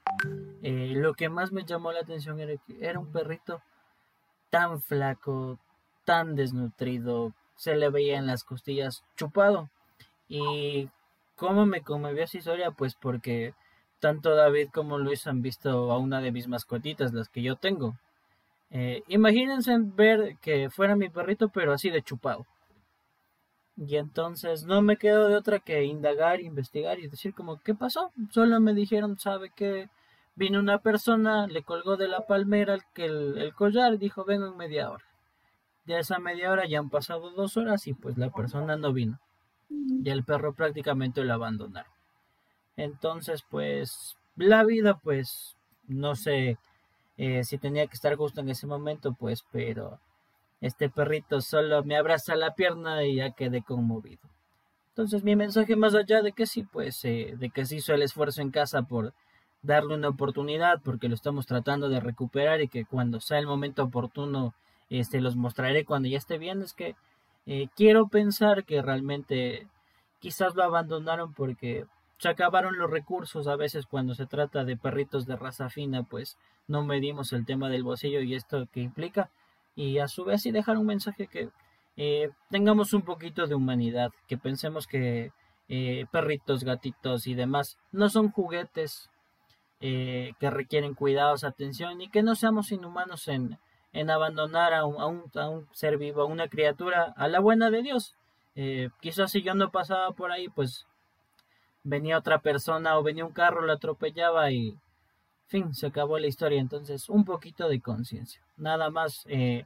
eh, 0.63 0.93
lo 0.95 1.13
que 1.13 1.29
más 1.29 1.51
me 1.51 1.65
llamó 1.65 1.91
la 1.91 1.99
atención 1.99 2.39
era 2.39 2.53
que 2.65 2.77
era 2.85 2.99
un 2.99 3.11
perrito 3.11 3.61
tan 4.49 4.81
flaco, 4.81 5.59
tan 6.05 6.35
desnutrido, 6.35 7.33
se 7.55 7.75
le 7.75 7.89
veía 7.89 8.17
en 8.17 8.27
las 8.27 8.43
costillas 8.43 9.03
chupado. 9.15 9.69
Y 10.27 10.89
cómo 11.35 11.65
me 11.65 11.81
conmovió 11.81 12.23
esa 12.23 12.37
historia, 12.37 12.71
pues 12.71 12.95
porque 12.95 13.53
tanto 13.99 14.35
David 14.35 14.69
como 14.73 14.97
Luis 14.97 15.27
han 15.27 15.41
visto 15.41 15.91
a 15.91 15.97
una 15.97 16.21
de 16.21 16.31
mis 16.31 16.47
mascotitas, 16.47 17.13
las 17.13 17.29
que 17.29 17.41
yo 17.41 17.55
tengo. 17.55 17.95
Eh, 18.71 19.03
imagínense 19.07 19.77
ver 19.79 20.37
que 20.41 20.69
fuera 20.69 20.95
mi 20.95 21.09
perrito, 21.09 21.49
pero 21.49 21.73
así 21.73 21.89
de 21.89 22.01
chupado. 22.01 22.45
Y 23.77 23.95
entonces 23.97 24.65
no 24.65 24.81
me 24.81 24.97
quedo 24.97 25.27
de 25.27 25.35
otra 25.35 25.59
que 25.59 25.83
indagar, 25.83 26.41
investigar 26.41 26.99
y 26.99 27.07
decir 27.07 27.33
como, 27.33 27.59
¿qué 27.61 27.73
pasó? 27.73 28.11
Solo 28.31 28.59
me 28.59 28.73
dijeron, 28.73 29.17
¿sabe 29.17 29.51
que 29.55 29.89
Vino 30.35 30.59
una 30.59 30.79
persona, 30.79 31.45
le 31.47 31.63
colgó 31.63 31.97
de 31.97 32.07
la 32.07 32.25
palmera 32.25 32.77
el, 32.95 33.37
el, 33.37 33.53
collar 33.53 33.93
y 33.93 33.97
dijo, 33.97 34.23
vengo 34.23 34.47
en 34.47 34.57
media 34.57 34.89
hora. 34.89 35.03
De 35.85 35.99
esa 35.99 36.19
media 36.19 36.51
hora 36.51 36.65
ya 36.67 36.79
han 36.79 36.89
pasado 36.89 37.31
dos 37.31 37.57
horas 37.57 37.85
y 37.87 37.93
pues 37.93 38.17
la 38.17 38.29
persona 38.29 38.77
no 38.77 38.93
vino. 38.93 39.19
Y 39.69 40.09
el 40.09 40.23
perro 40.23 40.53
prácticamente 40.53 41.23
lo 41.23 41.33
abandonaron. 41.33 41.91
Entonces 42.77 43.43
pues 43.49 44.15
la 44.35 44.63
vida 44.63 44.97
pues 44.97 45.57
no 45.87 46.15
sé 46.15 46.57
eh, 47.17 47.43
si 47.43 47.57
tenía 47.57 47.87
que 47.87 47.95
estar 47.95 48.15
justo 48.15 48.39
en 48.39 48.49
ese 48.49 48.67
momento 48.67 49.13
pues 49.13 49.43
pero 49.51 49.99
este 50.61 50.89
perrito 50.89 51.41
solo 51.41 51.83
me 51.83 51.97
abraza 51.97 52.35
la 52.35 52.53
pierna 52.53 53.03
y 53.03 53.15
ya 53.15 53.31
quedé 53.31 53.63
conmovido. 53.63 54.21
Entonces 54.89 55.23
mi 55.23 55.35
mensaje 55.35 55.75
más 55.75 55.95
allá 55.95 56.21
de 56.21 56.31
que 56.33 56.45
sí, 56.45 56.63
pues, 56.63 57.03
eh, 57.05 57.33
de 57.37 57.49
que 57.49 57.65
se 57.65 57.77
hizo 57.77 57.93
el 57.93 58.03
esfuerzo 58.03 58.41
en 58.41 58.51
casa 58.51 58.83
por 58.83 59.13
darle 59.63 59.95
una 59.95 60.09
oportunidad, 60.09 60.81
porque 60.83 61.07
lo 61.09 61.15
estamos 61.15 61.45
tratando 61.47 61.89
de 61.89 61.99
recuperar 61.99 62.61
y 62.61 62.67
que 62.67 62.85
cuando 62.85 63.19
sea 63.19 63.39
el 63.39 63.47
momento 63.47 63.83
oportuno, 63.83 64.53
este, 64.89 65.21
los 65.21 65.35
mostraré 65.35 65.85
cuando 65.85 66.09
ya 66.09 66.17
esté 66.17 66.37
bien, 66.37 66.61
es 66.61 66.73
que 66.73 66.95
eh, 67.45 67.67
quiero 67.75 68.07
pensar 68.07 68.63
que 68.65 68.81
realmente 68.81 69.67
quizás 70.19 70.55
lo 70.55 70.63
abandonaron 70.63 71.33
porque 71.33 71.85
se 72.17 72.29
acabaron 72.29 72.77
los 72.77 72.91
recursos 72.91 73.47
a 73.47 73.55
veces 73.55 73.87
cuando 73.87 74.13
se 74.13 74.27
trata 74.27 74.63
de 74.63 74.77
perritos 74.77 75.25
de 75.25 75.35
raza 75.35 75.69
fina, 75.69 76.03
pues 76.03 76.37
no 76.67 76.83
medimos 76.83 77.33
el 77.33 77.45
tema 77.45 77.69
del 77.69 77.83
bolsillo 77.83 78.21
y 78.21 78.35
esto 78.35 78.67
que 78.71 78.81
implica 78.81 79.29
y 79.75 79.99
a 79.99 80.07
su 80.07 80.25
vez 80.25 80.45
y 80.45 80.51
dejar 80.51 80.77
un 80.77 80.85
mensaje 80.85 81.27
que 81.27 81.49
eh, 81.97 82.29
tengamos 82.49 82.93
un 82.93 83.03
poquito 83.03 83.47
de 83.47 83.55
humanidad, 83.55 84.11
que 84.27 84.37
pensemos 84.37 84.87
que 84.87 85.31
eh, 85.67 86.05
perritos, 86.11 86.63
gatitos 86.63 87.27
y 87.27 87.35
demás 87.35 87.77
no 87.91 88.09
son 88.09 88.31
juguetes 88.31 89.09
eh, 89.79 90.33
que 90.39 90.49
requieren 90.49 90.93
cuidados, 90.93 91.43
atención 91.43 92.01
y 92.01 92.09
que 92.09 92.23
no 92.23 92.35
seamos 92.35 92.71
inhumanos 92.71 93.27
en, 93.27 93.57
en 93.93 94.09
abandonar 94.09 94.73
a 94.73 94.85
un, 94.85 95.01
a, 95.01 95.05
un, 95.05 95.23
a 95.35 95.49
un, 95.49 95.67
ser 95.73 95.97
vivo, 95.97 96.21
a 96.21 96.25
una 96.25 96.47
criatura, 96.47 97.13
a 97.15 97.27
la 97.27 97.39
buena 97.39 97.69
de 97.69 97.81
Dios. 97.81 98.15
quizás 98.99 99.31
si 99.31 99.41
yo 99.41 99.53
no 99.55 99.71
pasaba 99.71 100.11
por 100.11 100.31
ahí, 100.31 100.49
pues 100.49 100.85
venía 101.83 102.17
otra 102.17 102.39
persona 102.39 102.97
o 102.97 103.03
venía 103.03 103.25
un 103.25 103.33
carro, 103.33 103.61
lo 103.61 103.73
atropellaba 103.73 104.51
y 104.51 104.77
fin, 105.51 105.75
se 105.75 105.87
acabó 105.87 106.17
la 106.17 106.27
historia. 106.27 106.59
Entonces, 106.59 107.09
un 107.09 107.25
poquito 107.25 107.69
de 107.69 107.81
conciencia. 107.81 108.41
Nada 108.57 108.89
más, 108.89 109.25
eh, 109.27 109.65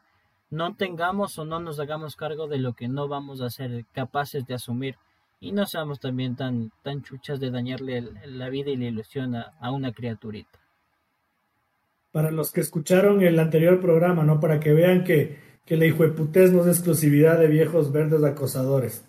no 0.50 0.76
tengamos 0.76 1.38
o 1.40 1.46
no 1.46 1.60
nos 1.60 1.80
hagamos 1.80 2.16
cargo 2.16 2.48
de 2.48 2.58
lo 2.58 2.74
que 2.74 2.88
no 2.88 3.08
vamos 3.08 3.42
a 3.42 3.50
ser 3.50 3.86
capaces 3.94 4.46
de 4.46 4.56
asumir. 4.56 4.96
Y 5.40 5.52
no 5.52 5.66
seamos 5.66 6.00
también 6.00 6.36
tan, 6.36 6.72
tan 6.82 7.04
chuchas 7.04 7.40
de 7.40 7.52
dañarle 7.52 8.04
la 8.26 8.50
vida 8.50 8.72
y 8.72 8.78
la 8.78 8.86
ilusión 8.86 9.36
a, 9.36 9.72
una 9.72 9.92
criaturita. 9.94 10.60
Para 12.12 12.32
los 12.32 12.52
que 12.52 12.62
escucharon 12.62 13.22
el 13.22 13.38
anterior 13.38 13.80
programa, 13.80 14.24
¿no? 14.24 14.40
Para 14.40 14.60
que 14.60 14.74
vean 14.74 15.04
que, 15.04 15.38
que 15.66 15.78
la 15.78 15.86
hijueputez 15.86 16.52
no 16.52 16.62
es 16.62 16.68
exclusividad 16.68 17.38
de 17.38 17.48
viejos 17.48 17.92
verdes 17.92 18.24
acosadores. 18.24 19.06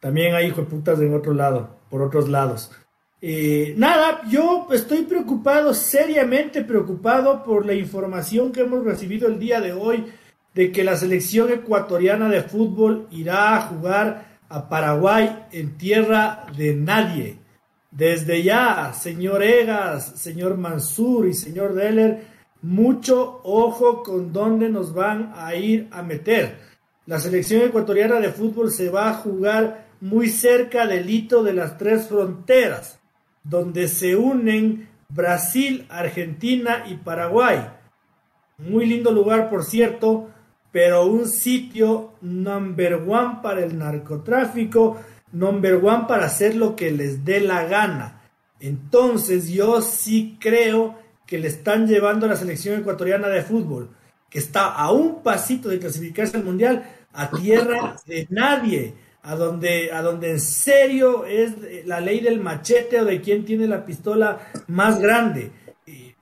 También 0.00 0.34
hay 0.34 0.46
hijueputas 0.46 1.00
en 1.00 1.12
otro 1.12 1.34
lado, 1.34 1.76
por 1.90 2.02
otros 2.02 2.28
lados. 2.28 2.70
Eh, 3.20 3.74
nada, 3.76 4.22
yo 4.28 4.68
estoy 4.70 5.02
preocupado, 5.02 5.74
seriamente 5.74 6.62
preocupado 6.62 7.42
por 7.42 7.66
la 7.66 7.74
información 7.74 8.52
que 8.52 8.60
hemos 8.60 8.84
recibido 8.84 9.26
el 9.26 9.40
día 9.40 9.60
de 9.60 9.72
hoy 9.72 10.06
de 10.54 10.70
que 10.70 10.84
la 10.84 10.96
selección 10.96 11.50
ecuatoriana 11.50 12.28
de 12.28 12.42
fútbol 12.42 13.08
irá 13.10 13.56
a 13.56 13.62
jugar 13.62 14.38
a 14.48 14.68
Paraguay 14.68 15.46
en 15.50 15.76
tierra 15.76 16.46
de 16.56 16.74
nadie. 16.74 17.38
Desde 17.90 18.42
ya, 18.44 18.92
señor 18.92 19.42
Egas, 19.42 20.12
señor 20.16 20.56
Mansur 20.56 21.26
y 21.26 21.34
señor 21.34 21.74
Deller, 21.74 22.22
mucho 22.62 23.40
ojo 23.42 24.04
con 24.04 24.32
dónde 24.32 24.68
nos 24.68 24.94
van 24.94 25.32
a 25.34 25.56
ir 25.56 25.88
a 25.90 26.02
meter. 26.02 26.58
La 27.06 27.18
selección 27.18 27.62
ecuatoriana 27.62 28.20
de 28.20 28.30
fútbol 28.30 28.70
se 28.70 28.90
va 28.90 29.10
a 29.10 29.14
jugar 29.14 29.88
muy 30.00 30.28
cerca 30.28 30.86
del 30.86 31.10
hito 31.10 31.42
de 31.42 31.52
las 31.52 31.76
tres 31.78 32.06
fronteras 32.06 32.98
donde 33.44 33.88
se 33.88 34.16
unen 34.16 34.88
Brasil, 35.08 35.86
Argentina 35.88 36.84
y 36.86 36.96
Paraguay. 36.96 37.66
Muy 38.58 38.86
lindo 38.86 39.10
lugar, 39.10 39.48
por 39.48 39.64
cierto, 39.64 40.30
pero 40.72 41.06
un 41.06 41.26
sitio 41.26 42.14
number 42.20 42.94
one 42.94 43.38
para 43.42 43.64
el 43.64 43.78
narcotráfico, 43.78 45.00
number 45.32 45.76
one 45.76 46.04
para 46.06 46.26
hacer 46.26 46.54
lo 46.56 46.76
que 46.76 46.90
les 46.90 47.24
dé 47.24 47.40
la 47.40 47.64
gana. 47.64 48.22
Entonces 48.60 49.48
yo 49.48 49.80
sí 49.80 50.36
creo 50.40 50.96
que 51.26 51.38
le 51.38 51.48
están 51.48 51.86
llevando 51.86 52.26
a 52.26 52.30
la 52.30 52.36
selección 52.36 52.80
ecuatoriana 52.80 53.28
de 53.28 53.42
fútbol, 53.42 53.90
que 54.28 54.38
está 54.38 54.74
a 54.74 54.90
un 54.92 55.22
pasito 55.22 55.68
de 55.68 55.78
clasificarse 55.78 56.36
al 56.36 56.44
mundial, 56.44 56.84
a 57.12 57.30
tierra 57.30 57.96
de 58.06 58.26
nadie 58.30 58.94
a 59.22 59.34
donde, 59.34 59.92
a 59.92 60.02
donde 60.02 60.30
en 60.30 60.40
serio 60.40 61.24
es 61.26 61.52
la 61.86 62.00
ley 62.00 62.20
del 62.20 62.40
machete 62.40 63.00
o 63.00 63.04
de 63.04 63.20
quién 63.20 63.44
tiene 63.44 63.66
la 63.66 63.84
pistola 63.84 64.38
más 64.68 65.00
grande. 65.00 65.50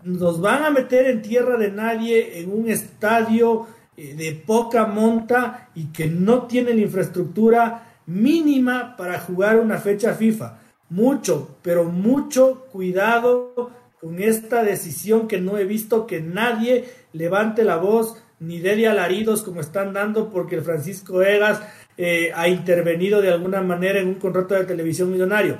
Nos 0.02 0.40
van 0.40 0.62
a 0.62 0.70
meter 0.70 1.06
en 1.06 1.22
tierra 1.22 1.56
de 1.56 1.70
nadie 1.70 2.40
en 2.40 2.52
un 2.52 2.68
estadio 2.68 3.66
eh, 3.96 4.14
de 4.14 4.32
poca 4.32 4.86
monta 4.86 5.70
y 5.74 5.86
que 5.86 6.06
no 6.06 6.42
tiene 6.42 6.74
la 6.74 6.82
infraestructura 6.82 7.94
mínima 8.06 8.96
para 8.96 9.18
jugar 9.18 9.58
una 9.58 9.78
fecha 9.78 10.14
FIFA. 10.14 10.58
Mucho, 10.90 11.56
pero 11.62 11.84
mucho 11.84 12.66
cuidado 12.70 13.72
con 14.00 14.22
esta 14.22 14.62
decisión 14.62 15.26
que 15.26 15.40
no 15.40 15.58
he 15.58 15.64
visto 15.64 16.06
que 16.06 16.20
nadie 16.20 16.84
levante 17.12 17.64
la 17.64 17.76
voz 17.76 18.22
ni 18.38 18.60
dé 18.60 18.86
alaridos 18.86 19.42
como 19.42 19.60
están 19.60 19.92
dando 19.92 20.30
porque 20.30 20.56
el 20.56 20.62
Francisco 20.62 21.22
Egas 21.22 21.62
eh, 21.96 22.30
ha 22.34 22.48
intervenido 22.48 23.20
de 23.20 23.30
alguna 23.30 23.62
manera 23.62 24.00
en 24.00 24.08
un 24.08 24.14
contrato 24.14 24.54
de 24.54 24.64
televisión 24.64 25.10
millonario. 25.10 25.56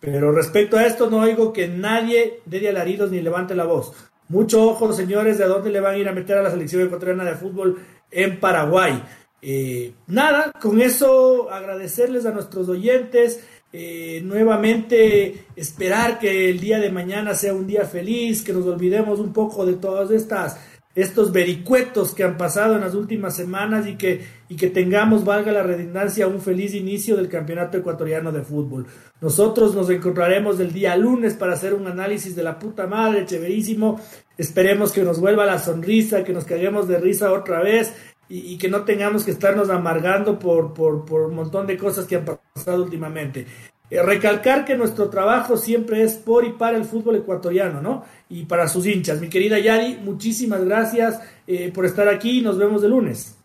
Pero 0.00 0.32
respecto 0.32 0.76
a 0.76 0.86
esto 0.86 1.10
no 1.10 1.20
oigo 1.20 1.52
que 1.52 1.68
nadie 1.68 2.40
dé 2.46 2.68
alaridos 2.68 3.10
ni 3.10 3.20
levante 3.20 3.54
la 3.54 3.64
voz. 3.64 3.92
Mucho 4.28 4.62
ojo, 4.70 4.92
señores, 4.92 5.38
de 5.38 5.46
dónde 5.46 5.70
le 5.70 5.80
van 5.80 5.94
a 5.94 5.98
ir 5.98 6.08
a 6.08 6.12
meter 6.12 6.38
a 6.38 6.42
la 6.42 6.50
selección 6.50 6.82
ecuatoriana 6.82 7.24
de 7.24 7.34
fútbol 7.34 7.78
en 8.10 8.38
Paraguay. 8.38 9.02
Eh, 9.42 9.92
nada, 10.06 10.52
con 10.52 10.80
eso 10.80 11.50
agradecerles 11.50 12.26
a 12.26 12.30
nuestros 12.30 12.68
oyentes. 12.68 13.40
Eh, 13.72 14.20
nuevamente 14.24 15.46
esperar 15.54 16.18
que 16.18 16.50
el 16.50 16.58
día 16.58 16.78
de 16.78 16.90
mañana 16.90 17.34
sea 17.34 17.54
un 17.54 17.66
día 17.66 17.84
feliz, 17.84 18.42
que 18.42 18.52
nos 18.52 18.66
olvidemos 18.66 19.20
un 19.20 19.32
poco 19.32 19.64
de 19.64 19.74
todas 19.74 20.10
estas 20.10 20.58
estos 21.00 21.32
vericuetos 21.32 22.14
que 22.14 22.24
han 22.24 22.36
pasado 22.36 22.74
en 22.74 22.80
las 22.80 22.94
últimas 22.94 23.34
semanas 23.34 23.86
y 23.86 23.96
que, 23.96 24.24
y 24.48 24.56
que 24.56 24.70
tengamos, 24.70 25.24
valga 25.24 25.52
la 25.52 25.62
redundancia, 25.62 26.26
un 26.26 26.40
feliz 26.40 26.74
inicio 26.74 27.16
del 27.16 27.28
Campeonato 27.28 27.78
Ecuatoriano 27.78 28.32
de 28.32 28.42
Fútbol. 28.42 28.86
Nosotros 29.20 29.74
nos 29.74 29.90
encontraremos 29.90 30.58
el 30.60 30.72
día 30.72 30.96
lunes 30.96 31.34
para 31.34 31.52
hacer 31.52 31.74
un 31.74 31.86
análisis 31.86 32.34
de 32.34 32.42
la 32.42 32.58
puta 32.58 32.86
madre, 32.86 33.26
chéverísimo. 33.26 34.00
Esperemos 34.38 34.92
que 34.92 35.02
nos 35.02 35.20
vuelva 35.20 35.44
la 35.46 35.58
sonrisa, 35.58 36.24
que 36.24 36.32
nos 36.32 36.44
caguemos 36.44 36.88
de 36.88 36.98
risa 36.98 37.32
otra 37.32 37.62
vez 37.62 37.92
y, 38.28 38.56
que 38.58 38.68
no 38.68 38.84
tengamos 38.84 39.24
que 39.24 39.32
estarnos 39.32 39.70
amargando 39.70 40.38
por, 40.38 40.72
por, 40.72 41.04
por 41.04 41.22
un 41.22 41.34
montón 41.34 41.66
de 41.66 41.76
cosas 41.76 42.06
que 42.06 42.16
han 42.16 42.24
pasado 42.24 42.84
últimamente. 42.84 43.46
Eh, 43.90 44.02
recalcar 44.02 44.64
que 44.64 44.76
nuestro 44.76 45.10
trabajo 45.10 45.56
siempre 45.56 46.02
es 46.02 46.16
por 46.16 46.44
y 46.44 46.52
para 46.52 46.76
el 46.76 46.84
fútbol 46.84 47.16
ecuatoriano, 47.16 47.82
¿no? 47.82 48.04
Y 48.28 48.44
para 48.44 48.68
sus 48.68 48.86
hinchas. 48.86 49.20
Mi 49.20 49.28
querida 49.28 49.58
Yari, 49.58 49.96
muchísimas 49.96 50.64
gracias 50.64 51.20
eh, 51.46 51.72
por 51.74 51.84
estar 51.84 52.08
aquí. 52.08 52.40
Nos 52.40 52.56
vemos 52.56 52.82
el 52.84 52.90
lunes. 52.90 53.36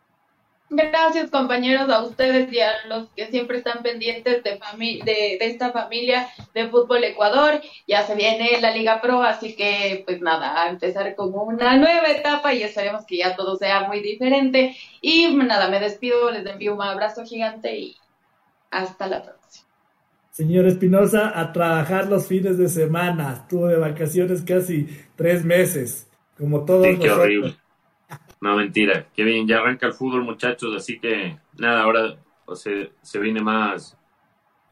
Gracias 0.69 1.29
compañeros 1.29 1.89
a 1.89 2.03
ustedes 2.03 2.51
y 2.51 2.59
a 2.59 2.71
los 2.87 3.07
que 3.09 3.27
siempre 3.27 3.59
están 3.59 3.83
pendientes 3.83 4.43
de, 4.43 4.59
de, 4.59 5.37
de, 5.39 5.45
esta 5.45 5.71
familia 5.71 6.27
de 6.55 6.69
Fútbol 6.69 7.03
Ecuador. 7.03 7.61
Ya 7.87 8.05
se 8.05 8.15
viene 8.15 8.59
la 8.59 8.71
Liga 8.71 8.99
Pro, 8.99 9.21
así 9.21 9.55
que 9.55 10.03
pues 10.05 10.21
nada, 10.21 10.63
a 10.63 10.69
empezar 10.69 11.15
con 11.15 11.33
una 11.35 11.77
nueva 11.77 12.09
etapa 12.09 12.53
y 12.53 12.63
esperemos 12.63 13.05
que 13.05 13.17
ya 13.17 13.35
todo 13.35 13.57
sea 13.57 13.87
muy 13.87 14.01
diferente. 14.01 14.75
Y 15.01 15.35
nada, 15.35 15.69
me 15.69 15.79
despido, 15.79 16.31
les 16.31 16.45
envío 16.45 16.73
un 16.73 16.81
abrazo 16.81 17.23
gigante 17.23 17.77
y 17.77 17.95
Hasta 18.71 19.07
la 19.07 19.21
próxima. 19.23 19.64
Señor 20.35 20.65
Espinosa, 20.65 21.39
a 21.39 21.53
trabajar 21.53 22.09
los 22.09 22.27
fines 22.27 22.57
de 22.57 22.67
semana. 22.67 23.35
Estuvo 23.35 23.67
de 23.67 23.77
vacaciones 23.77 24.41
casi 24.41 24.85
tres 25.15 25.45
meses, 25.45 26.11
como 26.37 26.65
todos 26.65 26.85
sí, 26.85 26.97
qué 26.99 27.09
horrible. 27.09 27.55
No, 28.41 28.57
mentira. 28.57 29.07
Qué 29.15 29.23
bien, 29.23 29.47
ya 29.47 29.59
arranca 29.59 29.87
el 29.87 29.93
fútbol, 29.93 30.25
muchachos, 30.25 30.75
así 30.75 30.99
que 30.99 31.37
nada, 31.57 31.83
ahora 31.83 32.17
o 32.47 32.53
sea, 32.53 32.85
se 33.01 33.19
viene 33.19 33.39
más, 33.39 33.97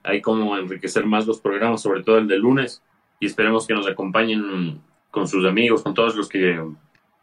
hay 0.04 0.22
como 0.22 0.58
enriquecer 0.58 1.06
más 1.06 1.26
los 1.26 1.40
programas, 1.40 1.82
sobre 1.82 2.04
todo 2.04 2.18
el 2.18 2.28
de 2.28 2.40
lunes, 2.40 2.84
y 3.22 3.26
esperemos 3.26 3.66
que 3.66 3.74
nos 3.74 3.88
acompañen 3.88 4.82
con 5.12 5.30
sus 5.30 5.46
amigos, 5.46 5.82
con 5.82 5.94
todos 5.94 6.14
los 6.18 6.28
que 6.28 6.62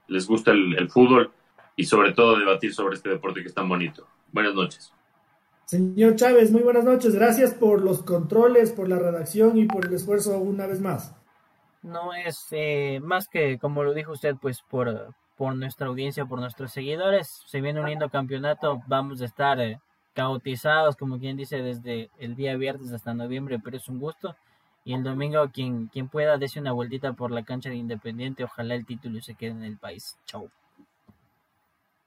les 0.08 0.26
gusta 0.26 0.52
el, 0.52 0.88
fútbol 0.88 1.30
y 1.76 1.84
sobre 1.84 2.14
todo 2.14 2.38
debatir 2.38 2.72
sobre 2.72 2.94
este 2.94 3.10
deporte 3.10 3.42
que 3.42 3.48
es 3.48 3.54
tan 3.54 3.68
bonito. 3.68 4.08
Buenas 4.32 4.54
noches. 4.54 4.94
Señor 5.70 6.16
Chávez, 6.16 6.50
muy 6.50 6.62
buenas 6.62 6.82
noches. 6.82 7.14
Gracias 7.14 7.54
por 7.54 7.80
los 7.80 8.02
controles, 8.02 8.72
por 8.72 8.88
la 8.88 8.98
redacción 8.98 9.56
y 9.56 9.66
por 9.66 9.86
el 9.86 9.94
esfuerzo 9.94 10.36
una 10.40 10.66
vez 10.66 10.80
más. 10.80 11.14
No 11.84 12.12
es 12.12 12.44
eh, 12.50 12.98
más 13.00 13.28
que, 13.28 13.56
como 13.56 13.84
lo 13.84 13.94
dijo 13.94 14.10
usted, 14.10 14.34
pues 14.34 14.62
por, 14.68 15.14
por 15.36 15.54
nuestra 15.54 15.86
audiencia, 15.86 16.24
por 16.24 16.40
nuestros 16.40 16.72
seguidores. 16.72 17.44
Se 17.46 17.60
viene 17.60 17.80
uniendo 17.80 18.08
campeonato, 18.08 18.82
vamos 18.88 19.22
a 19.22 19.26
estar 19.26 19.60
eh, 19.60 19.78
cautizados, 20.12 20.96
como 20.96 21.20
quien 21.20 21.36
dice, 21.36 21.62
desde 21.62 22.10
el 22.18 22.34
día 22.34 22.56
viernes 22.56 22.92
hasta 22.92 23.14
noviembre, 23.14 23.60
pero 23.62 23.76
es 23.76 23.88
un 23.88 24.00
gusto. 24.00 24.34
Y 24.84 24.94
el 24.94 25.04
domingo, 25.04 25.50
quien, 25.52 25.86
quien 25.86 26.08
pueda, 26.08 26.36
dése 26.36 26.58
una 26.58 26.72
vueltita 26.72 27.12
por 27.12 27.30
la 27.30 27.44
cancha 27.44 27.70
de 27.70 27.76
Independiente. 27.76 28.42
Ojalá 28.42 28.74
el 28.74 28.86
título 28.86 29.20
se 29.22 29.36
quede 29.36 29.52
en 29.52 29.62
el 29.62 29.76
país. 29.76 30.18
Chau. 30.26 30.50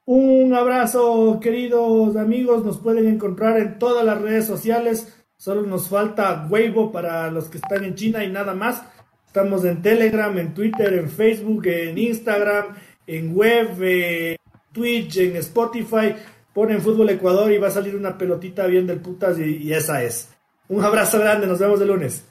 Un 0.06 0.54
abrazo, 0.54 1.40
queridos 1.42 2.18
amigos. 2.18 2.66
Nos 2.66 2.78
pueden 2.78 3.08
encontrar 3.08 3.58
en 3.58 3.80
todas 3.80 4.06
las 4.06 4.22
redes 4.22 4.46
sociales. 4.46 5.16
Solo 5.38 5.62
nos 5.62 5.88
falta 5.88 6.46
Weibo 6.50 6.92
para 6.92 7.32
los 7.32 7.48
que 7.48 7.58
están 7.58 7.86
en 7.86 7.96
China 7.96 8.24
y 8.24 8.30
nada 8.30 8.54
más. 8.54 8.84
Estamos 9.28 9.64
en 9.64 9.82
Telegram, 9.82 10.38
en 10.38 10.54
Twitter, 10.54 10.94
en 10.94 11.10
Facebook, 11.10 11.66
en 11.68 11.98
Instagram, 11.98 12.76
en 13.08 13.34
web, 13.34 13.82
en 13.82 14.38
Twitch, 14.74 15.18
en 15.20 15.38
Spotify. 15.38 16.16
Ponen 16.54 16.82
Fútbol 16.82 17.10
Ecuador 17.10 17.52
y 17.52 17.58
va 17.58 17.70
a 17.70 17.72
salir 17.72 17.96
una 17.96 18.18
pelotita 18.18 18.68
bien 18.68 18.86
del 18.86 19.00
putas 19.00 19.40
y 19.40 19.72
esa 19.72 20.04
es. 20.04 20.30
Un 20.68 20.84
abrazo 20.84 21.18
grande, 21.18 21.48
nos 21.48 21.60
vemos 21.60 21.80
el 21.80 21.88
lunes. 21.88 22.26